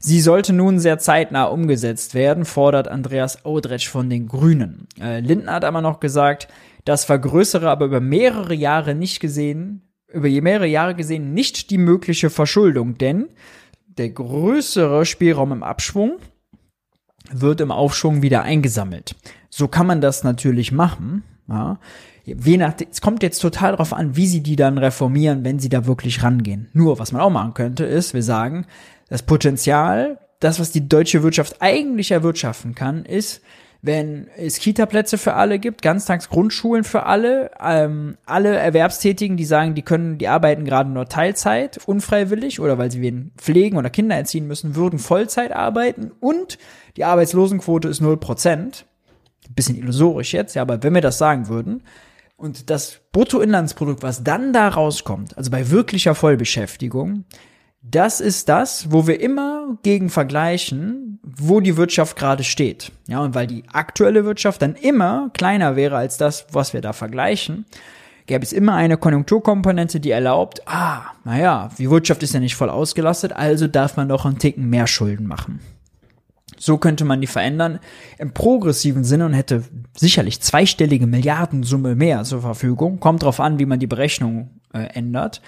Sie 0.00 0.20
sollte 0.20 0.52
nun 0.52 0.80
sehr 0.80 0.98
zeitnah 0.98 1.44
umgesetzt 1.44 2.14
werden, 2.14 2.44
fordert 2.44 2.88
Andreas 2.88 3.44
Audretsch 3.44 3.88
von 3.88 4.10
den 4.10 4.26
Grünen. 4.26 4.88
Äh, 5.00 5.20
Lindner 5.20 5.52
hat 5.52 5.64
aber 5.64 5.80
noch 5.80 6.00
gesagt, 6.00 6.48
das 6.84 7.04
vergrößere 7.04 7.70
aber 7.70 7.84
über 7.84 8.00
mehrere 8.00 8.54
Jahre 8.54 8.96
nicht 8.96 9.20
gesehen, 9.20 9.82
über 10.12 10.28
mehrere 10.28 10.66
Jahre 10.66 10.96
gesehen 10.96 11.34
nicht 11.34 11.70
die 11.70 11.78
mögliche 11.78 12.30
Verschuldung, 12.30 12.98
denn 12.98 13.28
der 13.98 14.10
größere 14.10 15.04
Spielraum 15.04 15.52
im 15.52 15.62
Abschwung 15.62 16.18
wird 17.30 17.60
im 17.60 17.70
Aufschwung 17.70 18.22
wieder 18.22 18.42
eingesammelt. 18.42 19.16
So 19.50 19.68
kann 19.68 19.86
man 19.86 20.00
das 20.00 20.24
natürlich 20.24 20.72
machen. 20.72 21.22
Ja. 21.48 21.78
Je 22.24 22.56
nach, 22.56 22.74
es 22.90 23.00
kommt 23.00 23.22
jetzt 23.22 23.40
total 23.40 23.72
darauf 23.72 23.92
an, 23.92 24.16
wie 24.16 24.26
sie 24.26 24.42
die 24.42 24.56
dann 24.56 24.78
reformieren, 24.78 25.44
wenn 25.44 25.58
sie 25.58 25.68
da 25.68 25.86
wirklich 25.86 26.22
rangehen. 26.22 26.68
Nur, 26.72 26.98
was 26.98 27.12
man 27.12 27.20
auch 27.20 27.30
machen 27.30 27.54
könnte, 27.54 27.84
ist, 27.84 28.14
wir 28.14 28.22
sagen, 28.22 28.66
das 29.08 29.22
Potenzial, 29.24 30.20
das, 30.38 30.60
was 30.60 30.70
die 30.70 30.88
deutsche 30.88 31.22
Wirtschaft 31.22 31.56
eigentlich 31.60 32.12
erwirtschaften 32.12 32.74
kann, 32.74 33.04
ist, 33.04 33.42
wenn 33.84 34.28
es 34.36 34.60
Kita-Plätze 34.60 35.18
für 35.18 35.34
alle 35.34 35.58
gibt, 35.58 35.82
Ganztagsgrundschulen 35.82 36.84
für 36.84 37.04
alle, 37.04 37.50
ähm, 37.60 38.16
alle 38.24 38.56
Erwerbstätigen, 38.56 39.36
die 39.36 39.44
sagen, 39.44 39.74
die 39.74 39.82
können, 39.82 40.18
die 40.18 40.28
arbeiten 40.28 40.64
gerade 40.64 40.88
nur 40.88 41.08
Teilzeit, 41.08 41.80
unfreiwillig 41.86 42.60
oder 42.60 42.78
weil 42.78 42.92
sie 42.92 43.02
wen 43.02 43.32
pflegen 43.36 43.76
oder 43.76 43.90
Kinder 43.90 44.14
erziehen 44.14 44.46
müssen, 44.46 44.76
würden 44.76 45.00
Vollzeit 45.00 45.50
arbeiten 45.50 46.12
und 46.20 46.58
die 46.96 47.04
Arbeitslosenquote 47.04 47.88
ist 47.88 48.00
0%. 48.00 48.84
Bisschen 49.50 49.76
illusorisch 49.76 50.32
jetzt, 50.32 50.54
ja, 50.54 50.62
aber 50.62 50.82
wenn 50.84 50.94
wir 50.94 51.02
das 51.02 51.18
sagen 51.18 51.48
würden, 51.48 51.82
und 52.36 52.70
das 52.70 53.00
Bruttoinlandsprodukt, 53.12 54.02
was 54.02 54.24
dann 54.24 54.52
da 54.52 54.68
rauskommt, 54.68 55.36
also 55.36 55.50
bei 55.50 55.70
wirklicher 55.70 56.14
Vollbeschäftigung, 56.14 57.24
das 57.82 58.20
ist 58.20 58.48
das, 58.48 58.90
wo 58.90 59.06
wir 59.06 59.20
immer 59.20 59.76
gegen 59.82 60.08
vergleichen, 60.08 61.18
wo 61.22 61.60
die 61.60 61.76
Wirtschaft 61.76 62.16
gerade 62.16 62.44
steht. 62.44 62.92
Ja, 63.08 63.20
und 63.20 63.34
weil 63.34 63.46
die 63.46 63.64
aktuelle 63.72 64.24
Wirtschaft 64.24 64.62
dann 64.62 64.76
immer 64.76 65.30
kleiner 65.34 65.76
wäre 65.76 65.96
als 65.96 66.16
das, 66.16 66.46
was 66.52 66.72
wir 66.72 66.80
da 66.80 66.92
vergleichen, 66.92 67.66
gäbe 68.26 68.44
es 68.44 68.52
immer 68.52 68.74
eine 68.74 68.96
Konjunkturkomponente, 68.96 69.98
die 69.98 70.10
erlaubt, 70.10 70.62
ah, 70.66 71.02
naja, 71.24 71.70
die 71.76 71.90
Wirtschaft 71.90 72.22
ist 72.22 72.34
ja 72.34 72.40
nicht 72.40 72.54
voll 72.54 72.70
ausgelastet, 72.70 73.32
also 73.32 73.66
darf 73.66 73.96
man 73.96 74.08
doch 74.08 74.24
einen 74.24 74.38
Ticken 74.38 74.70
mehr 74.70 74.86
Schulden 74.86 75.26
machen. 75.26 75.60
So 76.58 76.78
könnte 76.78 77.04
man 77.04 77.20
die 77.20 77.26
verändern 77.26 77.80
im 78.18 78.32
progressiven 78.32 79.02
Sinne 79.02 79.26
und 79.26 79.32
hätte 79.32 79.64
sicherlich 79.96 80.40
zweistellige 80.40 81.08
Milliardensumme 81.08 81.96
mehr 81.96 82.22
zur 82.22 82.42
Verfügung. 82.42 83.00
Kommt 83.00 83.24
drauf 83.24 83.40
an, 83.40 83.58
wie 83.58 83.66
man 83.66 83.80
die 83.80 83.88
Berechnung 83.88 84.50
äh, 84.72 84.84
ändert. 84.94 85.42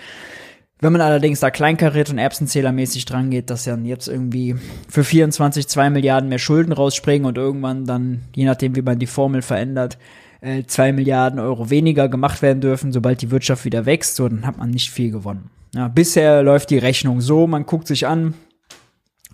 Wenn 0.84 0.92
man 0.92 1.00
allerdings 1.00 1.40
da 1.40 1.50
kleinkariert 1.50 2.10
und 2.10 2.18
Erbsenzählermäßig 2.18 3.06
dran 3.06 3.30
geht, 3.30 3.48
dass 3.48 3.64
dann 3.64 3.86
jetzt 3.86 4.06
irgendwie 4.06 4.54
für 4.86 5.02
24 5.02 5.66
2 5.66 5.88
Milliarden 5.88 6.28
mehr 6.28 6.38
Schulden 6.38 6.72
rausspringen 6.72 7.26
und 7.26 7.38
irgendwann 7.38 7.86
dann, 7.86 8.20
je 8.34 8.44
nachdem 8.44 8.76
wie 8.76 8.82
man 8.82 8.98
die 8.98 9.06
Formel 9.06 9.40
verändert, 9.40 9.96
äh, 10.42 10.64
2 10.66 10.92
Milliarden 10.92 11.40
Euro 11.40 11.70
weniger 11.70 12.10
gemacht 12.10 12.42
werden 12.42 12.60
dürfen, 12.60 12.92
sobald 12.92 13.22
die 13.22 13.30
Wirtschaft 13.30 13.64
wieder 13.64 13.86
wächst, 13.86 14.16
so, 14.16 14.28
dann 14.28 14.46
hat 14.46 14.58
man 14.58 14.68
nicht 14.68 14.90
viel 14.90 15.10
gewonnen. 15.10 15.48
Ja, 15.74 15.88
bisher 15.88 16.42
läuft 16.42 16.68
die 16.68 16.76
Rechnung 16.76 17.22
so, 17.22 17.46
man 17.46 17.64
guckt 17.64 17.86
sich 17.86 18.06
an, 18.06 18.34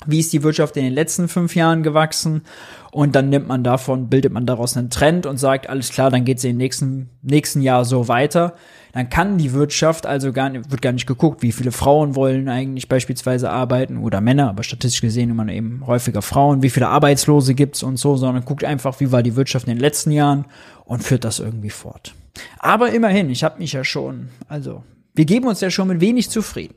wie 0.07 0.21
ist 0.21 0.33
die 0.33 0.43
Wirtschaft 0.43 0.77
in 0.77 0.85
den 0.85 0.95
letzten 0.95 1.29
fünf 1.29 1.55
Jahren 1.55 1.83
gewachsen 1.83 2.43
und 2.91 3.15
dann 3.15 3.29
nimmt 3.29 3.49
man 3.49 3.63
davon, 3.63 4.09
bildet 4.09 4.33
man 4.33 4.47
daraus 4.47 4.77
einen 4.77 4.91
Trend 4.91 5.27
und 5.27 5.37
sagt, 5.37 5.69
alles 5.69 5.91
klar, 5.91 6.11
dann 6.11 6.25
geht 6.25 6.39
es 6.39 6.45
im 6.45 6.57
nächsten, 6.57 7.11
nächsten 7.23 7.61
Jahr 7.61 7.85
so 7.85 8.09
weiter 8.09 8.55
dann 8.93 9.09
kann 9.09 9.39
die 9.39 9.53
Wirtschaft 9.53 10.07
also 10.07 10.33
gar 10.33 10.49
nicht, 10.49 10.71
wird 10.71 10.83
gar 10.83 10.93
nicht 10.93 11.07
geguckt, 11.07 11.43
wie 11.43 11.53
viele 11.53 11.73
Frauen 11.73 12.17
wollen 12.17 12.49
eigentlich 12.49 12.89
beispielsweise 12.89 13.51
arbeiten 13.51 13.99
oder 13.99 14.21
Männer, 14.21 14.49
aber 14.49 14.63
statistisch 14.63 15.01
gesehen 15.01 15.31
immer 15.31 15.49
eben 15.49 15.87
häufiger 15.87 16.23
Frauen, 16.23 16.63
wie 16.63 16.71
viele 16.71 16.89
Arbeitslose 16.89 17.55
gibt's 17.55 17.83
und 17.83 17.99
so, 17.99 18.17
sondern 18.17 18.45
guckt 18.45 18.65
einfach, 18.65 18.99
wie 19.01 19.13
war 19.13 19.23
die 19.23 19.37
Wirtschaft 19.37 19.67
in 19.69 19.75
den 19.75 19.81
letzten 19.81 20.11
Jahren 20.11 20.47
und 20.85 21.05
führt 21.05 21.25
das 21.25 21.39
irgendwie 21.39 21.71
fort. 21.71 22.15
Aber 22.59 22.91
immerhin, 22.91 23.31
ich 23.31 23.45
habe 23.45 23.59
mich 23.59 23.73
ja 23.73 23.85
schon, 23.85 24.29
also 24.49 24.83
wir 25.15 25.25
geben 25.25 25.47
uns 25.47 25.61
ja 25.61 25.71
schon 25.71 25.89
mit 25.89 26.01
wenig 26.01 26.31
zufrieden. 26.31 26.75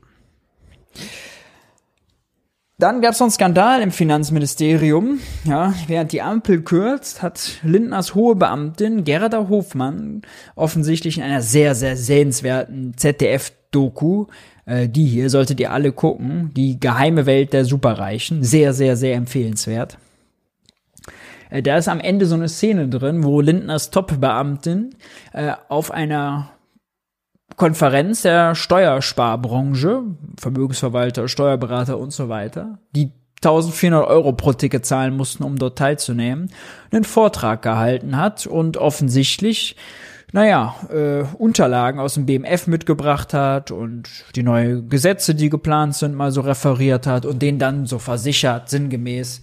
Dann 2.84 3.00
gab 3.00 3.12
es 3.12 3.18
noch 3.20 3.28
einen 3.28 3.32
Skandal 3.32 3.80
im 3.80 3.92
Finanzministerium. 3.92 5.18
Ja, 5.44 5.72
während 5.86 6.12
die 6.12 6.20
Ampel 6.20 6.60
kürzt, 6.60 7.22
hat 7.22 7.52
Lindners 7.62 8.14
hohe 8.14 8.36
Beamtin 8.36 9.04
Gerda 9.04 9.48
Hofmann 9.48 10.20
offensichtlich 10.54 11.16
in 11.16 11.24
einer 11.24 11.40
sehr, 11.40 11.74
sehr 11.74 11.96
sehenswerten 11.96 12.94
ZDF-Doku, 12.94 14.26
äh, 14.66 14.86
die 14.86 15.06
hier 15.06 15.30
solltet 15.30 15.60
ihr 15.60 15.72
alle 15.72 15.92
gucken, 15.92 16.50
die 16.54 16.78
geheime 16.78 17.24
Welt 17.24 17.54
der 17.54 17.64
Superreichen, 17.64 18.44
sehr, 18.44 18.74
sehr, 18.74 18.98
sehr 18.98 19.14
empfehlenswert. 19.14 19.96
Äh, 21.48 21.62
da 21.62 21.78
ist 21.78 21.88
am 21.88 22.00
Ende 22.00 22.26
so 22.26 22.34
eine 22.34 22.50
Szene 22.50 22.88
drin, 22.88 23.24
wo 23.24 23.40
Lindners 23.40 23.92
Top-Beamtin 23.92 24.94
äh, 25.32 25.52
auf 25.70 25.90
einer 25.90 26.50
Konferenz 27.56 28.22
der 28.22 28.54
Steuersparbranche, 28.54 30.02
Vermögensverwalter, 30.38 31.28
Steuerberater 31.28 31.98
und 31.98 32.12
so 32.12 32.28
weiter, 32.28 32.78
die 32.94 33.12
1400 33.36 34.08
Euro 34.08 34.32
pro 34.32 34.52
Ticket 34.52 34.86
zahlen 34.86 35.16
mussten, 35.16 35.44
um 35.44 35.56
dort 35.56 35.78
teilzunehmen, 35.78 36.50
einen 36.90 37.04
Vortrag 37.04 37.62
gehalten 37.62 38.16
hat 38.16 38.46
und 38.46 38.76
offensichtlich, 38.76 39.76
naja, 40.32 40.74
äh, 40.90 41.24
Unterlagen 41.38 42.00
aus 42.00 42.14
dem 42.14 42.26
BMF 42.26 42.66
mitgebracht 42.66 43.34
hat 43.34 43.70
und 43.70 44.08
die 44.34 44.42
neue 44.42 44.82
Gesetze, 44.82 45.34
die 45.34 45.50
geplant 45.50 45.94
sind, 45.94 46.14
mal 46.14 46.32
so 46.32 46.40
referiert 46.40 47.06
hat 47.06 47.26
und 47.26 47.42
denen 47.42 47.58
dann 47.58 47.86
so 47.86 47.98
versichert, 47.98 48.68
sinngemäß, 48.70 49.42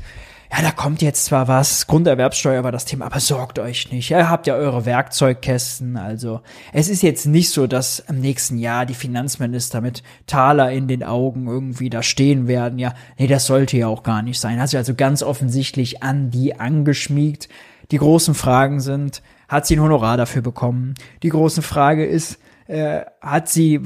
ja, 0.51 0.61
da 0.61 0.71
kommt 0.71 1.01
jetzt 1.01 1.25
zwar 1.25 1.47
was, 1.47 1.87
Grunderwerbsteuer 1.87 2.65
war 2.65 2.73
das 2.73 2.83
Thema, 2.83 3.05
aber 3.05 3.21
sorgt 3.21 3.57
euch 3.57 3.89
nicht. 3.89 4.11
Ihr 4.11 4.29
habt 4.29 4.47
ja 4.47 4.55
eure 4.55 4.85
Werkzeugkästen. 4.85 5.95
Also 5.95 6.41
es 6.73 6.89
ist 6.89 7.03
jetzt 7.03 7.25
nicht 7.25 7.51
so, 7.51 7.67
dass 7.67 7.99
im 7.99 8.19
nächsten 8.19 8.57
Jahr 8.57 8.85
die 8.85 8.93
Finanzminister 8.93 9.79
mit 9.79 10.03
Taler 10.27 10.69
in 10.71 10.89
den 10.89 11.03
Augen 11.03 11.47
irgendwie 11.47 11.89
da 11.89 12.03
stehen 12.03 12.49
werden. 12.49 12.79
Ja, 12.79 12.93
nee, 13.17 13.27
das 13.27 13.45
sollte 13.45 13.77
ja 13.77 13.87
auch 13.87 14.03
gar 14.03 14.23
nicht 14.23 14.41
sein. 14.41 14.59
Hat 14.59 14.69
sich 14.69 14.77
also 14.77 14.93
ganz 14.93 15.23
offensichtlich 15.23 16.03
an 16.03 16.31
die 16.31 16.59
angeschmiegt. 16.59 17.47
Die 17.91 17.97
großen 17.97 18.33
Fragen 18.33 18.81
sind, 18.81 19.21
hat 19.47 19.65
sie 19.65 19.77
ein 19.77 19.81
Honorar 19.81 20.17
dafür 20.17 20.41
bekommen? 20.41 20.95
Die 21.23 21.29
große 21.29 21.61
Frage 21.61 22.05
ist, 22.05 22.39
äh, 22.67 23.01
hat 23.21 23.47
sie 23.47 23.81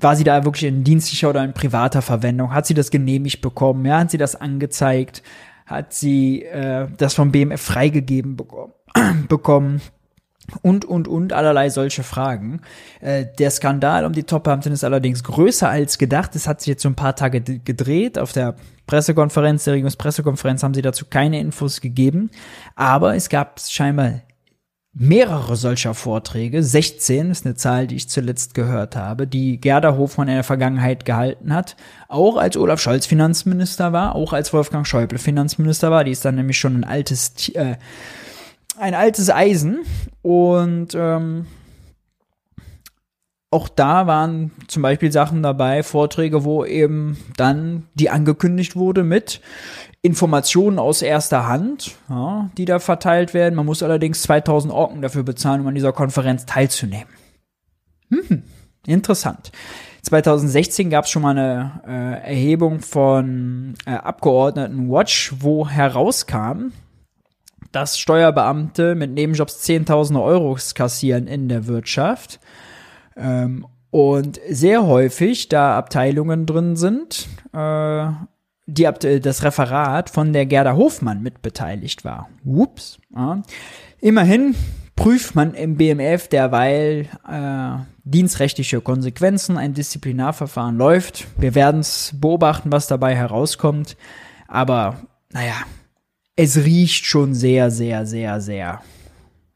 war 0.00 0.16
sie 0.16 0.24
da 0.24 0.44
wirklich 0.44 0.64
in 0.64 0.84
dienstlicher 0.84 1.30
oder 1.30 1.42
in 1.42 1.54
privater 1.54 2.02
Verwendung? 2.02 2.52
Hat 2.52 2.66
sie 2.66 2.74
das 2.74 2.90
genehmigt 2.90 3.40
bekommen? 3.40 3.86
Ja, 3.86 4.00
hat 4.00 4.10
sie 4.10 4.18
das 4.18 4.36
angezeigt? 4.36 5.22
Hat 5.68 5.92
sie 5.92 6.42
äh, 6.42 6.88
das 6.96 7.14
vom 7.14 7.30
BMF 7.30 7.60
freigegeben 7.60 8.36
bekommen, 8.36 8.72
bekommen 9.28 9.80
und, 10.62 10.86
und, 10.86 11.08
und 11.08 11.32
allerlei 11.34 11.68
solche 11.68 12.02
Fragen. 12.02 12.62
Äh, 13.00 13.26
der 13.38 13.50
Skandal 13.50 14.06
um 14.06 14.12
die 14.14 14.24
Top-Beamtin 14.24 14.72
ist 14.72 14.82
allerdings 14.82 15.22
größer 15.22 15.68
als 15.68 15.98
gedacht. 15.98 16.34
Es 16.34 16.48
hat 16.48 16.60
sich 16.60 16.68
jetzt 16.68 16.82
so 16.82 16.88
ein 16.88 16.94
paar 16.94 17.14
Tage 17.14 17.42
gedreht. 17.42 18.18
Auf 18.18 18.32
der 18.32 18.56
Pressekonferenz, 18.86 19.64
der 19.64 19.74
Regierungspressekonferenz 19.74 20.62
haben 20.62 20.74
sie 20.74 20.82
dazu 20.82 21.04
keine 21.08 21.38
Infos 21.38 21.82
gegeben. 21.82 22.30
Aber 22.74 23.14
es 23.14 23.28
gab 23.28 23.60
scheinbar 23.60 24.22
mehrere 24.94 25.56
solcher 25.56 25.94
Vorträge, 25.94 26.62
16 26.62 27.30
ist 27.30 27.46
eine 27.46 27.54
Zahl, 27.54 27.86
die 27.86 27.96
ich 27.96 28.08
zuletzt 28.08 28.54
gehört 28.54 28.96
habe, 28.96 29.26
die 29.26 29.60
Gerda 29.60 29.96
Hofmann 29.96 30.28
in 30.28 30.34
der 30.34 30.44
Vergangenheit 30.44 31.04
gehalten 31.04 31.54
hat, 31.54 31.76
auch 32.08 32.36
als 32.36 32.56
Olaf 32.56 32.80
Scholz 32.80 33.06
Finanzminister 33.06 33.92
war, 33.92 34.14
auch 34.14 34.32
als 34.32 34.52
Wolfgang 34.52 34.86
Schäuble 34.86 35.18
Finanzminister 35.18 35.90
war, 35.90 36.04
die 36.04 36.12
ist 36.12 36.24
dann 36.24 36.34
nämlich 36.34 36.58
schon 36.58 36.76
ein 36.76 36.84
altes, 36.84 37.48
äh, 37.50 37.76
ein 38.78 38.94
altes 38.94 39.30
Eisen. 39.30 39.80
Und 40.22 40.94
ähm, 40.94 41.46
auch 43.50 43.68
da 43.68 44.06
waren 44.06 44.50
zum 44.66 44.82
Beispiel 44.82 45.10
Sachen 45.10 45.42
dabei, 45.42 45.82
Vorträge, 45.82 46.44
wo 46.44 46.64
eben 46.64 47.16
dann 47.36 47.86
die 47.94 48.10
angekündigt 48.10 48.76
wurde 48.76 49.04
mit 49.04 49.40
Informationen 50.02 50.78
aus 50.78 51.00
erster 51.00 51.48
Hand, 51.48 51.96
ja, 52.10 52.50
die 52.58 52.66
da 52.66 52.78
verteilt 52.78 53.32
werden. 53.32 53.54
Man 53.54 53.66
muss 53.66 53.82
allerdings 53.82 54.22
2000 54.22 54.72
Orken 54.72 55.00
dafür 55.00 55.22
bezahlen, 55.22 55.62
um 55.62 55.66
an 55.66 55.74
dieser 55.74 55.92
Konferenz 55.92 56.44
teilzunehmen. 56.44 57.08
Hm, 58.10 58.42
interessant. 58.86 59.50
2016 60.02 60.90
gab 60.90 61.04
es 61.04 61.10
schon 61.10 61.22
mal 61.22 61.36
eine 61.36 61.82
äh, 61.86 62.30
Erhebung 62.30 62.80
von 62.80 63.74
äh, 63.86 63.90
Abgeordneten 63.90 64.90
Watch, 64.90 65.34
wo 65.40 65.68
herauskam, 65.68 66.72
dass 67.72 67.98
Steuerbeamte 67.98 68.94
mit 68.94 69.10
Nebenjobs 69.10 69.64
10.000 69.64 70.22
Euro 70.22 70.56
kassieren 70.74 71.26
in 71.26 71.48
der 71.48 71.66
Wirtschaft. 71.66 72.40
Ähm, 73.18 73.66
und 73.90 74.40
sehr 74.48 74.86
häufig 74.86 75.48
da 75.48 75.76
Abteilungen 75.76 76.46
drin 76.46 76.76
sind, 76.76 77.28
äh, 77.52 78.06
die 78.66 78.84
äh, 78.84 79.20
das 79.20 79.42
Referat 79.42 80.10
von 80.10 80.32
der 80.32 80.46
Gerda 80.46 80.76
Hofmann 80.76 81.22
mitbeteiligt 81.22 82.04
war. 82.04 82.28
Ups. 82.44 82.98
Ja. 83.14 83.42
Immerhin 84.00 84.54
prüft 84.94 85.34
man 85.34 85.54
im 85.54 85.76
BMF 85.76 86.28
derweil 86.28 87.08
äh, 87.28 87.78
dienstrechtliche 88.04 88.80
Konsequenzen. 88.80 89.56
Ein 89.56 89.72
Disziplinarverfahren 89.72 90.76
läuft. 90.76 91.26
Wir 91.38 91.54
werden 91.54 91.80
es 91.80 92.14
beobachten, 92.20 92.70
was 92.70 92.88
dabei 92.88 93.16
herauskommt. 93.16 93.96
Aber 94.48 94.98
naja, 95.32 95.54
es 96.36 96.56
riecht 96.56 97.06
schon 97.06 97.34
sehr, 97.34 97.70
sehr, 97.70 98.06
sehr, 98.06 98.40
sehr 98.40 98.82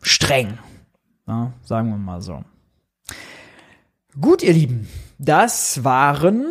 streng. 0.00 0.58
Ja, 1.26 1.52
sagen 1.62 1.90
wir 1.90 1.96
mal 1.98 2.20
so. 2.20 2.42
Gut, 4.20 4.42
ihr 4.42 4.52
Lieben, 4.52 4.88
das 5.18 5.84
waren 5.84 6.44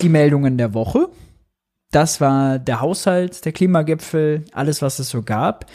die 0.00 0.08
Meldungen 0.08 0.58
der 0.58 0.74
Woche. 0.74 1.08
Das 1.92 2.20
war 2.20 2.58
der 2.58 2.80
Haushalt, 2.80 3.44
der 3.44 3.52
Klimagipfel, 3.52 4.44
alles, 4.52 4.82
was 4.82 4.98
es 4.98 5.10
so 5.10 5.22
gab. 5.22 5.66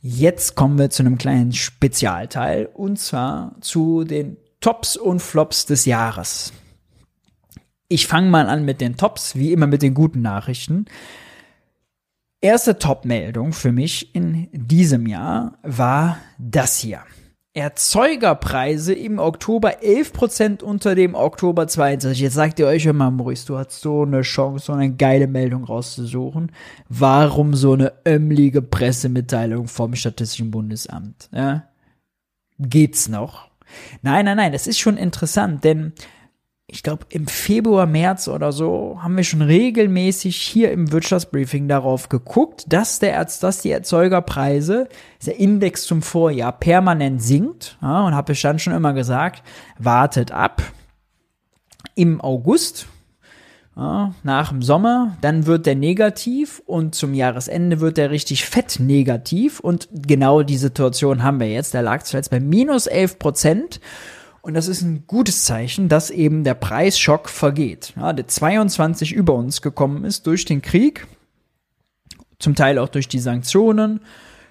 Jetzt 0.00 0.54
kommen 0.54 0.78
wir 0.78 0.88
zu 0.88 1.02
einem 1.02 1.18
kleinen 1.18 1.52
Spezialteil 1.52 2.66
und 2.72 2.98
zwar 2.98 3.56
zu 3.60 4.04
den 4.04 4.38
Tops 4.60 4.96
und 4.96 5.20
Flops 5.20 5.66
des 5.66 5.84
Jahres. 5.84 6.54
Ich 7.88 8.06
fange 8.06 8.30
mal 8.30 8.48
an 8.48 8.64
mit 8.64 8.80
den 8.80 8.96
Tops, 8.96 9.36
wie 9.36 9.52
immer 9.52 9.66
mit 9.66 9.82
den 9.82 9.92
guten 9.92 10.22
Nachrichten. 10.22 10.86
Erste 12.40 12.78
Top-Meldung 12.78 13.52
für 13.52 13.72
mich 13.72 14.14
in 14.14 14.48
diesem 14.52 15.06
Jahr 15.06 15.58
war 15.62 16.18
das 16.38 16.78
hier. 16.78 17.02
Erzeugerpreise 17.56 18.92
im 18.92 19.18
Oktober 19.18 19.80
11% 19.80 20.62
unter 20.62 20.94
dem 20.94 21.14
Oktober 21.14 21.66
22. 21.66 22.20
Jetzt 22.20 22.34
sagt 22.34 22.58
ihr 22.58 22.66
euch 22.66 22.84
immer, 22.84 23.10
Maurice, 23.10 23.46
du 23.46 23.56
hast 23.56 23.80
so 23.80 24.02
eine 24.02 24.20
Chance, 24.20 24.66
so 24.66 24.72
eine 24.74 24.92
geile 24.92 25.26
Meldung 25.26 25.64
rauszusuchen. 25.64 26.52
Warum 26.90 27.54
so 27.54 27.72
eine 27.72 27.94
ömmlige 28.06 28.60
Pressemitteilung 28.60 29.68
vom 29.68 29.94
Statistischen 29.94 30.50
Bundesamt? 30.50 31.30
Ja? 31.32 31.64
Geht's 32.58 33.08
noch? 33.08 33.48
Nein, 34.02 34.26
nein, 34.26 34.36
nein, 34.36 34.52
das 34.52 34.66
ist 34.66 34.78
schon 34.78 34.98
interessant, 34.98 35.64
denn 35.64 35.94
ich 36.68 36.82
glaube, 36.82 37.06
im 37.10 37.28
Februar, 37.28 37.86
März 37.86 38.26
oder 38.26 38.50
so 38.50 38.98
haben 39.00 39.16
wir 39.16 39.22
schon 39.22 39.42
regelmäßig 39.42 40.36
hier 40.36 40.72
im 40.72 40.90
Wirtschaftsbriefing 40.90 41.68
darauf 41.68 42.08
geguckt, 42.08 42.64
dass 42.68 42.98
der 42.98 43.24
dass 43.24 43.60
die 43.62 43.70
Erzeugerpreise, 43.70 44.88
der 45.24 45.38
Index 45.38 45.84
zum 45.84 46.02
Vorjahr 46.02 46.52
permanent 46.52 47.22
sinkt. 47.22 47.78
Ja, 47.80 48.04
und 48.04 48.14
habe 48.14 48.32
ich 48.32 48.42
dann 48.42 48.58
schon 48.58 48.72
immer 48.72 48.94
gesagt, 48.94 49.44
wartet 49.78 50.32
ab. 50.32 50.60
Im 51.94 52.20
August, 52.20 52.88
ja, 53.76 54.12
nach 54.24 54.48
dem 54.48 54.60
Sommer, 54.60 55.16
dann 55.20 55.46
wird 55.46 55.66
der 55.66 55.76
negativ 55.76 56.60
und 56.66 56.96
zum 56.96 57.14
Jahresende 57.14 57.80
wird 57.80 57.96
der 57.96 58.10
richtig 58.10 58.44
fett 58.44 58.80
negativ. 58.80 59.60
Und 59.60 59.88
genau 59.92 60.42
die 60.42 60.56
Situation 60.56 61.22
haben 61.22 61.38
wir 61.38 61.48
jetzt. 61.48 61.74
Der 61.74 61.82
lag 61.82 62.02
zuletzt 62.02 62.32
bei 62.32 62.40
minus 62.40 62.88
11 62.88 63.20
Prozent. 63.20 63.80
Und 64.46 64.54
das 64.54 64.68
ist 64.68 64.82
ein 64.82 65.08
gutes 65.08 65.44
Zeichen, 65.44 65.88
dass 65.88 66.08
eben 66.08 66.44
der 66.44 66.54
Preisschock 66.54 67.28
vergeht. 67.28 67.94
Ja, 67.96 68.12
der 68.12 68.28
22 68.28 69.12
über 69.12 69.34
uns 69.34 69.60
gekommen 69.60 70.04
ist 70.04 70.24
durch 70.28 70.44
den 70.44 70.62
Krieg, 70.62 71.08
zum 72.38 72.54
Teil 72.54 72.78
auch 72.78 72.88
durch 72.88 73.08
die 73.08 73.18
Sanktionen, 73.18 74.02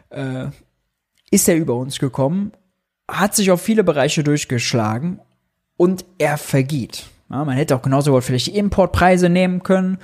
äh, 0.10 0.48
ist 1.32 1.48
er 1.48 1.56
über 1.56 1.76
uns 1.76 1.98
gekommen, 1.98 2.52
hat 3.10 3.36
sich 3.36 3.52
auf 3.52 3.62
viele 3.62 3.86
Bereiche 3.86 4.22
durchgeschlagen 4.22 5.22
und 5.78 6.04
er 6.18 6.38
vergeht. 6.38 7.06
Ja, 7.30 7.46
man 7.46 7.56
hätte 7.56 7.74
auch 7.74 7.82
genauso 7.82 8.12
gut 8.12 8.26
vielleicht 8.26 8.48
die 8.48 8.58
Importpreise 8.58 9.30
nehmen 9.30 9.64
können. 9.64 10.00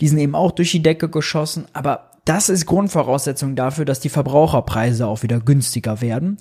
Die 0.00 0.06
sind 0.06 0.18
eben 0.18 0.36
auch 0.36 0.52
durch 0.52 0.70
die 0.70 0.84
Decke 0.84 1.08
geschossen, 1.08 1.66
aber 1.72 2.12
das 2.24 2.48
ist 2.48 2.66
Grundvoraussetzung 2.66 3.56
dafür, 3.56 3.86
dass 3.86 3.98
die 3.98 4.08
Verbraucherpreise 4.08 5.08
auch 5.08 5.24
wieder 5.24 5.40
günstiger 5.40 6.00
werden. 6.00 6.38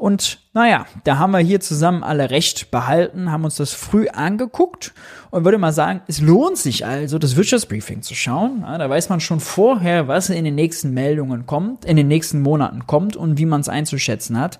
Und 0.00 0.38
naja, 0.54 0.86
da 1.04 1.18
haben 1.18 1.32
wir 1.32 1.40
hier 1.40 1.60
zusammen 1.60 2.02
alle 2.02 2.30
recht 2.30 2.70
behalten, 2.70 3.30
haben 3.30 3.44
uns 3.44 3.56
das 3.56 3.74
früh 3.74 4.08
angeguckt 4.08 4.94
und 5.30 5.44
würde 5.44 5.58
mal 5.58 5.74
sagen, 5.74 6.00
es 6.06 6.22
lohnt 6.22 6.56
sich 6.56 6.86
also, 6.86 7.18
das 7.18 7.36
Wirtschaftsbriefing 7.36 8.00
zu 8.00 8.14
schauen. 8.14 8.62
Ja, 8.62 8.78
da 8.78 8.88
weiß 8.88 9.10
man 9.10 9.20
schon 9.20 9.40
vorher, 9.40 10.08
was 10.08 10.30
in 10.30 10.46
den 10.46 10.54
nächsten 10.54 10.94
Meldungen 10.94 11.44
kommt, 11.44 11.84
in 11.84 11.98
den 11.98 12.08
nächsten 12.08 12.40
Monaten 12.40 12.86
kommt 12.86 13.14
und 13.14 13.36
wie 13.36 13.44
man 13.44 13.60
es 13.60 13.68
einzuschätzen 13.68 14.40
hat. 14.40 14.58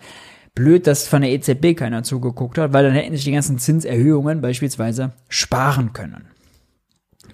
Blöd, 0.54 0.86
dass 0.86 1.08
von 1.08 1.22
der 1.22 1.30
EZB 1.30 1.74
keiner 1.74 2.02
zugeguckt 2.02 2.58
hat, 2.58 2.74
weil 2.74 2.84
dann 2.84 2.92
hätten 2.92 3.16
sich 3.16 3.24
die 3.24 3.32
ganzen 3.32 3.58
Zinserhöhungen 3.58 4.42
beispielsweise 4.42 5.12
sparen 5.30 5.94
können. 5.94 6.29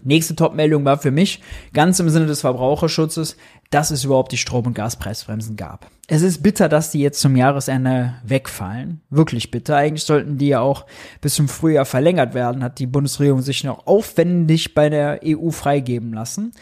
Nächste 0.03 0.37
Top-Meldung 0.37 0.85
war 0.85 0.99
für 0.99 1.11
mich, 1.11 1.41
ganz 1.73 1.99
im 1.99 2.11
Sinne 2.11 2.27
des 2.27 2.41
Verbraucherschutzes, 2.41 3.37
dass 3.71 3.91
es 3.91 4.05
überhaupt 4.05 4.33
die 4.33 4.37
Strom- 4.37 4.67
und 4.67 4.75
Gaspreisbremsen 4.75 5.57
gab. 5.57 5.91
Es 6.07 6.23
ist 6.23 6.43
bitter, 6.43 6.69
dass 6.69 6.91
die 6.91 7.01
jetzt 7.01 7.21
zum 7.21 7.35
Jahresende 7.35 8.15
wegfallen. 8.25 9.01
Wirklich 9.11 9.51
bitter. 9.51 9.77
Eigentlich 9.77 10.05
sollten 10.05 10.39
die 10.39 10.49
ja 10.49 10.61
auch 10.61 10.87
bis 11.21 11.35
zum 11.35 11.49
Frühjahr 11.49 11.85
verlängert 11.85 12.35
werden, 12.35 12.63
hat 12.63 12.79
die 12.79 12.87
Bundesregierung 12.87 13.43
sich 13.43 13.65
noch 13.65 13.87
aufwendig 13.87 14.75
bei 14.75 14.89
der 14.89 15.21
EU 15.25 15.51
freigeben 15.51 16.13
lassen. 16.13 16.53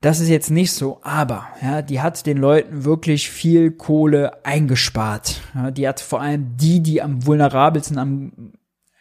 Das 0.00 0.20
ist 0.20 0.28
jetzt 0.28 0.50
nicht 0.50 0.72
so, 0.72 1.00
aber 1.02 1.48
ja, 1.62 1.82
die 1.82 2.00
hat 2.00 2.26
den 2.26 2.36
Leuten 2.36 2.84
wirklich 2.84 3.30
viel 3.30 3.72
Kohle 3.72 4.44
eingespart. 4.44 5.40
Ja, 5.54 5.70
die 5.70 5.88
hat 5.88 6.00
vor 6.00 6.20
allem 6.20 6.56
die, 6.56 6.80
die 6.80 7.02
am 7.02 7.26
vulnerabelsten, 7.26 7.98
am 7.98 8.52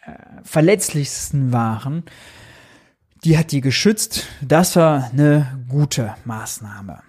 äh, 0.05 0.11
verletzlichsten 0.43 1.51
waren, 1.51 2.03
die 3.25 3.37
hat 3.37 3.51
die 3.51 3.61
geschützt. 3.61 4.27
Das 4.41 4.75
war 4.75 5.09
eine 5.11 5.59
gute 5.67 6.15
Maßnahme. 6.25 6.99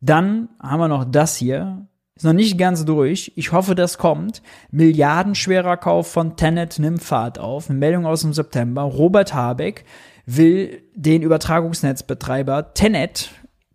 Dann 0.00 0.48
haben 0.60 0.80
wir 0.80 0.88
noch 0.88 1.04
das 1.04 1.36
hier. 1.36 1.86
Ist 2.16 2.24
noch 2.24 2.32
nicht 2.32 2.56
ganz 2.56 2.84
durch. 2.84 3.32
Ich 3.36 3.52
hoffe, 3.52 3.74
das 3.74 3.98
kommt. 3.98 4.40
Milliardenschwerer 4.70 5.76
Kauf 5.76 6.10
von 6.10 6.36
Tenet 6.36 6.78
nimmt 6.78 7.02
Fahrt 7.02 7.38
auf. 7.38 7.68
Eine 7.68 7.78
Meldung 7.78 8.06
aus 8.06 8.22
dem 8.22 8.32
September. 8.32 8.82
Robert 8.82 9.34
Habeck 9.34 9.84
will 10.24 10.82
den 10.94 11.22
Übertragungsnetzbetreiber 11.22 12.72
Tenet 12.72 13.30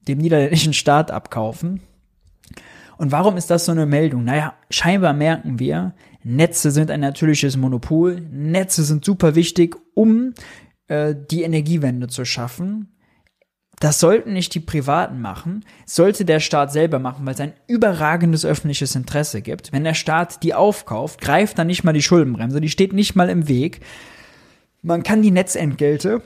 dem 0.08 0.18
niederländischen 0.18 0.74
Staat 0.74 1.12
abkaufen. 1.12 1.82
Und 2.98 3.12
warum 3.12 3.38
ist 3.38 3.50
das 3.50 3.66
so 3.66 3.72
eine 3.72 3.86
Meldung? 3.86 4.24
Naja, 4.24 4.56
scheinbar 4.72 5.14
merken 5.14 5.60
wir, 5.60 5.94
Netze 6.24 6.72
sind 6.72 6.92
ein 6.92 7.00
natürliches 7.00 7.58
Monopol. 7.58 8.20
Netze 8.30 8.84
sind 8.84 9.06
super 9.06 9.36
wichtig, 9.36 9.78
um 9.94 10.34
äh, 10.90 11.16
die 11.32 11.44
Energiewende 11.44 12.08
zu 12.08 12.26
schaffen. 12.26 12.90
Das 13.80 14.02
sollten 14.02 14.34
nicht 14.34 14.54
die 14.56 14.60
Privaten 14.60 15.22
machen, 15.22 15.64
sollte 15.86 16.26
der 16.26 16.42
Staat 16.42 16.74
selber 16.74 17.00
machen, 17.00 17.26
weil 17.26 17.34
es 17.34 17.40
ein 17.40 17.54
überragendes 17.68 18.44
öffentliches 18.44 18.94
Interesse 18.96 19.42
gibt. 19.42 19.72
Wenn 19.72 19.86
der 19.86 19.94
Staat 19.94 20.44
die 20.44 20.54
aufkauft, 20.54 21.22
greift 21.22 21.58
dann 21.58 21.68
nicht 21.68 21.86
mal 21.86 21.94
die 21.94 22.02
Schuldenbremse, 22.02 22.60
die 22.60 22.70
steht 22.70 22.92
nicht 22.92 23.16
mal 23.16 23.30
im 23.30 23.48
Weg. 23.48 23.80
Man 24.82 25.04
kann 25.04 25.22
die 25.22 25.32
Netzentgelte 25.32 26.22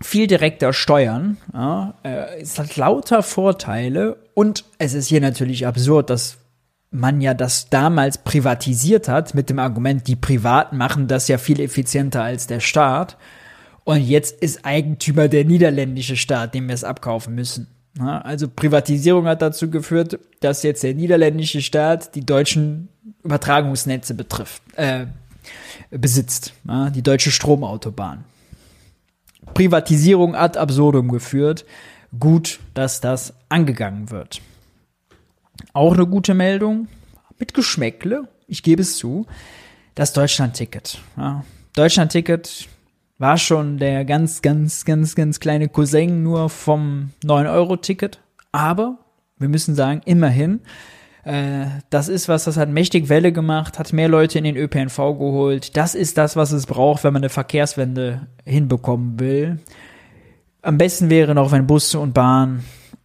viel 0.00 0.28
direkter 0.28 0.72
steuern. 0.72 1.38
Ja, 1.52 1.94
äh, 2.04 2.40
es 2.40 2.58
hat 2.58 2.76
lauter 2.76 3.22
Vorteile 3.22 4.18
und 4.34 4.64
es 4.78 4.94
ist 4.94 5.08
hier 5.08 5.20
natürlich 5.20 5.66
absurd, 5.66 6.10
dass 6.10 6.38
man 6.92 7.20
ja 7.20 7.34
das 7.34 7.70
damals 7.70 8.18
privatisiert 8.18 9.08
hat 9.08 9.34
mit 9.34 9.50
dem 9.50 9.58
Argument, 9.58 10.06
die 10.06 10.16
Privaten 10.16 10.76
machen 10.76 11.08
das 11.08 11.26
ja 11.26 11.38
viel 11.38 11.58
effizienter 11.58 12.22
als 12.22 12.46
der 12.46 12.60
Staat. 12.60 13.16
Und 13.84 14.02
jetzt 14.02 14.40
ist 14.40 14.64
Eigentümer 14.64 15.26
der 15.28 15.44
niederländische 15.44 16.16
Staat, 16.16 16.54
dem 16.54 16.68
wir 16.68 16.74
es 16.74 16.84
abkaufen 16.84 17.34
müssen. 17.34 17.66
Also 17.98 18.48
Privatisierung 18.48 19.26
hat 19.26 19.42
dazu 19.42 19.70
geführt, 19.70 20.18
dass 20.40 20.62
jetzt 20.62 20.82
der 20.82 20.94
niederländische 20.94 21.60
Staat 21.60 22.14
die 22.14 22.24
deutschen 22.24 22.88
Übertragungsnetze 23.24 24.14
betrifft, 24.14 24.62
äh, 24.76 25.06
besitzt, 25.90 26.52
die 26.94 27.02
deutsche 27.02 27.30
Stromautobahn. 27.30 28.24
Privatisierung 29.54 30.34
ad 30.34 30.58
absurdum 30.58 31.08
geführt. 31.08 31.64
Gut, 32.18 32.60
dass 32.74 33.00
das 33.00 33.34
angegangen 33.48 34.10
wird. 34.10 34.40
Auch 35.72 35.94
eine 35.94 36.06
gute 36.06 36.34
Meldung, 36.34 36.88
mit 37.38 37.54
Geschmäckle, 37.54 38.28
ich 38.46 38.62
gebe 38.62 38.82
es 38.82 38.98
zu, 38.98 39.26
das 39.94 40.12
Deutschland-Ticket. 40.12 41.00
Ja, 41.16 41.44
Deutschland-Ticket 41.74 42.68
war 43.18 43.38
schon 43.38 43.78
der 43.78 44.04
ganz, 44.04 44.42
ganz, 44.42 44.84
ganz, 44.84 45.14
ganz 45.14 45.40
kleine 45.40 45.68
Cousin 45.68 46.22
nur 46.22 46.50
vom 46.50 47.10
9-Euro-Ticket. 47.24 48.20
Aber 48.52 48.98
wir 49.38 49.48
müssen 49.48 49.74
sagen, 49.74 50.02
immerhin, 50.04 50.60
äh, 51.24 51.66
das 51.90 52.08
ist 52.08 52.28
was, 52.28 52.44
das 52.44 52.56
hat 52.56 52.68
mächtig 52.68 53.08
Welle 53.08 53.32
gemacht, 53.32 53.78
hat 53.78 53.92
mehr 53.92 54.08
Leute 54.08 54.38
in 54.38 54.44
den 54.44 54.56
ÖPNV 54.56 54.96
geholt. 54.96 55.76
Das 55.76 55.94
ist 55.94 56.18
das, 56.18 56.36
was 56.36 56.52
es 56.52 56.66
braucht, 56.66 57.04
wenn 57.04 57.12
man 57.12 57.22
eine 57.22 57.30
Verkehrswende 57.30 58.26
hinbekommen 58.44 59.20
will. 59.20 59.60
Am 60.62 60.78
besten 60.78 61.10
wäre 61.10 61.34
noch, 61.34 61.52
wenn 61.52 61.66
Busse 61.66 61.98
und 61.98 62.14
Bahn 62.14 62.64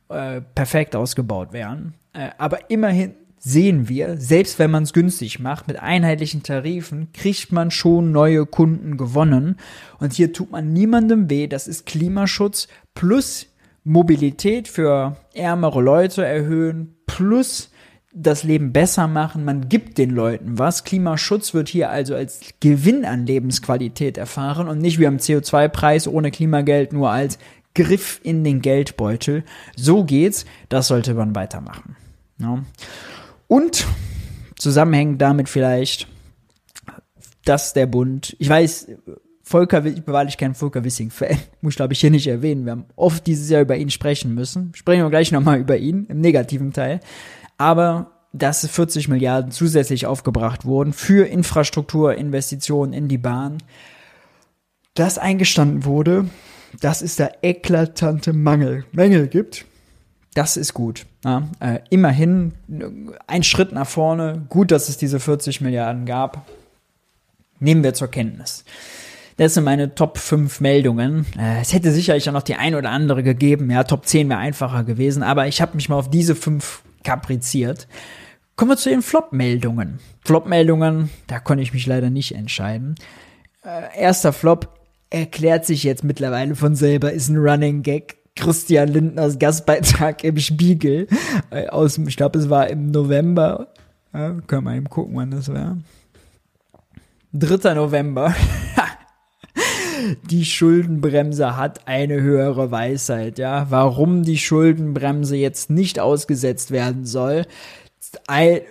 äh, 0.10 0.42
perfekt 0.42 0.96
ausgebaut 0.96 1.54
wären. 1.54 1.94
Äh, 2.18 2.32
aber 2.38 2.70
immerhin 2.70 3.14
sehen 3.40 3.88
wir, 3.88 4.18
selbst 4.18 4.60
wenn 4.60 4.72
man 4.72 4.84
es 4.84 4.94
günstig 4.94 5.40
macht, 5.40 5.68
mit 5.68 5.80
einheitlichen 5.80 6.44
Tarifen, 6.44 7.10
kriegt 7.14 7.52
man 7.52 7.72
schon 7.72 8.12
neue 8.12 8.46
Kunden 8.46 8.98
gewonnen. 8.98 9.58
Und 10.00 10.14
hier 10.14 10.34
tut 10.34 10.52
man 10.52 10.74
niemandem 10.74 11.30
weh. 11.30 11.48
Das 11.48 11.68
ist 11.68 11.86
Klimaschutz 11.86 12.68
plus 12.96 13.48
Mobilität 13.84 14.68
für 14.68 15.16
ärmere 15.34 15.82
Leute 15.82 16.26
erhöhen, 16.26 16.96
plus 17.06 17.70
das 18.14 18.44
Leben 18.44 18.74
besser 18.74 19.08
machen, 19.08 19.46
man 19.46 19.70
gibt 19.70 20.00
den 20.00 20.10
Leuten 20.10 20.58
was. 20.58 20.84
Klimaschutz 20.84 21.54
wird 21.54 21.70
hier 21.70 21.92
also 21.92 22.16
als 22.16 22.42
Gewinn 22.60 23.06
an 23.06 23.28
Lebensqualität 23.28 24.18
erfahren 24.18 24.68
und 24.68 24.80
nicht 24.80 24.98
wie 24.98 25.06
am 25.06 25.18
CO2-Preis 25.18 26.08
ohne 26.08 26.32
Klimageld 26.32 26.94
nur 26.94 27.12
als 27.12 27.38
Griff 27.76 28.20
in 28.24 28.44
den 28.44 28.62
Geldbeutel. 28.62 29.44
So 29.76 30.04
geht's, 30.04 30.46
das 30.68 30.88
sollte 30.88 31.14
man 31.14 31.36
weitermachen. 31.36 31.96
Ja. 32.40 32.64
Und 33.48 33.88
zusammenhängend 34.58 35.22
damit 35.22 35.50
vielleicht, 35.50 36.08
dass 37.46 37.74
der 37.74 37.86
Bund, 37.86 38.36
ich 38.40 38.50
weiß, 38.50 38.88
Volker, 39.42 39.86
ich 39.86 40.04
bin 40.04 40.14
wahrlich 40.14 40.38
kein 40.38 40.56
Volker 40.56 40.84
Wissing-Fan, 40.84 41.38
muss 41.62 41.74
ich 41.74 41.78
glaube 41.78 41.94
ich 41.94 42.02
hier 42.02 42.12
nicht 42.12 42.28
erwähnen. 42.28 42.66
Wir 42.66 42.74
haben 42.74 42.86
oft 42.96 43.26
dieses 43.26 43.50
Jahr 43.50 43.62
über 43.62 43.78
ihn 43.78 43.90
sprechen 43.90 44.34
müssen. 44.34 44.74
Sprechen 44.76 45.04
wir 45.04 45.10
gleich 45.10 45.32
nochmal 45.32 45.60
über 45.60 45.78
ihn 45.78 46.06
im 46.10 46.20
negativen 46.20 46.74
Teil. 46.74 47.00
Aber 47.58 48.12
dass 48.34 48.68
40 48.68 49.08
Milliarden 49.08 49.52
zusätzlich 49.52 50.06
aufgebracht 50.06 50.66
wurden 50.66 50.94
für 50.94 51.26
Infrastrukturinvestitionen 51.26 52.94
in 52.94 53.08
die 53.08 53.18
Bahn, 53.18 53.60
das 54.94 55.18
eingestanden 55.18 55.86
wurde, 55.86 56.26
dass 56.82 57.02
es 57.02 57.16
da 57.16 57.30
eklatante 57.42 58.34
Mangel, 58.34 58.86
Mängel 58.92 59.28
gibt. 59.28 59.66
Das 60.38 60.56
ist 60.56 60.76
gut. 60.76 61.08
Ja, 61.26 61.50
äh, 61.60 61.80
immerhin 61.90 62.54
ein 63.26 63.42
Schritt 63.42 63.72
nach 63.72 63.88
vorne. 63.88 64.46
Gut, 64.50 64.70
dass 64.70 64.88
es 64.88 64.96
diese 64.96 65.20
40 65.20 65.62
Milliarden 65.62 66.06
gab. 66.06 66.46
Nehmen 67.60 67.84
wir 67.84 67.96
zur 67.96 68.10
Kenntnis. 68.10 68.64
Das 69.38 69.56
sind 69.56 69.64
meine 69.64 69.96
Top 69.96 70.20
5 70.20 70.62
Meldungen. 70.62 71.26
Äh, 71.40 71.62
es 71.62 71.74
hätte 71.74 71.92
sicherlich 71.92 72.30
auch 72.30 72.34
noch 72.34 72.44
die 72.44 72.54
ein 72.54 72.76
oder 72.76 72.92
andere 72.92 73.24
gegeben. 73.24 73.72
Ja, 73.72 73.84
Top 73.84 74.06
10 74.06 74.30
wäre 74.30 74.40
einfacher 74.40 74.84
gewesen. 74.84 75.24
Aber 75.24 75.48
ich 75.48 75.60
habe 75.60 75.76
mich 75.76 75.90
mal 75.90 75.96
auf 75.96 76.12
diese 76.12 76.36
fünf 76.36 76.84
kapriziert. 77.04 77.88
Kommen 78.56 78.70
wir 78.70 78.78
zu 78.78 78.90
den 78.90 79.02
Flop-Meldungen. 79.02 79.98
Flop-Meldungen, 80.24 81.10
da 81.26 81.40
konnte 81.40 81.64
ich 81.64 81.74
mich 81.74 81.88
leider 81.88 82.12
nicht 82.12 82.36
entscheiden. 82.36 82.94
Äh, 83.66 84.00
erster 84.00 84.34
Flop 84.34 84.78
erklärt 85.10 85.66
sich 85.66 85.84
jetzt 85.84 86.04
mittlerweile 86.04 86.56
von 86.56 86.76
selber, 86.76 87.12
ist 87.12 87.30
ein 87.30 87.38
Running 87.38 87.82
Gag. 87.82 88.17
Christian 88.38 88.90
Lindners 88.90 89.40
Gastbeitrag 89.40 90.24
im 90.24 90.38
Spiegel 90.38 91.08
äh, 91.50 91.68
aus, 91.68 91.98
ich 91.98 92.18
glaube, 92.18 92.40
es 92.40 92.50
war 92.50 92.70
im 92.70 92.92
November. 92.92 93.68
Ja, 94.14 94.34
können 94.48 94.64
wir 94.64 94.76
eben 94.76 94.90
gucken, 94.90 95.16
wann 95.16 95.32
das 95.32 95.52
war. 95.52 95.78
3. 97.34 97.74
November. 97.74 98.34
die 100.30 100.46
Schuldenbremse 100.46 101.58
hat 101.58 101.88
eine 101.88 102.22
höhere 102.22 102.72
Weisheit, 102.72 103.38
ja. 103.40 103.68
Warum 103.70 104.24
die 104.24 104.38
Schuldenbremse 104.38 105.36
jetzt 105.36 105.70
nicht 105.70 106.00
ausgesetzt 106.00 106.72
werden 106.72 107.06
soll. 107.06 107.46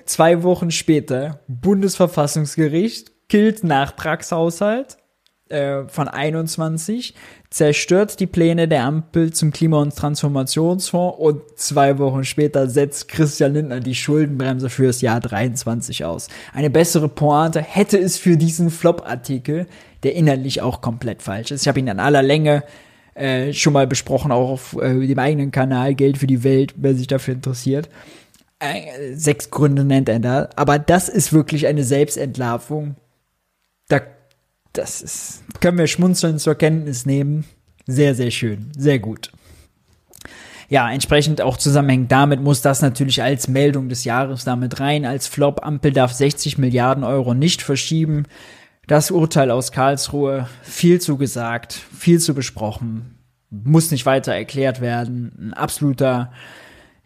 zwei 0.06 0.42
Wochen 0.42 0.70
später, 0.70 1.40
Bundesverfassungsgericht 1.48 3.12
killt 3.28 3.64
Nachtragshaushalt 3.64 4.96
äh, 5.48 5.84
von 5.88 6.08
21, 6.08 7.14
zerstört 7.50 8.20
die 8.20 8.26
Pläne 8.26 8.68
der 8.68 8.84
Ampel 8.84 9.32
zum 9.32 9.52
Klima- 9.52 9.80
und 9.80 9.94
Transformationsfonds 9.94 11.18
und 11.18 11.42
zwei 11.56 11.98
Wochen 11.98 12.24
später 12.24 12.68
setzt 12.68 13.08
Christian 13.08 13.54
Lindner 13.54 13.80
die 13.80 13.94
Schuldenbremse 13.94 14.68
fürs 14.68 15.00
Jahr 15.00 15.20
23 15.20 16.04
aus. 16.04 16.28
Eine 16.52 16.70
bessere 16.70 17.08
Pointe 17.08 17.62
hätte 17.62 17.98
es 17.98 18.18
für 18.18 18.36
diesen 18.36 18.70
Flop-Artikel, 18.70 19.66
der 20.02 20.14
inhaltlich 20.14 20.60
auch 20.62 20.80
komplett 20.80 21.22
falsch 21.22 21.50
ist. 21.50 21.62
Ich 21.62 21.68
habe 21.68 21.78
ihn 21.78 21.88
in 21.88 22.00
aller 22.00 22.22
Länge 22.22 22.64
äh, 23.14 23.52
schon 23.52 23.72
mal 23.72 23.86
besprochen, 23.86 24.32
auch 24.32 24.50
auf 24.50 24.76
äh, 24.80 25.06
dem 25.06 25.18
eigenen 25.18 25.50
Kanal 25.50 25.94
Geld 25.94 26.18
für 26.18 26.26
die 26.26 26.44
Welt, 26.44 26.74
wer 26.76 26.94
sich 26.94 27.06
dafür 27.06 27.34
interessiert. 27.34 27.88
Äh, 28.58 29.14
sechs 29.14 29.50
Gründe 29.50 29.84
nennt 29.84 30.08
er 30.08 30.18
da. 30.18 30.48
Aber 30.56 30.78
das 30.78 31.08
ist 31.08 31.32
wirklich 31.32 31.66
eine 31.66 31.84
Selbstentlarvung. 31.84 32.96
Da 34.76 34.82
das 34.82 35.00
ist, 35.00 35.42
können 35.60 35.78
wir 35.78 35.86
schmunzeln 35.86 36.38
zur 36.38 36.54
Kenntnis 36.54 37.06
nehmen. 37.06 37.46
Sehr, 37.86 38.14
sehr 38.14 38.30
schön. 38.30 38.70
Sehr 38.76 38.98
gut. 38.98 39.32
Ja, 40.68 40.90
entsprechend 40.90 41.40
auch 41.40 41.56
zusammenhängend 41.56 42.12
damit 42.12 42.42
muss 42.42 42.60
das 42.60 42.82
natürlich 42.82 43.22
als 43.22 43.48
Meldung 43.48 43.88
des 43.88 44.04
Jahres 44.04 44.44
damit 44.44 44.78
rein. 44.78 45.06
Als 45.06 45.28
Flop 45.28 45.64
Ampel 45.64 45.92
darf 45.92 46.12
60 46.12 46.58
Milliarden 46.58 47.04
Euro 47.04 47.32
nicht 47.32 47.62
verschieben. 47.62 48.24
Das 48.86 49.10
Urteil 49.10 49.50
aus 49.50 49.72
Karlsruhe, 49.72 50.48
viel 50.62 51.00
zu 51.00 51.16
gesagt, 51.16 51.72
viel 51.72 52.20
zu 52.20 52.34
besprochen, 52.34 53.18
muss 53.50 53.90
nicht 53.90 54.04
weiter 54.04 54.34
erklärt 54.34 54.80
werden. 54.82 55.32
Ein 55.38 55.54
absoluter, 55.54 56.32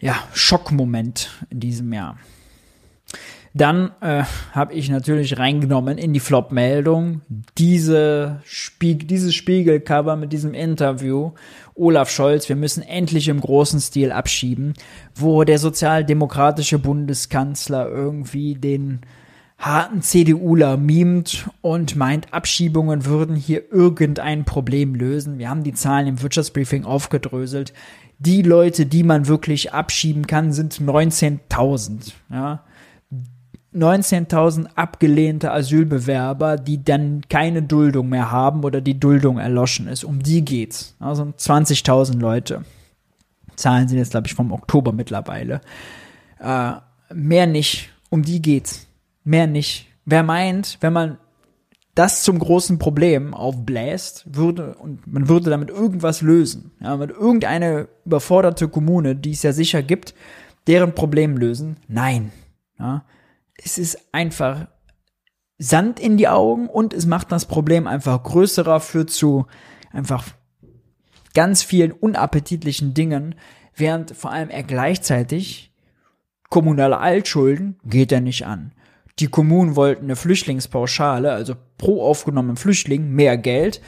ja, 0.00 0.16
Schockmoment 0.32 1.30
in 1.50 1.60
diesem 1.60 1.92
Jahr. 1.92 2.18
Dann 3.52 3.90
äh, 4.00 4.22
habe 4.52 4.74
ich 4.74 4.88
natürlich 4.90 5.38
reingenommen 5.38 5.98
in 5.98 6.12
die 6.12 6.20
Flop-Meldung 6.20 7.22
diese 7.58 8.40
Spieg 8.44 9.08
dieses 9.08 9.34
Spiegelcover 9.34 10.14
mit 10.14 10.32
diesem 10.32 10.54
Interview. 10.54 11.32
Olaf 11.74 12.10
Scholz, 12.10 12.48
wir 12.48 12.56
müssen 12.56 12.82
endlich 12.82 13.28
im 13.28 13.40
großen 13.40 13.80
Stil 13.80 14.12
abschieben, 14.12 14.74
wo 15.16 15.42
der 15.42 15.58
sozialdemokratische 15.58 16.78
Bundeskanzler 16.78 17.88
irgendwie 17.88 18.54
den 18.54 19.00
harten 19.58 20.00
CDUler 20.00 20.76
mimt 20.76 21.48
und 21.60 21.96
meint, 21.96 22.32
Abschiebungen 22.32 23.04
würden 23.04 23.36
hier 23.36 23.70
irgendein 23.70 24.44
Problem 24.44 24.94
lösen. 24.94 25.38
Wir 25.38 25.50
haben 25.50 25.64
die 25.64 25.74
Zahlen 25.74 26.06
im 26.06 26.22
Wirtschaftsbriefing 26.22 26.84
aufgedröselt. 26.84 27.74
Die 28.18 28.42
Leute, 28.42 28.86
die 28.86 29.02
man 29.02 29.26
wirklich 29.26 29.72
abschieben 29.72 30.26
kann, 30.26 30.52
sind 30.52 30.80
19.000. 30.80 32.12
Ja. 32.30 32.64
19.000 33.74 34.66
abgelehnte 34.74 35.52
Asylbewerber, 35.52 36.56
die 36.56 36.82
dann 36.82 37.22
keine 37.28 37.62
Duldung 37.62 38.08
mehr 38.08 38.30
haben 38.30 38.64
oder 38.64 38.80
die 38.80 38.98
Duldung 38.98 39.38
erloschen 39.38 39.86
ist. 39.86 40.04
Um 40.04 40.22
die 40.22 40.44
geht's. 40.44 40.96
Also 40.98 41.22
20.000 41.22 42.18
Leute. 42.18 42.64
Zahlen 43.54 43.88
sind 43.88 43.98
jetzt, 43.98 44.10
glaube 44.10 44.26
ich, 44.26 44.34
vom 44.34 44.52
Oktober 44.52 44.92
mittlerweile. 44.92 45.60
Äh, 46.40 46.72
mehr 47.14 47.46
nicht. 47.46 47.90
Um 48.08 48.22
die 48.22 48.42
geht's. 48.42 48.88
Mehr 49.22 49.46
nicht. 49.46 49.86
Wer 50.04 50.24
meint, 50.24 50.78
wenn 50.80 50.92
man 50.92 51.18
das 51.94 52.22
zum 52.24 52.38
großen 52.38 52.78
Problem 52.78 53.34
aufbläst, 53.34 54.24
würde 54.34 54.74
und 54.76 55.06
man 55.06 55.28
würde 55.28 55.50
damit 55.50 55.70
irgendwas 55.70 56.22
lösen. 56.22 56.72
Ja, 56.80 56.96
mit 56.96 57.10
irgendeine 57.10 57.88
überforderte 58.04 58.68
Kommune, 58.68 59.14
die 59.14 59.32
es 59.32 59.42
ja 59.42 59.52
sicher 59.52 59.82
gibt, 59.82 60.14
deren 60.66 60.94
Problem 60.94 61.36
lösen. 61.36 61.76
Nein. 61.88 62.32
Ja, 62.78 63.04
es 63.64 63.78
ist 63.78 63.98
einfach 64.12 64.66
Sand 65.58 66.00
in 66.00 66.16
die 66.16 66.28
Augen 66.28 66.68
und 66.68 66.94
es 66.94 67.06
macht 67.06 67.30
das 67.32 67.44
Problem 67.46 67.86
einfach 67.86 68.22
größerer, 68.22 68.80
führt 68.80 69.10
zu 69.10 69.46
einfach 69.92 70.26
ganz 71.34 71.62
vielen 71.62 71.92
unappetitlichen 71.92 72.94
Dingen, 72.94 73.34
während 73.74 74.16
vor 74.16 74.30
allem 74.32 74.48
er 74.48 74.62
gleichzeitig 74.62 75.72
kommunale 76.48 76.98
Altschulden 76.98 77.78
geht 77.84 78.10
er 78.10 78.20
nicht 78.20 78.46
an. 78.46 78.72
Die 79.18 79.28
Kommunen 79.28 79.76
wollten 79.76 80.04
eine 80.04 80.16
Flüchtlingspauschale, 80.16 81.30
also 81.30 81.54
pro 81.76 82.02
aufgenommenen 82.02 82.56
Flüchtling 82.56 83.10
mehr 83.10 83.36
Geld. 83.36 83.82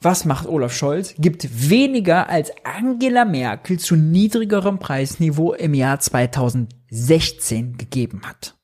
Was 0.00 0.24
macht 0.24 0.46
Olaf 0.48 0.74
Scholz? 0.74 1.14
Gibt 1.16 1.70
weniger 1.70 2.28
als 2.28 2.52
Angela 2.64 3.24
Merkel 3.24 3.78
zu 3.78 3.94
niedrigerem 3.94 4.80
Preisniveau 4.80 5.54
im 5.54 5.74
Jahr 5.74 6.00
2016 6.00 7.78
gegeben 7.78 8.22
hat. 8.24 8.56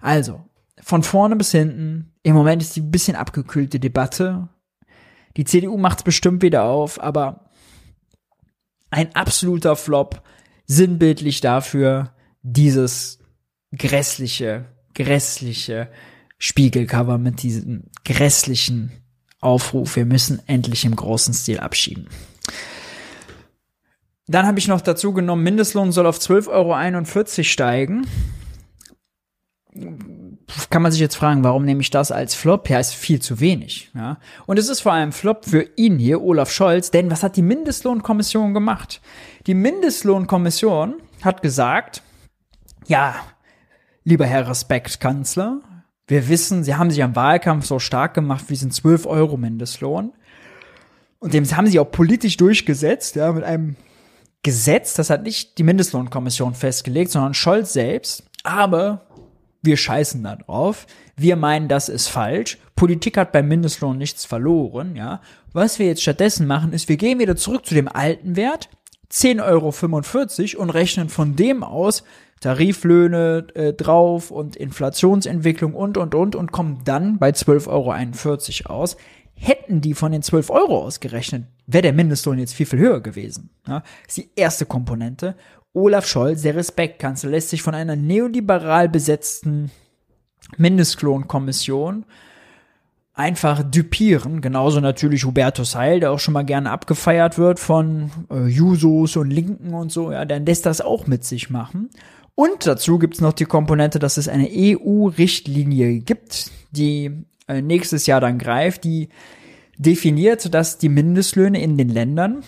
Also, 0.00 0.44
von 0.80 1.02
vorne 1.02 1.36
bis 1.36 1.50
hinten, 1.52 2.12
im 2.22 2.34
Moment 2.34 2.62
ist 2.62 2.76
die 2.76 2.80
ein 2.80 2.90
bisschen 2.90 3.16
abgekühlte 3.16 3.80
Debatte. 3.80 4.48
Die 5.36 5.44
CDU 5.44 5.76
macht 5.76 5.98
es 5.98 6.04
bestimmt 6.04 6.42
wieder 6.42 6.64
auf, 6.64 7.00
aber 7.00 7.50
ein 8.90 9.14
absoluter 9.14 9.76
Flop, 9.76 10.22
sinnbildlich 10.66 11.40
dafür, 11.40 12.12
dieses 12.42 13.18
grässliche 13.72 14.66
grässliche 14.94 15.88
Spiegelcover 16.38 17.18
mit 17.18 17.42
diesem 17.42 17.84
grässlichen 18.04 18.92
Aufruf, 19.40 19.96
wir 19.96 20.06
müssen 20.06 20.40
endlich 20.46 20.84
im 20.84 20.94
großen 20.94 21.34
Stil 21.34 21.60
abschieben. 21.60 22.08
Dann 24.28 24.46
habe 24.46 24.58
ich 24.58 24.68
noch 24.68 24.80
dazu 24.80 25.12
genommen, 25.12 25.42
Mindestlohn 25.42 25.92
soll 25.92 26.06
auf 26.06 26.18
12,41 26.18 27.38
Euro 27.38 27.44
steigen. 27.44 28.06
Kann 30.68 30.82
man 30.82 30.92
sich 30.92 31.00
jetzt 31.00 31.16
fragen, 31.16 31.44
warum 31.44 31.64
nehme 31.64 31.80
ich 31.80 31.90
das 31.90 32.12
als 32.12 32.34
Flop? 32.34 32.68
Ja, 32.68 32.78
ist 32.78 32.94
viel 32.94 33.20
zu 33.20 33.40
wenig. 33.40 33.90
Ja. 33.94 34.18
Und 34.46 34.58
es 34.58 34.68
ist 34.68 34.80
vor 34.80 34.92
allem 34.92 35.12
Flop 35.12 35.46
für 35.46 35.66
ihn 35.76 35.98
hier, 35.98 36.20
Olaf 36.20 36.50
Scholz, 36.50 36.90
denn 36.90 37.10
was 37.10 37.22
hat 37.22 37.36
die 37.36 37.42
Mindestlohnkommission 37.42 38.52
gemacht? 38.52 39.00
Die 39.46 39.54
Mindestlohnkommission 39.54 40.96
hat 41.22 41.40
gesagt, 41.40 42.02
ja, 42.86 43.14
lieber 44.04 44.26
Herr 44.26 44.48
Respektkanzler, 44.48 45.60
wir 46.06 46.28
wissen, 46.28 46.64
Sie 46.64 46.74
haben 46.74 46.90
sich 46.90 47.02
am 47.02 47.16
Wahlkampf 47.16 47.64
so 47.64 47.78
stark 47.78 48.12
gemacht 48.12 48.44
wie 48.48 48.56
sind 48.56 48.74
12 48.74 49.06
Euro 49.06 49.38
Mindestlohn. 49.38 50.12
Und 51.18 51.32
dem 51.32 51.44
haben 51.56 51.66
Sie 51.66 51.78
auch 51.78 51.90
politisch 51.90 52.36
durchgesetzt, 52.36 53.16
ja, 53.16 53.32
mit 53.32 53.44
einem 53.44 53.76
Gesetz, 54.42 54.94
das 54.94 55.08
hat 55.08 55.22
nicht 55.22 55.56
die 55.56 55.62
Mindestlohnkommission 55.62 56.54
festgelegt, 56.54 57.12
sondern 57.12 57.32
Scholz 57.32 57.72
selbst. 57.72 58.24
Aber 58.42 59.06
wir 59.62 59.76
scheißen 59.76 60.22
da 60.22 60.36
drauf. 60.36 60.86
Wir 61.16 61.36
meinen, 61.36 61.68
das 61.68 61.88
ist 61.88 62.08
falsch. 62.08 62.58
Politik 62.74 63.16
hat 63.16 63.32
beim 63.32 63.48
Mindestlohn 63.48 63.96
nichts 63.96 64.24
verloren, 64.24 64.96
ja. 64.96 65.20
Was 65.52 65.78
wir 65.78 65.86
jetzt 65.86 66.02
stattdessen 66.02 66.46
machen, 66.46 66.72
ist, 66.72 66.88
wir 66.88 66.96
gehen 66.96 67.18
wieder 67.18 67.36
zurück 67.36 67.66
zu 67.66 67.74
dem 67.74 67.88
alten 67.88 68.36
Wert, 68.36 68.68
10,45 69.12 70.56
Euro 70.56 70.62
und 70.62 70.70
rechnen 70.70 71.08
von 71.08 71.36
dem 71.36 71.62
aus, 71.62 72.02
Tariflöhne 72.40 73.46
äh, 73.54 73.72
drauf 73.72 74.32
und 74.32 74.56
Inflationsentwicklung 74.56 75.74
und, 75.74 75.96
und, 75.96 76.14
und 76.14 76.34
und 76.34 76.50
kommen 76.50 76.80
dann 76.84 77.18
bei 77.18 77.30
12,41 77.30 78.66
Euro 78.66 78.74
aus. 78.74 78.96
Hätten 79.34 79.80
die 79.80 79.94
von 79.94 80.10
den 80.10 80.22
12 80.22 80.50
Euro 80.50 80.82
ausgerechnet, 80.82 81.44
wäre 81.66 81.82
der 81.82 81.92
Mindestlohn 81.92 82.38
jetzt 82.38 82.54
viel, 82.54 82.66
viel 82.66 82.80
höher 82.80 83.00
gewesen. 83.00 83.50
Ja, 83.66 83.82
ist 84.06 84.16
die 84.16 84.30
erste 84.34 84.66
Komponente. 84.66 85.36
Olaf 85.74 86.06
Scholz, 86.06 86.42
der 86.42 86.54
Respektkanzler, 86.54 87.30
lässt 87.30 87.50
sich 87.50 87.62
von 87.62 87.74
einer 87.74 87.96
neoliberal 87.96 88.88
besetzten 88.88 89.70
Mindestlohnkommission 90.56 92.04
einfach 93.14 93.62
düpieren. 93.62 94.40
Genauso 94.40 94.80
natürlich 94.80 95.24
Hubertus 95.24 95.74
Heil, 95.74 96.00
der 96.00 96.12
auch 96.12 96.18
schon 96.18 96.34
mal 96.34 96.44
gerne 96.44 96.70
abgefeiert 96.70 97.38
wird 97.38 97.58
von 97.58 98.10
äh, 98.30 98.46
Jusos 98.46 99.16
und 99.16 99.30
Linken 99.30 99.74
und 99.74 99.92
so. 99.92 100.12
Ja, 100.12 100.24
dann 100.24 100.46
lässt 100.46 100.66
das 100.66 100.80
auch 100.80 101.06
mit 101.06 101.24
sich 101.24 101.50
machen. 101.50 101.90
Und 102.34 102.66
dazu 102.66 102.98
gibt's 102.98 103.20
noch 103.20 103.34
die 103.34 103.44
Komponente, 103.44 103.98
dass 103.98 104.16
es 104.16 104.28
eine 104.28 104.48
EU-Richtlinie 104.50 106.00
gibt, 106.00 106.50
die 106.70 107.24
äh, 107.48 107.60
nächstes 107.60 108.06
Jahr 108.06 108.20
dann 108.20 108.38
greift, 108.38 108.84
die 108.84 109.10
definiert, 109.76 110.52
dass 110.54 110.78
die 110.78 110.88
Mindestlöhne 110.88 111.60
in 111.60 111.76
den 111.76 111.88
Ländern 111.88 112.42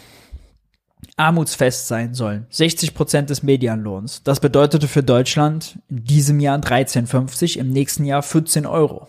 armutsfest 1.16 1.88
sein 1.88 2.14
sollen. 2.14 2.46
60 2.50 2.94
Prozent 2.94 3.30
des 3.30 3.42
Medianlohns. 3.42 4.22
Das 4.22 4.40
bedeutete 4.40 4.88
für 4.88 5.02
Deutschland 5.02 5.78
in 5.88 6.04
diesem 6.04 6.40
Jahr 6.40 6.58
13,50, 6.58 7.58
im 7.58 7.70
nächsten 7.70 8.04
Jahr 8.04 8.22
14 8.22 8.66
Euro. 8.66 9.08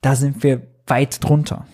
Da 0.00 0.16
sind 0.16 0.42
wir 0.42 0.62
weit 0.86 1.22
drunter. 1.22 1.66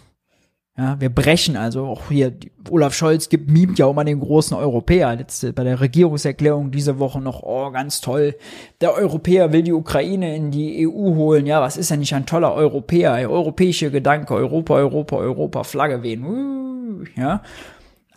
Ja, 0.79 1.01
wir 1.01 1.09
brechen 1.09 1.57
also 1.57 1.87
auch 1.87 2.09
hier, 2.09 2.33
Olaf 2.71 2.95
Scholz 2.95 3.29
gibt, 3.29 3.51
mimt 3.51 3.81
ja 3.81 3.87
auch 3.87 3.95
mal 3.95 4.05
den 4.05 4.21
großen 4.21 4.57
Europäer. 4.57 5.17
Letzte, 5.17 5.53
bei 5.53 5.65
der 5.65 5.81
Regierungserklärung 5.81 6.71
diese 6.71 7.01
Woche 7.01 7.21
noch, 7.21 7.43
oh, 7.43 7.73
ganz 7.73 8.01
toll. 8.01 8.37
Der 8.81 8.95
Europäer 8.95 9.53
will 9.53 9.63
die 9.63 9.73
Ukraine 9.73 10.37
in 10.37 10.53
die 10.53 10.87
EU 10.87 11.17
holen. 11.17 11.47
Ja, 11.47 11.61
was 11.61 11.77
ist 11.77 11.91
denn 11.91 11.99
nicht 11.99 12.15
ein 12.15 12.27
toller 12.27 12.55
Europäer? 12.55 13.29
Europäische 13.29 13.91
Gedanke, 13.91 14.35
Europa, 14.35 14.75
Europa, 14.75 15.17
Europa, 15.17 15.65
Flagge 15.65 16.05
wehen. 16.05 16.25
Uh, 16.25 17.05
ja. 17.17 17.43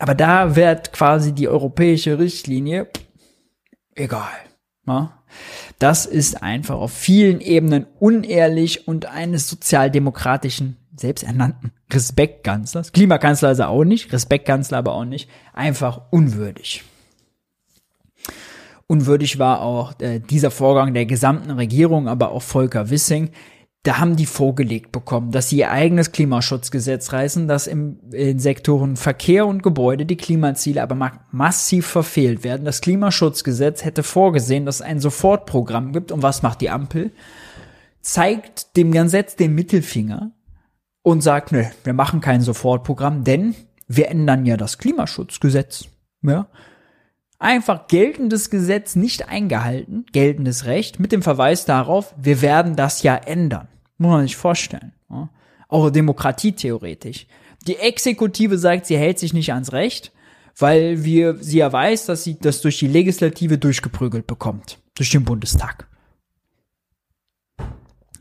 Aber 0.02 0.16
da 0.16 0.56
wird 0.56 0.92
quasi 0.92 1.32
die 1.32 1.46
europäische 1.46 2.18
Richtlinie 2.18 2.88
egal. 3.94 4.32
Ja. 4.84 5.22
Das 5.78 6.06
ist 6.06 6.42
einfach 6.42 6.74
auf 6.74 6.92
vielen 6.92 7.40
Ebenen 7.40 7.86
unehrlich 8.00 8.88
und 8.88 9.06
eines 9.06 9.48
sozialdemokratischen 9.48 10.76
selbsternannten 10.96 11.70
Respektkanzler, 11.88 12.82
Klimakanzler 12.92 13.52
ist 13.52 13.60
er 13.60 13.68
auch 13.68 13.84
nicht, 13.84 14.12
Respektkanzler 14.12 14.78
aber 14.78 14.94
auch 14.94 15.04
nicht, 15.04 15.30
einfach 15.52 16.00
unwürdig. 16.10 16.82
Unwürdig 18.88 19.38
war 19.38 19.60
auch 19.60 19.92
äh, 20.00 20.18
dieser 20.18 20.50
Vorgang 20.50 20.94
der 20.94 21.06
gesamten 21.06 21.52
Regierung, 21.52 22.08
aber 22.08 22.32
auch 22.32 22.42
Volker 22.42 22.90
Wissing. 22.90 23.30
Da 23.84 23.98
haben 23.98 24.14
die 24.14 24.26
vorgelegt 24.26 24.92
bekommen, 24.92 25.32
dass 25.32 25.48
sie 25.48 25.58
ihr 25.58 25.72
eigenes 25.72 26.12
Klimaschutzgesetz 26.12 27.12
reißen, 27.12 27.48
dass 27.48 27.66
im, 27.66 27.98
in 28.12 28.38
Sektoren 28.38 28.94
Verkehr 28.96 29.44
und 29.44 29.64
Gebäude 29.64 30.06
die 30.06 30.16
Klimaziele 30.16 30.82
aber 30.82 30.94
ma 30.94 31.12
massiv 31.32 31.88
verfehlt 31.88 32.44
werden. 32.44 32.64
Das 32.64 32.80
Klimaschutzgesetz 32.80 33.84
hätte 33.84 34.04
vorgesehen, 34.04 34.66
dass 34.66 34.76
es 34.76 34.82
ein 34.82 35.00
Sofortprogramm 35.00 35.92
gibt. 35.92 36.12
Und 36.12 36.22
was 36.22 36.42
macht 36.42 36.60
die 36.60 36.70
Ampel? 36.70 37.10
Zeigt 38.00 38.76
dem 38.76 38.92
Gesetz 38.92 39.34
den 39.34 39.52
Mittelfinger 39.54 40.30
und 41.02 41.20
sagt, 41.22 41.50
nö, 41.50 41.64
wir 41.82 41.92
machen 41.92 42.20
kein 42.20 42.40
Sofortprogramm, 42.40 43.24
denn 43.24 43.56
wir 43.88 44.08
ändern 44.08 44.46
ja 44.46 44.56
das 44.56 44.78
Klimaschutzgesetz. 44.78 45.86
Ja? 46.22 46.46
Einfach 47.40 47.88
geltendes 47.88 48.50
Gesetz 48.50 48.94
nicht 48.94 49.28
eingehalten, 49.28 50.06
geltendes 50.12 50.66
Recht, 50.66 51.00
mit 51.00 51.10
dem 51.10 51.22
Verweis 51.22 51.64
darauf, 51.64 52.14
wir 52.16 52.40
werden 52.42 52.76
das 52.76 53.02
ja 53.02 53.16
ändern. 53.16 53.66
Muss 54.02 54.10
man 54.10 54.22
sich 54.22 54.36
vorstellen. 54.36 54.92
Ja? 55.08 55.28
Auch 55.68 55.90
demokratietheoretisch. 55.90 57.26
Die 57.66 57.76
Exekutive 57.76 58.58
sagt, 58.58 58.86
sie 58.86 58.98
hält 58.98 59.20
sich 59.20 59.32
nicht 59.32 59.52
ans 59.52 59.72
Recht, 59.72 60.10
weil 60.58 61.04
wir, 61.04 61.36
sie 61.36 61.58
ja 61.58 61.72
weiß, 61.72 62.06
dass 62.06 62.24
sie 62.24 62.36
das 62.38 62.60
durch 62.60 62.78
die 62.80 62.88
Legislative 62.88 63.58
durchgeprügelt 63.58 64.26
bekommt. 64.26 64.78
Durch 64.94 65.10
den 65.10 65.24
Bundestag. 65.24 65.86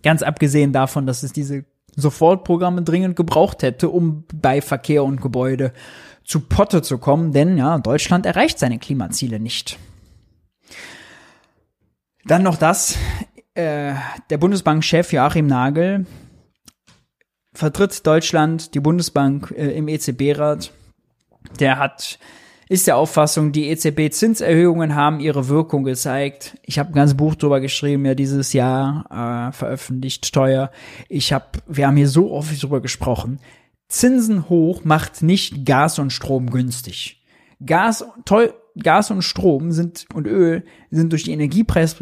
Ganz 0.04 0.22
abgesehen 0.22 0.72
davon, 0.72 1.08
dass 1.08 1.24
es 1.24 1.34
diese 1.34 1.66
Sofortprogramme 1.96 2.84
dringend 2.84 3.16
gebraucht 3.16 3.64
hätte, 3.64 3.90
um 3.90 4.24
bei 4.34 4.62
Verkehr 4.62 5.04
und 5.04 5.20
Gebäude 5.20 5.74
zu 6.24 6.42
Potte 6.42 6.84
zu 6.84 7.00
kommen, 7.00 7.32
denn 7.34 7.58
ja, 7.58 7.80
Deutschland 7.80 8.26
erreicht 8.28 8.60
seine 8.60 8.78
Klimaziele 8.80 9.40
nicht. 9.40 9.80
Dann 12.24 12.44
noch 12.44 12.56
das, 12.56 12.98
äh, 13.54 13.94
der 14.30 14.38
Bundesbankchef 14.38 15.14
Joachim 15.14 15.48
Nagel 15.48 16.06
vertritt 17.54 18.06
Deutschland, 18.06 18.74
die 18.76 18.80
Bundesbank 18.80 19.54
äh, 19.56 19.72
im 19.72 19.88
EZB-Rat. 19.88 20.72
Der 21.60 21.80
hat 21.80 22.20
ist 22.72 22.88
der 22.88 22.96
Auffassung, 22.96 23.52
die 23.52 23.68
EZB-Zinserhöhungen 23.68 24.96
haben 24.96 25.20
ihre 25.20 25.50
Wirkung 25.50 25.84
gezeigt. 25.84 26.58
Ich 26.64 26.80
habe 26.80 26.92
ein 26.92 26.94
ganzes 26.94 27.18
Buch 27.18 27.36
drüber 27.36 27.60
geschrieben, 27.60 28.06
ja 28.06 28.16
dieses 28.16 28.54
Jahr 28.54 29.50
äh, 29.50 29.52
veröffentlicht, 29.52 30.34
teuer. 30.34 30.72
Ich 31.10 31.34
habe, 31.34 31.48
wir 31.68 31.86
haben 31.86 31.98
hier 31.98 32.08
so 32.08 32.32
oft 32.32 32.64
drüber 32.64 32.80
gesprochen. 32.80 33.42
Zinsen 33.90 34.48
hoch 34.48 34.86
macht 34.86 35.22
nicht 35.22 35.66
Gas 35.66 36.00
und 36.00 36.14
Strom 36.14 36.50
günstig. 36.50 37.22
Gas, 37.66 38.06
toll, 38.24 38.54
Gas 38.82 39.12
und 39.12 39.22
Strom 39.22 39.74
sind 39.74 40.06
und 40.14 40.26
Öl 40.26 40.64
sind 40.92 41.12
durch 41.12 41.24
die 41.24 41.34
Energiepreis, 41.34 42.00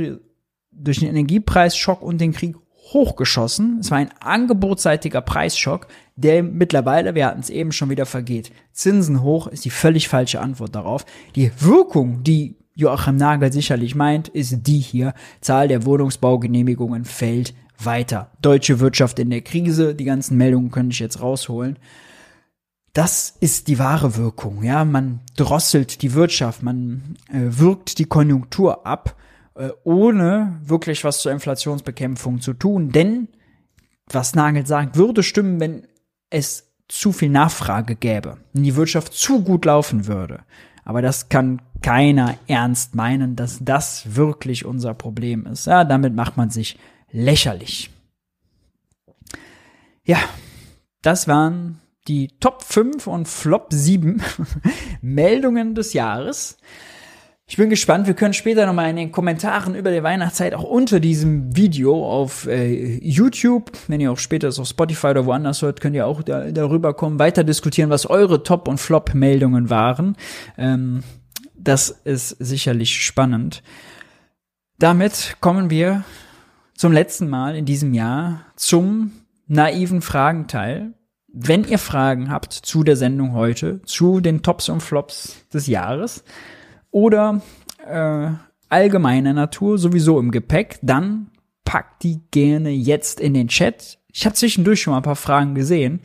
durch 0.79 0.99
den 0.99 1.09
Energiepreisschock 1.09 2.01
und 2.01 2.19
den 2.19 2.33
Krieg 2.33 2.55
hochgeschossen. 2.93 3.79
Es 3.79 3.91
war 3.91 3.99
ein 3.99 4.11
angebotsseitiger 4.19 5.21
Preisschock, 5.21 5.87
der 6.15 6.43
mittlerweile, 6.43 7.15
wir 7.15 7.27
hatten 7.27 7.39
es 7.39 7.49
eben 7.49 7.71
schon 7.71 7.89
wieder 7.89 8.05
vergeht. 8.05 8.51
Zinsen 8.73 9.21
hoch 9.21 9.47
ist 9.47 9.65
die 9.65 9.69
völlig 9.69 10.07
falsche 10.07 10.41
Antwort 10.41 10.75
darauf. 10.75 11.05
Die 11.35 11.51
Wirkung, 11.59 12.23
die 12.23 12.55
Joachim 12.73 13.17
Nagel 13.17 13.51
sicherlich 13.51 13.93
meint, 13.93 14.29
ist 14.29 14.67
die 14.67 14.79
hier. 14.79 15.13
Zahl 15.41 15.67
der 15.67 15.85
Wohnungsbaugenehmigungen 15.85 17.05
fällt 17.05 17.53
weiter. 17.77 18.31
Deutsche 18.41 18.79
Wirtschaft 18.79 19.19
in 19.19 19.29
der 19.29 19.41
Krise, 19.41 19.95
die 19.95 20.05
ganzen 20.05 20.37
Meldungen 20.37 20.71
könnte 20.71 20.93
ich 20.93 20.99
jetzt 20.99 21.21
rausholen. 21.21 21.77
Das 22.93 23.35
ist 23.39 23.67
die 23.67 23.79
wahre 23.79 24.17
Wirkung, 24.17 24.63
ja. 24.63 24.83
Man 24.83 25.19
drosselt 25.35 26.01
die 26.01 26.13
Wirtschaft, 26.13 26.63
man 26.63 27.17
äh, 27.31 27.39
wirkt 27.41 27.99
die 27.99 28.05
Konjunktur 28.05 28.85
ab 28.85 29.15
äh, 29.59 29.71
ohne 29.83 30.57
wirklich 30.63 31.03
was 31.03 31.19
zur 31.19 31.33
Inflationsbekämpfung 31.33 32.39
zu 32.39 32.53
tun. 32.53 32.91
Denn, 32.91 33.27
was 34.07 34.33
Nagel 34.33 34.65
sagt, 34.65 34.95
würde 34.95 35.21
stimmen, 35.21 35.59
wenn 35.59 35.85
es 36.29 36.71
zu 36.87 37.11
viel 37.11 37.29
Nachfrage 37.29 37.95
gäbe, 37.95 38.37
wenn 38.53 38.63
die 38.63 38.77
Wirtschaft 38.77 39.13
zu 39.13 39.43
gut 39.43 39.65
laufen 39.65 40.07
würde. 40.07 40.43
Aber 40.85 41.01
das 41.01 41.27
kann 41.27 41.61
keiner 41.81 42.37
ernst 42.47 42.95
meinen, 42.95 43.35
dass 43.35 43.59
das 43.61 44.15
wirklich 44.15 44.65
unser 44.65 44.93
Problem 44.93 45.45
ist. 45.45 45.67
Ja, 45.67 45.83
damit 45.83 46.15
macht 46.15 46.37
man 46.37 46.49
sich 46.49 46.79
lächerlich. 47.11 47.91
Ja, 50.05 50.19
das 51.01 51.27
waren 51.27 51.81
die 52.07 52.29
Top 52.39 52.63
5 52.63 53.07
und 53.07 53.27
Flop 53.27 53.67
7 53.71 54.21
Meldungen 55.01 55.75
des 55.75 55.93
Jahres. 55.93 56.57
Ich 57.51 57.57
bin 57.57 57.71
gespannt. 57.71 58.05
Wir 58.05 58.13
können 58.13 58.35
später 58.35 58.67
nochmal 58.67 58.91
in 58.91 58.95
den 58.95 59.11
Kommentaren 59.11 59.73
über 59.73 59.89
die 59.91 60.03
Weihnachtszeit 60.03 60.53
auch 60.53 60.63
unter 60.63 60.99
diesem 60.99 61.55
Video 61.55 62.07
auf 62.07 62.45
äh, 62.45 62.99
YouTube, 63.01 63.71
wenn 63.87 63.99
ihr 63.99 64.11
auch 64.11 64.19
später 64.19 64.47
es 64.47 64.59
auf 64.59 64.67
Spotify 64.67 65.07
oder 65.07 65.25
woanders 65.25 65.63
hört, 65.63 65.81
könnt 65.81 65.95
ihr 65.95 66.05
auch 66.05 66.21
da, 66.21 66.51
darüber 66.51 66.93
kommen, 66.93 67.17
weiter 67.17 67.43
diskutieren, 67.43 67.89
was 67.89 68.05
eure 68.05 68.43
Top- 68.43 68.67
und 68.67 68.77
Flop-Meldungen 68.77 69.71
waren. 69.71 70.15
Ähm, 70.59 71.01
das 71.55 71.89
ist 71.89 72.29
sicherlich 72.37 73.03
spannend. 73.03 73.63
Damit 74.77 75.37
kommen 75.41 75.71
wir 75.71 76.03
zum 76.75 76.91
letzten 76.91 77.29
Mal 77.29 77.55
in 77.55 77.65
diesem 77.65 77.95
Jahr 77.95 78.45
zum 78.57 79.11
naiven 79.47 80.03
Fragenteil. 80.03 80.93
Wenn 81.33 81.63
ihr 81.63 81.79
Fragen 81.79 82.29
habt 82.29 82.53
zu 82.53 82.83
der 82.83 82.95
Sendung 82.95 83.33
heute, 83.33 83.81
zu 83.85 84.19
den 84.19 84.43
Tops 84.43 84.69
und 84.69 84.81
Flops 84.81 85.45
des 85.51 85.65
Jahres, 85.65 86.23
oder 86.91 87.41
äh, 87.85 88.29
allgemeiner 88.69 89.33
Natur 89.33 89.77
sowieso 89.77 90.19
im 90.19 90.31
Gepäck, 90.31 90.79
dann 90.81 91.31
packt 91.65 92.03
die 92.03 92.21
gerne 92.31 92.69
jetzt 92.69 93.19
in 93.19 93.33
den 93.33 93.47
Chat. 93.47 93.99
Ich 94.11 94.25
habe 94.25 94.35
zwischendurch 94.35 94.81
schon 94.81 94.91
mal 94.91 94.97
ein 94.97 95.03
paar 95.03 95.15
Fragen 95.15 95.55
gesehen. 95.55 96.01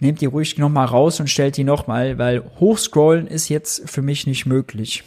Nehmt 0.00 0.20
die 0.20 0.26
ruhig 0.26 0.58
noch 0.58 0.68
mal 0.68 0.84
raus 0.84 1.20
und 1.20 1.30
stellt 1.30 1.56
die 1.56 1.64
noch 1.64 1.86
mal, 1.86 2.18
weil 2.18 2.44
hochscrollen 2.60 3.26
ist 3.26 3.48
jetzt 3.48 3.88
für 3.88 4.02
mich 4.02 4.26
nicht 4.26 4.44
möglich. 4.44 5.04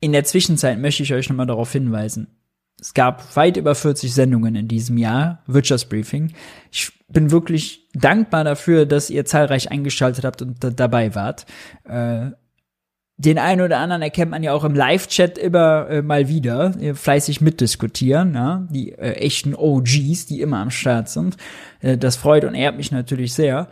In 0.00 0.12
der 0.12 0.24
Zwischenzeit 0.24 0.78
möchte 0.78 1.02
ich 1.02 1.14
euch 1.14 1.28
noch 1.28 1.36
mal 1.36 1.46
darauf 1.46 1.70
hinweisen. 1.72 2.28
Es 2.80 2.92
gab 2.92 3.36
weit 3.36 3.56
über 3.56 3.74
40 3.74 4.12
Sendungen 4.12 4.56
in 4.56 4.68
diesem 4.68 4.98
Jahr, 4.98 5.42
Wirtschaftsbriefing. 5.46 6.32
Ich 6.72 6.92
bin 7.08 7.30
wirklich 7.30 7.88
dankbar 7.94 8.44
dafür, 8.44 8.84
dass 8.84 9.10
ihr 9.10 9.24
zahlreich 9.24 9.70
eingeschaltet 9.70 10.24
habt 10.24 10.42
und 10.42 10.58
dabei 10.60 11.14
wart. 11.14 11.46
Äh, 11.84 12.32
den 13.16 13.38
einen 13.38 13.60
oder 13.60 13.78
anderen 13.78 14.02
erkennt 14.02 14.32
man 14.32 14.42
ja 14.42 14.52
auch 14.52 14.64
im 14.64 14.74
Live-Chat 14.74 15.38
immer 15.38 15.88
äh, 15.88 16.02
mal 16.02 16.28
wieder, 16.28 16.74
äh, 16.80 16.94
fleißig 16.94 17.40
mitdiskutieren, 17.40 18.34
ja? 18.34 18.66
die 18.70 18.92
äh, 18.92 19.12
echten 19.12 19.54
OGs, 19.54 20.26
die 20.26 20.40
immer 20.40 20.58
am 20.58 20.70
Start 20.70 21.08
sind. 21.08 21.36
Äh, 21.80 21.96
das 21.96 22.16
freut 22.16 22.44
und 22.44 22.54
ehrt 22.54 22.76
mich 22.76 22.90
natürlich 22.90 23.32
sehr. 23.32 23.68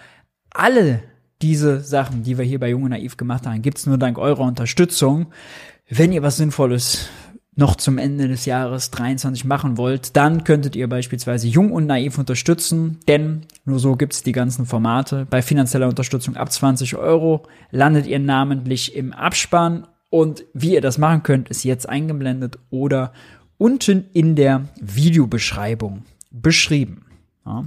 Alle 0.51 1.03
diese 1.41 1.81
Sachen, 1.81 2.23
die 2.23 2.39
wir 2.39 2.45
hier 2.45 2.61
bei 2.61 2.71
Junge 2.71 2.91
Naiv 2.91 3.17
gemacht 3.17 3.47
haben, 3.47 3.63
gibt's 3.63 3.87
nur 3.87 3.99
dank 3.99 4.17
eurer 4.17 4.45
Unterstützung. 4.45 5.33
Wenn 5.89 6.13
ihr 6.13 6.23
was 6.23 6.37
Sinnvolles 6.37 7.09
noch 7.55 7.77
zum 7.77 7.99
Ende 7.99 8.29
des 8.29 8.47
Jahres 8.47 8.91
23 8.91 9.45
machen 9.45 9.77
wollt, 9.77 10.17
dann 10.17 10.45
könntet 10.45 10.75
ihr 10.75 10.89
beispielsweise 10.89 11.49
Jung 11.49 11.71
und 11.71 11.87
Naiv 11.87 12.19
unterstützen, 12.19 12.99
denn 13.09 13.43
nur 13.65 13.79
so 13.79 13.95
gibt's 13.97 14.23
die 14.23 14.33
ganzen 14.33 14.65
Formate. 14.65 15.27
Bei 15.29 15.43
finanzieller 15.43 15.89
Unterstützung 15.89 16.37
ab 16.37 16.51
20 16.51 16.97
Euro 16.97 17.47
landet 17.71 18.07
ihr 18.07 18.19
namentlich 18.19 18.97
im 18.97 19.13
Abspann 19.13 19.87
und 20.09 20.45
wie 20.55 20.75
ihr 20.75 20.81
das 20.81 20.99
machen 20.99 21.23
könnt, 21.23 21.51
ist 21.51 21.65
jetzt 21.65 21.89
eingeblendet 21.89 22.59
oder 22.71 23.13
unten 23.59 24.07
in 24.15 24.35
der 24.35 24.69
Videobeschreibung 24.81 26.05
beschrieben. 26.31 27.05
Ja. 27.45 27.65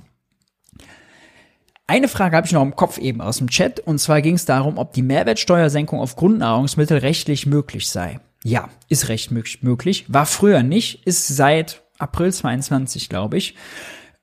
Eine 1.88 2.08
Frage 2.08 2.36
habe 2.36 2.48
ich 2.48 2.54
noch 2.54 2.64
im 2.64 2.76
Kopf 2.76 2.98
eben 2.98 3.22
aus 3.22 3.38
dem 3.38 3.50
Chat 3.50 3.80
und 3.80 4.00
zwar 4.00 4.24
ging 4.24 4.34
es 4.34 4.46
darum, 4.46 4.80
ob 4.80 4.94
die 4.94 5.04
Mehrwertsteuersenkung 5.04 6.00
auf 6.00 6.16
Grundnahrungsmittel 6.16 6.98
rechtlich 6.98 7.46
möglich 7.46 7.88
sei. 7.88 8.20
Ja, 8.46 8.70
ist 8.90 9.10
recht 9.10 9.32
möglich. 9.32 10.06
War 10.08 10.28
früher 10.28 10.62
nicht, 10.62 11.08
ist 11.08 11.28
seit 11.28 11.82
April 11.98 12.32
22, 12.32 13.10
glaube 13.10 13.38
ich. 13.38 13.56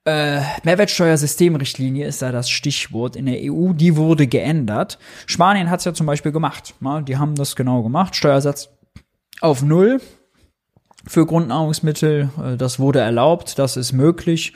Äh, 0.05 0.43
Mehrwertsteuersystemrichtlinie 0.63 2.07
ist 2.07 2.23
da 2.23 2.31
das 2.31 2.49
Stichwort 2.49 3.17
in 3.17 3.27
der 3.27 3.41
EU. 3.41 3.73
Die 3.73 3.97
wurde 3.97 4.29
geändert. 4.29 5.01
Spanien 5.27 5.71
hat 5.71 5.81
es 5.81 5.87
ja 5.87 5.93
zum 5.93 6.07
Beispiel 6.07 6.31
gemacht. 6.31 6.75
Die 7.09 7.17
haben 7.17 7.35
das 7.35 7.57
genau 7.57 7.83
gemacht. 7.83 8.15
Steuersatz 8.15 8.69
auf 9.41 9.63
Null 9.63 10.01
für 11.05 11.27
Grundnahrungsmittel. 11.27 12.31
Äh, 12.41 12.57
das 12.57 12.79
wurde 12.79 13.01
erlaubt. 13.01 13.59
Das 13.59 13.77
ist 13.77 13.91
möglich. 13.91 14.53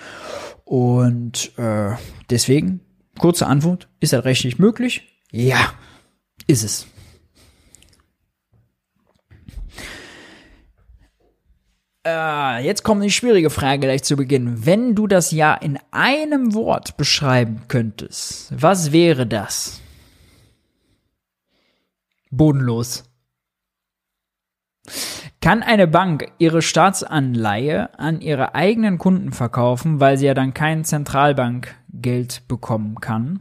Und 0.64 1.59
äh, 1.59 1.97
deswegen, 2.30 2.82
kurze 3.18 3.48
Antwort, 3.48 3.88
ist 3.98 4.12
das 4.12 4.24
rechtlich 4.24 4.60
möglich? 4.60 5.24
Ja, 5.32 5.72
ist 6.47 6.62
es. 6.62 6.86
Äh, 12.07 12.65
jetzt 12.65 12.85
kommt 12.85 13.03
eine 13.03 13.11
schwierige 13.11 13.51
Frage 13.51 13.81
gleich 13.81 14.05
zu 14.05 14.16
Beginn. 14.16 14.65
Wenn 14.65 14.95
du 14.95 15.09
das 15.09 15.33
Jahr 15.33 15.61
in 15.61 15.77
einem 15.91 16.55
Wort 16.55 16.97
beschreiben 16.97 17.62
könntest, 17.66 18.53
was 18.57 18.93
wäre 18.93 19.27
das? 19.27 19.81
Bodenlos. 22.31 23.05
Kann 25.41 25.65
eine 25.65 25.89
Bank 25.89 26.31
ihre 26.39 26.62
Staatsanleihe 26.62 27.99
an 27.99 28.20
ihre 28.20 28.55
eigenen 28.55 28.99
Kunden 28.99 29.33
verkaufen, 29.33 29.99
weil 29.99 30.16
sie 30.16 30.27
ja 30.27 30.35
dann 30.35 30.55
kein 30.55 30.85
Zentralbankgeld 30.85 32.47
bekommen 32.47 33.01
kann? 33.01 33.41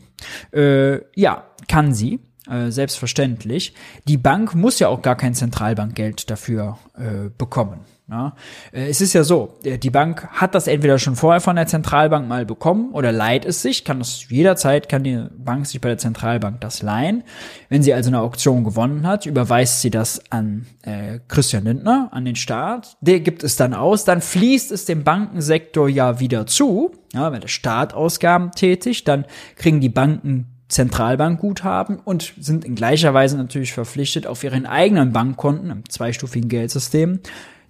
Äh, 0.52 1.02
ja, 1.16 1.46
kann 1.68 1.94
sie. 1.94 2.20
Äh, 2.50 2.70
selbstverständlich. 2.70 3.74
Die 4.08 4.18
Bank 4.18 4.54
muss 4.54 4.78
ja 4.78 4.88
auch 4.88 5.02
gar 5.02 5.16
kein 5.16 5.34
Zentralbankgeld 5.34 6.30
dafür 6.30 6.78
äh, 6.96 7.30
bekommen. 7.36 7.80
Ja, 8.08 8.36
äh, 8.72 8.88
es 8.88 9.02
ist 9.02 9.14
ja 9.14 9.24
so, 9.24 9.58
die 9.64 9.90
Bank 9.90 10.28
hat 10.32 10.54
das 10.54 10.68
entweder 10.68 11.00
schon 11.00 11.16
vorher 11.16 11.42
von 11.42 11.56
der 11.56 11.66
Zentralbank 11.66 12.28
mal 12.28 12.46
bekommen 12.46 12.92
oder 12.92 13.12
leiht 13.12 13.46
es 13.46 13.64
sich, 13.64 13.84
kann 13.84 13.98
das 13.98 14.30
jederzeit, 14.30 14.90
kann 14.90 15.04
die 15.04 15.26
Bank 15.36 15.66
sich 15.66 15.82
bei 15.82 15.90
der 15.90 15.98
Zentralbank 15.98 16.62
das 16.62 16.84
leihen. 16.84 17.24
Wenn 17.70 17.82
sie 17.82 17.96
also 17.96 18.12
eine 18.12 18.20
Auktion 18.20 18.64
gewonnen 18.64 19.08
hat, 19.08 19.26
überweist 19.26 19.82
sie 19.82 19.90
das 19.90 20.22
an 20.30 20.68
äh, 20.84 21.20
Christian 21.28 21.64
Lindner, 21.64 22.10
an 22.12 22.26
den 22.26 22.36
Staat. 22.36 22.96
Der 23.02 23.22
gibt 23.22 23.44
es 23.44 23.56
dann 23.56 23.74
aus, 23.74 24.06
dann 24.06 24.22
fließt 24.22 24.72
es 24.72 24.86
dem 24.86 25.04
Bankensektor 25.04 25.90
ja 25.90 26.20
wieder 26.20 26.46
zu. 26.46 26.92
Ja, 27.12 27.32
wenn 27.32 27.42
der 27.42 27.48
Staat 27.48 27.96
Ausgaben 27.96 28.52
tätigt, 28.52 29.08
dann 29.08 29.26
kriegen 29.56 29.82
die 29.82 29.90
Banken 29.90 30.55
Zentralbankguthaben 30.68 32.00
und 32.00 32.34
sind 32.40 32.66
in 32.66 32.76
gleicher 32.76 33.14
Weise 33.14 33.38
natürlich 33.38 33.74
verpflichtet, 33.74 34.28
auf 34.28 34.44
ihren 34.44 34.66
eigenen 34.66 35.14
Bankkonten 35.14 35.70
im 35.70 35.90
zweistufigen 35.90 36.50
Geldsystem 36.50 37.20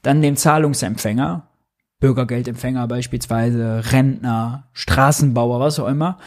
dann 0.01 0.21
dem 0.21 0.37
Zahlungsempfänger 0.37 1.47
Bürgergeldempfänger 1.99 2.87
beispielsweise, 2.87 3.91
Rentner, 3.91 4.65
Straßenbauer, 4.73 5.59
was 5.59 5.79
auch 5.79 5.87
immer, 5.87 6.19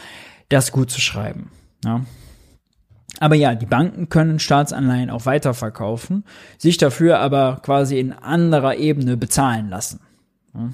das 0.49 0.71
gut 0.71 0.91
zu 0.91 0.99
schreiben. 0.99 1.51
Ja. 1.85 2.01
Aber 3.19 3.35
ja, 3.35 3.55
die 3.55 3.65
Banken 3.65 4.09
können 4.09 4.39
Staatsanleihen 4.39 5.09
auch 5.09 5.25
weiterverkaufen, 5.25 6.25
sich 6.57 6.77
dafür 6.77 7.19
aber 7.19 7.59
quasi 7.63 7.99
in 7.99 8.13
anderer 8.13 8.75
Ebene 8.75 9.17
bezahlen 9.17 9.69
lassen. 9.69 10.01
Ja. 10.53 10.69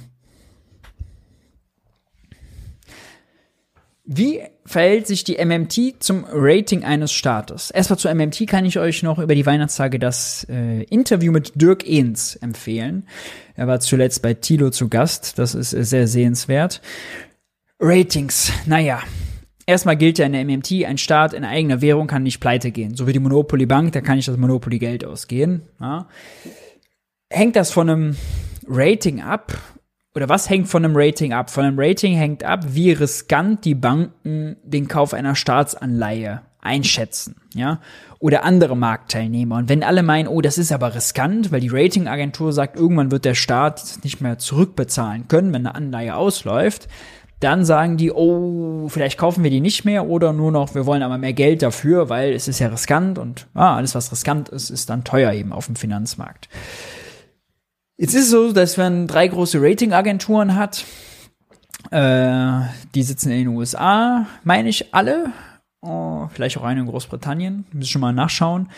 Wie 4.08 4.42
verhält 4.66 5.08
sich 5.08 5.24
die 5.24 5.44
MMT 5.44 5.96
zum 6.00 6.26
Rating 6.30 6.84
eines 6.84 7.12
Staates? 7.12 7.72
Erstmal 7.72 7.98
zur 7.98 8.14
MMT 8.14 8.46
kann 8.46 8.64
ich 8.64 8.78
euch 8.78 9.02
noch 9.02 9.18
über 9.18 9.34
die 9.34 9.48
Weihnachtstage 9.48 9.98
das 9.98 10.46
äh, 10.48 10.84
Interview 10.84 11.32
mit 11.32 11.60
Dirk 11.60 11.88
Ehns 11.88 12.36
empfehlen. 12.36 13.08
Er 13.56 13.66
war 13.66 13.80
zuletzt 13.80 14.22
bei 14.22 14.36
Tilo 14.36 14.70
zu 14.70 14.90
Gast. 14.90 15.40
Das 15.40 15.56
ist 15.56 15.74
äh, 15.74 15.84
sehr 15.84 16.08
sehenswert. 16.08 16.82
Ratings, 17.80 18.52
naja. 18.68 19.02
Erstmal 19.66 19.98
gilt 19.98 20.20
ja 20.20 20.28
in 20.28 20.34
der 20.34 20.46
MMT, 20.46 20.86
ein 20.86 21.00
Staat 21.00 21.34
in 21.34 21.44
eigener 21.44 21.82
Währung 21.82 22.06
kann 22.06 22.22
nicht 22.22 22.40
pleite 22.40 22.70
gehen. 22.70 22.96
So 22.96 23.08
wie 23.08 23.14
die 23.14 23.20
Monopoly 23.20 23.66
Bank, 23.66 23.94
da 23.94 24.02
kann 24.02 24.20
ich 24.20 24.28
das 24.28 24.38
Monopoly 24.38 24.78
Geld 24.78 25.04
ausgehen. 25.04 25.64
Ja. 25.82 26.08
Hängt 27.32 27.56
das 27.56 27.72
von 27.72 27.90
einem 27.90 28.18
Rating 28.68 29.22
ab? 29.22 29.58
Oder 30.16 30.30
was 30.30 30.50
hängt 30.50 30.70
von 30.70 30.86
einem 30.86 30.96
Rating 30.96 31.34
ab? 31.34 31.50
Von 31.50 31.66
einem 31.66 31.78
Rating 31.78 32.16
hängt 32.16 32.44
ab, 32.44 32.62
wie 32.70 32.92
riskant 32.94 33.66
die 33.66 33.76
Banken 33.76 34.56
den 34.64 34.88
Kauf 34.88 35.14
einer 35.14 35.36
Staatsanleihe 35.36 36.42
einschätzen, 36.62 37.36
ja, 37.54 37.80
oder 38.20 38.44
andere 38.44 38.76
Marktteilnehmer. 38.76 39.58
Und 39.58 39.70
wenn 39.70 39.84
alle 39.84 40.02
meinen, 40.02 40.28
oh, 40.28 40.42
das 40.42 40.58
ist 40.58 40.72
aber 40.72 40.96
riskant, 40.96 41.52
weil 41.52 41.60
die 41.60 41.70
Ratingagentur 41.70 42.54
sagt, 42.54 42.78
irgendwann 42.78 43.12
wird 43.12 43.26
der 43.26 43.36
Staat 43.36 44.00
nicht 44.04 44.22
mehr 44.22 44.40
zurückbezahlen 44.40 45.28
können, 45.28 45.54
wenn 45.54 45.68
eine 45.68 45.76
Anleihe 45.76 46.16
ausläuft, 46.16 46.88
dann 47.42 47.66
sagen 47.66 47.98
die, 47.98 48.12
oh, 48.12 48.88
vielleicht 48.88 49.20
kaufen 49.20 49.44
wir 49.44 49.52
die 49.52 49.62
nicht 49.62 49.86
mehr 49.86 50.08
oder 50.08 50.34
nur 50.34 50.52
noch, 50.52 50.74
wir 50.74 50.86
wollen 50.86 51.04
aber 51.04 51.18
mehr 51.18 51.34
Geld 51.34 51.62
dafür, 51.62 52.10
weil 52.10 52.34
es 52.34 52.48
ist 52.48 52.60
ja 52.60 52.70
riskant 52.70 53.20
und 53.20 53.48
ah, 53.54 53.76
alles, 53.76 53.94
was 53.94 54.12
riskant 54.12 54.50
ist, 54.50 54.70
ist 54.70 54.90
dann 54.90 55.04
teuer 55.04 55.34
eben 55.34 55.52
auf 55.52 55.68
dem 55.68 55.76
Finanzmarkt. 55.76 56.48
Jetzt 57.98 58.14
ist 58.14 58.26
es 58.26 58.30
so, 58.32 58.52
dass 58.52 58.76
man 58.76 59.08
drei 59.08 59.28
große 59.28 59.62
Ratingagenturen 59.62 60.56
hat. 60.56 60.84
Äh, 61.92 62.62
die 62.94 63.04
sitzen 63.04 63.32
in 63.32 63.38
den 63.38 63.48
USA, 63.50 64.28
meine 64.44 64.68
ich 64.68 64.94
alle. 64.94 65.32
Oh, 65.82 66.28
vielleicht 66.34 66.58
auch 66.58 66.64
eine 66.64 66.82
in 66.82 66.88
Großbritannien. 66.88 67.66
Müssen 67.72 67.90
schon 67.90 68.02
mal 68.02 68.12
nachschauen. 68.12 68.70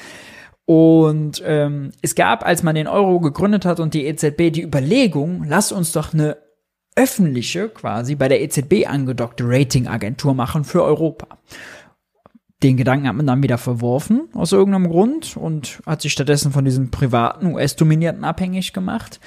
Und 0.65 1.41
ähm, 1.45 1.93
es 2.01 2.13
gab, 2.13 2.45
als 2.45 2.61
man 2.61 2.75
den 2.75 2.87
Euro 2.87 3.19
gegründet 3.19 3.65
hat 3.65 3.79
und 3.79 3.93
die 3.93 4.05
EZB, 4.05 4.51
die 4.51 4.63
Überlegung, 4.63 5.45
lass 5.47 5.71
uns 5.71 5.93
doch 5.93 6.13
eine 6.13 6.37
öffentliche, 6.95 7.69
quasi 7.69 8.15
bei 8.15 8.27
der 8.27 8.41
EZB 8.41 8.87
angedockte 8.87 9.45
Ratingagentur 9.47 10.33
machen 10.33 10.63
für 10.63 10.83
Europa 10.83 11.37
den 12.63 12.77
Gedanken 12.77 13.07
hat 13.07 13.15
man 13.15 13.27
dann 13.27 13.43
wieder 13.43 13.57
verworfen, 13.57 14.29
aus 14.33 14.51
irgendeinem 14.51 14.89
Grund, 14.89 15.37
und 15.37 15.79
hat 15.85 16.01
sich 16.01 16.13
stattdessen 16.13 16.51
von 16.51 16.65
diesen 16.65 16.89
privaten 16.89 17.53
US-Dominierten 17.53 18.23
abhängig 18.23 18.73
gemacht. 18.73 19.19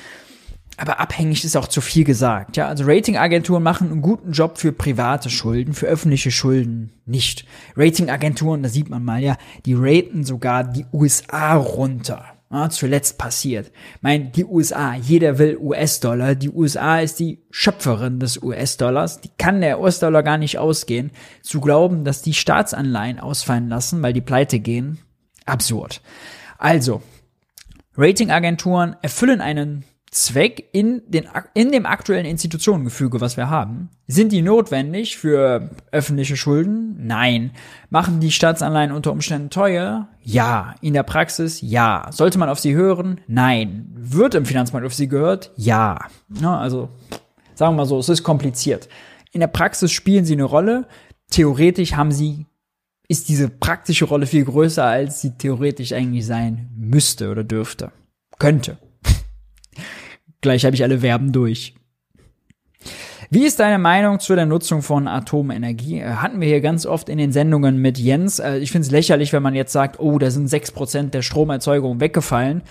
Aber 0.77 0.98
abhängig 0.98 1.44
ist 1.44 1.57
auch 1.57 1.69
zu 1.69 1.81
viel 1.81 2.05
gesagt. 2.05 2.57
Ja, 2.57 2.66
also 2.66 2.85
Ratingagenturen 2.86 3.62
machen 3.62 3.90
einen 3.90 4.02
guten 4.02 4.32
Job 4.32 4.59
für 4.59 4.73
private 4.73 5.28
Schulden, 5.28 5.74
für 5.74 5.86
öffentliche 5.86 6.31
Schulden 6.31 6.93
nicht. 7.05 7.44
Ratingagenturen, 7.77 8.62
da 8.62 8.69
sieht 8.69 8.89
man 8.89 9.05
mal, 9.05 9.23
ja, 9.23 9.36
die 9.66 9.74
raten 9.74 10.24
sogar 10.24 10.65
die 10.65 10.86
USA 10.93 11.55
runter 11.55 12.24
ja, 12.52 12.68
zuletzt 12.68 13.16
passiert. 13.16 13.70
Mein, 14.01 14.32
die 14.32 14.44
USA, 14.44 14.94
jeder 14.94 15.39
will 15.39 15.56
US-Dollar. 15.56 16.35
Die 16.35 16.51
USA 16.51 16.98
ist 16.98 17.20
die 17.20 17.44
Schöpferin 17.51 18.18
des 18.18 18.43
US-Dollars. 18.43 19.20
Die 19.20 19.31
kann 19.39 19.60
der 19.60 19.81
US-Dollar 19.81 20.24
gar 20.24 20.36
nicht 20.36 20.59
ausgehen. 20.59 21.12
Zu 21.43 21.60
glauben, 21.60 22.05
dass 22.05 22.22
die 22.22 22.35
Staatsanleihen 22.35 23.20
ausfallen 23.20 23.68
lassen, 23.68 24.02
weil 24.02 24.12
die 24.12 24.20
pleite 24.20 24.59
gehen, 24.59 24.98
absurd. 25.47 26.02
Also, 26.59 27.02
Ratingagenturen 27.97 28.97
erfüllen 29.01 29.40
einen 29.40 29.85
Zweck 30.12 30.70
in, 30.73 31.03
den, 31.07 31.28
in 31.55 31.70
dem 31.70 31.87
aktuellen 31.87 32.27
Institutionengefüge, 32.27 33.20
was 33.20 33.37
wir 33.37 33.49
haben. 33.49 33.91
Sind 34.09 34.32
die 34.32 34.43
notwendig 34.43 35.16
für 35.16 35.70
öffentliche 35.93 36.37
Schulden? 36.37 36.97
Nein. 37.07 37.53
Machen 37.91 38.19
die 38.19 38.32
Staatsanleihen 38.32 38.91
unter 38.91 39.12
Umständen 39.12 39.51
teuer? 39.51 40.09
Ja. 40.23 40.74
In 40.81 40.95
der 40.95 41.05
Praxis? 41.05 41.61
Ja. 41.61 42.09
Sollte 42.11 42.39
man 42.39 42.49
auf 42.49 42.59
sie 42.59 42.74
hören? 42.74 43.20
Nein. 43.28 43.93
Wird 43.95 44.35
im 44.35 44.47
Finanzmarkt 44.47 44.85
auf 44.85 44.95
sie 44.95 45.07
gehört? 45.07 45.53
Ja. 45.55 46.07
ja 46.41 46.59
also, 46.59 46.89
sagen 47.55 47.74
wir 47.74 47.82
mal 47.82 47.87
so, 47.87 47.99
es 48.01 48.09
ist 48.09 48.24
kompliziert. 48.24 48.89
In 49.31 49.39
der 49.39 49.47
Praxis 49.47 49.93
spielen 49.93 50.24
sie 50.24 50.32
eine 50.32 50.43
Rolle. 50.43 50.89
Theoretisch 51.31 51.93
haben 51.93 52.11
sie, 52.11 52.47
ist 53.07 53.28
diese 53.28 53.49
praktische 53.49 54.07
Rolle 54.07 54.27
viel 54.27 54.45
größer, 54.45 54.85
als 54.85 55.20
sie 55.20 55.39
theoretisch 55.39 55.93
eigentlich 55.93 56.27
sein 56.27 56.69
müsste 56.77 57.31
oder 57.31 57.45
dürfte. 57.45 57.93
Könnte. 58.41 58.77
Gleich 60.41 60.65
habe 60.65 60.75
ich 60.75 60.83
alle 60.83 61.01
Verben 61.01 61.33
durch. 61.33 61.75
Wie 63.33 63.45
ist 63.45 63.61
deine 63.61 63.79
Meinung 63.79 64.19
zu 64.19 64.35
der 64.35 64.47
Nutzung 64.47 64.83
von 64.83 65.07
Atomenergie? 65.07 66.01
Äh, 66.01 66.15
hatten 66.15 66.41
wir 66.41 66.49
hier 66.49 66.61
ganz 66.61 66.85
oft 66.85 67.09
in 67.09 67.19
den 67.19 67.31
Sendungen 67.31 67.79
mit 67.79 67.97
Jens. 67.97 68.41
Äh, 68.41 68.59
ich 68.59 68.73
finde 68.73 68.87
es 68.87 68.91
lächerlich, 68.91 69.33
wenn 69.33 69.43
man 69.43 69.55
jetzt 69.55 69.73
sagt, 69.73 70.01
oh, 70.01 70.19
da 70.19 70.31
sind 70.31 70.49
sechs 70.49 70.73
Prozent 70.73 71.15
der 71.15 71.23
Stromerzeugung 71.23 72.01
weggefallen. 72.01 72.62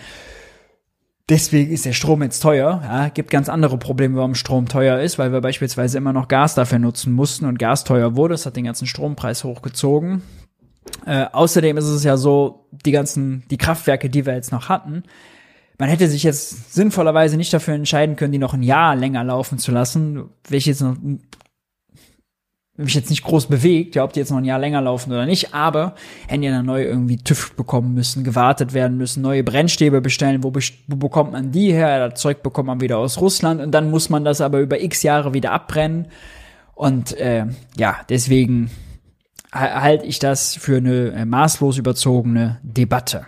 Deswegen 1.30 1.72
ist 1.72 1.86
der 1.86 1.94
Strom 1.94 2.24
jetzt 2.24 2.42
teuer. 2.42 2.82
Ja, 2.84 3.10
gibt 3.10 3.30
ganz 3.30 3.48
andere 3.48 3.78
Probleme, 3.78 4.18
warum 4.18 4.36
Strom 4.36 4.68
teuer 4.68 5.00
ist, 5.00 5.18
weil 5.20 5.32
wir 5.32 5.40
beispielsweise 5.42 5.98
immer 5.98 6.12
noch 6.12 6.28
Gas 6.28 6.56
dafür 6.56 6.80
nutzen 6.80 7.14
mussten 7.14 7.46
und 7.46 7.60
Gas 7.60 7.86
teuer 7.86 8.18
wurde. 8.18 8.34
Das 8.34 8.46
hat 8.46 8.58
den 8.58 8.66
ganzen 8.66 8.88
Strompreis 8.88 9.46
hochgezogen. 9.46 10.24
Äh, 11.06 11.26
außerdem 11.32 11.78
ist 11.78 11.86
es 11.86 12.04
ja 12.04 12.18
so, 12.18 12.66
die 12.84 12.92
ganzen, 12.92 13.44
die 13.50 13.58
Kraftwerke, 13.58 14.10
die 14.10 14.26
wir 14.26 14.34
jetzt 14.34 14.52
noch 14.52 14.70
hatten, 14.70 15.04
man 15.80 15.90
hätte 15.90 16.08
sich 16.10 16.24
jetzt 16.24 16.74
sinnvollerweise 16.74 17.38
nicht 17.38 17.54
dafür 17.54 17.74
entscheiden 17.74 18.18
können, 18.18 18.34
die 18.34 18.38
noch 18.38 18.54
ein 18.54 18.64
Jahr 18.64 18.96
länger 18.96 19.24
laufen 19.24 19.58
zu 19.58 19.72
lassen, 19.72 20.30
welche 20.48 20.72
jetzt 20.72 20.82
noch 20.82 20.98
mich 22.76 22.94
jetzt 22.94 23.10
nicht 23.10 23.24
groß 23.24 23.48
bewegt, 23.48 23.96
ja, 23.96 24.04
ob 24.04 24.14
die 24.14 24.20
jetzt 24.20 24.30
noch 24.30 24.38
ein 24.38 24.46
Jahr 24.46 24.60
länger 24.60 24.82
laufen 24.82 25.12
oder 25.12 25.26
nicht, 25.26 25.54
aber 25.54 25.96
hätten 26.28 26.44
ja 26.44 26.52
dann 26.52 26.66
neu 26.66 26.84
irgendwie 26.84 27.18
TÜV 27.18 27.54
bekommen 27.56 27.94
müssen, 27.94 28.24
gewartet 28.24 28.74
werden 28.74 28.98
müssen, 28.98 29.22
neue 29.22 29.44
Brennstäbe 29.44 30.02
bestellen, 30.02 30.44
wo, 30.44 30.54
wo 30.54 30.96
bekommt 30.96 31.34
man 31.34 31.52
die 31.52 31.74
her? 31.74 32.10
Das 32.10 32.22
Zeug 32.22 32.42
bekommt 32.42 32.68
man 32.68 32.82
wieder 32.82 32.98
aus 32.98 33.20
Russland 33.20 33.62
und 33.62 33.72
dann 33.72 33.90
muss 33.90 34.10
man 34.10 34.24
das 34.24 34.40
aber 34.40 34.60
über 34.60 34.82
x 34.82 35.04
Jahre 35.04 35.34
wieder 35.34 35.52
abbrennen. 35.52 36.08
Und 36.74 37.18
äh, 37.18 37.48
ja, 37.78 37.98
deswegen 38.08 38.72
halte 39.52 40.06
ich 40.06 40.20
das 40.20 40.56
für 40.56 40.78
eine 40.78 41.12
äh, 41.12 41.26
maßlos 41.26 41.78
überzogene 41.78 42.60
Debatte. 42.64 43.26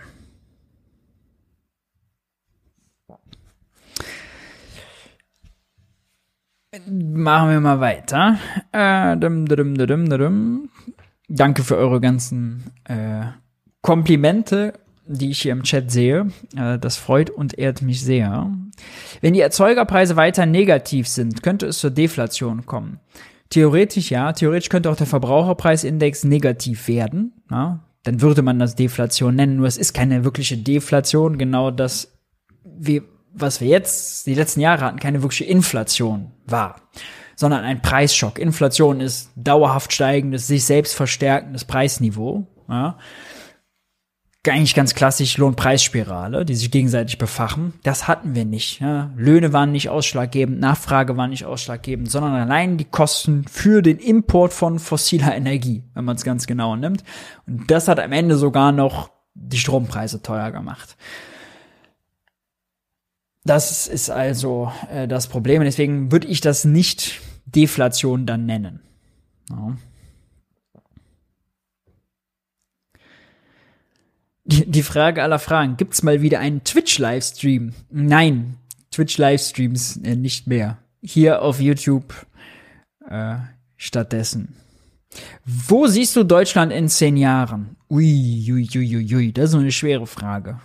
Machen 6.88 7.50
wir 7.50 7.60
mal 7.60 7.80
weiter. 7.80 8.38
Äh, 8.72 9.18
dum, 9.18 9.44
dum, 9.44 9.74
dum, 9.74 10.70
Danke 11.28 11.64
für 11.64 11.76
eure 11.76 12.00
ganzen 12.00 12.64
äh, 12.84 13.26
Komplimente, 13.82 14.72
die 15.06 15.30
ich 15.30 15.42
hier 15.42 15.52
im 15.52 15.64
Chat 15.64 15.90
sehe. 15.90 16.28
Äh, 16.56 16.78
das 16.78 16.96
freut 16.96 17.28
und 17.28 17.58
ehrt 17.58 17.82
mich 17.82 18.02
sehr. 18.02 18.50
Wenn 19.20 19.34
die 19.34 19.40
Erzeugerpreise 19.40 20.16
weiter 20.16 20.46
negativ 20.46 21.08
sind, 21.08 21.42
könnte 21.42 21.66
es 21.66 21.78
zur 21.78 21.90
Deflation 21.90 22.64
kommen. 22.64 23.00
Theoretisch 23.50 24.10
ja, 24.10 24.32
theoretisch 24.32 24.70
könnte 24.70 24.90
auch 24.90 24.96
der 24.96 25.06
Verbraucherpreisindex 25.06 26.24
negativ 26.24 26.88
werden. 26.88 27.34
Ja? 27.50 27.80
Dann 28.04 28.22
würde 28.22 28.40
man 28.40 28.58
das 28.58 28.76
Deflation 28.76 29.34
nennen, 29.34 29.56
nur 29.56 29.66
es 29.66 29.76
ist 29.76 29.92
keine 29.92 30.24
wirkliche 30.24 30.56
Deflation, 30.56 31.36
genau 31.36 31.70
das, 31.70 32.18
wie, 32.64 33.02
was 33.34 33.60
wir 33.60 33.68
jetzt 33.68 34.26
die 34.26 34.34
letzten 34.34 34.60
Jahre 34.60 34.84
hatten, 34.84 34.98
keine 34.98 35.22
wirkliche 35.22 35.44
Inflation 35.44 36.32
war, 36.46 36.76
sondern 37.36 37.64
ein 37.64 37.82
Preisschock. 37.82 38.38
Inflation 38.38 39.00
ist 39.00 39.30
dauerhaft 39.36 39.92
steigendes, 39.92 40.46
sich 40.46 40.64
selbst 40.64 40.94
verstärkendes 40.94 41.64
Preisniveau. 41.64 42.46
Ja. 42.68 42.98
Eigentlich 44.44 44.74
ganz 44.74 44.96
klassisch 44.96 45.38
Lohnpreisspirale, 45.38 46.44
die 46.44 46.56
sich 46.56 46.72
gegenseitig 46.72 47.16
befachen. 47.16 47.74
Das 47.84 48.08
hatten 48.08 48.34
wir 48.34 48.44
nicht. 48.44 48.80
Ja. 48.80 49.12
Löhne 49.16 49.52
waren 49.52 49.70
nicht 49.70 49.88
ausschlaggebend, 49.88 50.58
Nachfrage 50.58 51.16
war 51.16 51.28
nicht 51.28 51.44
ausschlaggebend, 51.44 52.10
sondern 52.10 52.34
allein 52.34 52.76
die 52.76 52.84
Kosten 52.84 53.44
für 53.48 53.82
den 53.82 53.98
Import 53.98 54.52
von 54.52 54.80
fossiler 54.80 55.34
Energie, 55.36 55.84
wenn 55.94 56.04
man 56.04 56.16
es 56.16 56.24
ganz 56.24 56.48
genau 56.48 56.74
nimmt. 56.74 57.04
Und 57.46 57.70
das 57.70 57.86
hat 57.86 58.00
am 58.00 58.10
Ende 58.10 58.36
sogar 58.36 58.72
noch 58.72 59.10
die 59.34 59.58
Strompreise 59.58 60.22
teuer 60.22 60.50
gemacht. 60.50 60.96
Das 63.44 63.88
ist 63.88 64.10
also 64.10 64.72
äh, 64.90 65.08
das 65.08 65.26
Problem. 65.26 65.62
Deswegen 65.62 66.12
würde 66.12 66.28
ich 66.28 66.40
das 66.40 66.64
nicht 66.64 67.20
Deflation 67.46 68.26
dann 68.26 68.46
nennen. 68.46 68.80
Ja. 69.50 69.76
Die, 74.44 74.70
die 74.70 74.82
Frage 74.82 75.22
aller 75.22 75.38
Fragen. 75.38 75.76
Gibt's 75.76 76.02
mal 76.02 76.22
wieder 76.22 76.40
einen 76.40 76.64
Twitch-Livestream? 76.64 77.74
Nein, 77.90 78.56
Twitch-Livestreams 78.90 79.98
äh, 80.04 80.16
nicht 80.16 80.46
mehr. 80.46 80.78
hier 81.02 81.42
auf 81.42 81.60
YouTube 81.60 82.14
äh, 83.08 83.36
stattdessen. 83.76 84.54
Wo 85.44 85.86
siehst 85.86 86.16
du 86.16 86.24
Deutschland 86.24 86.72
in 86.72 86.88
zehn 86.88 87.16
Jahren? 87.16 87.76
Ui, 87.90 88.50
ui, 88.50 88.68
ui, 88.74 88.96
ui, 88.96 89.14
ui, 89.14 89.32
das 89.32 89.50
ist 89.50 89.56
eine 89.56 89.72
schwere 89.72 90.06
Frage. 90.06 90.60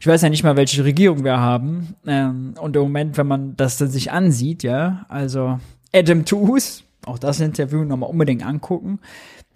Ich 0.00 0.06
weiß 0.06 0.22
ja 0.22 0.30
nicht 0.30 0.42
mal, 0.42 0.56
welche 0.56 0.82
Regierung 0.82 1.24
wir 1.24 1.38
haben. 1.38 1.94
Ähm, 2.06 2.54
und 2.58 2.74
im 2.74 2.82
Moment, 2.82 3.18
wenn 3.18 3.26
man 3.26 3.54
das 3.56 3.76
dann 3.76 3.90
sich 3.90 4.10
ansieht, 4.10 4.62
ja, 4.62 5.04
also 5.08 5.60
Adam 5.92 6.24
Tooze, 6.24 6.84
auch 7.04 7.18
das 7.18 7.38
Interview 7.38 7.84
nochmal 7.84 8.08
unbedingt 8.08 8.44
angucken. 8.44 8.98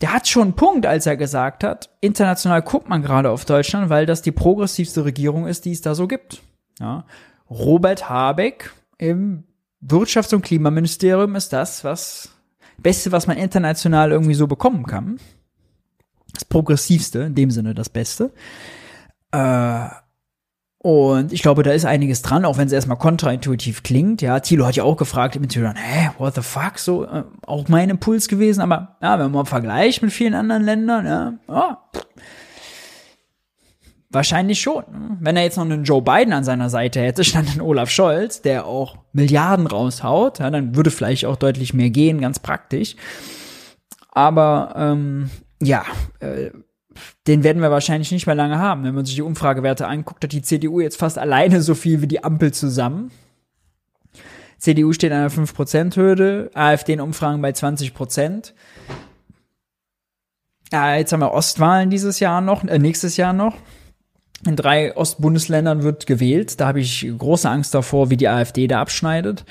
Der 0.03 0.13
hat 0.13 0.29
schon 0.29 0.43
einen 0.43 0.53
Punkt, 0.53 0.85
als 0.85 1.07
er 1.07 1.17
gesagt 1.17 1.65
hat, 1.65 1.89
international 2.03 2.61
guckt 2.61 2.91
man 2.91 3.01
gerade 3.01 3.31
auf 3.31 3.47
Deutschland, 3.47 3.89
weil 3.89 4.05
das 4.05 4.21
die 4.21 4.33
progressivste 4.33 5.07
Regierung 5.07 5.47
ist, 5.47 5.65
die 5.65 5.73
es 5.73 5.81
da 5.81 5.95
so 5.95 6.07
gibt. 6.07 6.43
Ja. 6.79 7.07
Robert 7.49 8.11
Habeck 8.11 8.75
im 8.99 9.45
Wirtschafts- 9.83 10.35
und 10.35 10.43
Klimaministerium 10.43 11.37
ist 11.37 11.55
das, 11.55 11.85
was 11.85 12.29
Beste, 12.77 13.13
was 13.13 13.27
man 13.27 13.39
international 13.39 14.13
irgendwie 14.13 14.35
so 14.35 14.47
bekommen 14.47 14.85
kann. 14.85 15.19
Das 16.35 16.45
Progressivste, 16.45 17.21
in 17.21 17.35
dem 17.35 17.51
Sinne 17.51 17.75
das 17.75 17.89
Beste. 17.89 18.31
Äh, 19.31 19.89
und 20.85 21.33
ich 21.33 21.41
glaube, 21.41 21.63
da 21.63 21.73
ist 21.73 21.87
einiges 21.87 22.21
dran, 22.21 22.45
auch 22.45 22.59
wenn 22.59 22.67
es 22.67 22.73
erstmal 22.75 22.99
kontraintuitiv 22.99 23.83
klingt. 23.83 24.21
Ja, 24.21 24.41
Thilo 24.41 24.67
hat 24.67 24.77
ja 24.77 24.85
auch 24.85 24.99
gefragt 24.99 25.35
im 25.35 25.43
Interview, 25.43 25.71
hä, 25.75 26.11
what 26.19 26.35
the 26.35 26.43
fuck, 26.43 26.79
so 26.79 27.07
äh, 27.07 27.23
auch 27.47 27.69
mein 27.69 27.89
Impuls 27.89 28.29
gewesen. 28.29 28.61
Aber 28.61 28.99
ja, 29.01 29.19
wenn 29.19 29.31
man 29.31 29.47
vergleicht 29.47 30.03
mit 30.03 30.13
vielen 30.13 30.35
anderen 30.35 30.63
Ländern, 30.63 31.07
ja, 31.07 31.33
ja 31.49 31.79
wahrscheinlich 34.11 34.61
schon. 34.61 34.85
Wenn 35.21 35.39
er 35.39 35.45
jetzt 35.45 35.57
noch 35.57 35.65
einen 35.65 35.85
Joe 35.85 36.03
Biden 36.03 36.35
an 36.35 36.45
seiner 36.45 36.69
Seite 36.69 37.01
hätte, 37.01 37.25
stand 37.25 37.57
ein 37.57 37.63
Olaf 37.63 37.89
Scholz, 37.89 38.43
der 38.43 38.67
auch 38.67 38.99
Milliarden 39.15 39.67
raushaut, 39.67 40.41
ja, 40.41 40.51
dann 40.51 40.77
würde 40.77 40.91
vielleicht 40.91 41.25
auch 41.25 41.37
deutlich 41.37 41.73
mehr 41.73 41.89
gehen, 41.89 42.21
ganz 42.21 42.41
praktisch. 42.41 42.95
Aber 44.11 44.75
ähm, 44.77 45.31
ja, 45.63 45.87
äh, 46.21 46.51
den 47.27 47.45
werden 47.45 47.63
wir 47.63 47.71
wahrscheinlich 47.71 48.11
nicht 48.13 48.27
mehr 48.27 48.35
lange 48.35 48.59
haben. 48.59 48.85
Wenn 48.85 48.95
man 48.95 49.05
sich 49.05 49.15
die 49.15 49.23
Umfragewerte 49.23 49.87
anguckt, 49.87 50.25
hat 50.25 50.33
die 50.33 50.43
CDU 50.43 50.81
jetzt 50.81 50.99
fast 50.99 51.19
alleine 51.19 51.63
so 51.63 51.75
viel 51.75 52.03
wie 52.03 52.07
die 52.07 52.25
Ampel 52.25 52.53
zusammen. 52.53 53.11
CDU 54.59 54.93
steht 54.93 55.13
an 55.13 55.19
einer 55.19 55.31
5%-Hürde, 55.31 56.51
AfD 56.55 56.95
in 56.95 57.01
Umfragen 57.01 57.43
bei 57.43 57.51
20%. 57.51 58.53
Ja, 60.73 60.97
jetzt 60.97 61.13
haben 61.13 61.21
wir 61.21 61.33
Ostwahlen 61.33 61.91
dieses 61.91 62.19
Jahr 62.19 62.41
noch, 62.41 62.65
äh, 62.65 62.79
nächstes 62.79 63.17
Jahr 63.17 63.33
noch. 63.33 63.57
In 64.47 64.57
drei 64.57 64.97
Ostbundesländern 64.97 65.83
wird 65.83 66.07
gewählt. 66.07 66.61
Da 66.61 66.67
habe 66.67 66.81
ich 66.81 67.07
große 67.17 67.49
Angst 67.49 67.75
davor, 67.75 68.11
wie 68.11 68.17
die 68.17 68.29
AfD 68.29 68.67
da 68.67 68.81
abschneidet. 68.81 69.45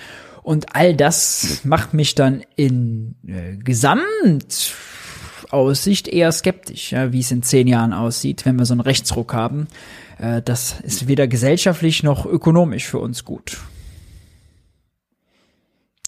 Und 0.43 0.75
all 0.75 0.95
das 0.95 1.61
macht 1.63 1.93
mich 1.93 2.15
dann 2.15 2.43
in 2.55 3.15
äh, 3.25 3.55
Gesamt 3.57 4.73
Aussicht 5.53 6.07
eher 6.07 6.31
skeptisch, 6.31 6.91
ja, 6.91 7.13
wie 7.13 7.19
es 7.19 7.31
in 7.31 7.43
zehn 7.43 7.67
Jahren 7.67 7.93
aussieht, 7.93 8.45
wenn 8.45 8.57
wir 8.57 8.65
so 8.65 8.73
einen 8.73 8.81
Rechtsruck 8.81 9.33
haben. 9.33 9.67
Äh, 10.17 10.41
das 10.41 10.79
ist 10.81 11.07
weder 11.07 11.27
gesellschaftlich 11.27 12.03
noch 12.03 12.25
ökonomisch 12.25 12.87
für 12.87 12.99
uns 12.99 13.23
gut. 13.23 13.59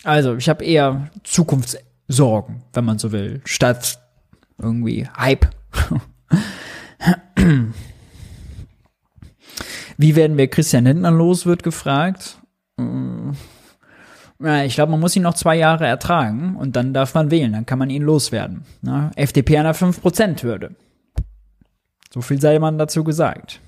Also, 0.04 0.36
ich 0.36 0.50
habe 0.50 0.64
eher 0.64 1.10
Zukunftssorgen, 1.24 2.64
wenn 2.74 2.86
man 2.86 3.00
so 3.00 3.12
will, 3.12 3.42
statt 3.46 4.00
irgendwie 4.58 5.08
Hype. 5.18 5.48
Wie 9.98 10.16
werden 10.16 10.38
wir 10.38 10.48
Christian 10.48 10.86
Lindner 10.86 11.12
los, 11.12 11.46
wird 11.46 11.64
gefragt. 11.64 12.40
Ich 14.40 14.76
glaube, 14.76 14.92
man 14.92 15.00
muss 15.00 15.16
ihn 15.16 15.24
noch 15.24 15.34
zwei 15.34 15.56
Jahre 15.56 15.86
ertragen 15.86 16.58
und 16.58 16.76
dann 16.76 16.94
darf 16.94 17.14
man 17.14 17.32
wählen, 17.32 17.54
dann 17.54 17.66
kann 17.66 17.80
man 17.80 17.90
ihn 17.90 18.04
loswerden. 18.04 18.64
Na, 18.82 19.12
FDP 19.16 19.58
an 19.58 19.64
der 19.64 19.76
5%-Hürde. 19.76 20.76
So 22.14 22.22
viel 22.22 22.42
sei 22.42 22.60
man 22.60 22.78
dazu 22.78 23.04
gesagt. 23.04 23.62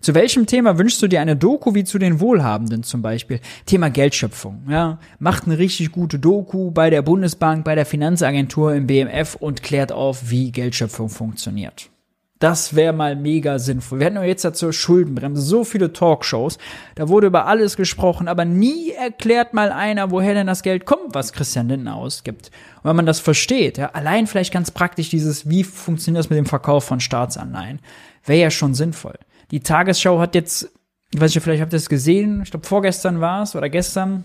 Zu 0.00 0.14
welchem 0.14 0.46
Thema 0.46 0.78
wünschst 0.78 1.02
du 1.02 1.08
dir 1.08 1.20
eine 1.20 1.36
Doku 1.36 1.74
wie 1.74 1.84
zu 1.84 1.98
den 1.98 2.20
Wohlhabenden 2.20 2.82
zum 2.82 3.02
Beispiel? 3.02 3.40
Thema 3.66 3.90
Geldschöpfung. 3.90 4.62
Ja, 4.68 5.00
macht 5.18 5.46
eine 5.46 5.58
richtig 5.58 5.92
gute 5.92 6.18
Doku 6.18 6.70
bei 6.70 6.90
der 6.90 7.02
Bundesbank, 7.02 7.64
bei 7.64 7.74
der 7.74 7.86
Finanzagentur 7.86 8.74
im 8.74 8.86
BMF 8.86 9.34
und 9.34 9.62
klärt 9.62 9.92
auf, 9.92 10.30
wie 10.30 10.52
Geldschöpfung 10.52 11.08
funktioniert. 11.08 11.90
Das 12.38 12.76
wäre 12.76 12.92
mal 12.92 13.16
mega 13.16 13.58
sinnvoll. 13.58 14.00
Wir 14.00 14.06
hatten 14.06 14.16
ja 14.16 14.24
jetzt 14.24 14.44
dazu 14.44 14.70
Schuldenbremse, 14.70 15.40
so 15.40 15.64
viele 15.64 15.94
Talkshows, 15.94 16.58
da 16.94 17.08
wurde 17.08 17.28
über 17.28 17.46
alles 17.46 17.76
gesprochen, 17.76 18.28
aber 18.28 18.44
nie 18.44 18.90
erklärt 18.90 19.54
mal 19.54 19.72
einer, 19.72 20.10
woher 20.10 20.34
denn 20.34 20.46
das 20.46 20.62
Geld 20.62 20.84
kommt, 20.84 21.14
was 21.14 21.32
Christian 21.32 21.68
Lindner 21.68 21.96
ausgibt. 21.96 22.50
Und 22.82 22.90
wenn 22.90 22.96
man 22.96 23.06
das 23.06 23.20
versteht, 23.20 23.78
ja, 23.78 23.90
allein 23.92 24.26
vielleicht 24.26 24.52
ganz 24.52 24.70
praktisch 24.70 25.08
dieses, 25.08 25.48
wie 25.48 25.64
funktioniert 25.64 26.18
das 26.24 26.30
mit 26.30 26.36
dem 26.36 26.46
Verkauf 26.46 26.84
von 26.84 27.00
Staatsanleihen, 27.00 27.80
wäre 28.24 28.40
ja 28.40 28.50
schon 28.50 28.74
sinnvoll. 28.74 29.18
Die 29.50 29.60
Tagesschau 29.60 30.18
hat 30.18 30.34
jetzt, 30.34 30.70
ich 31.14 31.20
weiß 31.20 31.34
nicht, 31.34 31.42
vielleicht 31.42 31.62
habt 31.62 31.72
ihr 31.72 31.78
es 31.78 31.88
gesehen, 31.88 32.42
ich 32.42 32.50
glaube 32.50 32.66
vorgestern 32.66 33.20
war 33.22 33.44
es 33.44 33.56
oder 33.56 33.70
gestern, 33.70 34.24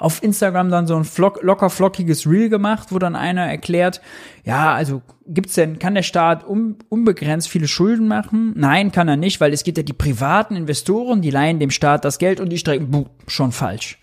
auf 0.00 0.22
Instagram 0.22 0.70
dann 0.70 0.86
so 0.86 0.96
ein 0.96 1.04
flock, 1.04 1.42
locker 1.42 1.70
flockiges 1.70 2.26
Reel 2.26 2.48
gemacht, 2.48 2.88
wo 2.90 2.98
dann 2.98 3.14
einer 3.14 3.46
erklärt, 3.46 4.00
ja, 4.44 4.74
also 4.74 5.02
gibt's 5.26 5.54
denn, 5.54 5.78
kann 5.78 5.94
der 5.94 6.02
Staat 6.02 6.46
un, 6.46 6.76
unbegrenzt 6.88 7.48
viele 7.48 7.68
Schulden 7.68 8.08
machen? 8.08 8.52
Nein, 8.56 8.92
kann 8.92 9.08
er 9.08 9.16
nicht, 9.16 9.40
weil 9.40 9.52
es 9.52 9.62
gibt 9.62 9.78
ja 9.78 9.84
die 9.84 9.92
privaten 9.92 10.56
Investoren, 10.56 11.22
die 11.22 11.30
leihen 11.30 11.60
dem 11.60 11.70
Staat 11.70 12.04
das 12.04 12.18
Geld 12.18 12.40
und 12.40 12.50
die 12.50 12.58
strecken, 12.58 12.90
buh, 12.90 13.06
schon 13.26 13.52
falsch. 13.52 13.98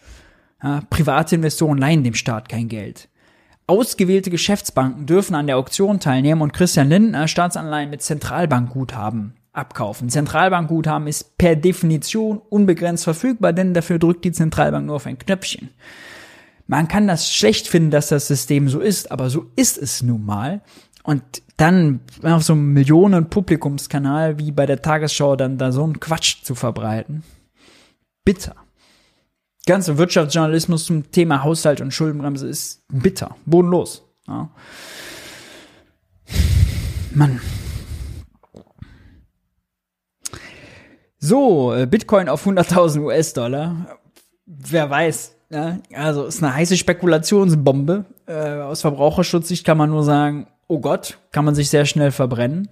Ja, 0.63 0.81
private 0.89 1.35
Investoren 1.35 1.77
leihen 1.77 2.03
dem 2.03 2.13
Staat 2.13 2.49
kein 2.49 2.67
Geld. 2.67 3.09
Ausgewählte 3.67 4.29
Geschäftsbanken 4.29 5.05
dürfen 5.05 5.35
an 5.35 5.47
der 5.47 5.57
Auktion 5.57 5.99
teilnehmen 5.99 6.41
und 6.41 6.53
Christian 6.53 6.89
Lindner 6.89 7.27
Staatsanleihen 7.27 7.89
mit 7.89 8.01
Zentralbankguthaben 8.01 9.33
abkaufen. 9.57 10.09
Zentralbankguthaben 10.09 11.07
ist 11.07 11.38
per 11.38 11.55
Definition 11.55 12.41
unbegrenzt 12.49 13.03
verfügbar, 13.03 13.53
denn 13.53 13.73
dafür 13.73 13.99
drückt 13.99 14.23
die 14.23 14.31
Zentralbank 14.31 14.85
nur 14.85 14.97
auf 14.97 15.05
ein 15.05 15.17
Knöpfchen. 15.17 15.69
Man 16.67 16.88
kann 16.88 17.07
das 17.07 17.31
schlecht 17.31 17.67
finden, 17.67 17.91
dass 17.91 18.09
das 18.09 18.27
System 18.27 18.69
so 18.69 18.79
ist, 18.79 19.11
aber 19.11 19.29
so 19.29 19.45
ist 19.55 19.77
es 19.77 20.03
nun 20.03 20.25
mal. 20.25 20.61
Und 21.03 21.23
dann 21.55 22.01
auf 22.23 22.43
so 22.43 22.53
einem 22.53 22.73
Millionen 22.73 23.29
Publikumskanal 23.29 24.38
wie 24.39 24.51
bei 24.51 24.65
der 24.65 24.81
Tagesschau 24.81 25.35
dann 25.38 25.57
da 25.57 25.71
so 25.71 25.84
einen 25.84 25.99
Quatsch 25.99 26.43
zu 26.43 26.53
verbreiten. 26.53 27.23
Bitter. 28.25 28.55
Ganze 29.65 29.97
Wirtschaftsjournalismus 29.97 30.85
zum 30.85 31.11
Thema 31.11 31.43
Haushalt 31.43 31.81
und 31.81 31.93
Schuldenbremse 31.93 32.47
ist 32.47 32.84
bitter, 32.89 33.35
bodenlos. 33.45 34.03
Ja. 34.27 34.49
Mann. 37.13 37.39
So, 41.19 41.73
äh, 41.73 41.85
Bitcoin 41.85 42.30
auf 42.30 42.45
100.000 42.45 43.02
US-Dollar. 43.02 43.98
Wer 44.45 44.89
weiß. 44.89 45.35
Ja? 45.49 45.80
Also 45.94 46.26
ist 46.26 46.44
eine 46.44 46.53
heiße 46.53 46.77
Spekulationsbombe. 46.77 48.06
Äh, 48.27 48.61
aus 48.61 48.81
Verbraucherschutzsicht 48.81 49.65
kann 49.65 49.77
man 49.77 49.89
nur 49.89 50.03
sagen, 50.03 50.48
oh 50.68 50.80
Gott, 50.80 51.18
kann 51.31 51.45
man 51.45 51.56
sich 51.56 51.69
sehr 51.69 51.85
schnell 51.85 52.11
verbrennen. 52.11 52.69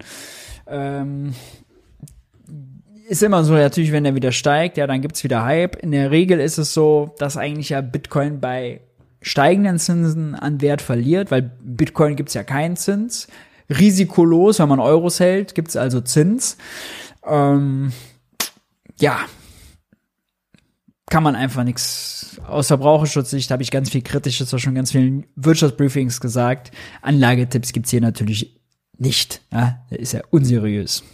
Ähm, 0.68 1.34
ist 3.08 3.22
immer 3.22 3.44
so, 3.44 3.54
natürlich, 3.54 3.92
wenn 3.92 4.04
er 4.04 4.14
wieder 4.14 4.32
steigt, 4.32 4.76
ja, 4.76 4.86
dann 4.86 5.00
gibt's 5.00 5.24
wieder 5.24 5.44
Hype. 5.44 5.76
In 5.76 5.92
der 5.92 6.10
Regel 6.10 6.40
ist 6.40 6.58
es 6.58 6.74
so, 6.74 7.14
dass 7.18 7.36
eigentlich 7.36 7.70
ja 7.70 7.80
Bitcoin 7.80 8.40
bei 8.40 8.80
steigenden 9.22 9.78
Zinsen 9.78 10.34
an 10.34 10.60
Wert 10.60 10.82
verliert, 10.82 11.30
weil 11.30 11.42
Bitcoin 11.42 12.16
gibt's 12.16 12.34
ja 12.34 12.42
keinen 12.42 12.76
Zins. 12.76 13.28
Risikolos, 13.68 14.58
wenn 14.60 14.68
man 14.68 14.80
Euros 14.80 15.18
hält, 15.18 15.54
gibt's 15.54 15.76
also 15.76 16.00
Zins. 16.00 16.56
Ähm, 17.24 17.92
ja, 18.98 19.26
kann 21.08 21.22
man 21.22 21.36
einfach 21.36 21.64
nichts. 21.64 22.40
Aus 22.46 22.66
Verbraucherschutzsicht 22.68 23.50
habe 23.50 23.62
ich 23.62 23.70
ganz 23.70 23.90
viel 23.90 24.02
Kritisches, 24.02 24.52
auch 24.52 24.58
schon 24.58 24.74
ganz 24.74 24.92
vielen 24.92 25.26
Wirtschaftsbriefings 25.36 26.20
gesagt. 26.20 26.72
Anlagetipps 27.00 27.72
gibt's 27.72 27.90
hier 27.90 28.00
natürlich 28.00 28.60
nicht. 28.98 29.40
Ja, 29.52 29.84
der 29.90 30.00
ist 30.00 30.12
ja 30.12 30.22
unseriös. 30.30 31.04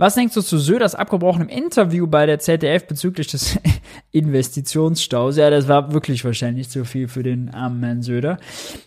Was 0.00 0.14
denkst 0.14 0.32
du 0.32 0.40
zu 0.40 0.56
Söders 0.56 0.94
abgebrochenem 0.94 1.50
Interview 1.50 2.06
bei 2.06 2.24
der 2.24 2.38
ZDF 2.38 2.86
bezüglich 2.86 3.26
des 3.26 3.58
Investitionsstaus? 4.12 5.36
Ja, 5.36 5.50
das 5.50 5.68
war 5.68 5.92
wirklich 5.92 6.24
wahrscheinlich 6.24 6.70
zu 6.70 6.86
viel 6.86 7.06
für 7.06 7.22
den 7.22 7.52
armen 7.52 7.84
Herrn 7.84 8.00
Söder. 8.00 8.38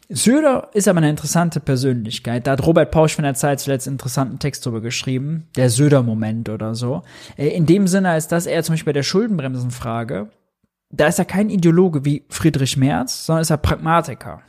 Söder 0.09 0.69
ist 0.73 0.87
aber 0.87 0.97
eine 0.97 1.11
interessante 1.11 1.59
Persönlichkeit. 1.59 2.47
Da 2.47 2.53
hat 2.53 2.65
Robert 2.65 2.89
Pausch 2.89 3.13
von 3.13 3.25
der 3.25 3.35
Zeit 3.35 3.59
zuletzt 3.59 3.87
einen 3.87 3.93
interessanten 3.93 4.39
Text 4.39 4.65
drüber 4.65 4.81
geschrieben. 4.81 5.45
Der 5.55 5.69
Söder-Moment 5.69 6.49
oder 6.49 6.73
so. 6.73 7.03
Äh, 7.37 7.49
in 7.49 7.67
dem 7.67 7.85
Sinne, 7.85 8.09
als 8.09 8.27
dass 8.27 8.47
er 8.47 8.63
zum 8.63 8.73
Beispiel 8.73 8.89
bei 8.89 8.97
der 8.97 9.03
Schuldenbremsenfrage, 9.03 10.31
da 10.89 11.05
ist 11.05 11.19
er 11.19 11.25
kein 11.25 11.51
Ideologe 11.51 12.05
wie 12.05 12.25
Friedrich 12.29 12.75
Merz, 12.75 13.27
sondern 13.27 13.43
ist 13.43 13.51
er 13.51 13.57
Pragmatiker. 13.57 14.41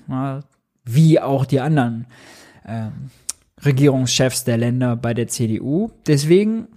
Wie 0.87 1.21
auch 1.21 1.45
die 1.45 1.61
anderen. 1.61 2.07
Ähm, 2.67 3.11
Regierungschefs 3.65 4.45
der 4.45 4.59
Länder 4.59 4.97
bei 4.97 5.15
der 5.15 5.29
CDU. 5.29 5.91
Deswegen 6.07 6.69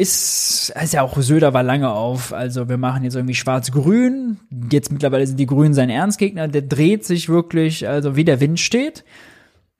ist, 0.00 0.72
ist 0.82 0.94
ja 0.94 1.02
auch 1.02 1.20
Söder 1.20 1.52
war 1.52 1.62
lange 1.62 1.90
auf, 1.90 2.32
also 2.32 2.68
wir 2.70 2.78
machen 2.78 3.04
jetzt 3.04 3.16
irgendwie 3.16 3.34
schwarz-grün, 3.34 4.38
jetzt 4.72 4.90
mittlerweile 4.90 5.26
sind 5.26 5.38
die 5.38 5.46
Grünen 5.46 5.74
sein 5.74 5.90
Ernstgegner, 5.90 6.48
der 6.48 6.62
dreht 6.62 7.04
sich 7.04 7.28
wirklich, 7.28 7.86
also 7.86 8.16
wie 8.16 8.24
der 8.24 8.40
Wind 8.40 8.58
steht, 8.58 9.04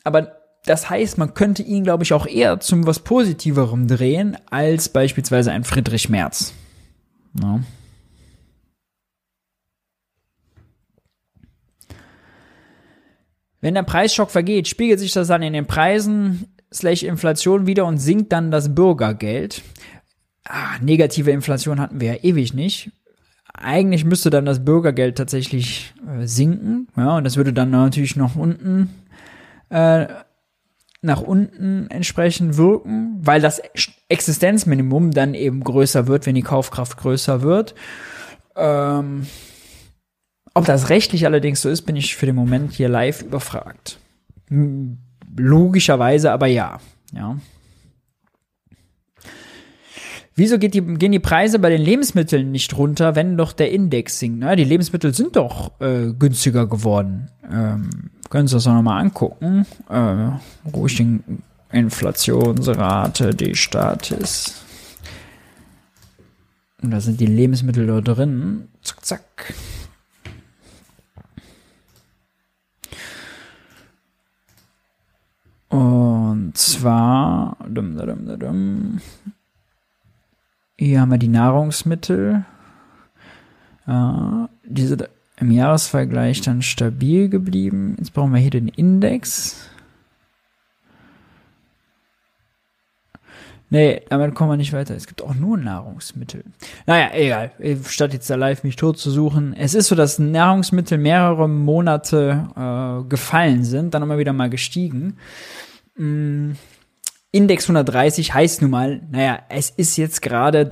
aber 0.05 0.37
das 0.67 0.91
heißt, 0.91 1.17
man 1.17 1.33
könnte 1.33 1.63
ihn, 1.63 1.85
glaube 1.85 2.05
ich, 2.05 2.13
auch 2.13 2.27
eher 2.27 2.61
zum 2.61 2.87
was 2.87 2.99
Positiverem 3.01 3.89
drehen, 3.89 4.37
als 4.51 4.91
beispielsweise 4.91 5.53
ein 5.53 5.65
Friedrich 5.65 6.11
Merz. 6.11 6.53
Ja. 7.41 7.61
Wenn 13.61 13.75
der 13.75 13.83
Preisschock 13.83 14.31
vergeht, 14.31 14.69
spiegelt 14.69 15.01
sich 15.01 15.13
das 15.13 15.29
dann 15.29 15.43
in 15.43 15.53
den 15.53 15.67
Preisen 15.67 16.47
slash 16.73 17.03
Inflation 17.03 17.67
wieder 17.67 17.87
und 17.87 17.99
sinkt 17.99 18.33
dann 18.33 18.51
das 18.51 18.75
Bürgergeld. 18.75 19.63
Ah, 20.45 20.79
negative 20.81 21.31
Inflation 21.31 21.81
hatten 21.81 22.01
wir 22.01 22.15
ja 22.15 22.23
ewig 22.23 22.55
nicht. 22.55 22.91
Eigentlich 23.53 24.05
müsste 24.05 24.31
dann 24.31 24.47
das 24.47 24.65
Bürgergeld 24.65 25.19
tatsächlich 25.19 25.93
äh, 26.07 26.27
sinken. 26.27 26.89
Ja, 26.97 27.17
und 27.17 27.25
das 27.25 27.37
würde 27.37 27.53
dann 27.53 27.71
natürlich 27.71 28.17
noch 28.17 28.37
unten 28.37 28.89
äh, 29.69 30.07
nach 31.03 31.23
unten 31.23 31.87
entsprechend 31.89 32.57
wirken, 32.57 33.19
weil 33.23 33.41
das 33.41 33.63
Existenzminimum 34.09 35.13
dann 35.13 35.35
eben 35.35 35.65
größer 35.65 36.07
wird, 36.07 36.27
wenn 36.27 36.35
die 36.35 36.43
Kaufkraft 36.43 36.99
größer 36.99 37.43
wird. 37.43 37.75
Ähm, 38.55 39.27
ob 40.55 40.65
das 40.65 40.89
rechtlich 40.89 41.27
allerdings 41.27 41.63
so 41.63 41.69
ist, 41.69 41.83
bin 41.83 41.97
ich 41.97 42.17
für 42.17 42.27
den 42.27 42.35
Moment 42.35 42.73
hier 42.73 42.89
live 42.89 43.23
überfragt. 43.23 43.99
Logischerweise 45.37 46.33
aber 46.33 46.47
ja. 46.47 46.81
Ja. 47.13 47.37
Wieso 50.35 50.57
die, 50.57 50.71
gehen 50.71 51.13
die 51.13 51.19
Preise 51.19 51.59
bei 51.59 51.69
den 51.69 51.83
Lebensmitteln 51.83 52.51
nicht 52.51 52.77
runter, 52.77 53.15
wenn 53.15 53.37
doch 53.37 53.53
der 53.53 53.73
Index 53.73 54.19
sinkt? 54.19 54.39
Na, 54.41 54.57
die 54.57 54.65
Lebensmittel 54.65 55.13
sind 55.13 55.37
doch 55.37 55.79
äh, 55.81 56.13
günstiger 56.19 56.67
geworden. 56.67 57.29
Ähm, 57.53 57.91
können 58.31 58.49
Sie 58.49 58.55
das 58.55 58.67
auch 58.67 58.75
nochmal 58.75 59.03
angucken. 59.03 59.67
Äh, 59.89 60.31
ruhig 60.75 60.97
die 60.97 61.21
Inflationsrate, 61.73 63.35
die 63.35 63.55
Status. 63.55 64.55
Und 66.83 66.93
da 66.93 67.01
sind 67.01 67.21
die 67.21 67.27
Lebensmittel 67.27 67.87
da 67.87 68.01
drin. 68.01 68.69
Zack, 68.83 69.05
zack. 69.05 69.55
Und 75.71 76.59
zwar, 76.59 77.57
dum, 77.69 77.97
dum, 77.97 78.39
dum, 78.39 79.01
hier 80.77 81.01
haben 81.01 81.11
wir 81.11 81.19
die 81.19 81.29
Nahrungsmittel. 81.29 82.45
Äh, 83.87 84.47
diese 84.65 85.09
im 85.39 85.51
Jahresvergleich 85.51 86.43
dann 86.43 86.63
stabil 86.63 87.29
geblieben. 87.29 87.95
Jetzt 87.99 88.13
brauchen 88.13 88.33
wir 88.33 88.41
hier 88.41 88.51
den 88.51 88.69
Index. 88.69 89.70
Nee, 93.73 94.03
damit 94.09 94.35
kommen 94.35 94.51
wir 94.51 94.57
nicht 94.57 94.73
weiter. 94.73 94.97
Es 94.97 95.07
gibt 95.07 95.23
auch 95.23 95.35
nur 95.35 95.57
Nahrungsmittel. 95.57 96.43
Naja, 96.87 97.11
egal. 97.15 97.53
Statt 97.87 98.13
jetzt 98.13 98.29
da 98.29 98.35
live 98.35 98.65
mich 98.65 98.75
tot 98.75 98.99
zu 98.99 99.13
suchen. 99.13 99.55
Es 99.57 99.75
ist 99.75 99.87
so, 99.87 99.95
dass 99.95 100.19
Nahrungsmittel 100.19 100.99
mehrere 100.99 101.49
Monate 101.49 102.49
äh, 102.57 103.09
gefallen 103.09 103.63
sind, 103.63 103.95
dann 103.95 104.03
immer 104.03 104.19
wieder 104.19 104.33
mal 104.33 104.51
gestiegen. 104.51 105.19
Mm, 105.97 106.53
Index 107.31 107.65
130 107.65 108.35
heißt 108.35 108.63
nun 108.63 108.73
mal, 108.73 109.03
naja, 109.09 109.39
es 109.49 109.71
ist 109.71 109.97
jetzt 109.97 110.21
gerade 110.21 110.69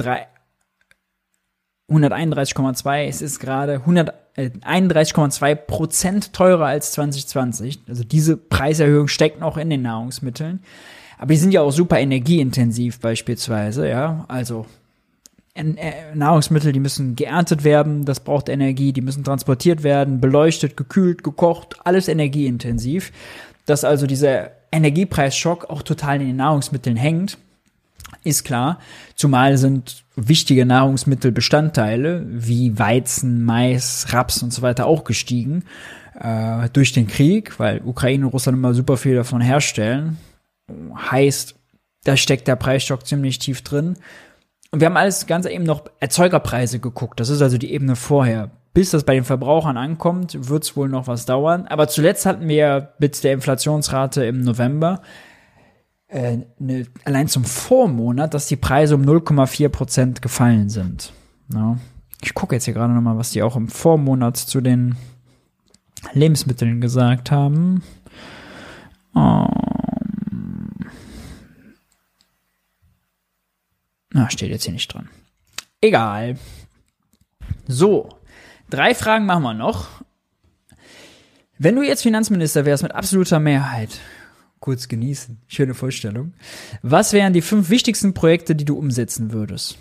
131,2, 1.89 3.07
es 3.07 3.23
ist 3.23 3.39
gerade 3.39 3.77
131,2 3.87 5.47
äh, 5.47 5.55
Prozent 5.55 6.33
teurer 6.33 6.67
als 6.67 6.91
2020. 6.93 7.83
Also 7.89 8.03
diese 8.03 8.37
Preiserhöhung 8.37 9.07
steckt 9.07 9.39
noch 9.39 9.57
in 9.57 9.71
den 9.71 9.83
Nahrungsmitteln. 9.83 10.65
Aber 11.19 11.33
die 11.33 11.39
sind 11.39 11.53
ja 11.53 11.63
auch 11.63 11.73
super 11.73 11.99
energieintensiv 11.99 13.01
beispielsweise, 13.01 13.89
ja. 13.89 14.25
Also 14.29 14.67
äh, 15.55 16.15
Nahrungsmittel, 16.15 16.73
die 16.73 16.81
müssen 16.81 17.17
geerntet 17.17 17.65
werden, 17.65 18.05
das 18.05 18.21
braucht 18.21 18.49
Energie, 18.49 18.93
die 18.93 19.01
müssen 19.01 19.25
transportiert 19.25 19.83
werden, 19.83 20.21
beleuchtet, 20.21 20.77
gekühlt, 20.77 21.25
gekocht, 21.25 21.77
alles 21.85 22.07
energieintensiv. 22.07 23.13
Dass 23.67 23.85
also 23.85 24.07
dieser 24.07 24.53
Energiepreisschock 24.71 25.69
auch 25.69 25.83
total 25.83 26.21
in 26.21 26.29
den 26.29 26.37
Nahrungsmitteln 26.37 26.97
hängt, 26.97 27.39
ist 28.23 28.45
klar. 28.45 28.79
Zumal 29.17 29.59
sind 29.59 30.05
wichtige 30.15 30.65
Nahrungsmittelbestandteile 30.65 32.25
wie 32.29 32.79
Weizen, 32.79 33.45
Mais, 33.45 34.07
Raps 34.11 34.43
und 34.43 34.53
so 34.53 34.63
weiter 34.63 34.87
auch 34.87 35.05
gestiegen 35.05 35.65
äh, 36.19 36.69
durch 36.73 36.93
den 36.93 37.09
Krieg, 37.09 37.59
weil 37.59 37.83
Ukraine 37.85 38.27
und 38.27 38.33
Russland 38.33 38.57
immer 38.57 38.75
super 38.75 38.97
viel 38.97 39.17
davon 39.17 39.41
herstellen 39.41 40.19
heißt, 40.97 41.55
da 42.05 42.17
steckt 42.17 42.49
der 42.49 42.57
Preisschock 42.57 43.07
ziemlich 43.07 43.39
tief 43.39 43.63
drin. 43.63 43.97
Und 44.71 44.81
wir 44.81 44.87
haben 44.87 44.97
alles 44.97 45.27
Ganze 45.27 45.51
eben 45.51 45.65
noch 45.65 45.85
Erzeugerpreise 46.01 46.79
geguckt. 46.79 47.21
Das 47.21 47.29
ist 47.29 47.43
also 47.43 47.59
die 47.59 47.73
Ebene 47.73 47.97
vorher. 47.97 48.51
Bis 48.75 48.91
das 48.91 49.05
bei 49.05 49.15
den 49.15 49.25
Verbrauchern 49.25 49.77
ankommt, 49.77 50.49
wird 50.49 50.63
es 50.63 50.77
wohl 50.77 50.89
noch 50.89 51.07
was 51.07 51.27
dauern. 51.27 51.67
Aber 51.67 51.89
zuletzt 51.89 52.27
hatten 52.27 52.49
wir 52.49 52.93
mit 52.99 53.25
der 53.25 53.33
Inflationsrate 53.33 54.25
im 54.25 54.43
November 54.43 55.03
äh, 56.09 56.39
ne, 56.59 56.87
allein 57.05 57.29
zum 57.29 57.45
Vormonat, 57.45 58.35
dass 58.35 58.47
die 58.47 58.57
Preise 58.57 58.95
um 58.95 59.03
0,4 59.03 59.69
Prozent 59.69 60.23
gefallen 60.23 60.69
sind. 60.69 61.13
Ja. 61.53 61.77
Ich 62.23 62.35
gucke 62.35 62.57
jetzt 62.57 62.65
hier 62.65 62.75
gerade 62.75 62.93
noch 62.93 63.01
mal, 63.01 63.19
was 63.19 63.31
die 63.31 63.43
auch 63.43 63.57
im 63.57 63.69
Vormonat 63.69 64.37
zu 64.37 64.61
den 64.61 64.97
Lebensmitteln 66.13 66.81
gesagt 66.81 67.31
haben. 67.31 67.83
Oh. 69.15 69.47
Na, 74.13 74.31
steht 74.31 74.51
jetzt 74.51 74.65
hier 74.65 74.73
nicht 74.73 74.93
dran. 74.93 75.09
Egal. 75.81 76.37
So, 77.67 78.09
drei 78.71 78.95
Fragen 78.95 79.27
machen 79.27 79.43
wir 79.43 79.55
noch. 79.55 79.89
Wenn 81.59 81.77
du 81.77 81.83
jetzt 81.83 82.03
Finanzminister 82.03 82.65
wärst 82.65 82.83
mit 82.83 82.93
absoluter 82.93 83.41
Mehrheit, 83.41 83.91
kurz 84.61 84.89
genießen, 84.89 85.39
schöne 85.49 85.75
Vorstellung, 85.75 86.33
was 86.83 87.13
wären 87.13 87.33
die 87.33 87.43
fünf 87.43 87.69
wichtigsten 87.69 88.15
Projekte, 88.15 88.55
die 88.55 88.65
du 88.65 88.79
umsetzen 88.79 89.33
würdest? 89.33 89.77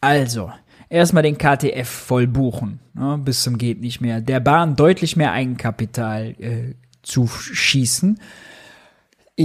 Also, 0.00 0.52
erstmal 0.88 1.22
den 1.22 1.38
KTF 1.38 1.88
voll 1.88 2.26
buchen, 2.26 2.80
ne, 2.94 3.18
bis 3.18 3.42
zum 3.42 3.56
geht 3.56 3.80
nicht 3.80 4.00
mehr. 4.00 4.20
Der 4.20 4.40
Bahn 4.40 4.76
deutlich 4.76 5.16
mehr 5.16 5.32
Eigenkapital 5.32 6.34
äh, 6.40 6.74
zu 7.02 7.26
schießen 7.28 8.18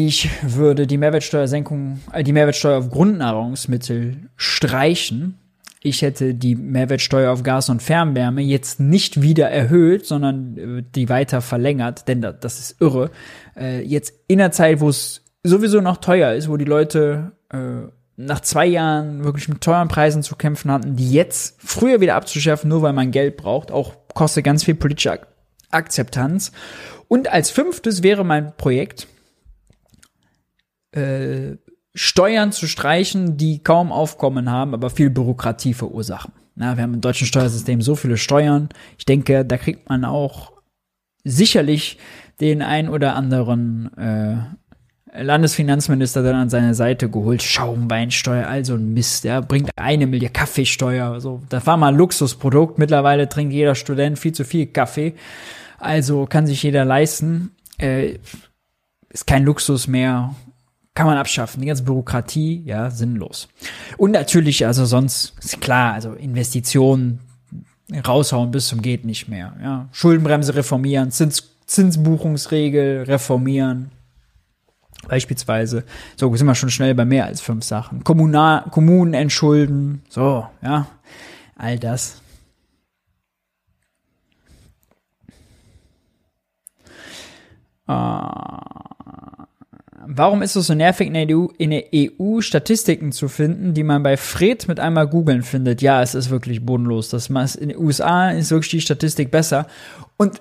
ich 0.06 0.30
würde 0.44 0.86
die 0.86 0.98
Mehrwertsteuersenkung, 0.98 2.00
äh, 2.14 2.24
die 2.24 2.34
Mehrwertsteuer 2.34 2.78
auf 2.78 2.90
Grundnahrungsmittel 2.92 4.30
streichen. 4.36 5.40
Ich 5.82 6.04
hätte 6.04 6.36
die 6.36 6.56
Mehrwertsteuer 6.56 7.32
auf 7.32 7.42
Gas 7.42 7.70
und 7.70 7.82
Fernwärme 7.82 8.42
jetzt 8.42 8.80
nicht 8.80 9.24
wieder 9.24 9.50
erhöht, 9.50 10.06
sondern 10.06 10.58
äh, 10.58 10.84
die 10.94 11.10
weiter 11.10 11.42
verlängert, 11.42 12.08
denn 12.08 12.22
das 12.22 12.60
ist 12.60 12.80
irre. 12.80 13.10
Äh, 13.56 13.82
jetzt 13.82 14.14
in 14.28 14.38
der 14.38 14.52
Zeit, 14.52 14.82
wo 14.82 14.90
es 14.90 15.24
sowieso 15.44 15.82
noch 15.82 15.98
teuer 15.98 16.34
ist, 16.34 16.48
wo 16.48 16.58
die 16.58 16.66
Leute 16.66 17.32
äh, 17.52 17.88
nach 18.18 18.42
zwei 18.42 18.68
Jahren 18.68 19.24
wirklich 19.24 19.50
mit 19.50 19.62
teuren 19.62 19.88
Preisen 19.88 20.22
zu 20.22 20.36
kämpfen 20.36 20.72
hatten, 20.72 20.96
die 20.96 21.12
jetzt 21.12 21.56
früher 21.60 22.02
wieder 22.02 22.16
abzuschärfen, 22.16 22.70
nur 22.70 22.84
weil 22.84 22.94
man 22.94 23.10
Geld 23.10 23.38
braucht, 23.38 23.72
auch 23.72 23.96
kostet 24.14 24.44
ganz 24.44 24.64
viel 24.64 24.76
politische 24.76 25.22
Akzeptanz. 25.72 26.52
Und 27.08 27.32
als 27.32 27.50
fünftes 27.50 28.04
wäre 28.04 28.24
mein 28.24 28.56
Projekt, 28.58 29.08
äh, 30.98 31.58
Steuern 31.94 32.52
zu 32.52 32.68
streichen, 32.68 33.38
die 33.38 33.60
kaum 33.60 33.92
Aufkommen 33.92 34.52
haben, 34.52 34.74
aber 34.74 34.90
viel 34.90 35.10
Bürokratie 35.10 35.74
verursachen. 35.74 36.32
Na, 36.56 36.76
wir 36.76 36.84
haben 36.84 36.96
im 36.96 37.02
deutschen 37.02 37.28
Steuersystem 37.28 37.82
so 37.82 37.96
viele 37.96 38.18
Steuern. 38.18 38.70
Ich 38.98 39.06
denke, 39.06 39.46
da 39.46 39.58
kriegt 39.58 39.90
man 39.90 40.06
auch 40.06 40.52
sicherlich 41.24 41.98
den 42.40 42.62
ein 42.62 42.90
oder 42.90 43.16
anderen 43.16 43.96
äh, 43.98 44.38
Landesfinanzminister 45.24 46.22
dann 46.22 46.36
an 46.36 46.50
seine 46.50 46.76
Seite 46.76 47.10
geholt. 47.10 47.42
Schaumweinsteuer, 47.42 48.48
also 48.48 48.76
ein 48.76 48.94
Mist. 48.94 49.24
Ja, 49.24 49.42
bringt 49.42 49.72
eine 49.76 50.06
Milliarde 50.06 50.34
Kaffeesteuer. 50.34 51.20
So, 51.20 51.42
das 51.50 51.66
war 51.66 51.78
mal 51.78 51.90
ein 51.90 51.96
Luxusprodukt. 51.98 52.78
Mittlerweile 52.78 53.28
trinkt 53.30 53.54
jeder 53.54 53.76
Student 53.76 54.20
viel 54.20 54.34
zu 54.34 54.44
viel 54.46 54.68
Kaffee. 54.68 55.16
Also 55.80 56.26
kann 56.26 56.46
sich 56.46 56.62
jeder 56.62 56.86
leisten. 56.86 57.56
Äh, 57.80 58.20
ist 59.10 59.26
kein 59.26 59.44
Luxus 59.44 59.88
mehr 59.88 60.36
kann 60.98 61.06
man 61.06 61.20
abschaffen. 61.20 61.62
Die 61.62 61.68
ganze 61.68 61.84
Bürokratie, 61.84 62.64
ja, 62.66 62.90
sinnlos. 62.90 63.48
Und 63.98 64.14
natürlich, 64.14 64.66
also 64.66 64.84
sonst 64.86 65.36
ist 65.44 65.62
klar, 65.62 65.94
also 65.94 66.14
Investitionen 66.14 67.20
raushauen 68.08 68.50
bis 68.50 68.68
zum 68.70 68.82
geht 68.82 69.06
nicht 69.06 69.28
mehr. 69.28 69.56
Ja. 69.62 69.90
Schuldenbremse 69.92 70.56
reformieren, 70.56 71.12
Zins, 71.12 71.52
Zinsbuchungsregel 71.68 73.04
reformieren. 73.04 73.92
Beispielsweise, 75.08 75.84
so 76.16 76.36
sind 76.36 76.48
wir 76.48 76.56
schon 76.56 76.72
schnell 76.72 76.96
bei 76.96 77.06
mehr 77.06 77.26
als 77.26 77.42
fünf 77.42 77.64
Sachen. 77.64 78.04
Kommunal, 78.04 78.64
Kommunen 78.72 79.14
entschulden, 79.14 80.02
so, 80.10 80.48
ja, 80.64 80.88
all 81.56 81.78
das. 81.78 82.24
Äh, 87.88 87.94
warum 90.08 90.42
ist 90.42 90.56
es 90.56 90.68
so 90.68 90.74
nervig, 90.74 91.08
in 91.08 91.14
der, 91.14 91.28
EU, 91.30 91.48
in 91.58 91.72
der 91.72 91.86
EU 91.94 92.42
Statistiken 92.42 93.12
zu 93.12 93.28
finden, 93.28 93.74
die 93.74 93.84
man 93.84 94.04
bei 94.04 94.18
Fred 94.18 94.68
mit 94.68 94.80
einmal 94.80 95.08
googeln 95.08 95.44
findet? 95.44 95.82
Ja, 95.82 96.02
es 96.02 96.16
ist 96.16 96.30
wirklich 96.30 96.66
bodenlos. 96.66 97.10
Das 97.10 97.30
in 97.30 97.70
den 97.70 97.78
USA 97.78 98.32
ist 98.32 98.52
wirklich 98.52 98.72
die 98.72 98.82
Statistik 98.82 99.32
besser. 99.32 99.68
Und 100.18 100.40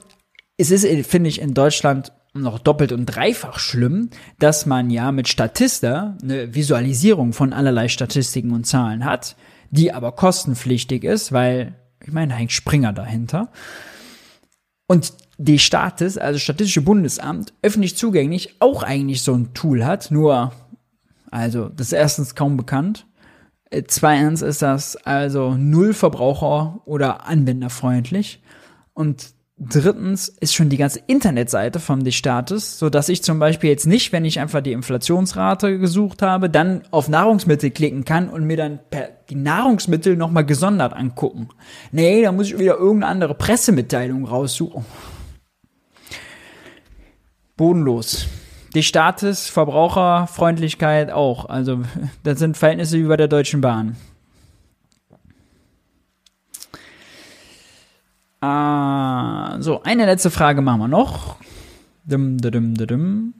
es 0.56 0.70
ist, 0.70 0.86
finde 1.06 1.28
ich, 1.28 1.40
in 1.40 1.55
Deutschland 1.55 2.12
noch 2.34 2.59
doppelt 2.59 2.93
und 2.93 3.06
dreifach 3.06 3.59
schlimm, 3.59 4.10
dass 4.38 4.66
man 4.66 4.90
ja 4.90 5.12
mit 5.12 5.28
Statista 5.28 6.16
eine 6.22 6.55
Visualisierung 6.55 7.32
von 7.32 7.52
allerlei 7.52 7.88
Statistiken 7.88 8.52
und 8.52 8.66
Zahlen 8.66 9.05
hat, 9.05 9.36
die 9.70 9.93
aber 9.93 10.12
kostenpflichtig 10.12 11.05
ist, 11.05 11.32
weil, 11.32 11.74
ich 12.05 12.12
meine, 12.12 12.32
da 12.32 12.38
hängt 12.38 12.52
Springer 12.52 12.93
dahinter. 12.93 13.51
Und 14.86 15.12
die 15.38 15.58
Statis, 15.58 16.18
also 16.18 16.38
Statistische 16.38 16.82
Bundesamt, 16.82 17.52
öffentlich 17.62 17.96
zugänglich 17.96 18.56
auch 18.60 18.82
eigentlich 18.82 19.22
so 19.22 19.34
ein 19.34 19.52
Tool 19.54 19.84
hat, 19.84 20.10
nur, 20.10 20.52
also, 21.30 21.68
das 21.68 21.88
ist 21.88 21.92
erstens 21.92 22.34
kaum 22.34 22.56
bekannt. 22.56 23.06
Äh, 23.70 23.82
zweitens 23.86 24.42
ist 24.42 24.62
das 24.62 24.96
also 24.96 25.54
null 25.54 25.92
Verbraucher- 25.92 26.80
oder 26.84 27.26
anwenderfreundlich. 27.26 28.42
Und 28.94 29.36
Drittens 29.58 30.28
ist 30.28 30.54
schon 30.54 30.68
die 30.68 30.76
ganze 30.76 31.00
Internetseite 31.06 31.80
vom 31.80 32.04
des 32.04 32.14
Staates, 32.14 32.78
so 32.78 32.90
dass 32.90 33.08
ich 33.08 33.22
zum 33.22 33.38
Beispiel 33.38 33.70
jetzt 33.70 33.86
nicht, 33.86 34.12
wenn 34.12 34.26
ich 34.26 34.38
einfach 34.38 34.60
die 34.60 34.72
Inflationsrate 34.72 35.78
gesucht 35.78 36.20
habe, 36.20 36.50
dann 36.50 36.82
auf 36.90 37.08
Nahrungsmittel 37.08 37.70
klicken 37.70 38.04
kann 38.04 38.28
und 38.28 38.44
mir 38.44 38.58
dann 38.58 38.80
per 38.90 39.08
die 39.30 39.34
Nahrungsmittel 39.34 40.14
nochmal 40.14 40.44
gesondert 40.44 40.92
angucken. 40.92 41.48
Nee, 41.90 42.22
da 42.22 42.32
muss 42.32 42.48
ich 42.48 42.58
wieder 42.58 42.76
irgendeine 42.76 43.10
andere 43.10 43.34
Pressemitteilung 43.34 44.26
raussuchen. 44.26 44.84
Bodenlos. 47.56 48.26
Die 48.74 48.82
Staates, 48.82 49.48
Verbraucherfreundlichkeit 49.48 51.10
auch. 51.10 51.46
Also, 51.46 51.82
das 52.22 52.38
sind 52.38 52.56
Verhältnisse 52.56 52.98
wie 52.98 53.08
bei 53.08 53.16
der 53.16 53.28
Deutschen 53.28 53.60
Bahn. 53.60 53.96
Ah, 58.40 59.56
so, 59.60 59.82
eine 59.82 60.04
letzte 60.04 60.30
Frage 60.30 60.60
machen 60.60 60.80
wir 60.80 60.88
noch. 60.88 61.36
Dum, 62.04 62.38
dum, 62.38 62.74
dum, 62.74 63.34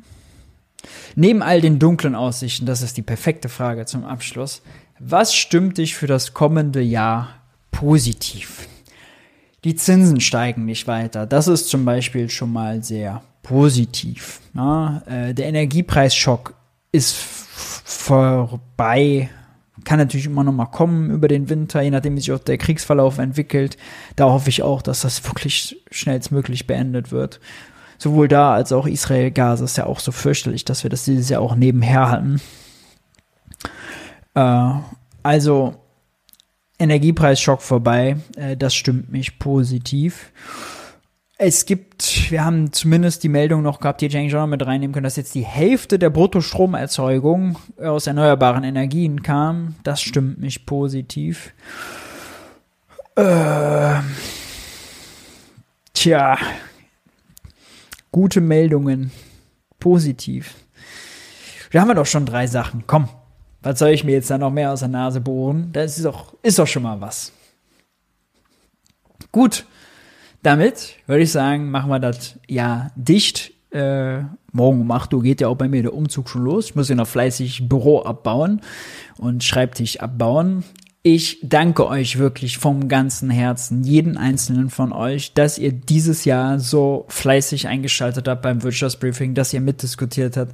Neben 1.15 1.43
all 1.43 1.61
den 1.61 1.79
dunklen 1.79 2.15
Aussichten, 2.15 2.67
das 2.67 2.83
ist 2.83 2.97
die 2.97 3.03
perfekte 3.03 3.49
Frage 3.49 3.87
zum 3.87 4.05
Abschluss. 4.05 4.63
Was 4.99 5.35
stimmt 5.35 5.79
dich 5.79 5.95
für 5.95 6.07
das 6.07 6.33
kommende 6.33 6.81
Jahr 6.81 7.29
positiv? 7.71 8.67
Die 9.65 9.75
Zinsen 9.75 10.21
steigen 10.21 10.65
nicht 10.65 10.87
weiter. 10.87 11.27
Das 11.27 11.49
ist 11.49 11.69
zum 11.69 11.85
Beispiel 11.85 12.31
schon 12.31 12.53
mal 12.53 12.83
sehr 12.83 13.23
positiv. 13.47 14.41
Ja, 14.55 15.03
äh, 15.07 15.33
der 15.33 15.47
Energiepreisschock 15.47 16.55
ist 16.93 17.15
vorbei 17.85 19.31
kann 19.85 20.01
natürlich 20.01 20.27
immer 20.27 20.43
noch 20.43 20.53
mal 20.53 20.67
kommen 20.67 21.11
über 21.11 21.29
den 21.29 21.49
Winter, 21.49 21.81
je 21.81 21.91
nachdem, 21.91 22.17
wie 22.17 22.21
sich 22.21 22.33
auch 22.33 22.41
der 22.41 22.59
Kriegsverlauf 22.59 23.19
entwickelt. 23.19 23.77
Da 24.17 24.25
hoffe 24.25 24.51
ich 24.51 24.63
auch, 24.63 24.83
dass 24.83 25.03
das 25.03 25.25
wirklich 25.25 25.81
schnellstmöglich 25.93 26.67
beendet 26.67 27.13
wird. 27.13 27.41
Sowohl 27.97 28.27
da 28.27 28.53
als 28.53 28.73
auch 28.73 28.87
Israel-Gaza 28.87 29.65
ist 29.65 29.79
ja 29.79 29.87
auch 29.87 30.01
so 30.01 30.11
fürchterlich, 30.11 30.65
dass 30.65 30.83
wir 30.83 30.91
das 30.91 31.05
dieses 31.05 31.29
Jahr 31.29 31.41
auch 31.41 31.55
nebenher 31.55 32.11
hatten. 32.11 32.41
Äh, 34.35 34.73
also 35.23 35.77
Energiepreisschock 36.79 37.63
vorbei, 37.63 38.17
äh, 38.37 38.57
das 38.57 38.75
stimmt 38.75 39.13
mich 39.13 39.39
positiv. 39.39 40.33
Es 41.39 41.67
gibt, 41.67 42.31
wir 42.31 42.47
haben 42.47 42.73
zumindest 42.73 43.23
die 43.23 43.29
Meldung 43.29 43.61
noch 43.61 43.79
gehabt, 43.79 44.01
die 44.01 44.09
Jane 44.09 44.29
John 44.29 44.49
mit 44.49 44.65
reinnehmen 44.65 44.95
können, 44.95 45.05
dass 45.05 45.17
jetzt 45.17 45.35
die 45.35 45.45
Hälfte 45.45 45.99
der 45.99 46.09
Bruttostromerzeugung 46.09 47.59
aus 47.79 48.07
erneuerbaren 48.07 48.65
Energien 48.65 49.23
kam. 49.23 49.75
Das 49.83 50.01
stimmt 50.01 50.39
mich 50.39 50.65
positiv. 50.65 51.53
Äh, 53.17 54.01
tja, 55.93 56.39
gute 58.11 58.41
Meldungen. 58.41 59.11
Positiv. 59.79 60.55
Da 61.71 61.83
haben 61.83 61.89
wir 61.89 61.95
doch 61.95 62.07
schon 62.07 62.25
drei 62.25 62.47
Sachen. 62.47 62.85
Komm, 62.87 63.11
was 63.61 63.79
soll 63.79 63.91
ich 63.91 64.05
mir 64.05 64.13
jetzt 64.13 64.31
da 64.31 64.39
noch 64.39 64.51
mehr 64.51 64.73
aus 64.73 64.81
der 64.81 64.89
Nase 64.89 65.21
bohren? 65.21 65.69
Das 65.75 65.99
ist 65.99 66.07
doch, 66.07 66.33
ist 66.43 66.59
doch 66.59 66.67
schon 66.67 66.85
mal 66.85 66.99
was. 66.99 67.31
Gut 69.33 69.67
damit 70.47 70.95
würde 71.09 71.25
ich 71.25 71.33
sagen, 71.33 71.71
machen 71.73 71.91
wir 71.91 71.99
das 71.99 72.39
ja 72.47 72.93
dicht. 72.95 73.53
Äh, 73.73 74.21
morgen 74.53 74.81
um 74.83 74.91
8 74.93 75.13
Uhr 75.13 75.23
geht 75.23 75.41
ja 75.41 75.49
auch 75.49 75.57
bei 75.57 75.69
mir 75.69 75.83
der 75.83 75.93
Umzug 75.93 76.29
schon 76.29 76.45
los. 76.45 76.67
Ich 76.67 76.77
muss 76.77 76.89
ja 76.89 76.95
noch 76.95 77.09
fleißig 77.09 77.69
Büro 77.69 78.03
abbauen 78.03 78.61
und 79.19 79.43
Schreibtisch 79.43 79.99
abbauen. 79.99 80.63
Ich 81.09 81.39
danke 81.41 81.87
euch 81.87 82.19
wirklich 82.19 82.59
vom 82.59 82.89
ganzen 82.89 83.31
Herzen, 83.31 83.85
jeden 83.85 84.17
einzelnen 84.17 84.71
von 84.71 84.93
euch, 84.93 85.35
dass 85.35 85.57
ihr 85.57 85.71
dieses 85.71 86.25
Jahr 86.25 86.59
so 86.59 87.05
fleißig 87.07 87.69
eingeschaltet 87.69 88.27
habt 88.27 88.43
beim 88.43 88.65
Wirtschaftsbriefing, 88.65 89.33
dass 89.33 89.53
ihr 89.53 89.61
mitdiskutiert 89.61 90.37
habt. 90.37 90.53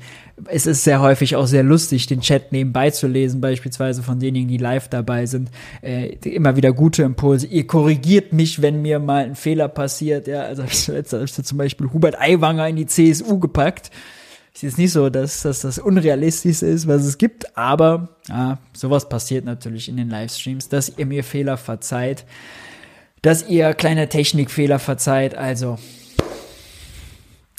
Es 0.49 0.66
ist 0.66 0.85
sehr 0.85 1.01
häufig 1.01 1.37
auch 1.37 1.47
sehr 1.47 1.62
lustig, 1.62 2.07
den 2.07 2.20
Chat 2.20 2.53
nebenbei 2.53 2.91
zu 2.91 3.07
lesen, 3.07 3.41
beispielsweise 3.41 4.03
von 4.03 4.19
denjenigen, 4.20 4.49
die 4.49 4.59
live 4.59 4.89
dabei 4.89 5.24
sind. 5.24 5.51
Äh, 5.81 6.16
immer 6.23 6.55
wieder 6.55 6.74
gute 6.74 7.03
Impulse. 7.03 7.47
Ihr 7.47 7.66
korrigiert 7.66 8.35
mich, 8.35 8.61
wenn 8.61 8.83
mir 8.83 8.99
mal 8.99 9.24
ein 9.24 9.37
Fehler 9.37 9.69
passiert. 9.69 10.27
Ja, 10.27 10.43
also 10.43 10.65
habe 10.65 11.24
ich 11.24 11.33
zum 11.33 11.57
Beispiel 11.57 11.91
Hubert 11.95 12.20
Aiwanger 12.20 12.69
in 12.69 12.77
die 12.77 12.85
CSU 12.85 13.39
gepackt 13.39 13.91
ist 14.55 14.62
jetzt 14.62 14.79
nicht 14.79 14.93
so, 14.93 15.09
dass, 15.09 15.43
dass 15.43 15.61
das 15.61 15.79
Unrealistischste 15.79 16.66
ist, 16.66 16.87
was 16.87 17.05
es 17.05 17.19
gibt, 17.19 17.57
aber 17.57 18.09
ja, 18.29 18.59
sowas 18.74 19.09
passiert 19.09 19.45
natürlich 19.45 19.89
in 19.89 19.97
den 19.97 20.11
Livestreams, 20.11 20.69
dass 20.69 20.93
ihr 20.99 21.07
mir 21.07 21.24
Fehler 21.24 21.57
verzeiht, 21.57 22.24
dass 23.23 23.49
ihr 23.49 23.73
kleine 23.74 24.09
Technikfehler 24.09 24.79
verzeiht. 24.79 25.35
Also 25.35 25.79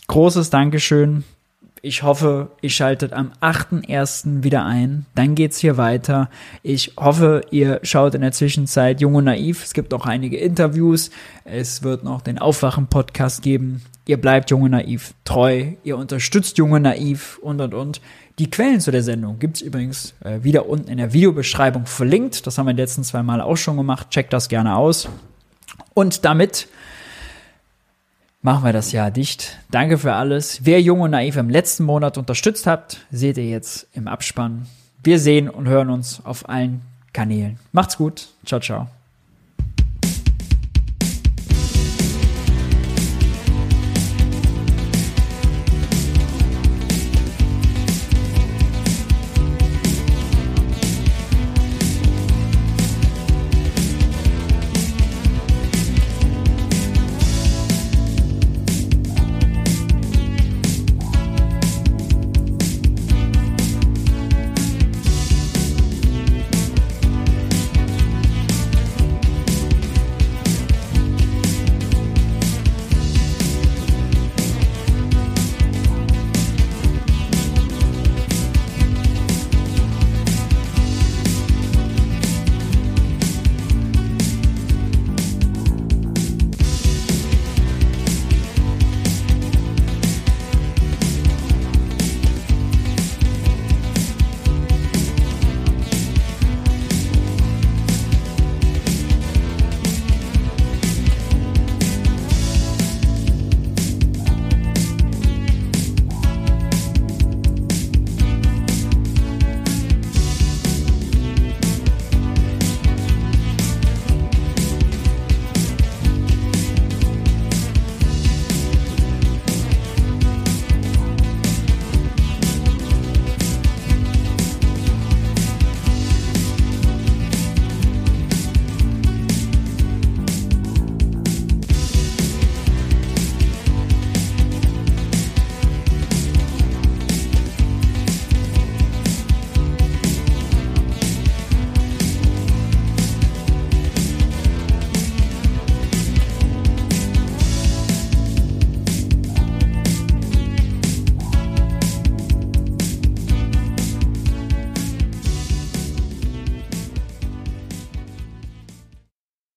großes 0.07 0.49
Dankeschön. 0.49 1.23
Ich 1.85 2.03
hoffe, 2.03 2.51
ihr 2.61 2.69
schaltet 2.69 3.11
am 3.11 3.33
8.1. 3.41 4.43
wieder 4.43 4.63
ein. 4.65 5.05
Dann 5.15 5.35
geht's 5.35 5.57
hier 5.57 5.75
weiter. 5.75 6.29
Ich 6.61 6.93
hoffe, 6.97 7.41
ihr 7.51 7.81
schaut 7.83 8.15
in 8.15 8.21
der 8.21 8.31
Zwischenzeit 8.31 9.01
Jung 9.01 9.15
und 9.15 9.25
Naiv. 9.25 9.63
Es 9.65 9.73
gibt 9.73 9.93
auch 9.93 10.05
einige 10.05 10.37
Interviews. 10.37 11.11
Es 11.43 11.83
wird 11.83 12.05
noch 12.05 12.21
den 12.21 12.39
Aufwachen-Podcast 12.39 13.41
geben. 13.41 13.81
Ihr 14.05 14.19
bleibt 14.19 14.51
Junge 14.51 14.69
Naiv 14.69 15.13
treu, 15.23 15.73
ihr 15.83 15.97
unterstützt 15.97 16.57
Junge 16.57 16.79
Naiv 16.79 17.39
und 17.41 17.61
und 17.61 17.73
und. 17.73 18.01
Die 18.39 18.49
Quellen 18.49 18.81
zu 18.81 18.91
der 18.91 19.03
Sendung 19.03 19.39
gibt's 19.39 19.61
übrigens 19.61 20.13
äh, 20.23 20.43
wieder 20.43 20.67
unten 20.67 20.89
in 20.89 20.97
der 20.97 21.13
Videobeschreibung 21.13 21.85
verlinkt. 21.85 22.45
Das 22.45 22.57
haben 22.57 22.65
wir 22.65 22.73
die 22.73 22.81
letzten 22.81 23.03
zwei 23.03 23.23
Mal 23.23 23.39
auch 23.39 23.55
schon 23.55 23.77
gemacht. 23.77 24.09
Checkt 24.09 24.33
das 24.33 24.49
gerne 24.49 24.75
aus. 24.75 25.07
Und 25.93 26.25
damit 26.25 26.67
machen 28.41 28.65
wir 28.65 28.73
das 28.73 28.91
Jahr 28.91 29.11
dicht. 29.11 29.59
Danke 29.71 29.97
für 29.97 30.13
alles. 30.13 30.61
Wer 30.63 30.81
Junge 30.81 31.09
Naiv 31.09 31.37
im 31.37 31.49
letzten 31.49 31.83
Monat 31.83 32.17
unterstützt 32.17 32.67
habt, 32.67 33.05
seht 33.11 33.37
ihr 33.37 33.47
jetzt 33.47 33.87
im 33.93 34.07
Abspann. 34.07 34.67
Wir 35.03 35.19
sehen 35.19 35.49
und 35.49 35.67
hören 35.67 35.89
uns 35.89 36.21
auf 36.25 36.49
allen 36.49 36.81
Kanälen. 37.13 37.59
Macht's 37.71 37.97
gut. 37.97 38.29
Ciao, 38.45 38.59
ciao. 38.59 39.02